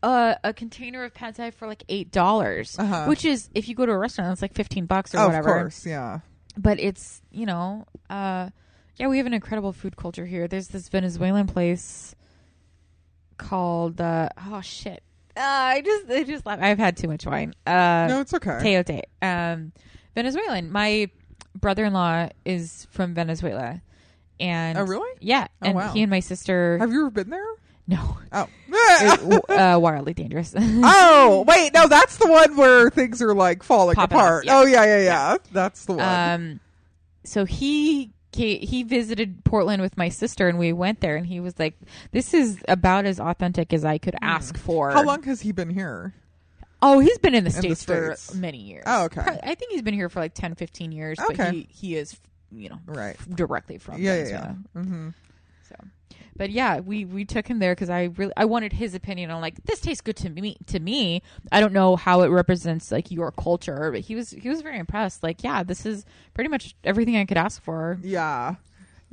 a, 0.01 0.35
a 0.43 0.51
container 0.51 1.03
of 1.03 1.13
pad 1.13 1.35
thai 1.35 1.51
for 1.51 1.67
like 1.67 1.83
eight 1.89 2.09
dollars, 2.09 2.75
Uh-huh. 2.79 3.05
which 3.05 3.23
is 3.23 3.49
if 3.53 3.69
you 3.69 3.75
go 3.75 3.85
to 3.85 3.91
a 3.91 3.97
restaurant, 3.99 4.31
it's 4.33 4.41
like 4.41 4.55
fifteen 4.55 4.87
bucks 4.87 5.13
or 5.13 5.19
Oh, 5.19 5.27
whatever. 5.27 5.49
of 5.57 5.61
course, 5.65 5.85
yeah. 5.85 6.21
But 6.57 6.79
it's 6.79 7.21
you 7.29 7.45
know, 7.45 7.85
uh, 8.09 8.49
yeah, 8.97 9.07
we 9.09 9.17
have 9.17 9.27
an 9.27 9.33
incredible 9.35 9.73
food 9.73 9.95
culture 9.95 10.25
here. 10.25 10.47
There's 10.47 10.69
this 10.69 10.89
Venezuelan 10.89 11.45
place 11.45 12.15
called 13.37 14.01
uh, 14.01 14.29
oh 14.47 14.61
shit. 14.61 15.03
Uh, 15.35 15.41
I 15.41 15.81
just 15.81 16.09
I 16.09 16.23
just 16.23 16.45
laugh. 16.45 16.59
I've 16.61 16.77
had 16.77 16.95
too 16.97 17.07
much 17.07 17.25
wine. 17.25 17.53
Uh, 17.65 18.05
no, 18.09 18.21
it's 18.21 18.33
okay. 18.33 18.59
Teote. 18.61 19.01
Um, 19.21 19.71
Venezuelan. 20.15 20.71
My 20.71 21.09
brother-in-law 21.55 22.29
is 22.45 22.87
from 22.91 23.13
Venezuela, 23.13 23.81
and 24.39 24.77
Oh, 24.77 24.83
really? 24.83 25.09
Yeah, 25.19 25.47
Oh, 25.61 25.65
and 25.67 25.75
wow. 25.75 25.91
he 25.91 26.01
and 26.03 26.09
my 26.11 26.19
sister. 26.19 26.77
Have 26.79 26.91
you 26.91 27.01
ever 27.01 27.09
been 27.11 27.29
there? 27.29 27.45
no, 27.87 28.17
Oh. 28.31 28.47
It- 28.71 29.49
uh, 29.49 29.77
wildly 29.79 30.13
dangerous. 30.13 30.53
oh, 30.57 31.43
wait, 31.47 31.73
no, 31.73 31.87
that's 31.87 32.17
the 32.17 32.27
one 32.27 32.55
where 32.55 32.89
things 32.89 33.21
are 33.21 33.33
like 33.35 33.61
falling 33.63 33.95
Popping 33.95 34.17
apart. 34.17 34.45
yeah. 34.45 34.57
Oh, 34.59 34.65
yeah, 34.65 34.85
yeah, 34.85 34.99
yeah. 35.03 35.37
That's 35.51 35.85
the 35.85 35.93
one. 35.93 36.01
um, 36.29 36.59
so 37.25 37.43
he 37.45 38.12
ca- 38.33 38.59
he 38.65 38.83
visited 38.83 39.43
Portland 39.45 39.81
with 39.81 39.97
my 39.97 40.09
sister, 40.09 40.47
and 40.47 40.57
we 40.59 40.73
went 40.73 40.99
there, 41.01 41.15
and 41.15 41.25
he 41.25 41.39
was 41.39 41.57
like, 41.59 41.75
"This 42.11 42.33
is 42.33 42.59
about 42.67 43.05
as 43.05 43.19
authentic 43.19 43.73
as 43.73 43.85
I 43.85 43.97
could 43.97 44.15
ask 44.21 44.57
for." 44.57 44.89
Hmm. 44.91 44.97
How 44.97 45.03
long 45.03 45.23
has 45.23 45.41
he 45.41 45.51
been 45.51 45.69
here? 45.69 46.13
Oh, 46.81 46.99
he's 46.99 47.17
been 47.17 47.33
in 47.33 47.45
the 47.45 47.49
the 47.49 47.75
states, 47.75 47.85
for 47.85 48.15
many 48.35 48.57
years. 48.57 48.83
Oh, 48.85 49.05
okay. 49.05 49.21
Pro- 49.21 49.39
I 49.41 49.55
think 49.55 49.71
he's 49.71 49.81
been 49.81 49.93
here 49.93 50.09
for 50.09 50.19
like 50.19 50.33
10, 50.33 50.55
15 50.55 50.91
years. 50.91 51.17
Okay. 51.19 51.35
But 51.35 51.53
he 51.53 51.67
he 51.71 51.95
is, 51.95 52.19
you 52.51 52.67
know, 52.69 52.79
Right. 52.85 53.15
directly 53.33 53.77
from 53.77 54.01
yeah, 54.01 54.15
yeah, 54.15 54.17
Venezuela. 54.23 54.57
yeah. 54.75 54.81
Mm-hmm. 54.81 55.09
So, 55.67 55.75
but 56.35 56.49
yeah, 56.49 56.79
we 56.79 57.05
we 57.05 57.25
took 57.25 57.47
him 57.47 57.59
there 57.59 57.73
because 57.73 57.89
I 57.89 58.05
really 58.15 58.33
I 58.35 58.45
wanted 58.45 58.73
his 58.73 58.95
opinion 58.95 59.31
on 59.31 59.41
like 59.41 59.63
this 59.65 59.79
tastes 59.79 60.01
good 60.01 60.17
to 60.17 60.29
me. 60.29 60.57
To 60.67 60.79
me, 60.79 61.21
I 61.51 61.59
don't 61.59 61.73
know 61.73 61.95
how 61.95 62.21
it 62.21 62.27
represents 62.27 62.91
like 62.91 63.11
your 63.11 63.31
culture, 63.31 63.91
but 63.91 64.01
he 64.01 64.15
was 64.15 64.31
he 64.31 64.49
was 64.49 64.61
very 64.61 64.79
impressed. 64.79 65.23
Like, 65.23 65.43
yeah, 65.43 65.63
this 65.63 65.85
is 65.85 66.05
pretty 66.33 66.49
much 66.49 66.75
everything 66.83 67.17
I 67.17 67.25
could 67.25 67.37
ask 67.37 67.61
for. 67.61 67.99
Yeah. 68.01 68.55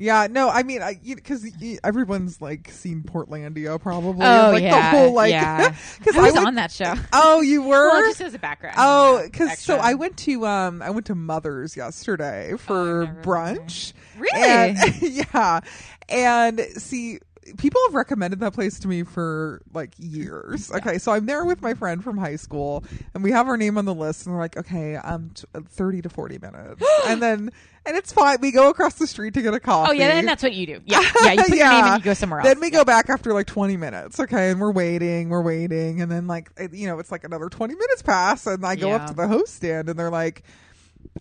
Yeah, 0.01 0.29
no, 0.31 0.49
I 0.49 0.63
mean, 0.63 0.81
I 0.81 0.99
because 1.05 1.47
everyone's 1.85 2.41
like 2.41 2.71
seen 2.71 3.03
Portlandia 3.03 3.79
probably. 3.79 4.25
Oh 4.25 4.47
and, 4.47 4.53
like, 4.55 4.63
yeah, 4.63 4.93
the 4.93 4.99
whole 4.99 5.13
like 5.13 5.31
yeah. 5.31 5.77
because 5.99 6.17
I 6.17 6.23
was 6.23 6.33
went, 6.33 6.47
on 6.47 6.55
that 6.55 6.73
show. 6.73 6.95
Oh, 7.13 7.43
you 7.43 7.61
were. 7.61 7.91
Well, 7.91 8.09
just 8.09 8.23
as 8.23 8.33
a 8.33 8.39
background. 8.39 8.77
Oh, 8.79 9.21
because 9.23 9.59
so. 9.59 9.77
I 9.77 9.93
went 9.93 10.17
to 10.19 10.47
um 10.47 10.81
I 10.81 10.89
went 10.89 11.05
to 11.07 11.15
Mother's 11.15 11.77
yesterday 11.77 12.55
for 12.57 13.05
never 13.05 13.13
been 13.13 13.23
brunch. 13.23 13.93
Really? 14.17 14.41
And- 14.41 15.03
yeah, 15.03 15.61
and 16.09 16.61
see. 16.79 17.19
People 17.59 17.81
have 17.89 17.95
recommended 17.95 18.41
that 18.41 18.53
place 18.53 18.79
to 18.81 18.89
me 18.89 19.03
for 19.03 19.63
like 19.73 19.93
years. 19.99 20.71
Okay, 20.73 20.99
so 20.99 21.13
I'm 21.13 21.27
there 21.27 21.45
with 21.45 21.63
my 21.63 21.75
friend 21.75 22.03
from 22.03 22.17
high 22.19 22.37
school, 22.37 22.85
and 23.15 23.23
we 23.25 23.31
have 23.33 23.49
our 23.49 23.57
name 23.57 23.79
on 23.79 23.85
the 23.85 23.95
list, 23.95 24.27
and 24.27 24.35
we're 24.35 24.41
like, 24.41 24.57
okay, 24.57 24.97
um, 24.97 25.31
t- 25.35 25.45
thirty 25.69 26.03
to 26.03 26.09
forty 26.09 26.39
minutes, 26.39 26.83
and 27.07 27.23
then 27.23 27.51
and 27.87 27.97
it's 27.97 28.13
fine. 28.13 28.39
We 28.41 28.51
go 28.53 28.69
across 28.69 28.95
the 28.95 29.07
street 29.07 29.35
to 29.35 29.43
get 29.43 29.55
a 29.55 29.61
coffee. 29.61 29.91
Oh 29.91 29.93
yeah, 29.93 30.09
then 30.09 30.27
that's 30.27 30.43
what 30.43 30.53
you 30.53 30.67
do. 30.67 30.81
Yeah, 30.85 31.01
yeah. 31.23 31.33
You 31.33 31.39
put 31.43 31.49
your 31.57 31.71
name 31.71 31.85
and 31.87 31.99
you 31.99 32.05
go 32.05 32.15
somewhere 32.15 32.41
else. 32.41 32.49
Then 32.49 32.61
we 32.61 32.71
go 32.71 32.85
back 32.85 33.09
after 33.11 33.33
like 33.33 33.47
20 33.47 33.77
minutes, 33.77 34.21
okay, 34.21 34.51
and 34.51 34.61
we're 34.61 34.73
waiting, 34.73 35.29
we're 35.31 35.43
waiting, 35.43 36.01
and 36.03 36.11
then 36.11 36.27
like 36.27 36.51
it- 36.57 36.75
you 36.75 36.87
know, 36.89 36.99
it's 36.99 37.11
like 37.11 37.25
another 37.25 37.49
20 37.49 37.75
minutes 37.75 38.03
pass, 38.03 38.47
and 38.47 38.65
I 38.67 38.77
go 38.77 38.91
up 38.93 39.07
to 39.09 39.15
the 39.15 39.29
host 39.29 39.55
stand, 39.55 39.89
and 39.89 39.99
they're 39.99 40.11
like, 40.11 40.43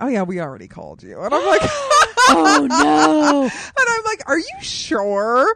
"Oh 0.01 0.07
yeah, 0.07 0.23
we 0.23 0.39
already 0.41 0.67
called 0.67 1.01
you," 1.03 1.19
and 1.21 1.33
I'm 1.33 1.45
like, 1.45 1.61
oh 2.31 2.67
no, 2.69 3.43
and 3.77 3.87
I'm 3.89 4.03
like, 4.03 4.21
"Are 4.27 4.37
you 4.37 4.61
sure?" 4.61 5.55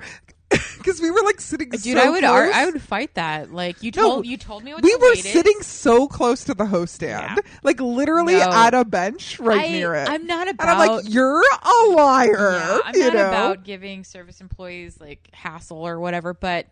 Because 0.83 0.99
we 0.99 1.09
were 1.11 1.21
like 1.23 1.39
sitting, 1.39 1.69
dude! 1.69 1.81
so 1.81 1.97
I 1.97 2.09
would 2.09 2.23
ar-. 2.25 2.51
I 2.51 2.65
would 2.65 2.81
fight 2.81 3.13
that. 3.13 3.53
Like 3.53 3.81
you 3.83 3.91
No, 3.95 4.01
told 4.01 4.25
you 4.25 4.35
told 4.37 4.63
me 4.65 4.73
what 4.73 4.83
we 4.83 4.93
were 4.95 5.11
waited. 5.11 5.23
sitting 5.31 5.61
so 5.61 6.07
close 6.09 6.43
to 6.43 6.53
the 6.53 6.65
host 6.65 6.95
stand, 6.95 7.37
Yeah. 7.37 7.51
like 7.63 7.79
literally 7.79 8.35
No. 8.35 8.49
at 8.51 8.73
a 8.73 8.83
bench 8.83 9.39
right 9.39 9.65
I, 9.65 9.67
near 9.69 9.95
it. 9.95 10.09
I'm 10.09 10.27
not 10.27 10.47
and 10.49 10.59
about. 10.59 10.67
I'm 10.77 10.77
like, 10.97 11.05
"You're 11.07 11.41
a 11.41 11.89
liar," 11.91 12.59
yeah, 12.59 12.79
I'm 12.85 12.99
not 12.99 13.13
know. 13.13 13.27
about 13.29 13.63
giving 13.63 14.03
service 14.03 14.41
employees 14.41 14.99
like 14.99 15.29
hassle 15.31 15.77
or 15.87 15.99
whatever, 16.01 16.33
but 16.33 16.67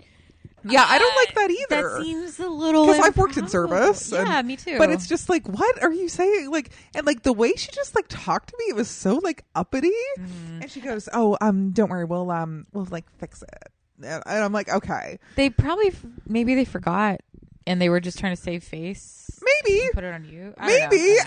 yeah, 0.64 0.86
I 0.88 1.00
don't 1.00 1.14
uh, 1.14 1.16
like 1.16 1.36
that 1.36 1.50
either. 1.50 1.90
That 1.98 2.04
seems 2.04 2.40
a 2.40 2.48
little 2.50 2.86
because 2.88 3.04
I've 3.04 3.18
worked 3.18 3.38
in 3.38 3.48
service. 3.48 4.12
and- 4.12 4.28
Yeah, 4.28 4.42
me 4.44 4.58
too. 4.58 4.78
But 4.78 4.92
it's 4.92 5.08
just 5.08 5.28
like, 5.30 5.48
what 5.48 5.82
are 5.82 5.92
you 5.92 6.08
saying? 6.10 6.52
Like, 6.52 6.72
and 6.94 7.06
like 7.06 7.24
the 7.24 7.34
way 7.34 7.54
she 7.56 7.72
just 7.72 7.96
like 7.96 8.06
talked 8.10 8.50
to 8.50 8.56
me, 8.60 8.66
it 8.70 8.76
was 8.76 8.90
so 8.90 9.16
like 9.16 9.44
uppity. 9.56 9.92
Mm-hmm. 10.20 10.62
And 10.62 10.70
she 10.70 10.82
goes, 10.82 11.08
"Oh, 11.14 11.38
um, 11.42 11.72
don't 11.72 11.90
worry, 11.90 12.06
we'll 12.06 12.30
um, 12.30 12.68
we'll 12.74 12.88
like 12.92 13.06
fix 13.18 13.42
it." 13.42 13.71
And 14.04 14.24
I'm 14.26 14.54
like, 14.54 14.70
okay, 14.70 15.20
they 15.36 15.50
probably 15.50 15.88
f- 15.88 16.06
maybe 16.28 16.56
they 16.56 16.66
forgot 16.66 17.22
and 17.68 17.82
they 17.82 17.90
were 17.90 18.00
just 18.00 18.20
trying 18.20 18.36
to 18.36 18.42
save 18.42 18.64
face. 18.64 19.40
maybe, 19.66 19.90
Put 19.94 20.04
it 20.04 20.14
on 20.14 20.26
you. 20.26 20.54
I 20.58 20.68
don't 20.70 20.80
know. 20.80 20.98
maybe. 20.98 21.18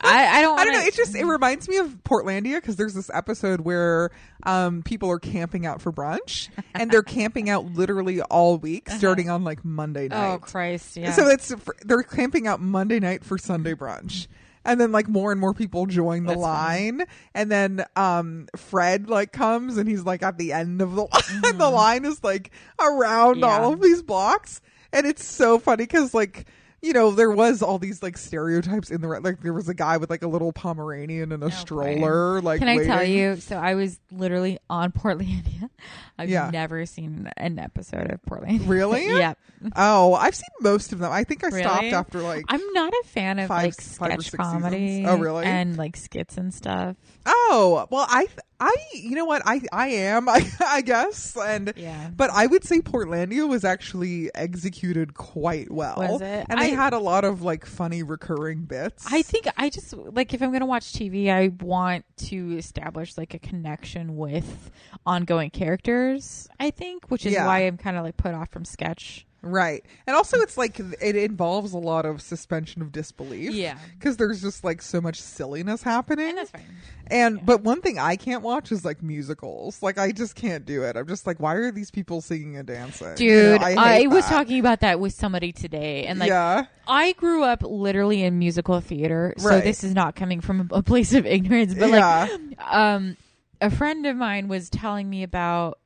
I, 0.00 0.38
I 0.38 0.42
don't. 0.42 0.58
I 0.60 0.64
don't 0.64 0.72
know. 0.74 0.80
It 0.80 0.94
just 0.94 1.14
it 1.14 1.24
reminds 1.24 1.68
me 1.68 1.76
of 1.76 1.88
Portlandia 2.04 2.56
because 2.56 2.76
there's 2.76 2.94
this 2.94 3.10
episode 3.12 3.60
where 3.60 4.10
um 4.44 4.82
people 4.82 5.10
are 5.10 5.18
camping 5.18 5.66
out 5.66 5.80
for 5.80 5.92
brunch 5.92 6.48
and 6.74 6.90
they're 6.90 7.02
camping 7.18 7.48
out 7.50 7.64
literally 7.66 8.20
all 8.22 8.58
week, 8.58 8.88
starting 8.90 9.28
on 9.30 9.44
like 9.44 9.64
Monday 9.64 10.08
night. 10.08 10.34
Oh 10.34 10.38
Christ! 10.38 10.96
Yeah. 10.96 11.12
So 11.12 11.28
it's 11.28 11.52
they're 11.84 12.02
camping 12.02 12.46
out 12.46 12.60
Monday 12.60 12.98
night 13.00 13.24
for 13.24 13.38
Sunday 13.38 13.74
brunch. 13.74 14.26
And 14.64 14.80
then 14.80 14.92
like 14.92 15.08
more 15.08 15.32
and 15.32 15.40
more 15.40 15.54
people 15.54 15.86
join 15.86 16.24
the 16.24 16.30
That's 16.34 16.42
funny. 16.42 16.90
line. 16.98 17.02
And 17.34 17.50
then 17.50 17.84
um 17.96 18.48
Fred 18.56 19.08
like 19.08 19.32
comes 19.32 19.76
and 19.78 19.88
he's 19.88 20.04
like 20.04 20.22
at 20.22 20.36
the 20.38 20.52
end 20.52 20.82
of 20.82 20.94
the 20.94 21.02
line. 21.02 21.42
the 21.58 21.70
line 21.70 22.04
is 22.04 22.22
like 22.22 22.50
around 22.78 23.36
Mm-hmm. 23.36 23.44
Yeah. 23.44 23.58
all 23.60 23.72
of 23.72 23.80
these 23.80 24.02
blocks. 24.02 24.60
And 24.92 25.06
it's 25.06 25.24
so 25.24 25.58
funny 25.58 25.84
because 25.84 26.14
like 26.14 26.46
you 26.80 26.92
know, 26.92 27.10
there 27.10 27.30
was 27.30 27.60
all 27.62 27.78
these 27.78 28.02
like 28.02 28.16
stereotypes 28.16 28.90
in 28.90 29.00
the 29.00 29.08
like 29.08 29.40
there 29.42 29.52
was 29.52 29.68
a 29.68 29.74
guy 29.74 29.96
with 29.96 30.10
like 30.10 30.22
a 30.22 30.28
little 30.28 30.52
Pomeranian 30.52 31.32
and 31.32 31.42
a 31.42 31.50
stroller. 31.50 32.40
Like, 32.40 32.60
Can 32.60 32.68
I 32.68 32.84
tell 32.84 33.02
you? 33.04 33.36
So 33.36 33.56
I 33.56 33.74
was 33.74 33.98
literally 34.12 34.58
on 34.70 34.92
Portlandia. 34.92 35.70
I've 36.16 36.28
Yeah. 36.30 36.50
never 36.52 36.86
seen 36.86 37.28
an 37.36 37.58
episode 37.58 38.10
of 38.10 38.20
Portlandia. 38.22 38.68
Really? 38.68 39.06
yep. 39.18 39.38
Oh, 39.74 40.14
I've 40.14 40.36
seen 40.36 40.48
most 40.60 40.92
of 40.92 41.00
them. 41.00 41.10
I 41.10 41.24
think 41.24 41.42
I 41.44 41.50
stopped 41.50 41.84
after 41.84 42.20
like 42.20 42.44
I'm 42.48 42.72
not 42.74 42.92
a 42.92 43.02
fan 43.06 43.38
of 43.40 43.48
Five- 43.48 43.64
like 43.64 43.80
sketch 43.80 44.32
comedy. 44.32 44.88
seasons. 44.98 45.06
Oh, 45.08 45.16
really? 45.18 45.44
And 45.46 45.76
like 45.76 45.96
skits 45.96 46.36
and 46.36 46.54
stuff. 46.54 46.94
Oh 47.26 47.86
well, 47.90 48.06
I 48.08 48.28
I 48.60 48.74
you 48.92 49.10
know 49.14 49.24
what 49.24 49.42
I 49.46 49.60
I 49.72 49.88
am 49.88 50.28
I 50.28 50.48
I 50.60 50.80
guess 50.80 51.36
and 51.36 51.72
Yeah. 51.76 52.10
but 52.16 52.30
I 52.30 52.46
would 52.46 52.64
say 52.64 52.80
Portlandia 52.80 53.48
was 53.48 53.64
actually 53.64 54.30
executed 54.34 55.14
quite 55.14 55.70
well. 55.70 55.96
Was 55.98 56.20
it? 56.20 56.46
And 56.48 56.60
they 56.60 56.72
I- 56.72 56.76
had 56.76 56.92
a 56.92 56.98
lot 56.98 57.24
of 57.24 57.42
like 57.42 57.64
funny 57.64 58.02
recurring 58.02 58.62
bits. 58.64 59.06
I 59.10 59.22
think 59.22 59.46
I 59.56 59.70
just 59.70 59.92
like 59.96 60.34
if 60.34 60.42
I'm 60.42 60.50
gonna 60.52 60.66
watch 60.66 60.92
TV, 60.92 61.30
I 61.30 61.48
want 61.62 62.04
to 62.28 62.56
establish 62.58 63.16
like 63.16 63.34
a 63.34 63.38
connection 63.38 64.16
with 64.16 64.70
ongoing 65.06 65.50
characters. 65.50 66.48
I 66.58 66.70
think, 66.70 67.10
which 67.10 67.24
is 67.26 67.32
Yeah. 67.34 67.46
why 67.46 67.60
I'm 67.60 67.76
kind 67.76 67.96
of 67.96 68.02
like 68.04 68.16
put 68.16 68.34
off 68.34 68.50
from 68.50 68.64
sketch. 68.64 69.24
Right, 69.42 69.84
and 70.06 70.16
also 70.16 70.38
it's 70.38 70.56
like 70.56 70.80
it 70.80 71.16
involves 71.16 71.72
a 71.72 71.78
lot 71.78 72.06
of 72.06 72.20
suspension 72.20 72.82
of 72.82 72.92
disbelief. 72.92 73.52
Yeah. 73.52 73.78
because 73.98 74.16
there's 74.16 74.42
just 74.42 74.64
like 74.64 74.82
so 74.82 75.00
much 75.00 75.20
silliness 75.20 75.82
happening. 75.82 76.30
And 76.30 76.38
that's 76.38 76.50
fine. 76.50 76.62
And 77.10 77.44
but 77.44 77.62
one 77.62 77.80
thing 77.80 77.98
I 77.98 78.16
can't 78.16 78.42
watch 78.42 78.70
is 78.70 78.84
like 78.84 79.02
musicals. 79.02 79.82
Like 79.82 79.98
I 79.98 80.12
just 80.12 80.34
can't 80.34 80.64
do 80.66 80.82
it. 80.82 80.96
I'm 80.96 81.06
just 81.06 81.26
like, 81.26 81.40
why 81.40 81.54
are 81.54 81.70
these 81.70 81.90
people 81.90 82.20
singing 82.20 82.56
and 82.56 82.66
dancing? 82.66 83.14
You 83.18 83.34
know, 83.34 83.52
Dude, 83.58 83.62
I, 83.62 84.02
I, 84.02 84.06
was 84.08 84.26
talking 84.26 84.60
about 84.60 84.80
that 84.80 85.00
with 85.00 85.14
somebody 85.14 85.52
today, 85.52 86.04
and 86.04 86.18
like 86.18 86.28
yeah, 86.28 86.66
I 86.86 87.12
grew 87.12 87.44
up 87.44 87.62
literally 87.62 88.22
in 88.22 88.38
musical 88.38 88.80
theater, 88.80 89.34
so 89.38 89.48
Right. 89.48 89.64
this 89.64 89.84
is 89.84 89.94
not 89.94 90.16
coming 90.16 90.40
from 90.40 90.68
a, 90.72 90.82
place 90.82 91.14
of 91.14 91.26
ignorance. 91.26 91.74
But 91.74 91.90
yeah, 91.90 92.28
like, 92.30 92.72
um, 92.72 93.16
a 93.60 93.70
friend 93.70 94.06
of 94.06 94.16
mine 94.16 94.48
was 94.48 94.70
telling 94.70 95.08
me 95.08 95.22
about 95.22 95.78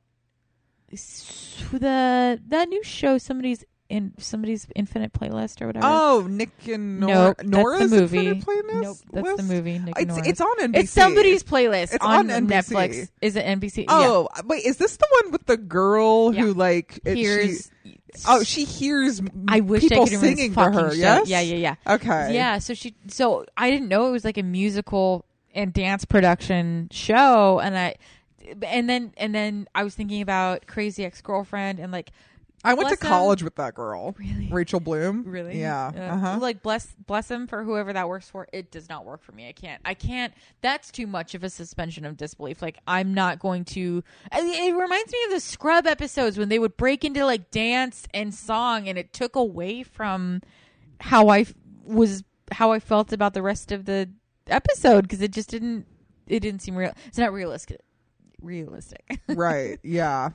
the 1.71 2.39
that 2.47 2.69
new 2.69 2.83
show 2.83 3.17
somebody's 3.17 3.63
in 3.89 4.13
somebody's 4.17 4.65
Infinite 4.75 5.13
Playlist 5.13 5.61
or 5.61 5.67
whatever. 5.67 5.85
Oh, 5.87 6.25
Nick 6.27 6.49
and 6.67 6.99
Nor- 7.01 7.35
nope, 7.39 7.43
Nora's 7.43 7.79
that's 7.79 7.91
the 7.91 8.01
movie. 8.01 8.27
Infinite 8.29 8.45
Playlist 8.45 8.81
Nope, 8.81 8.97
that's 9.11 9.25
list? 9.25 9.37
the 9.37 9.43
movie. 9.55 9.79
Nick 9.79 9.99
and 9.99 10.09
It's, 10.17 10.27
it's 10.27 10.41
on 10.41 10.57
NBC. 10.59 10.75
It's 10.77 10.91
somebody's 10.91 11.43
playlist 11.43 11.93
It's 11.93 11.97
on, 12.05 12.31
on 12.31 12.47
NBC. 12.47 12.49
Netflix. 12.49 13.09
Is 13.21 13.35
it 13.35 13.45
NBC? 13.45 13.85
Oh, 13.87 14.01
yeah. 14.33 14.41
Oh, 14.41 14.47
wait, 14.47 14.65
is 14.65 14.77
this 14.77 14.97
the 14.97 15.07
one 15.21 15.31
with 15.31 15.45
the 15.45 15.57
girl 15.57 16.31
who 16.31 16.53
like 16.53 17.05
hears? 17.05 17.69
She, 17.83 17.99
oh, 18.27 18.43
she 18.43 18.63
hears 18.63 19.21
I 19.47 19.59
wish 19.59 19.81
people 19.83 20.03
I 20.03 20.09
could 20.09 20.19
singing 20.19 20.53
for 20.53 20.71
her. 20.71 20.89
show. 20.89 20.95
Yes. 20.95 21.27
Yeah, 21.27 21.41
yeah, 21.41 21.55
yeah. 21.85 21.93
Okay. 21.95 22.33
Yeah, 22.33 22.57
so 22.59 22.73
she 22.73 22.95
so 23.09 23.45
I 23.57 23.69
didn't 23.69 23.89
know 23.89 24.07
it 24.07 24.11
was 24.11 24.25
like 24.25 24.37
a 24.39 24.43
musical 24.43 25.25
and 25.53 25.71
dance 25.71 26.03
production 26.05 26.87
show 26.91 27.59
and 27.59 27.77
I 27.77 27.95
and 28.63 28.89
then 28.89 29.13
and 29.17 29.33
then 29.33 29.67
I 29.75 29.83
was 29.83 29.95
thinking 29.95 30.21
about 30.21 30.67
Crazy 30.67 31.05
Ex-Girlfriend 31.05 31.79
and 31.79 31.91
like 31.91 32.11
I 32.65 32.75
went 32.75 32.87
to 32.91 32.95
them. 32.95 33.09
college 33.09 33.43
with 33.43 33.55
that 33.57 33.73
girl. 33.75 34.15
Really? 34.17 34.47
Rachel 34.49 34.79
Bloom. 34.79 35.23
really 35.25 35.59
Yeah. 35.59 35.91
uh, 35.93 35.99
Uh-huh. 35.99 36.37
like 36.39 36.63
bless 36.63 36.87
bless 37.05 37.29
him 37.29 37.45
for 37.45 37.61
whoever 37.63 37.91
that 37.91 38.07
works 38.07 38.29
for 38.29 38.47
it 38.53 38.71
does 38.71 38.87
not 38.87 39.03
work 39.05 39.21
for 39.21 39.33
me. 39.33 39.49
I 39.49 39.51
can't 39.51 39.81
I 39.83 39.93
can't 39.93 40.33
that's 40.61 40.89
too 40.89 41.05
much 41.05 41.35
of 41.35 41.43
a 41.43 41.49
suspension 41.49 42.05
of 42.05 42.15
disbelief. 42.15 42.61
Like 42.61 42.77
I'm 42.87 43.13
not 43.13 43.39
going 43.39 43.65
to 43.65 44.01
I- 44.31 44.39
it 44.69 44.73
reminds 44.75 45.11
me 45.11 45.19
of 45.25 45.31
the 45.31 45.39
Scrubs 45.41 45.87
episodes 45.87 46.37
when 46.37 46.47
they 46.49 46.57
would 46.59 46.77
break 46.77 47.03
into 47.03 47.25
like 47.25 47.51
dance 47.51 48.07
and 48.13 48.33
song 48.33 48.87
and 48.87 48.97
it 48.97 49.11
took 49.11 49.35
away 49.35 49.83
from 49.83 50.41
how 51.01 51.27
I 51.27 51.39
f- 51.41 51.53
was 51.83 52.23
how 52.51 52.71
I 52.71 52.79
felt 52.79 53.11
about 53.11 53.33
the 53.33 53.41
rest 53.41 53.73
of 53.73 53.83
the 53.85 54.09
episode 54.47 55.01
because 55.01 55.21
it 55.21 55.31
just 55.31 55.49
didn't 55.49 55.85
it 56.27 56.39
didn't 56.39 56.61
seem 56.61 56.77
real. 56.77 56.93
It's 57.07 57.17
not 57.17 57.33
realistic. 57.33 57.81
Realistic. 58.43 59.19
right. 59.29 59.79
Yeah. 59.83 60.29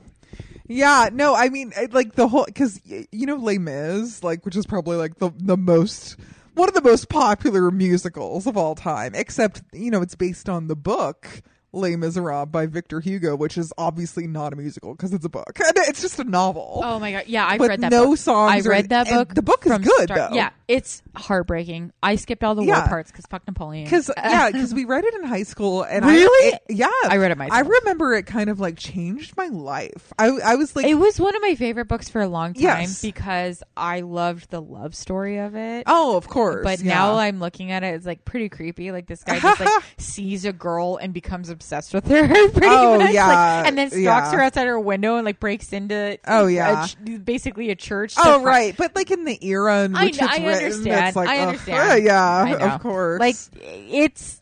Yeah. 0.67 1.09
No, 1.11 1.33
I 1.35 1.49
mean, 1.49 1.73
like 1.91 2.13
the 2.13 2.27
whole 2.27 2.45
because 2.45 2.79
you 2.85 3.25
know 3.25 3.35
Les 3.35 3.57
Mis, 3.57 4.23
like 4.23 4.45
which 4.45 4.55
is 4.55 4.65
probably 4.65 4.97
like 4.97 5.17
the 5.19 5.31
the 5.37 5.57
most 5.57 6.17
one 6.53 6.67
of 6.67 6.75
the 6.75 6.81
most 6.81 7.09
popular 7.09 7.71
musicals 7.71 8.45
of 8.45 8.57
all 8.57 8.75
time. 8.75 9.15
Except 9.15 9.61
you 9.73 9.89
know 9.91 10.01
it's 10.01 10.15
based 10.15 10.49
on 10.49 10.67
the 10.67 10.75
book. 10.75 11.27
Les 11.71 11.95
Miserables 11.95 12.49
by 12.51 12.65
Victor 12.65 12.99
Hugo, 12.99 13.35
which 13.35 13.57
is 13.57 13.71
obviously 13.77 14.25
not 14.27 14.53
a 14.53 14.55
musical 14.55 14.95
because 14.95 15.13
it's 15.13 15.25
a 15.25 15.29
book. 15.29 15.51
And 15.59 15.73
it's 15.87 16.01
just 16.01 16.19
a 16.19 16.23
novel. 16.23 16.81
oh 16.83 16.99
my 16.99 17.11
god! 17.11 17.23
Yeah, 17.27 17.45
I've 17.47 17.59
read 17.59 17.81
that. 17.81 17.91
Book. 17.91 18.03
No 18.03 18.09
book. 18.09 18.17
songs 18.17 18.65
I 18.65 18.67
or- 18.67 18.71
read 18.71 18.89
that 18.89 19.07
book. 19.07 19.33
the 19.35 19.41
book 19.41 19.65
is 19.65 19.77
good, 19.77 20.03
start- 20.03 20.31
though. 20.31 20.35
Yeah, 20.35 20.49
It's 20.67 21.01
heartbreaking. 21.15 21.91
I 22.01 22.15
skipped 22.15 22.43
all 22.43 22.55
the 22.55 22.63
Yeah. 22.63 22.79
war 22.79 22.87
parts 22.87 23.11
because 23.11 23.25
fuck 23.27 23.45
Napoleon. 23.47 23.85
Because 23.85 24.09
yeah, 24.17 24.49
because 24.51 24.73
we 24.73 24.85
read 24.85 25.03
it 25.05 25.13
in 25.13 25.23
high 25.23 25.43
school, 25.43 25.83
and 25.83 26.03
Really? 26.05 26.53
I, 26.53 26.55
it- 26.69 26.75
yeah, 26.75 26.89
I 27.07 27.17
read 27.17 27.31
it 27.31 27.37
myself. 27.37 27.57
I 27.57 27.61
remember 27.67 28.13
it 28.15 28.25
kind 28.25 28.49
of 28.49 28.59
like 28.59 28.77
changed 28.77 29.37
my 29.37 29.47
life. 29.47 30.11
I 30.17 30.29
I 30.43 30.55
was 30.55 30.75
like, 30.75 30.85
it 30.87 30.95
was 30.95 31.19
one 31.19 31.35
of 31.35 31.41
my 31.41 31.55
favorite 31.55 31.85
books 31.87 32.09
for 32.09 32.21
a 32.21 32.27
long 32.27 32.53
time 32.53 32.63
Yes. 32.63 33.01
because 33.01 33.61
I 33.77 34.01
loved 34.01 34.49
the 34.49 34.61
love 34.61 34.95
story 34.95 35.37
of 35.37 35.55
it. 35.55 35.83
oh, 35.87 36.17
of 36.17 36.27
course, 36.27 36.63
But 36.63 36.79
yeah. 36.81 36.93
now 36.95 37.15
I'm 37.17 37.39
looking 37.39 37.71
at 37.71 37.83
it, 37.83 37.93
it's 37.93 38.05
like 38.05 38.25
pretty 38.25 38.49
creepy. 38.49 38.91
Like 38.91 39.05
this 39.07 39.23
guy 39.23 39.39
just 39.39 39.59
like 39.59 39.83
sees 39.97 40.45
a 40.45 40.53
girl 40.53 40.97
and 40.97 41.13
becomes 41.13 41.49
obsessed 41.59 41.93
with 41.93 42.07
her. 42.07 42.27
Pretty 42.49 42.67
Oh, 42.69 42.97
much. 42.97 43.13
yeah, 43.13 43.27
Like, 43.27 43.67
and 43.67 43.77
then 43.77 43.89
stalks 43.89 44.01
yeah. 44.01 44.31
her 44.31 44.41
outside 44.41 44.65
her 44.67 44.79
window 44.79 45.17
and 45.17 45.25
like 45.25 45.39
breaks 45.39 45.73
into. 45.73 46.17
Oh, 46.25 46.47
a 46.47 46.51
yeah. 46.51 46.85
ch- 46.87 46.95
basically 47.23 47.69
a 47.69 47.75
church. 47.75 48.15
Oh 48.17 48.41
right, 48.41 48.75
but 48.77 48.95
like 48.95 49.11
in 49.11 49.25
the 49.25 49.37
era 49.45 49.83
in 49.83 49.95
I 49.95 50.05
which 50.05 50.17
kn- 50.17 50.29
it's 50.29 50.39
I 50.39 50.45
written, 50.45 50.63
understand. 50.65 51.07
it's 51.07 51.15
like, 51.15 51.29
I 51.29 51.39
understand. 51.39 52.03
yeah, 52.05 52.23
I 52.23 52.73
of 52.75 52.81
course. 52.81 53.19
Like 53.19 53.35
it's 53.61 54.41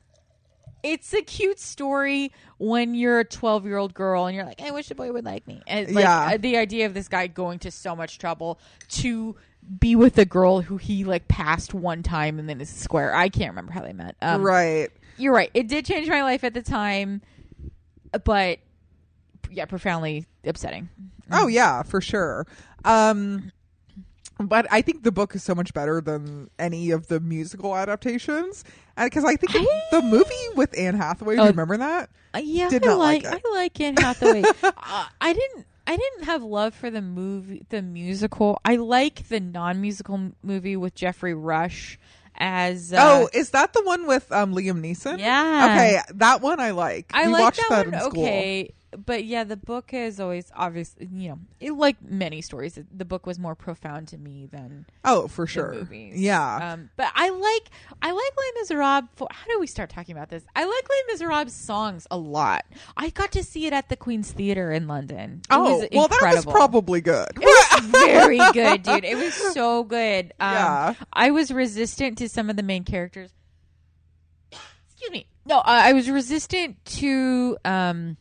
it's 0.84 1.14
a 1.14 1.22
cute 1.22 1.60
story 1.60 2.32
when 2.60 2.94
you're 2.94 3.20
a 3.20 3.26
12 3.26 3.66
year 3.66 3.78
old 3.78 3.94
girl 3.94 4.26
and 4.28 4.36
you're 4.36 4.46
like, 4.46 4.62
I 4.62 4.72
wish 4.72 4.90
a 4.92 4.96
boy 4.96 5.12
would 5.12 5.26
like 5.26 5.46
me. 5.48 5.62
And 5.68 5.94
like 5.94 6.04
Yeah. 6.04 6.32
uh, 6.34 6.38
the 6.38 6.58
idea 6.58 6.86
of 6.86 6.94
this 6.94 7.08
guy 7.08 7.28
going 7.28 7.60
to 7.60 7.72
so 7.72 7.96
much 7.96 8.20
trouble 8.20 8.60
to 8.90 9.36
be 9.80 9.96
with 9.96 10.18
a 10.18 10.24
girl 10.26 10.62
who 10.62 10.78
he 10.78 11.04
like 11.04 11.28
passed 11.28 11.74
one 11.74 12.04
time 12.04 12.40
and 12.40 12.48
then 12.48 12.62
is 12.62 12.70
square. 12.70 13.14
I 13.14 13.28
can't 13.30 13.50
remember 13.52 13.74
how 13.74 13.82
they 13.82 13.92
met. 13.94 14.16
Um, 14.22 14.44
right. 14.44 14.90
You're 15.18 15.34
right. 15.34 15.52
It 15.54 15.68
did 15.68 15.86
change 15.86 16.08
my 16.08 16.22
life 16.24 16.44
at 16.44 16.54
the 16.54 16.62
time, 16.62 17.22
but 18.24 18.60
yeah, 19.50 19.66
profoundly 19.66 20.26
upsetting. 20.44 20.90
Oh 21.32 21.48
yeah, 21.48 21.84
for 21.84 22.02
sure. 22.02 22.46
Um 22.86 23.52
but 24.40 24.68
I 24.70 24.82
think 24.84 25.02
the 25.04 25.12
book 25.12 25.34
is 25.34 25.42
so 25.44 25.56
much 25.56 25.74
better 25.74 26.00
than 26.00 26.52
any 26.60 26.92
of 26.92 27.08
the 27.08 27.20
musical 27.20 27.76
adaptations, 27.76 28.64
because 28.96 29.26
I 29.26 29.36
think 29.36 29.56
I- 29.56 29.82
the 29.92 30.02
movie 30.04 30.34
with 30.56 30.78
Anne 30.78 30.94
Hathaway. 30.96 31.36
Do 31.38 31.42
Oh, 31.42 31.46
you 31.46 31.50
remember 31.52 31.78
that? 31.78 32.12
Uh, 32.36 32.42
yeah, 32.44 32.70
Did 32.70 32.84
I 32.86 32.88
not 32.90 33.00
like 33.00 33.24
like. 33.24 33.42
I 33.46 33.50
like 33.52 33.82
Anne 33.82 33.98
Hathaway. 33.98 34.44
uh, 34.64 35.06
I 35.20 35.34
didn't 35.34 35.66
I 35.88 35.98
didn't 35.98 36.26
have 36.26 36.44
love 36.44 36.76
for 36.76 36.92
the 36.92 37.02
movie 37.02 37.66
the 37.70 37.82
musical. 37.82 38.60
I 38.64 38.76
like 38.76 39.28
the 39.30 39.40
non-musical 39.40 40.34
movie 40.44 40.76
with 40.76 40.94
Geoffrey 40.94 41.34
Rush 41.34 41.98
as 42.38 42.94
uh, 42.94 42.98
oh, 43.00 43.30
is 43.34 43.52
that 43.52 43.74
the 43.74 43.84
one 43.84 44.06
with 44.06 44.32
um, 44.32 44.54
Liam 44.54 44.82
Neeson? 44.82 45.20
Yeah. 45.20 45.66
Okay, 45.66 46.00
that 46.16 46.42
one 46.42 46.60
I 46.60 46.72
like. 46.72 47.12
I 47.14 47.28
we 47.28 47.34
like 47.34 47.42
watched 47.42 47.64
that, 47.70 47.70
that, 47.70 47.86
one. 47.86 47.94
in 47.94 48.00
school. 48.12 48.24
Okay, 48.24 48.74
but 49.06 49.26
yeah, 49.26 49.44
the 49.44 49.58
book 49.58 49.94
is 49.94 50.20
always 50.20 50.50
obviously 50.56 51.08
you 51.12 51.30
know 51.30 51.40
it, 51.60 51.72
like 51.72 52.02
many 52.02 52.42
stories. 52.42 52.80
The 52.96 53.06
book 53.06 53.26
was 53.26 53.38
more 53.38 53.54
profound 53.56 54.08
to 54.10 54.18
me 54.18 54.48
than 54.50 54.86
Oh, 55.04 55.28
for 55.28 55.46
the 55.46 55.52
sure. 55.52 55.74
movies. 55.74 56.20
Yeah. 56.20 56.74
Um, 56.74 56.90
but 56.96 57.12
I 57.14 57.30
like 57.30 57.70
I 58.02 58.12
like 58.12 58.38
Les 58.38 58.62
Miserables. 58.62 59.10
For 59.16 59.28
how 59.30 59.46
do 59.48 59.60
we 59.60 59.68
start 59.68 59.90
talking 59.90 60.16
about 60.16 60.30
this? 60.30 60.44
I 60.56 60.64
like 60.64 60.90
Les 60.90 61.14
Miserables 61.14 61.54
songs 61.54 62.08
a 62.10 62.18
lot. 62.18 62.66
I 62.96 63.10
got 63.10 63.34
to 63.34 63.44
see 63.44 63.66
it 63.66 63.74
at 63.74 63.90
the 63.90 63.96
Queen's 63.98 64.32
Theater 64.32 64.72
in 64.72 64.88
London. 64.88 65.42
It 65.44 65.48
oh, 65.52 65.86
well, 65.92 66.08
that 66.08 66.34
was 66.36 66.46
probably 66.46 67.02
good. 67.02 67.28
It 67.36 67.40
was 67.40 67.86
very 67.88 68.40
good, 68.54 68.84
dude. 68.84 69.04
It 69.04 69.18
was 69.18 69.34
so 69.54 69.84
good. 69.84 70.34
Um, 70.40 70.54
Yeah. 70.54 70.94
I 71.12 71.32
was 71.32 71.52
resistant 71.52 72.18
to 72.20 72.30
some 72.30 72.50
of 72.50 72.56
the 72.56 72.64
main 72.64 72.84
characters. 72.86 73.32
Excuse 74.52 75.12
me. 75.12 75.28
No, 75.46 75.60
I 75.60 75.90
I 75.90 75.94
was 75.94 76.10
resistant 76.10 76.84
to 76.86 77.58
um, 77.64 78.18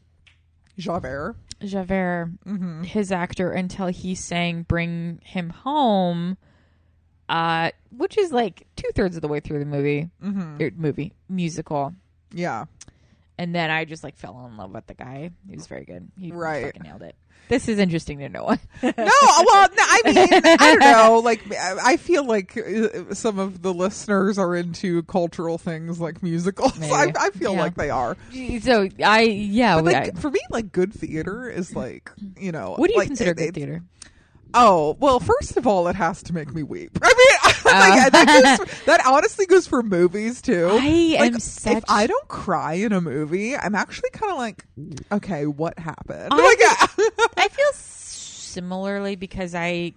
Javert. 0.78 1.36
Javert, 1.64 2.30
hmm 2.44 2.82
his 2.82 3.10
actor, 3.10 3.50
until 3.52 3.86
he 3.86 4.14
sang 4.14 4.62
"Bring 4.62 5.20
Him 5.24 5.50
Home," 5.50 6.36
uh, 7.28 7.70
which 7.96 8.18
is 8.18 8.30
like 8.32 8.66
two 8.76 8.90
thirds 8.94 9.16
of 9.16 9.22
the 9.22 9.28
way 9.28 9.40
through 9.40 9.58
the 9.58 9.64
movie, 9.64 10.10
hmm 10.20 10.58
er, 10.60 10.70
movie 10.76 11.12
musical. 11.28 11.94
Yeah. 12.32 12.66
And 13.38 13.54
then 13.54 13.70
I 13.70 13.84
just 13.84 14.02
like 14.02 14.16
fell 14.16 14.46
in 14.46 14.56
love 14.56 14.72
with 14.72 14.86
the 14.86 14.94
guy. 14.94 15.30
He 15.48 15.56
was 15.56 15.66
very 15.66 15.84
good. 15.84 16.10
He 16.18 16.32
Right. 16.32 16.66
fucking 16.66 16.82
nailed 16.82 17.02
it. 17.02 17.14
This 17.48 17.68
is 17.68 17.78
interesting 17.78 18.18
to 18.18 18.28
know. 18.28 18.46
no, 18.82 18.92
well, 18.96 18.96
no, 18.96 19.06
I 19.78 20.00
mean, 20.06 20.28
I 20.44 20.56
don't 20.56 20.80
know. 20.80 21.20
Like, 21.22 21.42
I 21.52 21.96
feel 21.96 22.24
like 22.24 22.56
uh, 22.56 23.14
some 23.14 23.38
of 23.38 23.62
the 23.62 23.72
listeners 23.72 24.36
are 24.36 24.56
into 24.56 25.04
cultural 25.04 25.56
things 25.56 26.00
like 26.00 26.24
musicals. 26.24 26.72
I, 26.82 27.12
I 27.16 27.30
feel 27.30 27.52
Yeah. 27.54 27.60
like 27.60 27.74
they 27.76 27.90
are. 27.90 28.16
so 28.62 28.88
I 29.04 29.20
yeah. 29.20 29.76
But 29.76 29.84
like 29.84 29.96
I- 29.96 30.20
for 30.20 30.30
me, 30.30 30.40
like 30.50 30.72
good 30.72 30.92
theater 30.92 31.48
is 31.48 31.76
like 31.76 32.10
you 32.36 32.50
know. 32.50 32.74
what 32.78 32.88
do 32.88 32.94
you 32.94 32.98
like, 32.98 33.08
consider 33.08 33.30
it- 33.30 33.36
good 33.36 33.44
it- 33.48 33.54
theater? 33.54 33.82
Oh 34.58 34.96
well, 34.98 35.20
first 35.20 35.56
of 35.56 35.66
all, 35.66 35.86
it 35.88 35.96
has 35.96 36.22
to 36.24 36.32
make 36.32 36.52
me 36.54 36.62
weep. 36.62 36.98
I 37.02 37.08
mean, 37.08 37.52
like, 37.64 38.12
that, 38.12 38.56
oh. 38.58 38.64
goes, 38.64 38.84
that 38.86 39.06
honestly 39.06 39.46
goes 39.46 39.66
for 39.66 39.82
movies 39.82 40.40
too. 40.40 40.68
I 40.70 41.16
like, 41.20 41.32
am 41.34 41.38
such. 41.40 41.76
If 41.76 41.84
I 41.88 42.06
don't 42.06 42.26
cry 42.28 42.74
in 42.74 42.92
a 42.92 43.00
movie, 43.00 43.56
I'm 43.56 43.74
actually 43.74 44.10
kind 44.10 44.32
of 44.32 44.38
like, 44.38 44.64
okay, 45.12 45.46
what 45.46 45.78
happened? 45.78 46.28
I 46.32 46.36
like, 46.36 47.30
I 47.36 47.48
feel 47.48 47.72
similarly 47.72 49.16
because 49.16 49.54
I 49.54 49.92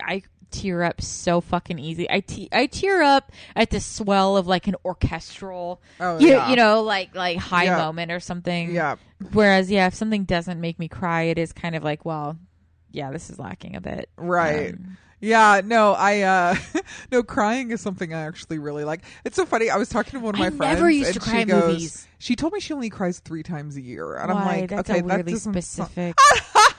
I 0.00 0.22
tear 0.50 0.82
up 0.82 1.00
so 1.00 1.40
fucking 1.40 1.78
easy. 1.78 2.10
I 2.10 2.20
te- 2.20 2.48
I 2.52 2.66
tear 2.66 3.02
up 3.02 3.32
at 3.56 3.70
the 3.70 3.80
swell 3.80 4.36
of 4.36 4.46
like 4.46 4.66
an 4.66 4.74
orchestral, 4.84 5.80
Oh, 6.00 6.18
you, 6.18 6.28
yeah. 6.28 6.50
you 6.50 6.56
know, 6.56 6.82
like 6.82 7.14
like 7.14 7.38
high 7.38 7.64
Yeah. 7.64 7.78
moment 7.78 8.10
or 8.12 8.20
something. 8.20 8.72
yeah, 8.74 8.96
Whereas, 9.32 9.70
yeah, 9.70 9.86
if 9.86 9.94
something 9.94 10.24
doesn't 10.24 10.60
make 10.60 10.78
me 10.78 10.88
cry, 10.88 11.22
it 11.22 11.38
is 11.38 11.52
kind 11.52 11.74
of 11.76 11.82
like, 11.84 12.04
well, 12.04 12.36
yeah, 12.92 13.10
this 13.10 13.30
is 13.30 13.38
lacking 13.38 13.76
a 13.76 13.80
bit. 13.80 14.08
right. 14.16 14.74
Um, 14.74 14.98
Yeah, 15.22 15.60
no, 15.64 15.92
I 15.92 16.22
uh 16.22 16.56
no 17.12 17.22
crying 17.22 17.70
is 17.70 17.80
something 17.80 18.12
I 18.12 18.22
actually 18.26 18.58
really 18.58 18.84
like. 18.84 19.02
It's 19.24 19.36
so 19.36 19.46
funny. 19.46 19.70
I 19.70 19.76
was 19.76 19.88
talking 19.88 20.18
to 20.18 20.24
one 20.24 20.34
of 20.34 20.40
I 20.40 20.50
my 20.50 20.56
friends 20.56 20.78
never 20.80 20.90
used 20.90 21.06
and 21.10 21.14
to 21.14 21.20
cry 21.20 21.32
she 21.36 21.40
in 21.42 21.48
goes, 21.48 21.72
movies. 21.72 22.08
She 22.18 22.36
told 22.36 22.52
me 22.52 22.60
she 22.60 22.72
only 22.72 22.88
cries 22.90 23.18
3 23.18 23.42
times 23.42 23.76
a 23.76 23.80
year. 23.80 24.14
And 24.16 24.32
why? 24.32 24.40
I'm 24.40 24.46
like, 24.60 24.70
That's 24.70 24.88
okay, 24.90 25.00
a 25.00 25.02
that 25.02 25.14
weirdly 25.16 25.32
doesn't 25.32 25.52
specific. 25.54 26.14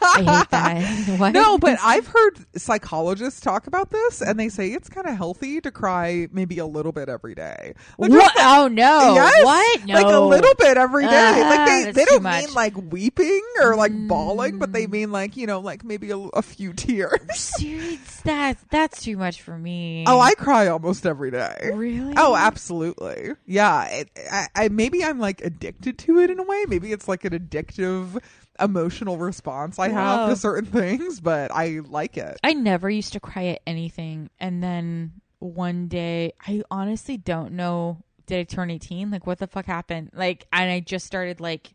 I 0.06 0.18
hate 0.18 0.50
that. 0.52 1.16
what? 1.20 1.32
No, 1.34 1.58
but 1.58 1.80
I've 1.82 2.08
heard 2.08 2.38
psychologists 2.56 3.40
talk 3.40 3.68
about 3.68 3.90
this 3.90 4.22
and 4.22 4.38
they 4.40 4.48
say 4.50 4.70
it's 4.70 4.90
kind 4.90 5.08
of 5.08 5.16
healthy 5.16 5.60
to 5.62 5.72
cry 5.72 6.28
maybe 6.32 6.60
a 6.60 6.66
little 6.66 6.92
bit 6.92 7.10
every 7.10 7.36
day. 7.36 7.74
Like, 7.98 8.12
what? 8.12 8.20
like- 8.36 8.46
Oh 8.46 8.68
no! 8.68 9.16
Yes, 9.16 9.44
What? 9.46 9.86
No, 9.86 9.94
Like 9.96 10.06
a 10.14 10.20
little 10.20 10.54
bit 10.56 10.78
every 10.78 11.06
day. 11.06 11.10
Ah, 11.14 11.50
like 11.50 11.86
they, 11.86 11.92
they 11.92 12.06
don't 12.06 12.24
mean 12.24 12.54
like 12.54 12.74
weeping 12.92 13.42
or 13.62 13.76
like 13.76 13.92
bawling, 14.08 14.60
but 14.60 14.70
Mm. 14.70 14.74
they 14.74 14.88
mean 14.88 15.12
like, 15.12 15.36
you 15.38 15.48
know, 15.48 15.60
like 15.62 15.84
maybe 15.84 16.12
a, 16.12 16.18
a 16.18 16.42
few 16.42 16.74
tears. 16.74 17.20
Serious? 17.58 18.22
That 18.34 18.58
that's 18.72 19.04
too 19.04 19.16
much 19.16 19.42
for 19.42 19.58
me. 19.58 20.06
Oh, 20.08 20.20
I 20.20 20.34
cry 20.34 20.68
almost 20.68 21.06
every 21.06 21.30
day. 21.30 21.72
really? 21.74 22.14
Oh, 22.18 22.36
absolutely. 22.36 23.34
Yeah. 23.46 23.86
It, 23.90 24.10
I, 24.32 24.48
I 24.56 24.68
maybe 24.70 25.04
I'm 25.04 25.20
like 25.20 25.42
addicted 25.42 25.98
to 26.00 26.20
it 26.20 26.32
in 26.32 26.40
a 26.40 26.44
way. 26.44 26.66
Maybe 26.68 26.92
it's 26.92 27.08
like 27.08 27.26
an 27.26 27.34
addictive 27.38 28.20
emotional 28.60 29.18
response 29.18 29.80
I 29.80 29.90
have 29.90 30.30
to 30.30 30.36
certain 30.36 30.66
things, 30.66 31.20
but 31.20 31.52
I 31.52 31.82
like 31.88 32.18
it. 32.18 32.38
I 32.44 32.54
never 32.54 32.90
used 32.90 33.14
to 33.14 33.20
cry 33.20 33.46
at 33.46 33.62
anything, 33.68 34.30
and 34.40 34.64
then 34.64 35.14
one 35.40 35.88
day, 35.88 36.34
I 36.46 36.64
honestly 36.72 37.18
don't 37.18 37.54
know. 37.54 38.00
Did 38.26 38.40
I 38.40 38.44
turn 38.44 38.72
eighteen? 38.72 39.12
Like, 39.12 39.28
what 39.28 39.40
the 39.40 39.48
fuck 39.48 39.66
happened? 39.66 40.12
Like, 40.14 40.48
and 40.52 40.72
I 40.72 40.80
just 40.80 41.06
started 41.06 41.40
like 41.40 41.74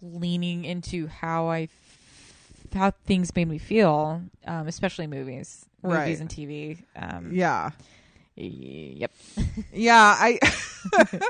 leaning 0.00 0.64
into 0.64 1.08
how 1.08 1.48
I, 1.48 1.68
how 2.74 2.90
things 3.06 3.34
made 3.34 3.48
me 3.48 3.58
feel, 3.58 4.22
um, 4.46 4.68
especially 4.68 5.06
movies, 5.06 5.66
Right. 5.82 6.00
movies 6.04 6.20
and 6.20 6.28
TV. 6.28 6.78
Um, 6.96 7.30
Yeah. 7.32 7.70
Yep. 8.36 9.12
Yeah, 9.72 10.16
I 10.18 10.38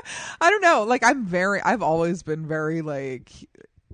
I 0.41 0.49
don't 0.49 0.61
know. 0.61 0.83
Like 0.83 1.03
I'm 1.03 1.25
very 1.25 1.61
I've 1.61 1.81
always 1.81 2.23
been 2.23 2.47
very 2.47 2.81
like 2.81 3.31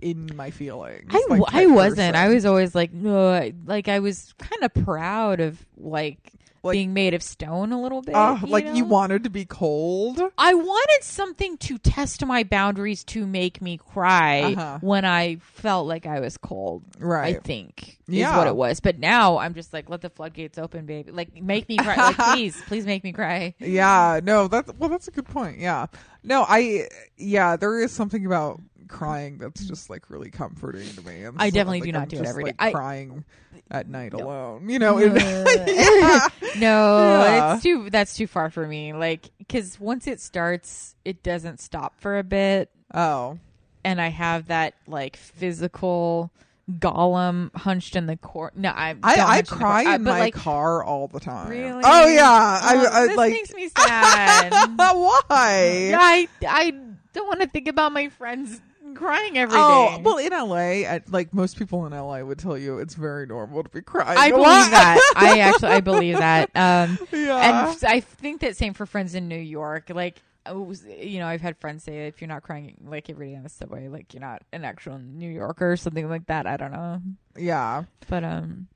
in 0.01 0.29
my 0.35 0.51
feelings. 0.51 1.11
I, 1.11 1.25
like, 1.29 1.41
I 1.53 1.65
wasn't. 1.65 2.15
I 2.15 2.27
was 2.29 2.45
always 2.45 2.75
like, 2.75 2.93
no, 2.93 3.51
like 3.65 3.87
I 3.87 3.99
was 3.99 4.33
kind 4.37 4.63
of 4.63 4.71
proud 4.85 5.39
of 5.39 5.65
like, 5.77 6.33
Like- 6.67 6.75
being 6.75 6.93
made 6.93 7.13
of 7.13 7.23
stone 7.23 7.71
a 7.71 7.81
little 7.81 8.01
bit. 8.01 8.13
Oh, 8.15 8.39
like 8.43 8.65
you 8.73 8.85
wanted 8.85 9.23
to 9.23 9.29
be 9.29 9.45
cold. 9.45 10.21
I 10.37 10.53
wanted 10.53 11.03
something 11.03 11.57
to 11.57 11.77
test 11.77 12.23
my 12.25 12.43
boundaries 12.43 13.03
to 13.05 13.25
make 13.25 13.61
me 13.61 13.77
cry 13.77 14.53
Uh-huh. 14.53 14.77
when 14.81 15.03
I 15.05 15.37
felt 15.41 15.87
like 15.87 16.05
I 16.05 16.19
was 16.19 16.37
cold. 16.37 16.83
Right. 16.99 17.35
I 17.35 17.39
think 17.39 17.97
Yeah. 18.07 18.31
is 18.31 18.37
what 18.37 18.47
it 18.47 18.55
was. 18.55 18.79
But 18.79 18.99
now 18.99 19.37
I'm 19.37 19.53
just 19.53 19.73
like, 19.73 19.89
let 19.89 20.01
the 20.01 20.09
floodgates 20.09 20.57
open, 20.57 20.85
baby. 20.85 21.11
Like, 21.11 21.41
make 21.41 21.67
me 21.67 21.77
cry. 21.77 21.95
like, 21.95 22.17
please, 22.33 22.61
please 22.67 22.85
make 22.85 23.03
me 23.03 23.11
cry. 23.11 23.55
Yeah, 23.59 24.19
no, 24.23 24.47
that's 24.47 24.71
well 24.77 24.89
that's 24.89 25.07
a 25.07 25.11
good 25.11 25.25
point. 25.27 25.59
Yeah. 25.59 25.87
No, 26.23 26.45
I 26.47 26.87
yeah, 27.17 27.55
there 27.55 27.79
is 27.79 27.91
something 27.91 28.25
about 28.25 28.59
crying 28.87 29.37
that's 29.37 29.65
just 29.67 29.89
like 29.89 30.09
really 30.09 30.29
comforting 30.31 30.87
to 30.87 31.01
me. 31.05 31.23
And 31.23 31.35
I 31.39 31.49
definitely 31.49 31.79
like, 31.81 31.85
do 31.87 31.91
not 31.91 32.01
I'm 32.03 32.07
do 32.07 32.17
it 32.19 32.25
every 32.25 32.43
day. 32.45 32.49
like, 32.49 32.55
I- 32.59 32.71
crying 32.71 33.25
at 33.69 33.87
night 33.89 34.13
alone. 34.13 34.69
You 34.69 34.79
know, 34.79 34.97
Uh, 34.97 35.01
yeah. 35.67 36.27
No, 36.57 36.97
Yeah. 37.23 37.53
it's 37.55 37.63
too. 37.63 37.89
That's 37.89 38.15
too 38.15 38.27
far 38.27 38.49
for 38.49 38.65
me. 38.67 38.93
Like, 38.93 39.29
because 39.37 39.79
once 39.79 40.07
it 40.07 40.19
starts, 40.21 40.95
it 41.05 41.21
doesn't 41.23 41.59
stop 41.59 41.99
for 41.99 42.17
a 42.17 42.23
bit, 42.23 42.71
Oh. 42.93 43.37
and 43.83 43.99
I 44.01 44.07
have 44.07 44.47
that 44.47 44.73
like 44.87 45.17
physical 45.17 46.31
Gollum 46.69 47.55
hunched 47.55 47.95
in 47.95 48.07
the 48.07 48.17
corner. 48.17 48.51
No, 48.57 48.69
I 48.69 48.95
I, 49.03 49.13
I 49.15 49.15
hunch 49.17 49.37
in 49.51 49.57
the 49.57 49.63
cry 49.63 49.81
in 49.95 50.03
but 50.03 50.11
my 50.11 50.19
like, 50.19 50.33
car 50.33 50.83
all 50.83 51.07
the 51.07 51.19
time. 51.19 51.49
Really? 51.49 51.81
Oh 51.85 52.07
yeah. 52.07 52.23
I, 52.29 52.73
Oh, 52.75 52.89
I 52.91 53.07
this 53.07 53.17
like. 53.17 53.31
makes 53.31 53.53
me 53.53 53.69
sad. 53.77 54.51
Why? 54.77 55.93
I 55.95 56.27
I 56.47 56.71
don't 57.13 57.27
want 57.27 57.39
to 57.41 57.47
think 57.47 57.67
about 57.69 57.91
my 57.93 58.09
friends 58.09 58.59
crying 58.95 59.37
every 59.37 59.55
day. 59.55 59.61
Oh 59.61 59.99
well, 60.03 60.17
in 60.17 60.31
LA, 60.31 60.87
I, 60.89 61.01
like 61.09 61.33
most 61.33 61.57
people 61.57 61.85
in 61.85 61.93
LA 61.93 62.21
would 62.21 62.39
tell 62.39 62.57
you, 62.57 62.79
it's 62.79 62.95
very 62.95 63.25
normal 63.25 63.63
to 63.63 63.69
be 63.69 63.81
crying. 63.81 64.17
I 64.17 64.27
a 64.27 64.31
believe 64.31 64.45
lot. 64.45 64.71
that. 64.71 65.13
I 65.15 65.39
actually 65.41 65.71
I 65.71 65.81
believe 65.81 66.17
that. 66.17 66.49
Um, 66.55 66.97
yeah. 67.11 67.67
and 67.69 67.77
I 67.85 67.99
think 67.99 68.41
that 68.41 68.57
same 68.57 68.73
for 68.73 68.85
friends 68.85 69.15
in 69.15 69.27
New 69.27 69.35
York. 69.39 69.89
Like, 69.89 70.21
was- 70.49 70.85
you 70.85 71.19
know, 71.19 71.27
I've 71.27 71.41
had 71.41 71.57
friends 71.57 71.83
say 71.83 72.07
if 72.07 72.21
you're 72.21 72.27
not 72.27 72.43
crying 72.43 72.77
like 72.85 73.09
every 73.09 73.31
day 73.31 73.35
on 73.35 73.43
the 73.43 73.49
subway, 73.49 73.87
like 73.87 74.13
you're 74.13 74.21
not 74.21 74.43
an 74.53 74.63
actual 74.65 74.97
New 74.99 75.29
Yorker 75.29 75.71
or 75.73 75.77
something 75.77 76.09
like 76.09 76.27
that. 76.27 76.47
I 76.47 76.57
don't 76.57 76.71
know, 76.71 77.01
yeah. 77.37 77.83
but 78.09 78.23
um. 78.23 78.67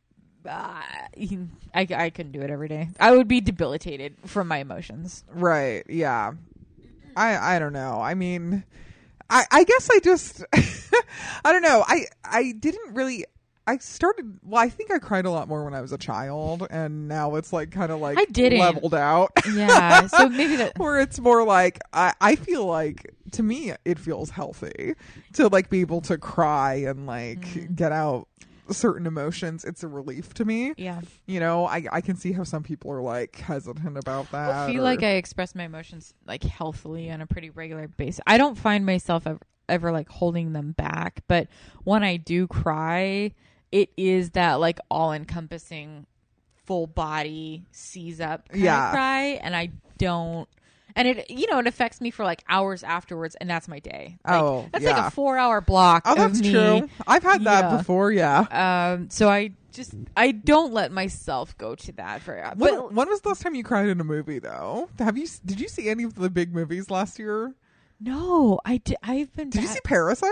uh, 0.47 0.81
I, 1.73 1.87
I 1.95 2.09
couldn't 2.09 2.31
do 2.31 2.41
it 2.41 2.49
every 2.49 2.67
day. 2.67 2.89
I 2.99 3.11
would 3.15 3.27
be 3.27 3.41
debilitated 3.41 4.15
from 4.25 4.47
my 4.47 4.57
emotions. 4.57 5.23
Right. 5.31 5.83
Yeah. 5.87 6.33
I 7.15 7.55
I 7.55 7.59
don't 7.59 7.73
know. 7.73 8.01
I 8.01 8.13
mean, 8.15 8.63
I 9.31 9.45
I 9.51 9.63
guess 9.63 9.89
I 9.91 9.99
just 9.99 10.43
I 10.53 11.51
don't 11.51 11.63
know. 11.63 11.83
I 11.87 12.05
I 12.23 12.51
didn't 12.59 12.93
really. 12.93 13.25
I 13.67 13.77
started. 13.77 14.39
Well, 14.43 14.61
I 14.61 14.69
think 14.69 14.91
I 14.91 14.97
cried 14.97 15.25
a 15.25 15.29
lot 15.31 15.47
more 15.47 15.63
when 15.63 15.73
I 15.75 15.81
was 15.81 15.91
a 15.91 15.97
child, 15.97 16.67
and 16.71 17.07
now 17.07 17.35
it's 17.35 17.53
like 17.53 17.69
kind 17.71 17.91
of 17.91 18.01
like 18.01 18.17
I 18.17 18.25
didn't. 18.25 18.59
leveled 18.59 18.93
out. 18.95 19.31
Yeah, 19.53 20.07
so 20.07 20.27
maybe 20.29 20.55
that. 20.57 20.77
where 20.79 20.99
it's 20.99 21.19
more 21.19 21.43
like 21.45 21.79
I, 21.93 22.13
I 22.19 22.35
feel 22.35 22.65
like 22.65 23.13
to 23.33 23.43
me 23.43 23.71
it 23.85 23.99
feels 23.99 24.31
healthy 24.31 24.95
to 25.33 25.47
like 25.47 25.69
be 25.69 25.81
able 25.81 26.01
to 26.01 26.17
cry 26.17 26.73
and 26.87 27.05
like 27.05 27.41
Mm. 27.41 27.75
get 27.75 27.91
out 27.91 28.27
certain 28.73 29.05
emotions 29.07 29.63
it's 29.63 29.83
a 29.83 29.87
relief 29.87 30.33
to 30.33 30.45
me 30.45 30.73
Yeah, 30.77 31.01
you 31.25 31.39
know 31.39 31.65
i 31.65 31.85
i 31.91 32.01
can 32.01 32.15
see 32.15 32.31
how 32.31 32.43
some 32.43 32.63
people 32.63 32.91
are 32.91 33.01
like 33.01 33.35
hesitant 33.37 33.97
about 33.97 34.31
that 34.31 34.49
I 34.49 34.71
feel 34.71 34.81
or- 34.81 34.83
like 34.83 35.03
I 35.03 35.11
express 35.11 35.53
my 35.55 35.63
emotions 35.63 36.13
like 36.25 36.43
healthily 36.43 37.09
on 37.11 37.21
a 37.21 37.27
pretty 37.27 37.49
regular 37.49 37.87
basis. 37.87 38.21
I 38.27 38.37
don't 38.37 38.57
find 38.57 38.85
myself 38.85 39.25
ever, 39.27 39.39
ever 39.69 39.91
like 39.91 40.09
holding 40.09 40.53
them 40.53 40.71
back, 40.73 41.23
but 41.27 41.47
when 41.83 42.03
I 42.03 42.17
do 42.17 42.47
cry, 42.47 43.33
it 43.71 43.89
is 43.97 44.31
that 44.31 44.55
like 44.59 44.79
all 44.89 45.13
encompassing 45.13 46.05
full 46.65 46.87
body 46.87 47.65
seize 47.71 48.21
up 48.21 48.49
kind 48.49 48.63
Yeah. 48.63 48.87
of 48.87 48.93
cry 48.93 49.23
and 49.43 49.55
I 49.55 49.71
don't 49.97 50.47
and 50.95 51.07
it 51.07 51.29
you 51.29 51.47
know 51.49 51.59
it 51.59 51.67
affects 51.67 52.01
me 52.01 52.11
for 52.11 52.23
like 52.23 52.43
hours 52.49 52.83
afterwards 52.83 53.35
and 53.39 53.49
that's 53.49 53.67
my 53.67 53.79
day. 53.79 54.17
Like, 54.25 54.41
Oh, 54.41 54.67
that's 54.71 54.83
like 54.85 54.97
a 55.07 55.11
4 55.11 55.37
hour 55.37 55.61
block 55.61 56.03
oh 56.05 56.15
that's 56.15 56.41
me. 56.41 56.51
true 56.51 56.89
i've 57.07 57.23
had 57.23 57.43
that 57.45 57.71
Yeah. 57.71 57.77
before 57.77 58.11
yeah 58.11 58.91
Um 58.93 59.09
so 59.09 59.29
I 59.29 59.51
just 59.71 59.93
I 60.17 60.31
don't 60.31 60.73
let 60.73 60.91
myself 60.91 61.57
go 61.57 61.75
to 61.75 61.91
that 61.93 62.21
for 62.21 62.35
when, 62.57 62.75
but 62.75 62.93
when 62.93 63.07
was 63.09 63.21
the 63.21 63.29
last 63.29 63.41
time 63.41 63.55
you 63.55 63.63
cried 63.63 63.87
in 63.87 64.01
a 64.01 64.03
movie 64.03 64.39
though 64.39 64.89
have 64.99 65.17
you 65.17 65.27
did 65.45 65.59
you 65.61 65.67
see 65.69 65.89
any 65.89 66.03
of 66.03 66.15
the 66.15 66.29
big 66.29 66.53
movies 66.53 66.89
last 66.89 67.19
year 67.19 67.55
no, 68.03 68.59
I 68.65 68.77
di- 68.77 68.95
I've 69.03 69.31
been 69.35 69.51
did 69.51 69.61
you 69.61 69.67
see 69.67 69.79
parasite 69.83 70.29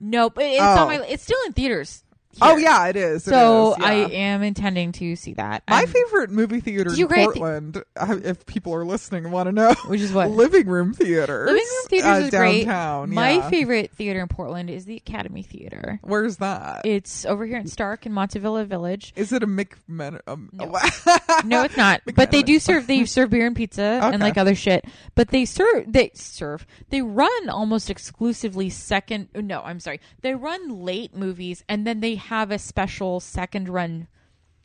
Nope, 0.00 0.38
it, 0.38 0.44
it's 0.52 0.60
Oh. 0.62 0.82
on 0.82 0.88
my. 0.88 1.06
It's 1.06 1.22
still 1.22 1.38
in 1.46 1.52
theaters. 1.54 2.04
Oh 2.42 2.56
yeah 2.56 2.86
it 2.88 2.96
is 2.96 3.26
It 3.26 3.30
So 3.30 3.72
is, 3.72 3.78
yeah. 3.80 3.86
I 3.86 3.92
am 4.10 4.42
intending 4.42 4.92
to 4.92 5.16
see 5.16 5.34
that. 5.34 5.62
My 5.68 5.76
I'm- 5.78 5.86
favorite 5.88 6.30
movie 6.30 6.60
theater 6.60 6.92
in 6.94 7.08
Portland, 7.08 7.82
uh, 7.96 8.18
if 8.22 8.44
people 8.46 8.74
are 8.74 8.84
listening 8.84 9.24
and 9.24 9.32
want 9.32 9.46
to 9.46 9.52
know, 9.52 9.74
Which 9.86 10.00
is 10.00 10.12
what? 10.12 10.30
living 10.30 10.66
room 10.66 10.92
theater. 10.92 11.46
Living 11.46 11.62
room 11.62 11.86
theaters 11.88 12.06
uh, 12.06 12.24
is 12.24 12.30
great. 12.30 12.64
downtown. 12.64 13.14
My 13.14 13.32
yeah. 13.32 13.50
favorite 13.50 13.90
theater 13.92 14.20
in 14.20 14.28
Portland 14.28 14.70
is 14.70 14.84
the 14.84 14.96
Academy 14.96 15.42
Theater. 15.42 15.98
Where's 16.02 16.36
that? 16.38 16.82
It's 16.84 17.24
over 17.24 17.46
here 17.46 17.58
in 17.58 17.66
Stark 17.68 18.06
in 18.06 18.12
Montavilla 18.12 18.66
Village. 18.66 19.12
Is 19.16 19.32
it 19.32 19.42
a 19.42 19.46
McMen? 19.46 20.20
Um, 20.26 20.50
No. 20.52 20.66
No, 21.44 21.62
it's 21.62 21.76
not. 21.76 22.00
But 22.16 22.30
they 22.30 22.42
do 22.42 22.58
serve. 22.58 22.86
They 22.86 23.04
serve 23.04 23.30
beer 23.30 23.46
and 23.46 23.54
pizza 23.56 24.00
and 24.02 24.20
like 24.20 24.36
other 24.38 24.54
shit. 24.54 24.84
But 25.14 25.28
they 25.28 25.44
serve. 25.44 25.84
They 25.92 26.10
serve. 26.14 26.66
They 26.90 27.02
run 27.02 27.48
almost 27.48 27.90
exclusively 27.90 28.70
second. 28.70 29.28
No, 29.34 29.60
I'm 29.62 29.80
sorry. 29.80 30.00
They 30.22 30.34
run 30.34 30.82
late 30.84 31.14
movies 31.14 31.62
and 31.68 31.86
then 31.86 32.00
they 32.00 32.14
have 32.28 32.50
a 32.50 32.58
special 32.58 33.20
second 33.20 33.68
run 33.68 34.08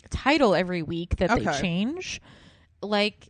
title 0.09 0.53
every 0.55 0.81
week 0.83 1.17
that 1.17 1.29
they 1.37 1.45
change. 1.59 2.21
Like 2.81 3.27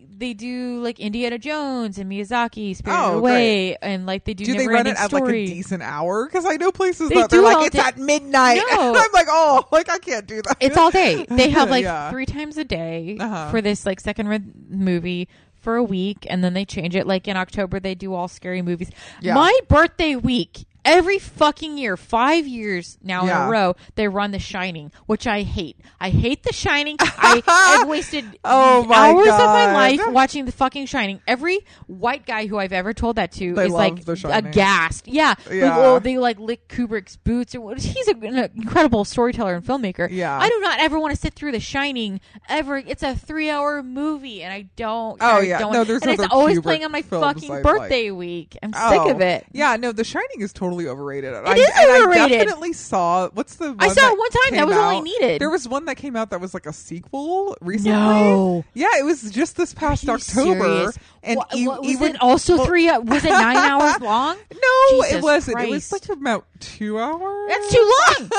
they 0.00 0.34
do 0.34 0.80
like 0.82 0.98
Indiana 0.98 1.38
Jones 1.38 1.96
and 1.98 2.10
Miyazaki, 2.10 2.74
Spirited 2.76 3.04
Oh, 3.04 3.18
Away, 3.18 3.76
and 3.80 4.04
like 4.06 4.24
they 4.24 4.34
do. 4.34 4.44
do 4.44 4.54
they 4.56 4.66
run 4.66 4.86
it 4.86 4.96
at 4.96 5.06
Story. 5.08 5.42
like 5.42 5.50
a 5.50 5.54
decent 5.54 5.82
hour? 5.82 6.26
Because 6.26 6.44
I 6.44 6.56
know 6.56 6.72
places 6.72 7.08
They 7.08 7.14
that 7.16 7.30
they're 7.30 7.40
like 7.42 7.66
it's 7.68 7.76
day. 7.76 7.82
at 7.82 7.98
midnight. 7.98 8.60
No. 8.70 8.94
I'm 8.96 9.12
like, 9.12 9.26
oh, 9.30 9.66
like 9.70 9.88
I 9.90 9.98
can't 9.98 10.26
do 10.26 10.42
that. 10.42 10.56
It's 10.60 10.76
all 10.76 10.90
day. 10.90 11.24
They 11.28 11.50
have 11.58 11.70
like 11.70 11.84
Yeah. 11.84 12.10
three 12.10 12.26
times 12.26 12.56
a 12.58 12.64
day 12.64 13.16
Uh-huh. 13.20 13.50
for 13.50 13.60
this 13.60 13.86
like 13.86 14.00
second 14.00 14.28
run 14.28 14.52
movie 14.68 15.28
for 15.60 15.76
a 15.76 15.84
week, 15.84 16.26
and 16.28 16.42
then 16.42 16.54
they 16.54 16.64
change 16.64 16.96
it. 16.96 17.06
Like 17.06 17.28
in 17.28 17.36
October, 17.36 17.78
they 17.78 17.94
do 17.94 18.12
all 18.14 18.26
scary 18.28 18.62
movies. 18.62 18.90
Yeah. 19.20 19.34
My 19.34 19.56
birthday 19.68 20.16
week. 20.16 20.66
Every 20.84 21.18
fucking 21.20 21.78
year, 21.78 21.96
five 21.96 22.46
years 22.46 22.98
now 23.02 23.22
in 23.22 23.28
a 23.28 23.48
row, 23.48 23.76
they 23.94 24.08
run 24.08 24.32
The 24.32 24.38
Shining, 24.40 24.90
which 25.06 25.26
I 25.28 25.42
hate. 25.42 25.78
I 26.00 26.10
hate 26.10 26.42
The 26.42 26.52
Shining. 26.52 26.96
I, 26.98 27.40
I've 27.46 27.88
wasted 27.88 28.24
Oh 28.44 28.84
my 28.86 28.96
hours 29.10 29.28
of 29.28 29.38
my 29.38 29.72
life 29.72 30.00
watching 30.08 30.44
the 30.44 30.50
fucking 30.52 30.86
Shining. 30.86 31.20
Every 31.28 31.60
white 31.86 32.26
guy 32.26 32.46
who 32.46 32.58
I've 32.58 32.72
ever 32.72 32.92
told 32.92 33.14
that 33.16 33.30
to 33.32 33.54
They 33.54 33.66
is 33.66 33.72
like 33.72 34.02
aghast. 34.24 35.06
Yeah, 35.06 35.34
Yeah. 35.50 35.76
Like, 35.76 35.84
oh, 35.86 35.98
they 36.00 36.18
like 36.18 36.40
lick 36.40 36.66
Kubrick's 36.68 37.16
boots. 37.16 37.54
Or 37.54 37.76
he's 37.76 38.08
a- 38.08 38.16
an 38.16 38.50
incredible 38.56 39.04
storyteller 39.04 39.54
and 39.54 39.64
filmmaker. 39.64 40.08
Yeah. 40.10 40.36
I 40.36 40.48
do 40.48 40.58
not 40.60 40.80
ever 40.80 40.98
want 40.98 41.14
to 41.14 41.20
sit 41.20 41.34
through 41.34 41.52
The 41.52 41.60
Shining 41.60 42.20
ever. 42.48 42.78
It's 42.78 43.04
a 43.04 43.14
three-hour 43.14 43.84
movie, 43.84 44.42
and 44.42 44.52
I 44.52 44.62
don't. 44.74 45.18
Oh, 45.20 45.36
I 45.38 45.40
yeah. 45.42 45.58
don't, 45.60 45.72
No, 45.72 45.84
there's 45.84 46.02
and 46.02 46.10
it's 46.10 46.26
always 46.32 46.58
Kubrick 46.58 46.62
playing 46.64 46.84
on 46.84 46.90
my 46.92 47.02
fucking 47.02 47.62
birthday 47.62 48.10
week. 48.10 48.56
I'm 48.62 48.72
sick 48.72 48.82
Oh. 48.82 49.10
of 49.10 49.20
it. 49.20 49.46
Yeah, 49.52 49.76
no, 49.76 49.92
The 49.92 50.02
Shining 50.04 50.40
is 50.40 50.52
totally 50.52 50.71
overrated. 50.80 51.32
It 51.34 51.58
is 51.58 51.70
I, 51.76 52.00
overrated. 52.02 52.22
And 52.22 52.32
I 52.32 52.44
definitely 52.44 52.72
saw. 52.72 53.28
What's 53.30 53.56
the? 53.56 53.74
I 53.78 53.88
saw 53.88 54.10
it 54.12 54.18
one 54.18 54.30
time. 54.30 54.52
That 54.58 54.66
was 54.66 54.76
all 54.76 54.90
I 54.98 55.00
needed. 55.00 55.40
There 55.40 55.50
was 55.50 55.68
one 55.68 55.84
that 55.86 55.96
came 55.96 56.16
out 56.16 56.30
that 56.30 56.40
was 56.40 56.54
like 56.54 56.66
a 56.66 56.72
sequel 56.72 57.56
recently. 57.60 57.92
No. 57.92 58.64
Yeah, 58.74 58.88
it 58.98 59.04
was 59.04 59.30
just 59.30 59.56
this 59.56 59.74
past 59.74 60.08
October. 60.08 60.20
serious? 60.64 60.98
And 61.24 61.36
Wha- 61.38 61.44
e- 61.56 61.68
what, 61.68 61.80
was 61.82 61.90
even- 61.90 62.14
it 62.16 62.22
also 62.22 62.56
well- 62.56 62.66
three? 62.66 62.86
hou- 62.86 63.00
Was 63.02 63.24
it 63.24 63.30
nine 63.30 63.56
hours 63.58 64.00
long? 64.00 64.36
No, 64.52 65.02
Jesus 65.02 65.12
it 65.14 65.22
wasn't. 65.22 65.60
It 65.60 65.68
was 65.70 65.92
like 65.92 66.08
about 66.08 66.46
two 66.60 66.98
hours. 66.98 67.48
That's 67.48 67.72
too 67.72 67.92
long. 68.18 68.30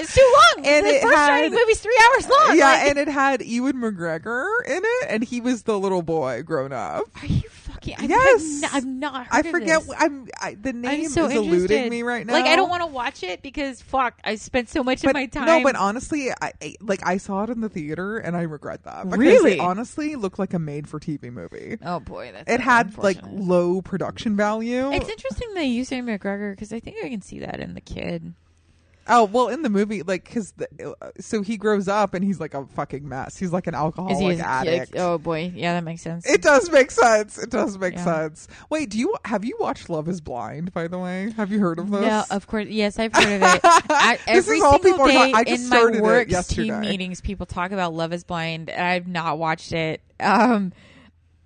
it's 0.00 0.14
too 0.14 0.34
long. 0.56 0.66
And 0.66 0.86
the 0.86 0.90
it 0.96 1.02
first 1.02 1.16
had- 1.16 1.52
movie's 1.52 1.80
three 1.80 1.98
hours 2.14 2.28
long. 2.28 2.56
Yeah, 2.56 2.64
Like, 2.66 2.86
and 2.88 2.98
it 2.98 3.08
had 3.08 3.42
Ewan 3.42 3.74
McGregor 3.76 4.46
in 4.66 4.82
it, 4.84 5.06
and 5.08 5.22
he 5.22 5.40
was 5.40 5.64
the 5.64 5.78
little 5.78 6.02
boy 6.02 6.42
grown 6.42 6.72
up. 6.72 7.04
are 7.22 7.26
you 7.26 7.42
fucking? 7.90 8.04
I've, 8.04 8.10
Yes. 8.10 8.62
I've, 8.64 8.72
n- 8.74 8.76
I've 8.76 8.86
not. 8.86 9.26
I 9.30 9.42
forget. 9.42 9.80
this. 9.82 9.94
I'm 9.98 10.28
I, 10.40 10.54
the 10.54 10.72
name 10.72 11.04
I'm 11.04 11.08
so 11.10 11.26
is 11.26 11.32
interested. 11.32 11.70
eluding 11.70 11.90
me 11.90 12.02
right 12.02 12.26
now. 12.26 12.32
Like 12.32 12.46
I 12.46 12.56
don't 12.56 12.68
want 12.68 12.82
to 12.82 12.86
watch 12.86 13.22
it 13.22 13.42
because 13.42 13.80
fuck, 13.82 14.18
I 14.24 14.36
spent 14.36 14.68
so 14.68 14.82
much 14.82 15.02
But 15.02 15.10
of 15.10 15.14
my 15.14 15.26
time. 15.26 15.46
no, 15.46 15.62
but 15.62 15.76
honestly, 15.76 16.30
I, 16.30 16.52
I 16.62 16.74
like 16.80 17.00
I 17.06 17.16
saw 17.16 17.44
it 17.44 17.50
in 17.50 17.60
the 17.60 17.68
theater, 17.68 18.18
and 18.18 18.36
I 18.36 18.42
regret 18.42 18.84
that. 18.84 19.04
Because 19.04 19.18
Really? 19.18 19.52
it 19.54 19.60
honestly 19.60 20.16
looked 20.16 20.38
like 20.38 20.54
a 20.54 20.58
made-for-TV 20.58 21.32
movie. 21.32 21.78
oh 21.84 22.00
boy, 22.00 22.30
that's 22.32 22.50
It 22.50 22.60
had 22.60 22.96
like 22.98 23.18
low 23.30 23.82
production 23.82 24.36
value. 24.36 24.90
It's 24.92 25.08
interesting 25.08 25.54
they 25.54 25.64
use 25.64 25.88
Sam 25.88 26.06
McGregor 26.06 26.52
because 26.52 26.72
I 26.72 26.80
think 26.80 26.96
I 27.04 27.08
can 27.08 27.22
see 27.22 27.38
that 27.40 27.60
in 27.60 27.74
the 27.74 27.80
kid. 27.80 28.34
Oh 29.08 29.24
well, 29.24 29.48
in 29.48 29.62
the 29.62 29.70
movie, 29.70 30.02
like, 30.02 30.24
because 30.24 30.52
so 31.18 31.42
he 31.42 31.56
grows 31.56 31.88
up 31.88 32.14
and 32.14 32.24
he's 32.24 32.38
like 32.40 32.54
a 32.54 32.66
fucking 32.66 33.08
mess. 33.08 33.36
He's 33.36 33.52
like 33.52 33.66
an 33.66 33.74
alcoholic 33.74 34.14
Is 34.34 34.38
he? 34.38 34.40
Addict. 34.44 34.94
like, 34.94 35.00
oh 35.02 35.18
boy, 35.18 35.50
yeah, 35.54 35.72
that 35.74 35.84
makes 35.84 36.02
sense. 36.02 36.26
It 36.26 36.42
does 36.42 36.70
make 36.70 36.90
sense. 36.90 37.38
It 37.38 37.50
does 37.50 37.78
make 37.78 37.94
Yeah. 37.94 38.04
sense. 38.04 38.48
Wait, 38.70 38.90
do 38.90 38.98
you 38.98 39.14
have 39.24 39.44
you 39.44 39.56
watched 39.58 39.88
Love 39.88 40.08
Is 40.08 40.20
Blind? 40.20 40.72
By 40.72 40.88
the 40.88 40.98
way, 40.98 41.30
have 41.36 41.50
you 41.50 41.58
heard 41.60 41.78
of 41.78 41.90
this? 41.90 42.00
No, 42.02 42.24
of 42.30 42.46
course. 42.46 42.66
Yes, 42.68 42.98
I've 42.98 43.14
heard 43.14 43.42
of 43.42 43.54
it. 43.54 43.60
I, 43.64 44.16
This 44.26 44.46
every 44.46 44.58
is 44.58 44.62
all 44.64 44.78
single 44.82 45.06
day 45.06 45.32
just 45.46 45.62
in 45.64 45.68
my 45.70 46.00
work 46.00 46.28
team 46.48 46.80
meetings, 46.80 47.20
people 47.20 47.46
talk 47.46 47.72
about 47.72 47.94
Love 47.94 48.12
Is 48.12 48.24
Blind. 48.24 48.68
and 48.70 48.86
I've 48.86 49.08
not 49.08 49.38
watched 49.38 49.72
it. 49.72 50.00
Um, 50.20 50.72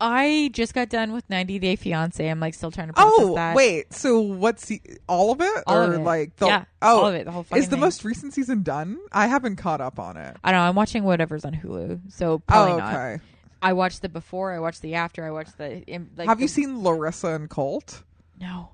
I 0.04 0.50
just 0.52 0.74
got 0.74 0.88
done 0.88 1.12
with 1.12 1.28
90 1.30 1.60
Day 1.60 1.76
Fiance. 1.76 2.26
I'm 2.28 2.40
like 2.40 2.54
still 2.54 2.72
trying 2.72 2.88
to 2.88 2.92
process 2.92 3.12
oh 3.20 3.34
that. 3.36 3.54
wait, 3.54 3.92
so 3.94 4.20
what's 4.20 4.66
the, 4.66 4.82
all 5.08 5.30
of 5.30 5.40
it, 5.40 5.62
All 5.66 5.76
or 5.76 5.84
of 5.84 5.94
it. 5.94 5.98
like 6.00 6.34
the 6.36 6.46
Yeah, 6.46 6.64
oh 6.82 6.98
all 7.02 7.06
of 7.06 7.14
it, 7.14 7.24
the 7.24 7.30
whole 7.30 7.46
is 7.54 7.66
the 7.66 7.76
thing. 7.76 7.80
most 7.80 8.04
recent 8.04 8.34
season 8.34 8.64
done? 8.64 8.98
I 9.12 9.28
haven't 9.28 9.56
caught 9.56 9.80
up 9.80 10.00
on 10.00 10.16
it. 10.16 10.36
I 10.42 10.50
don't 10.50 10.60
know. 10.60 10.68
I'm 10.68 10.74
watching 10.74 11.04
whatever's 11.04 11.44
on 11.44 11.54
Hulu, 11.54 12.12
so 12.12 12.40
probably 12.40 12.72
oh 12.72 12.78
not. 12.78 13.20
I 13.62 13.74
watched 13.74 14.02
the 14.02 14.08
before. 14.08 14.52
I 14.52 14.58
watched 14.58 14.82
the 14.82 14.96
after. 14.96 15.24
I 15.24 15.30
watched 15.30 15.56
the. 15.56 15.84
Like 16.16 16.26
have 16.28 16.40
you 16.40 16.48
seen 16.48 16.82
Larissa 16.82 17.28
and 17.28 17.48
Colt? 17.48 18.02
No. 18.40 18.70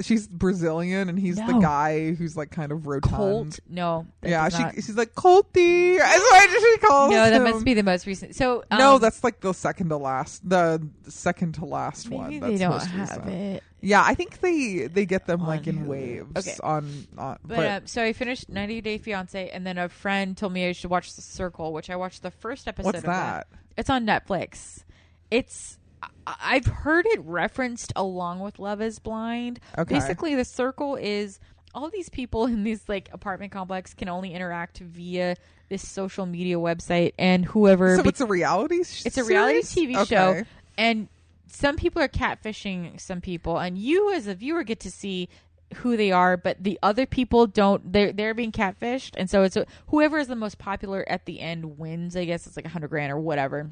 She's 0.00 0.26
Brazilian, 0.28 1.08
and 1.08 1.18
he's 1.18 1.36
the 1.36 1.58
guy 1.60 2.12
who's 2.12 2.36
like 2.36 2.50
kind 2.50 2.72
of 2.72 2.86
rotund. 2.86 3.14
Colt? 3.16 3.60
No. 3.68 4.06
Yeah, 4.22 4.48
she 4.48 4.62
not- 4.62 4.74
she's 4.74 4.96
like 4.96 5.14
Colty. 5.14 5.98
That's 5.98 6.18
what 6.20 6.50
she 6.50 6.76
calls 6.86 7.10
No, 7.10 7.16
that 7.24 7.32
him. 7.32 7.42
must 7.44 7.64
be 7.64 7.74
the 7.74 7.82
most 7.82 8.06
recent. 8.06 8.34
So 8.34 8.64
no, 8.70 8.94
um, 8.96 9.00
that's 9.00 9.22
like 9.24 9.40
the 9.40 9.52
second 9.52 9.88
to 9.90 9.96
last, 9.96 10.48
the 10.48 10.86
second 11.08 11.54
to 11.54 11.64
last 11.64 12.08
one. 12.10 12.40
That's 12.40 12.52
they 12.52 12.58
don't 12.58 12.70
most 12.70 12.86
have 12.86 13.08
recent. 13.24 13.28
it. 13.28 13.62
Yeah, 13.80 14.02
I 14.04 14.14
think 14.14 14.40
they 14.40 14.88
they 14.92 15.06
get 15.06 15.26
them 15.26 15.46
like 15.46 15.66
in 15.68 15.84
Hulu. 15.84 15.86
waves. 15.86 16.36
Okay. 16.48 16.56
On, 16.64 17.06
on 17.16 17.38
But, 17.44 17.56
but, 17.56 17.64
uh, 17.66 17.80
so 17.84 18.02
I 18.02 18.12
finished 18.12 18.48
90 18.48 18.80
Day 18.80 18.98
Fiance, 18.98 19.50
and 19.50 19.64
then 19.66 19.78
a 19.78 19.88
friend 19.88 20.36
told 20.36 20.52
me 20.52 20.66
I 20.68 20.72
should 20.72 20.90
watch 20.90 21.14
The 21.14 21.22
Circle, 21.22 21.72
which 21.72 21.88
I 21.88 21.94
watched 21.96 22.22
the 22.22 22.30
first 22.32 22.66
episode. 22.66 22.86
what's 22.86 22.98
of 22.98 23.04
that? 23.04 23.46
It's 23.76 23.88
on 23.88 24.04
Netflix. 24.04 24.82
It's 25.30 25.78
I've 26.26 26.66
heard 26.66 27.06
it 27.06 27.20
referenced 27.24 27.92
along 27.96 28.40
with 28.40 28.58
Love 28.58 28.80
Is 28.82 28.98
Blind. 28.98 29.60
Okay. 29.76 29.94
Basically, 29.94 30.34
The 30.34 30.44
Circle 30.44 30.96
is 30.96 31.40
all 31.74 31.90
these 31.90 32.08
people 32.08 32.46
in 32.46 32.64
this 32.64 32.88
like 32.88 33.08
apartment 33.12 33.52
complex 33.52 33.94
can 33.94 34.08
only 34.08 34.34
interact 34.34 34.78
via 34.78 35.36
this 35.68 35.86
social 35.86 36.24
media 36.26 36.56
website, 36.56 37.12
and 37.18 37.44
whoever 37.44 37.96
So 37.96 38.02
be- 38.02 38.08
it's 38.08 38.20
a 38.20 38.26
reality. 38.26 38.84
sh- 38.84 39.04
it's 39.06 39.18
a 39.18 39.24
reality 39.24 39.62
series? 39.62 39.96
TV 39.96 40.06
show, 40.06 40.42
and 40.78 41.08
some 41.46 41.76
people 41.76 42.00
are 42.02 42.08
catfishing 42.08 42.98
some 43.00 43.20
people, 43.20 43.58
and 43.58 43.76
you 43.76 44.12
as 44.14 44.26
a 44.26 44.34
viewer 44.34 44.62
get 44.62 44.80
to 44.80 44.90
see 44.90 45.28
who 45.76 45.98
they 45.98 46.10
are, 46.10 46.38
but 46.38 46.62
the 46.64 46.78
other 46.82 47.04
people 47.04 47.46
don't. 47.46 47.92
They're 47.92 48.12
they're 48.12 48.32
being 48.34 48.52
catfished, 48.52 49.10
and 49.18 49.28
so 49.28 49.42
it's 49.42 49.56
whoever 49.88 50.18
is 50.18 50.28
the 50.28 50.36
most 50.36 50.56
popular 50.58 51.06
at 51.08 51.26
the 51.26 51.40
end 51.40 51.78
wins. 51.78 52.16
I 52.16 52.24
guess 52.24 52.46
it's 52.46 52.56
like 52.56 52.64
a 52.66 52.70
hundred 52.70 52.88
grand 52.88 53.12
or 53.12 53.18
whatever. 53.18 53.70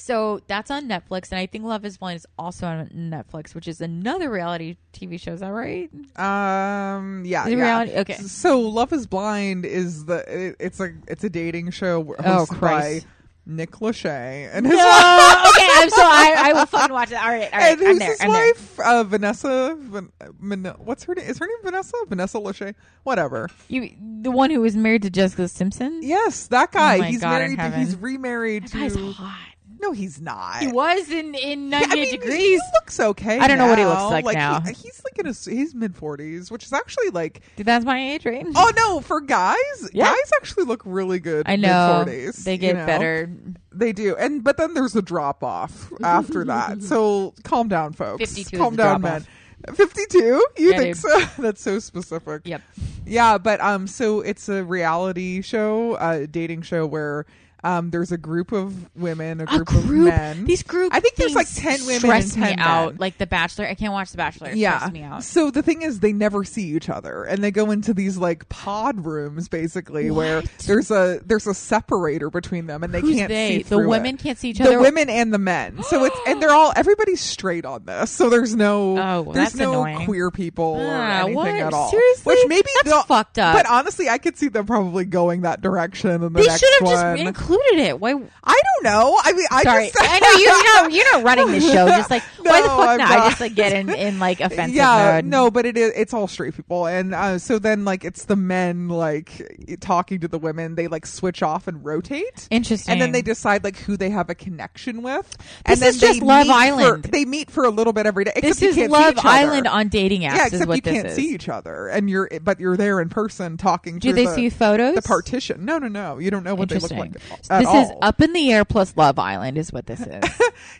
So 0.00 0.40
that's 0.46 0.70
on 0.70 0.88
Netflix, 0.88 1.32
and 1.32 1.40
I 1.40 1.46
think 1.46 1.64
Love 1.64 1.84
Is 1.84 1.98
Blind 1.98 2.18
is 2.18 2.26
also 2.38 2.66
on 2.68 2.86
Netflix, 2.94 3.52
which 3.52 3.66
is 3.66 3.80
another 3.80 4.30
reality 4.30 4.76
TV 4.92 5.18
show. 5.20 5.32
Is 5.32 5.40
that 5.40 5.48
right? 5.48 5.90
Um. 6.16 7.24
Yeah. 7.26 7.48
Yeah. 7.48 7.56
reality? 7.56 7.92
Okay. 7.96 8.14
So 8.14 8.60
Love 8.60 8.92
Is 8.92 9.06
Blind 9.08 9.64
is 9.64 10.04
the 10.04 10.18
it, 10.50 10.56
it's 10.60 10.78
a 10.78 10.92
it's 11.08 11.24
a 11.24 11.28
dating 11.28 11.72
show 11.72 12.04
hosted 12.04 12.16
Oh, 12.24 12.46
by 12.46 12.56
Christ. 12.58 13.06
Nick 13.44 13.70
Lachey 13.72 14.48
and 14.52 14.66
his 14.66 14.76
No, 14.76 14.82
okay, 14.82 15.68
I'm 15.72 15.88
so 15.90 16.02
I, 16.02 16.34
I 16.38 16.52
will 16.52 16.66
fucking 16.66 16.92
watch 16.92 17.10
it. 17.10 17.14
All 17.20 17.28
right, 17.30 17.50
all 17.52 17.58
right, 17.58 17.72
and 17.78 17.80
I'm 17.80 17.86
who's 17.86 17.98
there. 17.98 18.10
his 18.10 18.20
I'm 18.20 18.30
there. 18.32 18.46
wife? 18.46 18.80
Uh, 18.80 19.04
Vanessa. 19.04 19.76
Van, 19.80 20.64
what's 20.78 21.04
her 21.04 21.14
name? 21.14 21.26
Is 21.26 21.38
her 21.38 21.46
name 21.46 21.56
Vanessa? 21.64 21.96
Vanessa 22.08 22.38
Lachey? 22.38 22.74
Whatever. 23.04 23.48
You, 23.68 23.90
the 24.20 24.30
one 24.30 24.50
who 24.50 24.60
was 24.60 24.76
married 24.76 25.02
to 25.02 25.10
Jessica 25.10 25.48
Simpson. 25.48 26.00
Yes, 26.02 26.46
that 26.48 26.70
guy. 26.72 26.98
Oh 26.98 27.02
he's 27.02 27.20
God 27.22 27.30
married. 27.40 27.58
To, 27.58 27.70
he's 27.78 27.96
remarried 27.96 28.64
That 28.64 28.72
guy's 28.74 28.92
to. 28.94 29.12
hot. 29.12 29.38
No, 29.80 29.92
he's 29.92 30.20
not. 30.20 30.56
He 30.60 30.66
was 30.68 31.08
in 31.10 31.34
in 31.34 31.70
Yeah, 31.70 31.82
I 31.88 31.94
mean, 31.94 32.10
degrees. 32.10 32.36
He 32.36 32.60
looks 32.74 32.98
okay. 32.98 33.38
I 33.38 33.46
don't 33.46 33.58
know 33.58 33.68
what 33.68 33.78
he 33.78 33.84
now. 33.84 34.10
looks 34.10 34.24
like 34.24 34.34
now. 34.36 34.60
he- 34.60 34.72
he's 34.72 35.00
like 35.04 35.18
in 35.18 35.26
his 35.26 35.44
he's 35.44 35.74
mid 35.74 35.94
forties, 35.94 36.50
which 36.50 36.64
is 36.64 36.72
actually 36.72 37.10
like 37.10 37.42
Dude, 37.56 37.66
That's 37.66 37.84
my 37.84 38.12
age, 38.12 38.26
right? 38.26 38.44
oh 38.56 38.72
no 38.76 39.00
for 39.00 39.20
guys. 39.20 39.56
Yeah. 39.92 40.06
Guys 40.06 40.32
actually 40.36 40.64
look 40.64 40.82
really 40.84 41.20
good. 41.20 41.48
I 41.48 41.56
know 41.56 42.02
mid-40s, 42.06 42.44
they 42.44 42.52
you 42.52 42.58
get 42.58 42.76
know? 42.76 42.86
better. 42.86 43.30
They 43.72 43.92
do, 43.92 44.16
and 44.16 44.42
but 44.42 44.56
then 44.56 44.74
there's 44.74 44.96
a 44.96 45.02
drop 45.02 45.44
off 45.44 45.92
after 46.02 46.44
that. 46.46 46.82
So 46.88 47.34
calm 47.44 47.68
down, 47.68 47.92
folks. 47.92 48.18
52 48.20 48.56
calm 48.56 48.74
the 48.74 48.82
down, 48.82 49.00
man. 49.02 49.26
Fifty-two? 49.74 50.18
You 50.56 50.70
Yeah, 50.72 50.78
think 50.78 50.94
dude. 50.94 51.02
so? 51.02 51.20
That's 51.42 51.60
so 51.62 51.78
specific. 51.78 52.42
Yep. 52.46 52.62
Yeah, 53.06 53.38
but 53.38 53.60
um, 53.60 53.86
so 53.86 54.20
it's 54.20 54.48
a 54.48 54.64
reality 54.64 55.42
show, 55.42 55.96
a 55.96 56.26
dating 56.26 56.62
show 56.62 56.86
where 56.86 57.26
um, 57.68 57.90
there's 57.90 58.12
a 58.12 58.16
group 58.18 58.52
of 58.52 58.94
women, 58.96 59.40
a 59.40 59.44
A 59.44 59.46
group, 59.46 59.68
of 59.72 59.90
men. 59.90 60.44
These 60.44 60.62
group. 60.62 60.92
I 60.94 61.00
think 61.00 61.16
there's 61.16 61.34
like 61.34 61.46
10 61.52 61.80
women 61.86 62.00
stress 62.00 62.34
and 62.34 62.44
10 62.44 62.56
me 62.56 62.62
out. 62.62 62.98
Like 62.98 63.18
The 63.18 63.26
Bachelor. 63.26 63.66
I 63.66 63.74
can't 63.74 63.92
watch 63.92 64.10
The 64.10 64.16
Bachelor. 64.16 64.50
It 64.50 64.56
yeah. 64.56 64.88
me 64.92 65.02
out. 65.02 65.22
So 65.24 65.50
the 65.50 65.62
thing 65.62 65.82
is, 65.82 66.00
they 66.00 66.12
never 66.12 66.44
see 66.44 66.74
each 66.74 66.88
other, 66.88 67.24
and 67.24 67.42
they 67.44 67.50
go 67.50 67.70
into 67.70 67.92
these 67.94 68.16
like 68.16 68.48
pod 68.48 69.04
rooms, 69.04 69.48
basically, 69.48 70.10
where 70.10 70.42
there's 70.66 70.90
a 70.90 71.20
there's 71.26 71.46
a 71.46 71.54
separator 71.54 72.30
between 72.30 72.66
them, 72.66 72.82
and 72.82 72.92
they 72.94 73.00
Who's 73.00 73.16
can't 73.16 73.28
they? 73.28 73.58
see 73.58 73.62
The 73.64 73.86
women 73.86 74.14
it. 74.14 74.20
can't 74.20 74.38
see 74.38 74.50
each 74.50 74.60
other. 74.60 74.72
the 74.72 74.80
women 74.80 75.08
and 75.10 75.32
the 75.32 75.38
men. 75.38 75.82
So 75.82 76.04
it's 76.04 76.16
and 76.26 76.40
they're 76.42 76.50
all 76.54 76.72
everybody's 76.76 77.20
straight 77.20 77.64
on 77.64 77.84
this. 77.84 78.10
So 78.10 78.30
there's 78.30 78.54
no 78.56 78.98
Oh, 78.98 79.22
well, 79.22 79.32
there's 79.32 79.54
no 79.54 79.84
annoying. 79.84 80.06
queer 80.06 80.30
people 80.30 80.64
or 80.80 80.86
Ah, 80.90 81.18
anything 81.20 81.34
what? 81.34 81.48
at 81.48 81.72
all. 81.74 81.90
Seriously? 81.90 82.34
Which 82.34 82.48
maybe 82.48 82.68
That's 82.84 83.04
fucked 83.06 83.38
up. 83.38 83.54
But 83.54 83.66
honestly, 83.68 84.08
I 84.08 84.18
could 84.18 84.36
see 84.38 84.48
them 84.48 84.66
probably 84.66 85.04
going 85.04 85.42
that 85.42 85.60
direction 85.60 86.10
in 86.10 86.20
the 86.20 86.30
They 86.30 86.44
should 86.44 86.68
have 86.80 86.88
just 86.88 87.20
included 87.20 87.57
it. 87.78 88.00
Why? 88.00 88.10
I 88.44 88.60
don't 88.74 88.84
know. 88.84 89.18
I 89.22 89.32
mean, 89.32 89.46
I 89.50 89.62
Sorry, 89.62 89.84
just 89.86 89.96
I 90.00 90.18
know 90.18 90.30
you. 90.38 90.48
Know, 90.48 90.88
you're 90.96 91.12
not 91.12 91.24
running 91.24 91.52
the 91.52 91.60
show. 91.60 91.86
Just 91.88 92.10
like 92.10 92.22
why 92.42 92.60
the 92.62 92.66
No, 92.68 92.76
fuck 92.76 92.88
I'm 92.88 92.98
not? 92.98 93.08
not. 93.10 93.18
I 93.18 93.28
just 93.28 93.40
like 93.40 93.54
get 93.54 93.72
in 93.72 93.88
in 93.90 94.18
like 94.18 94.40
offensive 94.42 94.74
yeah, 94.74 95.16
mode. 95.16 95.24
no, 95.26 95.50
but 95.50 95.66
it 95.66 95.76
is 95.76 95.92
it's 95.96 96.14
all 96.14 96.26
straight 96.28 96.54
people, 96.54 96.86
and 96.86 97.14
uh, 97.14 97.38
so 97.38 97.58
then 97.58 97.84
like 97.84 98.04
it's 98.04 98.24
the 98.24 98.36
men 98.36 98.88
like 98.88 99.76
talking 99.80 100.20
to 100.20 100.28
the 100.28 100.38
women. 100.38 100.74
They 100.74 100.88
like 100.88 101.06
switch 101.06 101.42
off 101.42 101.68
and 101.68 101.84
rotate. 101.84 102.48
Interesting. 102.50 102.92
And 102.92 103.00
then 103.00 103.12
they 103.12 103.22
decide 103.22 103.64
like 103.64 103.76
who 103.78 103.96
they 103.96 104.10
have 104.10 104.30
a 104.30 104.34
connection 104.34 105.02
with. 105.02 105.36
and 105.64 105.72
This 105.74 105.80
then 105.80 105.88
is 105.90 106.00
just 106.00 106.22
Love 106.22 106.46
meet 106.46 106.52
for- 106.52 106.58
Island. 106.58 107.04
they 107.04 107.24
meet 107.24 107.50
for 107.50 107.64
a 107.64 107.70
little 107.70 107.92
bit 107.92 108.06
every 108.06 108.24
day. 108.24 108.32
This 108.40 108.62
is 108.62 108.76
Love. 108.76 109.14
Island 109.18 109.66
on 109.66 109.88
dating 109.88 110.22
apps. 110.22 110.36
Yeah, 110.36 110.46
is 110.46 110.52
except 110.54 110.68
what 110.68 110.76
you 110.76 110.82
can't 110.82 111.06
is. 111.08 111.14
see 111.16 111.34
each 111.34 111.48
other, 111.48 111.88
and 111.88 112.08
you're 112.08 112.28
but 112.42 112.60
you're 112.60 112.76
there 112.76 113.00
in 113.00 113.08
person 113.08 113.56
talking. 113.56 113.98
Do 113.98 114.12
they 114.12 114.26
the, 114.26 114.34
see 114.34 114.50
photos? 114.50 114.94
the 114.94 115.02
partition? 115.02 115.64
No, 115.64 115.78
no, 115.78 115.88
no. 115.88 116.18
You 116.18 116.30
don't 116.30 116.44
know 116.44 116.54
what 116.54 116.68
they 116.68 116.78
look 116.78 116.90
like. 116.92 117.12
This 117.48 117.68
is. 117.68 117.90
Up 118.02 118.20
in 118.20 118.32
the 118.32 118.52
Air 118.52 118.64
plus 118.64 118.96
Love 118.96 119.18
Island 119.18 119.58
is 119.58 119.72
what 119.72 119.86
this 119.86 120.00
is. 120.00 120.24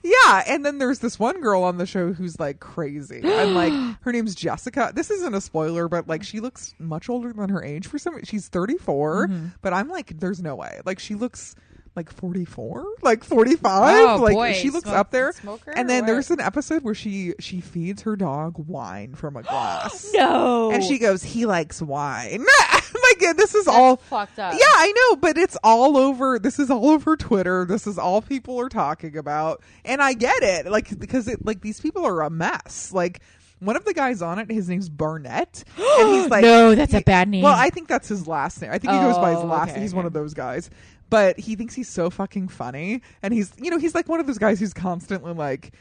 Yeah, 0.02 0.42
and 0.48 0.64
then 0.66 0.78
there's 0.78 0.98
this 0.98 1.18
one 1.20 1.40
girl 1.40 1.62
on 1.62 1.76
the 1.78 1.86
show 1.86 2.12
who's 2.12 2.38
like 2.40 2.58
crazy, 2.58 3.20
and 3.22 3.54
like 3.54 3.72
her 4.02 4.12
name's 4.12 4.34
Jessica. 4.34 4.90
This 4.94 5.10
isn't 5.10 5.34
a 5.34 5.40
spoiler, 5.40 5.88
but 5.88 6.08
like 6.08 6.22
she 6.24 6.40
looks 6.40 6.74
much 6.80 7.08
older 7.08 7.32
than 7.32 7.48
her 7.50 7.62
age 7.62 7.86
for 7.86 7.98
some. 7.98 8.22
She's 8.24 8.48
34, 8.48 9.28
Mm-hmm. 9.28 9.46
but 9.62 9.72
I'm 9.72 9.88
like, 9.88 10.18
there's 10.18 10.42
no 10.42 10.56
way. 10.56 10.80
Like 10.84 10.98
she 10.98 11.14
looks 11.14 11.54
like 11.98 12.12
44, 12.12 12.84
like 13.02 13.24
45. 13.24 14.08
Oh, 14.20 14.22
like 14.22 14.34
boy. 14.34 14.52
she 14.54 14.70
looks 14.70 14.84
Smoke- 14.84 14.96
up 14.96 15.10
there. 15.10 15.32
smoker 15.32 15.72
And 15.72 15.90
then 15.90 16.06
there's 16.06 16.30
an 16.30 16.40
episode 16.40 16.82
where 16.84 16.94
she 16.94 17.34
she 17.40 17.60
feeds 17.60 18.02
her 18.02 18.14
dog 18.16 18.54
wine 18.68 19.14
from 19.14 19.36
a 19.36 19.42
glass. 19.48 20.10
no. 20.14 20.70
And 20.70 20.82
she 20.84 20.98
goes, 20.98 21.22
he 21.22 21.44
likes 21.46 21.82
wine. 21.82 22.44
Oh 22.90 23.14
like 23.22 23.36
this 23.36 23.54
is 23.54 23.68
all 23.68 23.96
fucked 23.96 24.38
up. 24.38 24.54
yeah, 24.54 24.60
I 24.60 24.92
know, 24.92 25.16
but 25.16 25.36
it's 25.36 25.58
all 25.62 25.96
over. 25.98 26.38
This 26.38 26.58
is 26.58 26.70
all 26.70 26.88
over 26.88 27.16
Twitter. 27.18 27.66
This 27.66 27.86
is 27.86 27.98
all 27.98 28.22
people 28.22 28.58
are 28.60 28.70
talking 28.70 29.16
about, 29.18 29.62
and 29.84 30.00
I 30.00 30.14
get 30.14 30.42
it. 30.42 30.66
Like 30.66 30.98
because 30.98 31.28
it 31.28 31.44
like 31.44 31.60
these 31.60 31.80
people 31.80 32.06
are 32.06 32.22
a 32.22 32.30
mess. 32.30 32.90
Like 32.94 33.20
one 33.60 33.76
of 33.76 33.84
the 33.84 33.92
guys 33.92 34.22
on 34.22 34.38
it, 34.38 34.50
his 34.50 34.68
name's 34.70 34.88
Barnett, 34.88 35.64
and 35.76 36.08
he's 36.14 36.28
like, 36.30 36.42
no, 36.42 36.74
that's 36.74 36.94
a 36.94 37.02
bad 37.02 37.28
name. 37.28 37.42
Well, 37.42 37.54
I 37.54 37.68
think 37.70 37.88
that's 37.88 38.08
his 38.08 38.26
last 38.26 38.62
name. 38.62 38.70
I 38.70 38.78
think 38.78 38.92
he 38.94 38.98
goes 39.00 39.18
by 39.18 39.30
his 39.32 39.40
Oh, 39.40 39.46
last. 39.46 39.72
okay, 39.72 39.80
he's 39.80 39.90
okay. 39.90 39.96
one 39.96 40.06
of 40.06 40.12
those 40.14 40.32
guys, 40.32 40.70
but 41.10 41.38
he 41.38 41.56
thinks 41.56 41.74
he's 41.74 41.88
so 41.88 42.10
fucking 42.10 42.48
funny, 42.48 43.02
and 43.22 43.32
he's 43.34 43.52
you 43.60 43.70
know 43.70 43.78
he's 43.78 43.94
like 43.94 44.08
one 44.08 44.20
of 44.20 44.26
those 44.26 44.38
guys 44.38 44.60
who's 44.60 44.72
constantly 44.74 45.32
like 45.32 45.72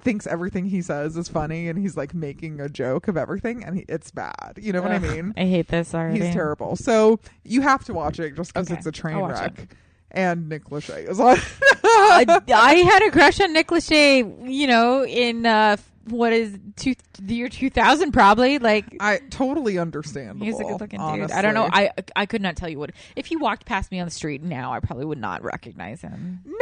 thinks 0.00 0.26
everything 0.26 0.64
he 0.64 0.82
says 0.82 1.16
is 1.16 1.28
funny, 1.28 1.68
and 1.68 1.78
he's 1.78 1.96
like 1.96 2.14
making 2.14 2.60
a 2.60 2.68
joke 2.68 3.06
of 3.08 3.16
everything, 3.16 3.62
and 3.64 3.76
he, 3.76 3.84
it's 3.88 4.10
bad. 4.10 4.54
You 4.60 4.72
know 4.72 4.82
what 4.82 4.90
I 4.92 4.98
mean? 4.98 5.32
I 5.36 5.44
hate 5.44 5.68
this 5.68 5.94
already. 5.94 6.20
He's 6.24 6.32
terrible. 6.32 6.76
So 6.76 7.20
you 7.44 7.60
have 7.60 7.84
to 7.84 7.94
watch 7.94 8.18
it 8.18 8.34
just 8.34 8.52
because 8.52 8.68
Okay. 8.68 8.78
it's 8.78 8.86
a 8.86 8.92
train 8.92 9.18
wreck. 9.18 9.76
And 10.12 10.48
Nick 10.48 10.66
Lachey 10.66 11.08
is 11.08 11.20
on. 11.20 11.36
I, 11.84 12.24
I 12.48 12.74
had 12.76 13.02
a 13.02 13.10
crush 13.10 13.40
on 13.40 13.52
Nick 13.52 13.68
Lachey, 13.68 14.50
you 14.50 14.66
know, 14.66 15.04
in 15.04 15.44
uh, 15.44 15.76
what 16.08 16.32
is 16.32 16.58
two, 16.76 16.94
the 17.20 17.34
year 17.34 17.48
2000, 17.48 18.12
probably. 18.12 18.58
Like, 18.58 18.84
I 19.00 19.18
totally 19.30 19.78
understand. 19.78 20.42
he's 20.42 20.58
a 20.60 20.64
good 20.64 20.80
looking 20.80 21.00
dude. 21.00 21.30
I 21.30 21.42
don't 21.42 21.54
know. 21.54 21.68
I 21.72 21.90
I 22.14 22.26
could 22.26 22.42
not 22.42 22.56
tell 22.56 22.68
you 22.68 22.78
what. 22.78 22.90
If 23.16 23.26
he 23.26 23.36
walked 23.36 23.66
past 23.66 23.90
me 23.90 24.00
on 24.00 24.06
the 24.06 24.10
street 24.12 24.42
now, 24.42 24.72
I 24.72 24.80
probably 24.80 25.04
would 25.04 25.18
not 25.18 25.42
recognize 25.42 26.00
him. 26.00 26.40
no, 26.44 26.54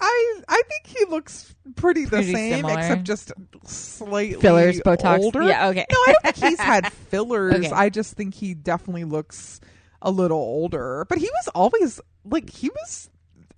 I 0.00 0.40
I 0.48 0.62
think 0.68 0.86
he 0.98 1.04
looks 1.06 1.54
pretty, 1.76 2.06
Pretty 2.06 2.26
the 2.26 2.32
same, 2.32 2.54
similar. 2.56 2.78
except 2.78 3.04
just 3.04 3.32
slightly 3.66 4.40
Fillers, 4.40 4.80
Botox. 4.80 5.18
older. 5.20 5.42
Yeah, 5.42 5.68
okay. 5.68 5.86
No, 5.90 5.96
I 6.06 6.12
don't 6.12 6.34
think 6.34 6.50
he's 6.50 6.60
had 6.64 6.92
fillers. 6.92 7.54
Okay. 7.54 7.70
I 7.70 7.88
just 7.90 8.14
think 8.14 8.34
he 8.34 8.54
definitely 8.54 9.04
looks 9.04 9.60
a 10.02 10.10
little 10.10 10.38
older. 10.38 11.06
But 11.08 11.18
he 11.18 11.26
was 11.30 11.48
always 11.54 12.00
like 12.24 12.50
he 12.50 12.70
was 12.70 13.10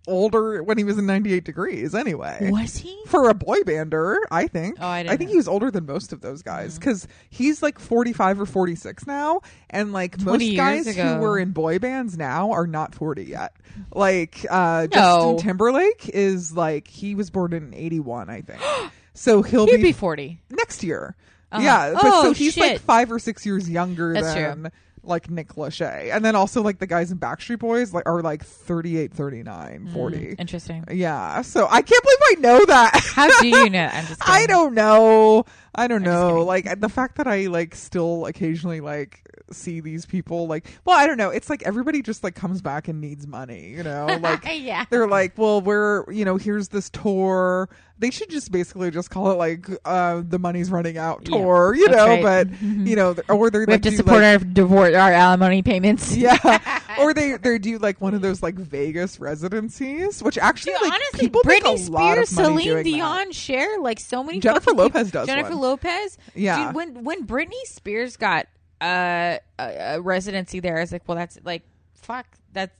older 0.07 0.63
when 0.63 0.79
he 0.79 0.85
was 0.85 0.99
in 0.99 1.07
98 1.07 1.45
degrees 1.45 1.95
anyway. 1.95 2.49
Was 2.51 2.77
he? 2.77 2.99
For 3.07 3.29
a 3.29 3.35
boy 3.35 3.61
bander, 3.61 4.17
I 4.31 4.47
think. 4.47 4.79
Oh, 4.81 4.87
I 4.87 5.03
didn't 5.03 5.19
think 5.19 5.29
know. 5.29 5.33
He 5.33 5.37
was 5.37 5.49
older 5.49 5.71
than 5.71 5.87
most 5.87 6.13
of 6.13 6.21
those 6.21 6.43
guys 6.43 6.79
because 6.79 7.07
he's 7.31 7.63
like 7.63 7.79
45 7.79 8.41
or 8.43 8.47
46 8.47 9.07
now. 9.07 9.41
And 9.71 9.93
like 9.93 10.19
20 10.19 10.49
most 10.49 10.57
guys 10.57 10.87
ago. 10.87 11.15
who 11.15 11.21
were 11.21 11.39
in 11.39 11.51
boy 11.51 11.79
bands 11.79 12.17
now 12.17 12.53
are 12.53 12.67
not 12.67 12.95
40 12.95 13.25
yet. 13.25 13.55
Like 13.95 14.47
uh, 14.51 14.87
No. 14.93 15.37
Justin 15.37 15.37
Timberlake 15.39 16.09
is 16.11 16.53
like, 16.53 16.89
he 16.89 17.15
was 17.15 17.31
born 17.31 17.53
in 17.53 17.75
81, 17.75 18.31
I 18.31 18.43
think. 18.43 18.61
so 19.15 19.43
he'll 19.43 19.67
be, 19.67 19.77
be 19.77 19.93
40. 19.93 20.41
next 20.51 20.83
year. 20.83 21.17
Uh-huh. 21.53 21.63
Yeah. 21.63 21.93
But 21.95 22.03
Oh, 22.05 22.23
so 22.25 22.33
he's 22.33 22.57
like 22.57 22.81
five 22.81 23.11
or 23.13 23.19
six 23.19 23.47
years 23.47 23.69
younger 23.69 24.15
That's 24.15 24.35
than. 24.35 24.73
Like 25.07 25.31
Nick 25.31 25.55
Lachey. 25.55 26.15
And 26.15 26.25
then 26.25 26.37
also 26.37 26.63
like 26.63 26.79
the 26.79 26.87
guys 26.87 27.11
in 27.11 27.19
Backstreet 27.19 27.59
Boys 27.59 27.93
like 27.95 28.07
are 28.07 28.23
like 28.23 28.45
38, 28.45 29.13
39, 29.13 29.91
40. 29.93 30.17
Mm, 30.17 30.41
interesting. 30.41 30.85
Yeah. 30.91 31.43
So 31.43 31.67
I 31.71 31.83
can't 31.83 32.03
believe 32.03 32.19
I 32.23 32.35
know 32.41 32.65
that. 32.67 33.01
How 33.15 33.41
do 33.41 33.49
you 33.49 33.71
know? 33.71 33.91
I'm 33.93 34.07
just. 34.09 34.29
I 34.29 34.47
don't 34.47 34.75
know. 34.75 35.45
I 35.77 35.87
don't 35.87 35.99
I'm 35.99 36.13
know. 36.13 36.43
Like 36.45 36.81
the 36.81 36.89
fact 36.89 37.17
that 37.17 37.27
I 37.27 37.47
like 37.47 37.75
still 37.75 38.27
occasionally 38.27 38.81
like 38.81 39.23
see 39.53 39.79
these 39.81 40.05
people 40.07 40.49
like 40.49 40.67
well, 40.85 40.99
I 40.99 41.07
don't 41.07 41.19
know. 41.19 41.31
It's 41.31 41.49
like 41.51 41.63
everybody 41.65 42.03
just 42.03 42.25
like 42.25 42.35
comes 42.35 42.61
back 42.63 42.89
and 42.89 43.01
needs 43.01 43.27
money, 43.27 43.69
you 43.71 43.83
know? 43.83 44.07
Like 44.21 44.45
yeah. 44.51 44.87
they're 44.91 45.07
like, 45.07 45.37
well, 45.39 45.61
we're, 45.61 46.11
you 46.11 46.25
know, 46.25 46.37
here's 46.37 46.69
this 46.69 46.91
tour. 46.91 47.69
They 47.99 48.11
should 48.11 48.29
just 48.31 48.51
basically 48.51 48.91
just 48.91 49.11
call 49.11 49.31
it 49.31 49.37
like 49.37 49.69
uh 49.85 50.23
the 50.27 50.39
money's 50.39 50.71
running 50.71 50.99
out 50.99 51.29
Yeah, 51.29 51.37
tour, 51.39 51.75
you 51.77 51.87
that's 51.89 51.97
know, 51.97 52.07
right. 52.07 52.23
but 52.51 52.63
you 52.63 52.97
know, 52.97 53.15
or 53.29 53.51
they're 53.51 53.61
We 53.63 53.67
like 53.75 53.85
have 53.85 53.93
to 53.93 53.97
support 53.97 54.23
like, 54.23 54.41
our 54.41 54.47
divorce, 54.47 54.95
our 54.95 55.13
alimony 55.13 55.63
payments. 55.63 56.17
yeah, 56.17 56.37
or 56.99 57.15
they 57.15 57.37
they 57.37 57.59
do 57.59 57.79
like 57.79 58.01
one 58.01 58.15
of 58.15 58.21
those 58.23 58.43
like 58.43 58.55
Vegas 58.55 59.19
residencies, 59.21 60.23
which 60.23 60.39
actually 60.39 60.73
Dude, 60.73 60.83
like 60.83 60.93
honestly, 60.93 61.21
people 61.21 61.43
Britney 61.43 61.79
make 61.79 61.89
a 61.89 61.91
lot 61.93 62.19
of 62.19 62.27
Spears, 62.29 62.33
money 62.49 62.63
Celine 62.65 62.67
doing 62.67 62.85
Dion 62.85 63.27
that. 63.29 63.35
share 63.35 63.79
like 63.81 64.01
so 64.01 64.23
many. 64.25 64.41
Jennifer 64.41 64.71
fucking 64.71 64.75
people- 64.77 64.85
Lopez 64.85 65.11
does 65.11 65.27
Jennifer 65.27 65.51
one. 65.51 65.61
Lopez. 65.61 66.19
Yeah. 66.35 66.67
Dude, 66.67 66.75
when 66.75 67.05
when 67.05 67.27
Britney 67.27 67.63
Spears 67.65 68.17
got 68.17 68.47
uh, 68.81 69.39
a, 69.59 69.95
a 69.97 70.01
residency 70.01 70.61
there, 70.61 70.77
I 70.79 70.81
was 70.81 70.93
like, 70.93 71.03
well, 71.07 71.17
that's 71.17 71.39
like, 71.45 71.63
fuck, 71.95 72.27
that's 72.53 72.75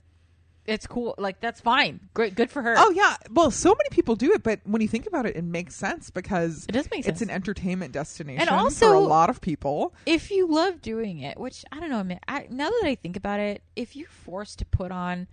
it's 0.67 0.85
cool. 0.85 1.15
Like 1.17 1.39
that's 1.39 1.61
fine. 1.61 2.01
Great, 2.13 2.35
good 2.35 2.51
for 2.51 2.61
her. 2.61 2.75
Oh 2.77 2.91
yeah, 2.91 3.15
well, 3.31 3.49
so 3.51 3.69
many 3.69 3.89
people 3.89 4.15
do 4.15 4.33
it, 4.33 4.43
but 4.43 4.59
when 4.65 4.81
you 4.81 4.87
think 4.87 5.07
about 5.07 5.25
it, 5.25 5.35
it 5.35 5.43
makes 5.43 5.75
sense 5.75 6.09
because 6.09 6.65
It 6.67 6.73
does 6.73 6.89
make 6.91 7.05
sense. 7.05 7.15
it's 7.15 7.21
an 7.21 7.29
entertainment 7.29 7.93
destination 7.93 8.47
And 8.47 8.73
for 8.73 8.93
a 8.93 8.99
lot 8.99 9.29
of 9.29 9.39
people. 9.41 9.93
if 10.05 10.29
you 10.29 10.47
love 10.47 10.81
doing 10.81 11.19
it, 11.19 11.39
which 11.39 11.63
I 11.71 11.79
don't 11.79 11.89
know, 11.89 12.03
man. 12.03 12.19
I, 12.27 12.47
now 12.49 12.69
that 12.69 12.81
I 12.85 12.95
think 12.95 13.15
about 13.17 13.39
it, 13.39 13.61
if 13.75 13.95
you're 13.95 14.09
forced 14.09 14.59
to 14.59 14.65
put 14.65 14.91
on 14.91 15.27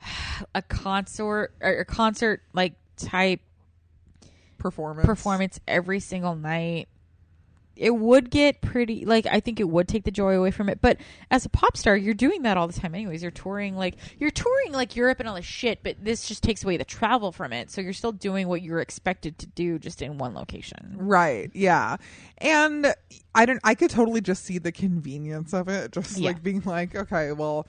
a 0.54 0.62
concert 0.62 1.52
or 1.60 1.70
a 1.80 1.84
concert 1.84 2.42
like 2.52 2.74
type 2.96 3.40
Performance, 4.58 5.06
performance 5.06 5.60
every 5.66 5.98
single 5.98 6.36
night 6.36 6.86
it 7.76 7.90
would 7.90 8.30
get 8.30 8.60
pretty 8.60 9.04
like 9.04 9.26
i 9.26 9.40
think 9.40 9.58
it 9.58 9.68
would 9.68 9.88
take 9.88 10.04
the 10.04 10.10
joy 10.10 10.34
away 10.36 10.50
from 10.50 10.68
it 10.68 10.80
but 10.80 10.96
as 11.30 11.44
a 11.44 11.48
pop 11.48 11.76
star 11.76 11.96
you're 11.96 12.12
doing 12.14 12.42
that 12.42 12.56
all 12.56 12.66
the 12.66 12.72
time 12.78 12.94
anyways 12.94 13.22
you're 13.22 13.30
touring 13.30 13.76
like 13.76 13.94
you're 14.18 14.30
touring 14.30 14.72
like 14.72 14.94
europe 14.94 15.18
and 15.20 15.28
all 15.28 15.34
this 15.34 15.44
shit 15.44 15.82
but 15.82 15.96
this 16.04 16.26
just 16.28 16.42
takes 16.42 16.62
away 16.64 16.76
the 16.76 16.84
travel 16.84 17.32
from 17.32 17.52
it 17.52 17.70
so 17.70 17.80
you're 17.80 17.92
still 17.92 18.12
doing 18.12 18.46
what 18.48 18.62
you're 18.62 18.80
expected 18.80 19.38
to 19.38 19.46
do 19.46 19.78
just 19.78 20.02
in 20.02 20.18
one 20.18 20.34
location 20.34 20.96
Right. 20.96 21.50
Yeah. 21.54 21.96
And 22.38 22.94
I 23.34 23.46
don't 23.46 23.60
I 23.64 23.74
could 23.74 23.90
totally 23.90 24.20
just 24.20 24.44
see 24.44 24.58
the 24.58 24.72
convenience 24.72 25.52
of 25.54 25.68
it. 25.68 25.92
Just 25.92 26.18
Yeah. 26.18 26.28
like 26.28 26.42
being 26.42 26.62
like, 26.64 26.94
okay, 26.94 27.32
well, 27.32 27.66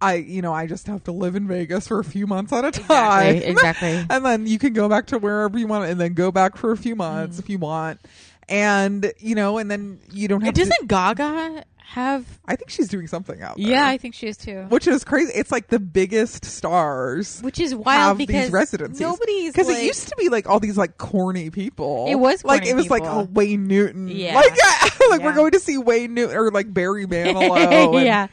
I 0.00 0.14
you 0.16 0.42
know, 0.42 0.52
I 0.52 0.66
just 0.66 0.86
have 0.86 1.04
to 1.04 1.12
live 1.12 1.34
in 1.36 1.46
Vegas 1.48 1.88
for 1.88 1.98
a 2.00 2.04
few 2.04 2.26
months 2.26 2.52
at 2.52 2.64
a 2.64 2.70
time. 2.70 3.36
exactly 3.36 3.50
exactly 3.50 4.06
and 4.10 4.24
then 4.24 4.46
you 4.46 4.58
can 4.58 4.72
go 4.72 4.88
back 4.88 5.06
to 5.06 5.18
wherever 5.18 5.58
you 5.58 5.66
want 5.66 5.88
and 5.90 6.00
then 6.00 6.14
go 6.14 6.30
back 6.30 6.56
for 6.56 6.72
a 6.72 6.76
few 6.76 6.94
months 6.96 7.38
if 7.38 7.48
you 7.48 7.58
want. 7.58 8.00
And 8.48 9.12
you 9.18 9.34
know, 9.34 9.58
and 9.58 9.70
then 9.70 10.00
you 10.12 10.28
don't 10.28 10.42
have 10.42 10.54
doesn't 10.54 10.88
gaga 10.88 11.64
have 11.86 12.24
I 12.46 12.56
think 12.56 12.70
she's 12.70 12.88
doing 12.88 13.06
something 13.06 13.40
out 13.42 13.56
there. 13.56 13.68
yeah 13.68 13.86
i 13.86 13.98
think 13.98 14.14
she 14.14 14.26
is 14.26 14.36
too 14.36 14.64
Which 14.70 14.88
is 14.88 15.04
crazy. 15.04 15.32
It's 15.34 15.52
like 15.52 15.68
the 15.68 15.78
biggest 15.78 16.44
stars 16.44 17.40
which 17.42 17.60
is 17.60 17.70
have 17.72 17.78
wild 17.80 18.18
because 18.18 18.44
these 18.46 18.50
residencies. 18.50 19.00
nobody's 19.00 19.52
because 19.52 19.68
like, 19.68 19.78
it 19.78 19.84
used 19.84 20.08
to 20.08 20.16
be 20.16 20.28
like 20.30 20.48
all 20.48 20.58
these 20.58 20.78
like 20.78 20.96
corny 20.98 21.50
people. 21.50 22.06
It 22.08 22.16
was 22.16 22.42
like 22.42 22.66
it 22.66 22.74
was 22.74 22.90
like 22.90 23.02
people. 23.02 23.18
oh 23.18 23.28
Wayne 23.30 23.68
Newton. 23.68 24.08
Yeah. 24.08 24.34
like 24.34 24.56
yeah, 24.56 24.88
like 25.10 25.22
we're 25.22 25.34
going 25.34 25.52
to 25.52 25.60
see 25.60 25.76
Wayne 25.78 26.14
Newton 26.14 26.36
or 26.36 26.50
like 26.50 26.72
Barry 26.72 27.06
Manilow. 27.14 27.94
and- 27.96 28.30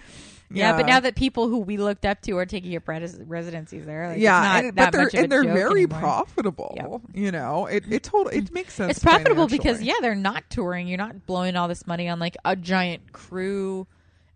yeah. 0.54 0.72
Yeah, 0.72 0.78
but 0.78 0.86
now 0.86 1.00
that 1.00 1.16
people 1.16 1.48
who 1.48 1.60
we 1.60 1.78
looked 1.78 2.06
up 2.06 2.22
to 2.24 2.38
are 2.38 2.46
taking 2.46 2.76
up 2.76 2.88
res- 2.88 3.20
residencies 3.26 3.86
there, 3.86 4.10
like, 4.10 4.20
yeah, 4.20 4.40
it's 4.40 4.46
not 4.54 4.66
and, 4.66 4.76
but 4.76 4.92
they're 4.92 5.22
and 5.24 5.32
they're 5.32 5.44
very 5.44 5.84
anymore. 5.84 6.00
profitable. 6.00 6.74
Yep. 6.78 7.02
You 7.14 7.32
know, 7.32 7.66
it 7.66 7.84
it 7.90 8.04
totally 8.04 8.38
it 8.38 8.52
makes 8.54 8.74
sense. 8.74 8.92
It's 8.92 9.04
profitable 9.04 9.48
because 9.48 9.82
yeah, 9.82 9.96
they're 10.02 10.16
not 10.16 10.44
touring. 10.50 10.88
You're 10.88 10.98
not 10.98 11.26
blowing 11.26 11.56
all 11.56 11.68
this 11.68 11.86
money 11.88 12.08
on 12.10 12.20
like 12.20 12.38
a 12.46 12.56
giant 12.56 13.12
crew 13.12 13.88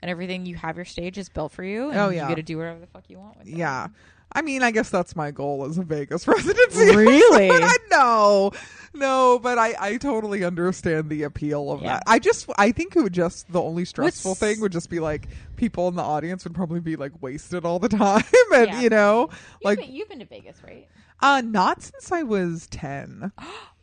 and 0.02 0.10
everything. 0.12 0.46
You 0.46 0.56
have 0.56 0.76
your 0.76 0.86
stages 0.86 1.30
built 1.30 1.52
for 1.52 1.64
you. 1.64 1.90
And 1.90 2.00
Oh, 2.00 2.10
you 2.10 2.20
get 2.28 2.36
to 2.36 2.44
do 2.44 2.58
whatever 2.58 2.80
the 2.80 2.88
fuck 2.88 3.04
you 3.10 3.18
want 3.20 3.38
with. 3.40 3.48
Yeah. 3.48 3.88
I 4.36 4.42
mean, 4.44 4.62
I 4.62 4.70
guess 4.72 4.90
that's 4.90 5.16
my 5.16 5.32
goal 5.32 5.66
as 5.66 5.78
a 5.80 5.84
Vegas 5.84 6.28
residency. 6.28 6.96
Really? 6.96 7.50
no, 7.92 8.52
no, 8.94 9.40
but 9.42 9.58
I, 9.58 9.74
I 9.80 9.98
totally 9.98 10.44
understand 10.44 11.10
the 11.10 11.24
appeal 11.24 11.72
of 11.72 11.82
Yeah. 11.82 11.94
that. 11.94 12.04
I 12.06 12.20
just, 12.20 12.50
I 12.58 12.72
think 12.72 12.96
it 12.96 13.02
would 13.02 13.14
just, 13.14 13.52
the 13.52 13.62
only 13.62 13.86
stressful 13.86 14.32
What's- 14.32 14.40
thing 14.42 14.60
would 14.62 14.72
just 14.74 14.90
be 14.90 15.00
like 15.00 15.28
people 15.56 15.88
in 15.88 15.96
the 15.96 16.04
audience 16.04 16.44
would 16.44 16.54
probably 16.54 16.82
be 16.82 16.96
like 16.98 17.14
wasted 17.22 17.66
all 17.66 17.80
the 17.80 17.90
time. 18.04 18.24
and, 18.54 18.68
Yeah. 18.68 18.82
you 18.82 18.90
know, 18.90 19.30
You've, 19.32 19.38
like, 19.64 19.80
been, 19.80 19.94
you've 19.94 20.10
been 20.10 20.20
to 20.20 20.26
Vegas, 20.26 20.62
right? 20.64 20.88
uh, 21.22 21.42
not 21.46 21.82
since 21.82 22.12
I 22.12 22.24
was 22.24 22.68
10. 22.68 23.32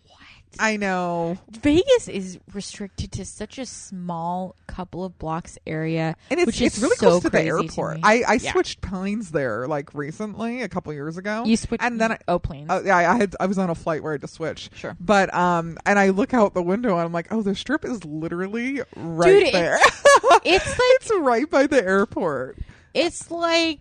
I 0.59 0.77
know. 0.77 1.39
Vegas 1.51 2.09
is 2.09 2.39
restricted 2.53 3.13
to 3.13 3.25
such 3.25 3.59
a 3.59 3.67
small 3.67 4.55
couple 4.67 5.05
of 5.05 5.19
blocks 5.19 5.59
area, 5.67 6.17
And 6.31 6.39
it's, 6.41 6.47
which 6.47 6.61
it's 6.61 6.77
is 6.77 6.83
really 6.83 6.97
so 6.97 7.07
close 7.11 7.23
to 7.23 7.31
the 7.31 7.43
airport. 7.43 7.97
me. 7.97 8.01
I, 8.05 8.23
I 8.29 8.35
Yeah. 8.35 8.53
switched 8.53 8.81
planes 8.81 9.31
there 9.31 9.67
like 9.67 9.95
recently, 9.95 10.63
a 10.63 10.69
couple 10.69 10.93
years 10.93 11.17
ago. 11.17 11.45
you 11.47 11.57
switched 11.57 11.83
and 11.83 12.01
then 12.01 12.13
I, 12.13 12.19
oh 12.29 12.39
planes. 12.39 12.69
Oh 12.71 12.83
yeah, 12.85 12.97
I 12.97 13.17
had 13.17 13.35
I 13.41 13.47
was 13.47 13.59
on 13.59 13.71
a 13.71 13.75
flight 13.75 14.03
where 14.03 14.13
I 14.13 14.15
had 14.15 14.21
to 14.23 14.29
switch. 14.29 14.71
Sure. 14.75 14.97
But 15.01 15.33
um, 15.35 15.79
and 15.87 15.99
I 15.99 16.11
look 16.11 16.35
out 16.35 16.55
the 16.55 16.63
window 16.63 16.91
and 16.97 17.01
I'm 17.01 17.13
like, 17.13 17.29
oh, 17.33 17.43
the 17.43 17.55
strip 17.55 17.85
is 17.85 18.05
literally 18.05 18.83
right 18.97 19.45
Dude, 19.45 19.55
there. 19.55 19.79
it's 20.45 20.67
like 20.67 20.79
it's 20.79 21.11
right 21.19 21.49
by 21.51 21.67
the 21.67 21.83
airport. 21.83 22.59
It's 22.95 23.31
like, 23.31 23.81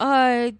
uh, 0.00 0.50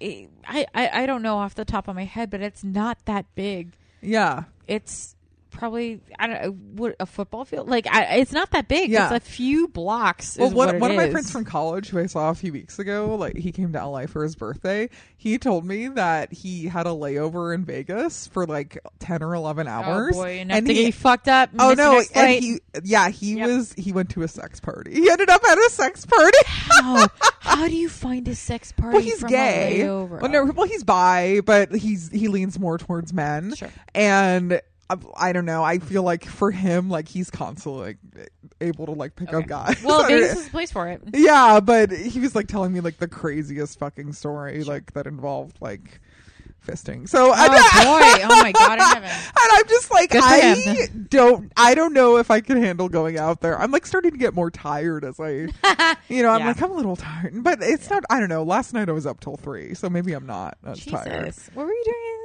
I, 0.00 0.28
I 0.46 0.66
I 1.02 1.06
don't 1.06 1.22
know 1.22 1.36
off 1.36 1.54
the 1.54 1.64
top 1.64 1.88
of 1.88 1.94
my 1.96 2.04
head, 2.04 2.30
but 2.30 2.40
it's 2.40 2.62
not 2.64 2.98
that 3.06 3.26
big. 3.34 3.72
Yeah. 4.04 4.44
It's 4.66 5.16
probably 5.54 6.00
I 6.18 6.26
don't 6.26 6.42
know 6.42 6.50
what 6.82 6.96
a 7.00 7.06
football 7.06 7.44
field. 7.44 7.68
Like 7.68 7.86
I, 7.86 8.16
it's 8.16 8.32
not 8.32 8.50
that 8.50 8.68
big. 8.68 8.90
Yeah. 8.90 9.14
It's 9.14 9.26
a 9.26 9.30
few 9.30 9.68
blocks. 9.68 10.36
Well, 10.36 10.48
is 10.48 10.54
one, 10.54 10.78
one 10.80 10.90
of 10.90 10.96
my 10.96 11.10
friends 11.10 11.30
from 11.30 11.44
college 11.44 11.88
who 11.88 11.98
I 11.98 12.06
saw 12.06 12.30
a 12.30 12.34
few 12.34 12.52
weeks 12.52 12.78
ago, 12.78 13.14
like 13.14 13.36
he 13.36 13.52
came 13.52 13.72
to 13.72 13.86
LA 13.86 14.06
for 14.06 14.22
his 14.22 14.36
birthday. 14.36 14.90
He 15.16 15.38
told 15.38 15.64
me 15.64 15.88
that 15.88 16.32
he 16.32 16.66
had 16.66 16.86
a 16.86 16.90
layover 16.90 17.54
in 17.54 17.64
Vegas 17.64 18.26
for 18.26 18.46
like 18.46 18.78
ten 18.98 19.22
or 19.22 19.34
eleven 19.34 19.68
oh, 19.68 19.70
hours. 19.70 20.16
Oh 20.16 20.22
boy, 20.22 20.38
enough 20.40 20.58
and 20.58 20.66
to 20.66 20.74
he, 20.74 20.84
get 20.86 20.94
fucked 20.94 21.28
up. 21.28 21.50
Oh 21.58 21.74
no! 21.74 21.98
And 21.98 22.06
flight. 22.08 22.42
he, 22.42 22.60
yeah, 22.82 23.08
he 23.08 23.34
Yep. 23.36 23.48
was. 23.48 23.72
He 23.74 23.92
went 23.92 24.10
to 24.10 24.22
a 24.22 24.28
sex 24.28 24.60
party. 24.60 24.92
He 24.92 25.10
ended 25.10 25.30
up 25.30 25.42
at 25.44 25.58
a 25.58 25.70
sex 25.70 26.04
party. 26.04 26.38
how 26.46 27.08
how 27.40 27.68
do 27.68 27.76
you 27.76 27.88
find 27.88 28.26
a 28.28 28.34
sex 28.34 28.72
party? 28.72 28.94
well, 28.94 29.02
he's 29.02 29.20
from 29.20 29.30
gay. 29.30 29.80
A 29.80 29.84
layover? 29.86 30.20
Well, 30.20 30.30
no, 30.30 30.44
well, 30.44 30.66
he's 30.66 30.84
bi, 30.84 31.40
but 31.44 31.74
he's 31.74 32.10
he 32.10 32.28
leans 32.28 32.58
more 32.58 32.78
towards 32.78 33.12
men. 33.12 33.54
Sure. 33.54 33.70
And 33.94 34.60
I, 34.90 34.96
I 35.16 35.32
don't 35.32 35.46
know. 35.46 35.62
I 35.64 35.78
feel 35.78 36.02
like 36.02 36.24
for 36.26 36.50
him, 36.50 36.90
like 36.90 37.08
he's 37.08 37.30
constantly 37.30 37.96
like, 38.16 38.30
able 38.60 38.86
to 38.86 38.92
like 38.92 39.16
pick 39.16 39.32
up 39.32 39.46
guys. 39.46 39.82
Well, 39.82 40.02
Vegas 40.08 40.36
is 40.38 40.46
a 40.48 40.50
place 40.50 40.70
for 40.72 40.88
it. 40.88 41.02
yeah, 41.14 41.60
but 41.60 41.90
he 41.90 42.20
was 42.20 42.34
like 42.34 42.48
telling 42.48 42.72
me 42.72 42.80
like 42.80 42.98
the 42.98 43.08
craziest 43.08 43.78
fucking 43.78 44.12
story, 44.12 44.62
like 44.64 44.92
that 44.92 45.06
involved 45.06 45.56
like 45.60 46.00
fisting. 46.66 47.08
So 47.08 47.28
Oh 47.30 47.32
I, 47.34 47.48
boy! 47.48 48.26
Oh 48.30 48.42
my 48.42 48.52
god! 48.52 48.74
in 48.78 48.84
heaven. 48.84 49.10
and 49.10 49.30
I'm 49.52 49.68
just 49.68 49.90
like 49.90 50.10
Good 50.10 50.22
I 50.24 50.88
don't 51.08 51.52
I 51.56 51.74
don't 51.74 51.92
know 51.92 52.16
if 52.18 52.30
I 52.30 52.40
can 52.40 52.56
handle 52.62 52.88
going 52.88 53.18
out 53.18 53.40
there. 53.40 53.58
I'm 53.58 53.70
like 53.70 53.86
starting 53.86 54.12
to 54.12 54.18
get 54.18 54.34
more 54.34 54.50
tired 54.50 55.04
as 55.04 55.18
I 55.20 55.48
you 56.08 56.22
know, 56.22 56.30
I'm 56.30 56.40
Yeah. 56.40 56.46
like 56.48 56.62
I'm 56.62 56.70
a 56.70 56.74
little 56.74 56.96
tired. 56.96 57.42
But 57.42 57.58
it's 57.62 57.88
not 57.90 58.04
I 58.10 58.18
don't 58.20 58.28
know. 58.28 58.42
Last 58.44 58.72
night 58.74 58.88
I 58.88 58.92
was 58.92 59.06
up 59.06 59.20
till 59.20 59.36
3, 59.36 59.74
so 59.74 59.88
maybe 59.90 60.12
I'm 60.12 60.26
not 60.26 60.56
as 60.64 60.84
tired. 60.84 61.34
What 61.54 61.66
were 61.66 61.72
you 61.72 61.84
doing? 61.84 62.23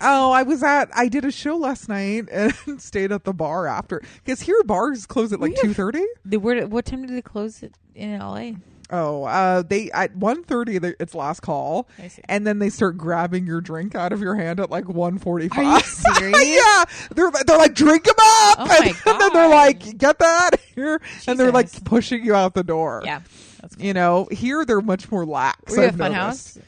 Oh, 0.00 0.30
I 0.32 0.42
was 0.42 0.62
at 0.62 0.88
I 0.94 1.08
did 1.08 1.24
a 1.24 1.30
show 1.32 1.56
last 1.56 1.88
night 1.88 2.28
and 2.32 2.54
stayed 2.80 3.12
at 3.12 3.24
the 3.24 3.32
bar 3.32 3.66
after 3.66 4.02
cuz 4.26 4.40
here 4.42 4.62
bars 4.64 5.06
close 5.06 5.32
at 5.32 5.40
like 5.40 5.52
We 5.62 5.68
have- 5.68 5.76
2:30. 5.76 6.02
The 6.24 6.36
where? 6.38 6.66
What 6.66 6.84
time 6.84 7.06
did 7.06 7.16
they 7.16 7.22
close 7.22 7.62
it 7.62 7.74
in 7.94 8.18
LA? 8.18 8.52
Oh, 8.88 9.24
uh 9.24 9.62
they 9.62 9.90
at 9.90 10.16
1:30 10.16 10.80
they- 10.80 10.94
it's 11.00 11.14
last 11.14 11.40
call. 11.40 11.88
I 11.98 12.06
see. 12.08 12.22
And 12.28 12.46
then 12.46 12.60
they 12.60 12.70
start 12.70 12.96
grabbing 12.96 13.44
your 13.46 13.60
drink 13.60 13.94
out 13.96 14.12
of 14.12 14.20
your 14.20 14.36
hand 14.36 14.60
at 14.60 14.70
like 14.70 14.84
1:45. 14.84 15.56
Are 15.58 15.62
you 15.64 15.80
serious? 15.84 16.46
yeah, 16.46 16.84
they're 17.14 17.30
they're 17.46 17.58
like 17.58 17.74
drink 17.74 18.04
them 18.04 18.14
up, 18.18 18.56
Oh 18.60 18.76
and, 18.82 18.86
and 19.06 19.20
then 19.20 19.32
they're 19.32 19.48
like 19.48 19.98
get 19.98 20.18
that 20.20 20.50
here, 20.74 21.00
and 21.26 21.40
they're 21.40 21.50
like 21.52 21.72
pushing 21.84 22.24
you 22.24 22.34
out 22.36 22.54
the 22.54 22.62
door. 22.62 23.02
Yeah, 23.04 23.22
that's 23.60 23.74
cool. 23.74 23.84
you 23.84 23.92
know, 23.92 24.28
here 24.30 24.64
they're 24.64 24.80
much 24.80 25.10
more 25.10 25.26
lax. 25.26 25.72
Were 25.72 25.82
you 25.82 25.88
I've 25.88 26.00
at. 26.00 26.12
Funhouse? 26.12 26.58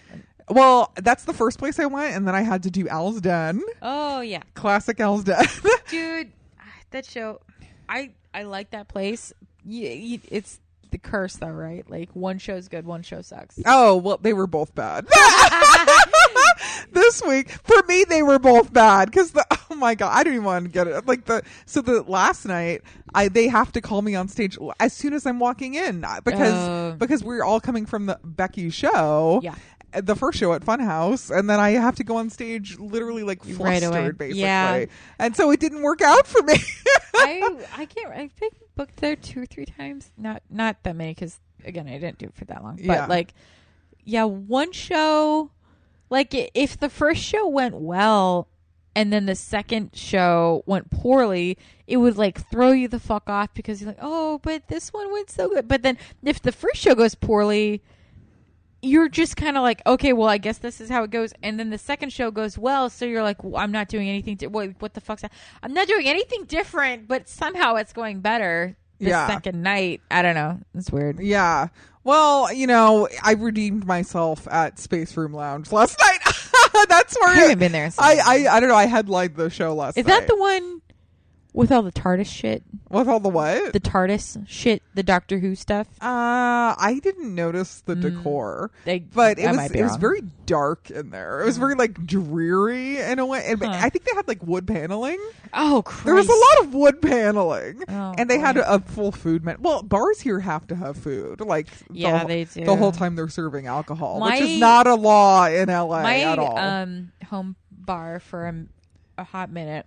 Well, 0.50 0.92
that's 0.96 1.24
the 1.24 1.32
first 1.34 1.58
place 1.58 1.78
I 1.78 1.86
went, 1.86 2.14
and 2.16 2.26
then 2.26 2.34
I 2.34 2.42
had 2.42 2.62
to 2.64 2.70
do 2.70 2.88
Al's 2.88 3.20
Den, 3.20 3.62
Oh 3.82 4.20
yeah, 4.20 4.42
classic 4.54 5.00
Al's 5.00 5.24
Den. 5.24 5.44
dude, 5.88 6.32
that 6.90 7.04
show, 7.06 7.40
I 7.88 8.10
I 8.32 8.42
like 8.44 8.70
that 8.70 8.88
place. 8.88 9.32
Yeah, 9.64 9.90
you, 9.90 10.20
it's 10.30 10.60
the 10.90 10.98
curse 10.98 11.36
though, 11.36 11.48
right? 11.48 11.88
Like 11.90 12.08
one 12.14 12.38
show's 12.38 12.68
good, 12.68 12.86
one 12.86 13.02
show 13.02 13.20
sucks. 13.22 13.58
oh 13.66 13.96
well, 13.96 14.18
they 14.20 14.32
were 14.32 14.46
both 14.46 14.74
bad. 14.74 15.06
this 16.92 17.22
week 17.26 17.50
for 17.50 17.82
me 17.86 18.04
they 18.04 18.22
were 18.22 18.38
both 18.38 18.72
bad 18.72 19.06
because 19.10 19.32
the 19.32 19.44
oh 19.70 19.74
my 19.74 19.94
god 19.94 20.10
I 20.16 20.22
don't 20.24 20.32
even 20.34 20.44
want 20.44 20.64
to 20.64 20.70
get 20.70 20.86
it 20.86 21.06
like 21.06 21.24
the 21.26 21.42
so 21.66 21.80
the 21.82 22.02
last 22.02 22.46
night 22.46 22.82
I 23.14 23.28
they 23.28 23.48
have 23.48 23.72
to 23.72 23.80
call 23.80 24.02
me 24.02 24.14
on 24.14 24.28
stage 24.28 24.56
as 24.80 24.92
soon 24.92 25.12
as 25.12 25.26
I'm 25.26 25.38
walking 25.38 25.74
in 25.74 26.04
uh, 26.04 26.20
because 26.24 26.48
Oh. 26.54 26.96
because 26.98 27.22
we're 27.22 27.44
all 27.44 27.60
coming 27.60 27.84
from 27.86 28.06
the 28.06 28.18
Becky 28.24 28.70
show 28.70 29.40
Yeah. 29.42 29.54
The 29.92 30.14
first 30.14 30.38
show 30.38 30.52
at 30.52 30.62
Funhouse 30.62 31.36
and 31.36 31.48
then 31.48 31.58
I 31.60 31.70
have 31.70 31.96
to 31.96 32.04
go 32.04 32.16
on 32.16 32.28
stage 32.30 32.78
literally 32.78 33.22
like 33.22 33.42
flustered 33.42 33.92
Right 33.92 34.18
basically 34.18 34.42
Yeah. 34.42 34.84
and 35.18 35.34
so 35.34 35.50
it 35.50 35.60
didn't 35.60 35.82
work 35.82 36.02
out 36.02 36.26
for 36.26 36.42
me 36.42 36.54
I 37.14 37.56
I 37.76 37.84
can't. 37.86 38.12
I've 38.14 38.36
been 38.38 38.50
booked 38.76 38.96
there 38.96 39.16
two 39.16 39.42
or 39.42 39.46
three 39.46 39.64
times. 39.66 40.12
Not 40.16 40.42
not 40.50 40.82
that 40.84 40.94
many 40.94 41.12
because 41.14 41.40
again 41.64 41.88
I 41.88 41.92
didn't 41.98 42.18
do 42.18 42.26
it 42.26 42.34
for 42.34 42.44
that 42.46 42.62
long. 42.62 42.76
But 42.76 42.84
Yeah. 42.84 43.06
like, 43.06 43.34
yeah, 44.04 44.24
one 44.24 44.72
show. 44.72 45.50
Like 46.10 46.32
if 46.54 46.78
the 46.78 46.88
first 46.88 47.22
show 47.22 47.46
went 47.48 47.74
well, 47.74 48.46
and 48.94 49.12
then 49.12 49.26
the 49.26 49.34
second 49.34 49.90
show 49.94 50.62
went 50.66 50.90
poorly, 50.90 51.58
it 51.86 51.96
would 51.96 52.16
like 52.16 52.48
throw 52.50 52.70
you 52.70 52.86
the 52.88 53.00
fuck 53.00 53.28
off 53.28 53.52
because 53.52 53.80
you're 53.80 53.88
like, 53.88 53.98
oh, 54.00 54.38
but 54.42 54.68
this 54.68 54.92
one 54.92 55.10
went 55.12 55.28
so 55.30 55.48
good. 55.48 55.66
But 55.66 55.82
then 55.82 55.98
if 56.22 56.40
the 56.40 56.52
first 56.52 56.76
show 56.76 56.94
goes 56.94 57.14
poorly. 57.14 57.82
You're 58.80 59.08
just 59.08 59.36
kind 59.36 59.56
of 59.56 59.62
like, 59.64 59.82
okay, 59.86 60.12
well, 60.12 60.28
I 60.28 60.38
guess 60.38 60.58
this 60.58 60.80
is 60.80 60.88
how 60.88 61.02
it 61.02 61.10
goes, 61.10 61.32
and 61.42 61.58
then 61.58 61.70
the 61.70 61.78
second 61.78 62.12
show 62.12 62.30
goes 62.30 62.56
well, 62.56 62.88
so 62.90 63.04
you're 63.04 63.24
like, 63.24 63.42
well, 63.42 63.56
I'm 63.60 63.72
not 63.72 63.88
doing 63.88 64.08
anything. 64.08 64.36
Di- 64.36 64.46
what, 64.46 64.70
what 64.80 64.94
the 64.94 65.00
fuck's 65.00 65.22
that? 65.22 65.32
I'm 65.62 65.72
not 65.74 65.88
doing 65.88 66.06
anything 66.06 66.44
different, 66.44 67.08
but 67.08 67.28
somehow 67.28 67.74
it's 67.74 67.92
going 67.92 68.20
better 68.20 68.76
the 69.00 69.06
Yeah. 69.10 69.26
second 69.26 69.62
night. 69.62 70.00
I 70.10 70.22
don't 70.22 70.36
know. 70.36 70.60
It's 70.76 70.92
weird. 70.92 71.18
Yeah. 71.18 71.68
Well, 72.04 72.52
you 72.52 72.66
know, 72.68 73.08
I 73.22 73.32
redeemed 73.32 73.84
myself 73.84 74.46
at 74.50 74.78
Space 74.78 75.16
Room 75.16 75.32
Lounge 75.34 75.72
last 75.72 75.98
night. 76.00 76.18
That's 76.88 77.16
where 77.18 77.30
I 77.30 77.34
haven't 77.34 77.58
been 77.58 77.72
there. 77.72 77.90
I. 77.98 78.46
I 78.48 78.56
I 78.56 78.60
don't 78.60 78.68
know. 78.68 78.76
I 78.76 78.86
headlined 78.86 79.34
the 79.34 79.50
show 79.50 79.74
last 79.74 79.96
night. 79.96 80.02
is 80.02 80.06
night. 80.06 80.20
that 80.20 80.28
the 80.28 80.36
one 80.36 80.80
with 81.58 81.72
all 81.72 81.82
the 81.82 81.92
TARDIS 81.92 82.26
shit? 82.26 82.62
with 82.90 83.06
all 83.08 83.20
the 83.20 83.28
what? 83.28 83.72
The 83.74 83.80
TARDIS 83.80 84.48
shit, 84.48 84.82
the 84.94 85.02
Doctor 85.02 85.38
Who 85.40 85.54
stuff. 85.54 85.86
uh, 86.00 86.74
I 86.78 87.00
didn't 87.02 87.34
notice 87.34 87.82
the 87.82 87.94
decor, 87.94 88.70
They, 88.84 89.00
but 89.00 89.38
it 89.38 89.44
I 89.44 89.48
was 89.48 89.56
might 89.56 89.72
be 89.72 89.80
it 89.80 89.82
was 89.82 89.92
wrong. 89.92 90.00
very 90.00 90.22
dark 90.46 90.90
in 90.90 91.10
there. 91.10 91.42
It 91.42 91.44
was 91.44 91.58
very 91.58 91.74
like 91.74 92.06
dreary 92.06 92.98
in 92.98 93.18
a 93.18 93.26
way, 93.26 93.44
and 93.46 93.62
Huh. 93.62 93.70
I 93.72 93.90
think 93.90 94.04
they 94.04 94.12
had 94.14 94.26
like 94.28 94.42
wood 94.42 94.66
paneling. 94.66 95.18
Oh, 95.52 95.82
Christ. 95.84 96.04
There 96.06 96.14
was 96.14 96.28
a 96.28 96.32
lot 96.32 96.66
of 96.66 96.74
wood 96.74 97.02
paneling, 97.02 97.82
Oh, 97.88 98.14
and 98.16 98.28
they 98.30 98.38
had 98.38 98.56
boy. 98.56 98.62
a, 98.62 98.74
a 98.76 98.80
full 98.80 99.12
food 99.12 99.44
menu. 99.44 99.58
Well, 99.60 99.82
bars 99.82 100.20
here 100.20 100.40
have 100.40 100.66
to 100.68 100.76
have 100.76 100.96
food, 100.96 101.40
like 101.40 101.68
Yeah, 101.90 102.22
the, 102.22 102.26
they 102.28 102.44
do. 102.44 102.64
the 102.64 102.76
whole 102.76 102.92
time 102.92 103.16
they're 103.16 103.28
serving 103.28 103.66
alcohol, 103.66 104.20
My- 104.20 104.30
which 104.30 104.40
is 104.42 104.58
not 104.60 104.86
a 104.86 104.94
law 104.94 105.46
in 105.46 105.68
LA 105.68 106.02
My 106.02 106.20
at 106.20 106.38
all. 106.38 106.56
um 106.58 107.12
home 107.28 107.56
bar 107.70 108.20
for 108.20 108.46
a, 108.46 108.64
a 109.18 109.24
hot 109.24 109.50
minute. 109.50 109.86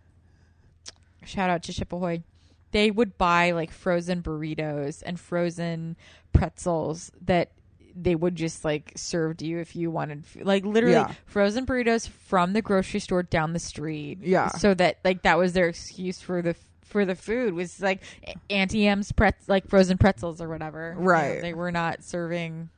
Shout 1.25 1.49
out 1.49 1.63
to 1.63 1.73
Chip 1.73 1.91
Ahoy. 1.93 2.23
They 2.71 2.89
would 2.91 3.17
buy 3.17 3.51
like 3.51 3.71
frozen 3.71 4.21
burritos 4.23 5.03
and 5.05 5.19
frozen 5.19 5.97
pretzels 6.33 7.11
that 7.25 7.51
they 7.93 8.15
would 8.15 8.35
just 8.35 8.63
like 8.63 8.93
serve 8.95 9.35
to 9.37 9.45
you 9.45 9.59
if 9.59 9.75
you 9.75 9.91
wanted 9.91 10.23
like 10.41 10.63
literally 10.63 10.95
Yeah. 10.95 11.11
frozen 11.25 11.65
burritos 11.65 12.07
from 12.07 12.53
the 12.53 12.61
grocery 12.61 13.01
store 13.01 13.23
down 13.23 13.51
the 13.51 13.59
street. 13.59 14.19
Yeah. 14.21 14.47
So 14.47 14.73
that 14.75 14.99
like 15.03 15.23
that 15.23 15.37
was 15.37 15.51
their 15.53 15.67
excuse 15.67 16.21
for 16.21 16.41
the 16.41 16.55
for 16.85 17.03
the 17.05 17.15
food 17.15 17.53
was 17.53 17.81
like 17.81 18.01
Auntie 18.49 18.87
M's 18.87 19.11
pretz 19.11 19.47
like 19.49 19.67
frozen 19.67 19.97
pretzels 19.97 20.41
or 20.41 20.47
whatever. 20.47 20.93
You 20.97 21.01
know, 21.03 21.05
Right. 21.09 21.41
they 21.41 21.53
were 21.53 21.71
not 21.71 22.03
serving 22.03 22.69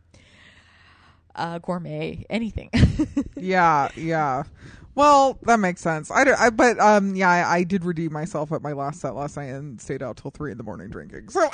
uh 1.36 1.60
gourmet 1.60 2.26
anything. 2.30 2.70
yeah, 3.38 3.90
yeah. 3.96 4.44
Well, 4.96 5.40
that 5.44 5.60
makes 5.60 5.82
sense. 5.82 6.12
I, 6.12 6.24
don't- 6.24 6.40
I 6.40 6.50
but 6.52 6.80
um 6.80 7.16
yeah, 7.16 7.30
I, 7.30 7.56
I 7.58 7.64
did 7.64 7.84
redeem 7.84 8.14
myself 8.14 8.52
at 8.52 8.62
my 8.62 8.74
last 8.74 9.02
set 9.02 9.16
last 9.16 9.38
night 9.38 9.46
and 9.46 9.82
stayed 9.82 10.04
out 10.04 10.18
till 10.18 10.32
three 10.32 10.52
in 10.52 10.58
the 10.58 10.64
morning 10.64 10.90
drinking. 10.90 11.30
So 11.30 11.48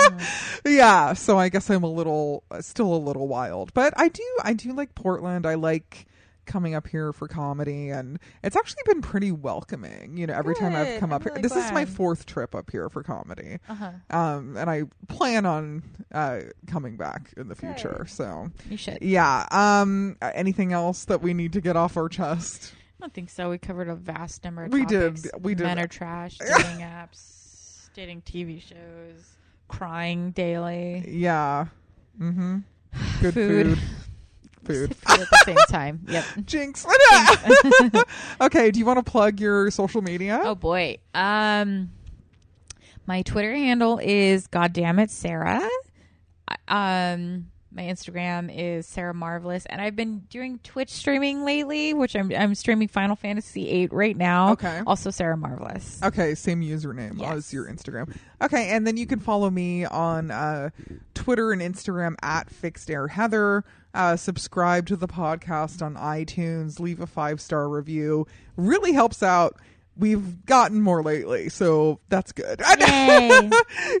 yeah, 0.64 1.12
so 1.14 1.38
I 1.38 1.48
guess 1.48 1.68
I'm 1.70 1.82
a 1.84 1.90
little 1.90 2.44
still 2.60 2.94
a 2.94 2.96
little 2.96 3.28
wild, 3.28 3.74
but 3.74 3.92
I 3.96 4.08
do 4.08 4.22
I 4.42 4.52
do 4.54 4.72
like 4.72 4.94
Portland. 4.94 5.46
I 5.46 5.54
like 5.54 6.06
coming 6.50 6.74
up 6.74 6.88
here 6.88 7.12
for 7.12 7.28
comedy 7.28 7.90
and 7.90 8.18
it's 8.42 8.56
actually 8.56 8.82
been 8.84 9.00
pretty 9.00 9.30
welcoming 9.30 10.16
you 10.16 10.26
know 10.26 10.34
every 10.34 10.54
time 10.56 10.74
i've 10.74 10.98
come 10.98 11.10
I'm 11.10 11.16
up 11.16 11.22
here 11.22 11.30
really 11.32 11.42
this 11.42 11.54
is 11.54 11.70
my 11.70 11.84
fourth 11.84 12.26
trip 12.26 12.56
up 12.56 12.70
here 12.72 12.88
for 12.88 13.04
comedy 13.04 13.58
uh-huh. 13.68 13.90
um 14.10 14.56
and 14.56 14.68
i 14.68 14.82
plan 15.08 15.46
on 15.46 15.84
uh 16.12 16.40
coming 16.66 16.96
back 16.96 17.32
in 17.36 17.46
the 17.46 17.54
future 17.54 17.98
Good. 18.00 18.10
so 18.10 18.50
You 18.68 18.76
should. 18.76 18.98
yeah. 19.00 19.46
Um. 19.52 20.16
Anything 20.22 20.72
else 20.72 21.04
that 21.04 21.22
we 21.22 21.34
need 21.34 21.52
to 21.52 21.60
get 21.60 21.76
off 21.76 21.96
our 21.96 22.08
chest? 22.08 22.72
I 22.98 23.04
don't 23.04 23.14
think 23.14 23.30
so. 23.30 23.50
We 23.50 23.58
covered 23.58 23.88
a 23.88 23.94
vast 23.94 24.42
number 24.44 24.64
of 24.64 24.72
We 24.72 24.84
did. 24.84 25.20
We 25.40 25.54
did. 25.54 25.64
Men 25.64 25.78
are 25.78 25.86
trash, 25.86 26.36
dating 26.38 26.80
apps, 26.80 27.90
dating 27.94 28.22
TV 28.22 28.60
shows, 28.60 29.36
crying 29.68 30.32
daily, 30.32 31.04
Yeah. 31.08 31.66
Mm-hmm. 32.20 32.58
Good 33.20 33.34
Food. 33.34 33.78
food. 33.78 33.88
Food. 34.64 34.94
food 34.96 35.20
at 35.20 35.30
the 35.30 35.42
same 35.44 35.56
time. 35.68 36.00
Yep. 36.08 36.24
Jinx. 36.44 36.86
okay. 38.40 38.70
Do 38.70 38.78
you 38.78 38.84
want 38.86 39.04
to 39.04 39.10
plug 39.10 39.40
your 39.40 39.70
social 39.70 40.02
media? 40.02 40.40
Oh 40.42 40.54
boy. 40.54 40.98
Um, 41.14 41.90
my 43.06 43.22
Twitter 43.22 43.54
handle 43.54 43.98
is 44.02 44.46
goddammit 44.48 45.10
Sarah. 45.10 45.68
Um, 46.68 47.46
my 47.72 47.82
Instagram 47.82 48.52
is 48.52 48.86
Sarah 48.86 49.14
Marvelous, 49.14 49.64
and 49.66 49.80
I've 49.80 49.94
been 49.94 50.18
doing 50.28 50.58
Twitch 50.64 50.90
streaming 50.90 51.44
lately, 51.44 51.94
which 51.94 52.16
I'm 52.16 52.32
I'm 52.32 52.54
streaming 52.56 52.88
Final 52.88 53.14
Fantasy 53.14 53.64
VIII 53.64 53.86
right 53.92 54.16
now. 54.16 54.52
Okay. 54.52 54.82
Also 54.86 55.10
Sarah 55.10 55.36
Marvelous. 55.36 56.00
Okay, 56.02 56.34
same 56.34 56.62
username 56.62 57.18
Yes. 57.20 57.32
as 57.32 57.52
your 57.52 57.66
Instagram. 57.66 58.12
Okay, 58.42 58.70
and 58.70 58.84
then 58.86 58.96
you 58.96 59.06
can 59.06 59.20
follow 59.20 59.48
me 59.50 59.84
on 59.84 60.32
uh, 60.32 60.70
Twitter 61.14 61.52
and 61.52 61.62
Instagram 61.62 62.16
at 62.22 62.50
Fixed 62.50 62.90
Air 62.90 63.06
Heather. 63.06 63.64
Uh, 63.92 64.16
subscribe 64.16 64.86
to 64.86 64.96
the 64.96 65.08
podcast 65.08 65.82
on 65.82 65.94
iTunes. 65.96 66.78
Leave 66.80 67.00
a 67.00 67.06
five 67.06 67.40
star 67.40 67.68
review. 67.68 68.26
Really 68.56 68.92
helps 68.92 69.22
out. 69.22 69.56
We've 69.96 70.46
gotten 70.46 70.80
more 70.80 71.02
lately, 71.02 71.48
so 71.48 72.00
that's 72.08 72.32
good. 72.32 72.62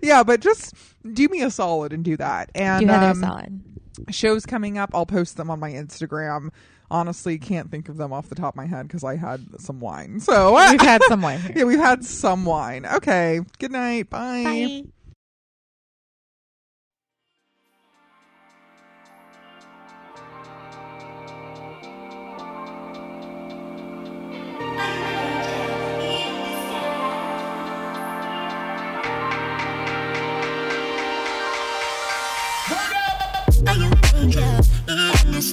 Yeah, 0.02 0.22
but 0.22 0.40
just 0.40 0.74
do 1.12 1.28
me 1.28 1.42
a 1.42 1.50
solid 1.50 1.92
and 1.92 2.04
do 2.04 2.16
that. 2.16 2.50
And 2.54 2.86
Do 2.86 2.92
Heather 2.92 3.06
um, 3.08 3.20
solid. 3.20 3.60
shows 4.10 4.46
coming 4.46 4.78
up. 4.78 4.90
I'll 4.94 5.04
post 5.06 5.36
them 5.36 5.50
on 5.50 5.58
my 5.60 5.72
Instagram. 5.72 6.50
Honestly, 6.90 7.38
can't 7.38 7.70
think 7.70 7.88
of 7.88 7.96
them 7.98 8.12
off 8.12 8.28
the 8.28 8.34
top 8.34 8.54
of 8.54 8.56
my 8.56 8.66
head 8.66 8.86
because 8.88 9.04
I 9.04 9.16
had 9.16 9.60
some 9.60 9.78
wine. 9.80 10.20
So 10.20 10.54
We've 10.70 10.80
had 10.80 11.02
some 11.08 11.20
wine 11.22 11.40
here. 11.40 11.52
yeah, 11.56 11.64
we've 11.64 11.78
had 11.78 12.04
some 12.04 12.44
wine. 12.44 12.86
Okay. 12.86 13.40
Good 13.58 13.72
night. 13.72 14.08
Bye. 14.10 14.44
Bye. 14.44 14.84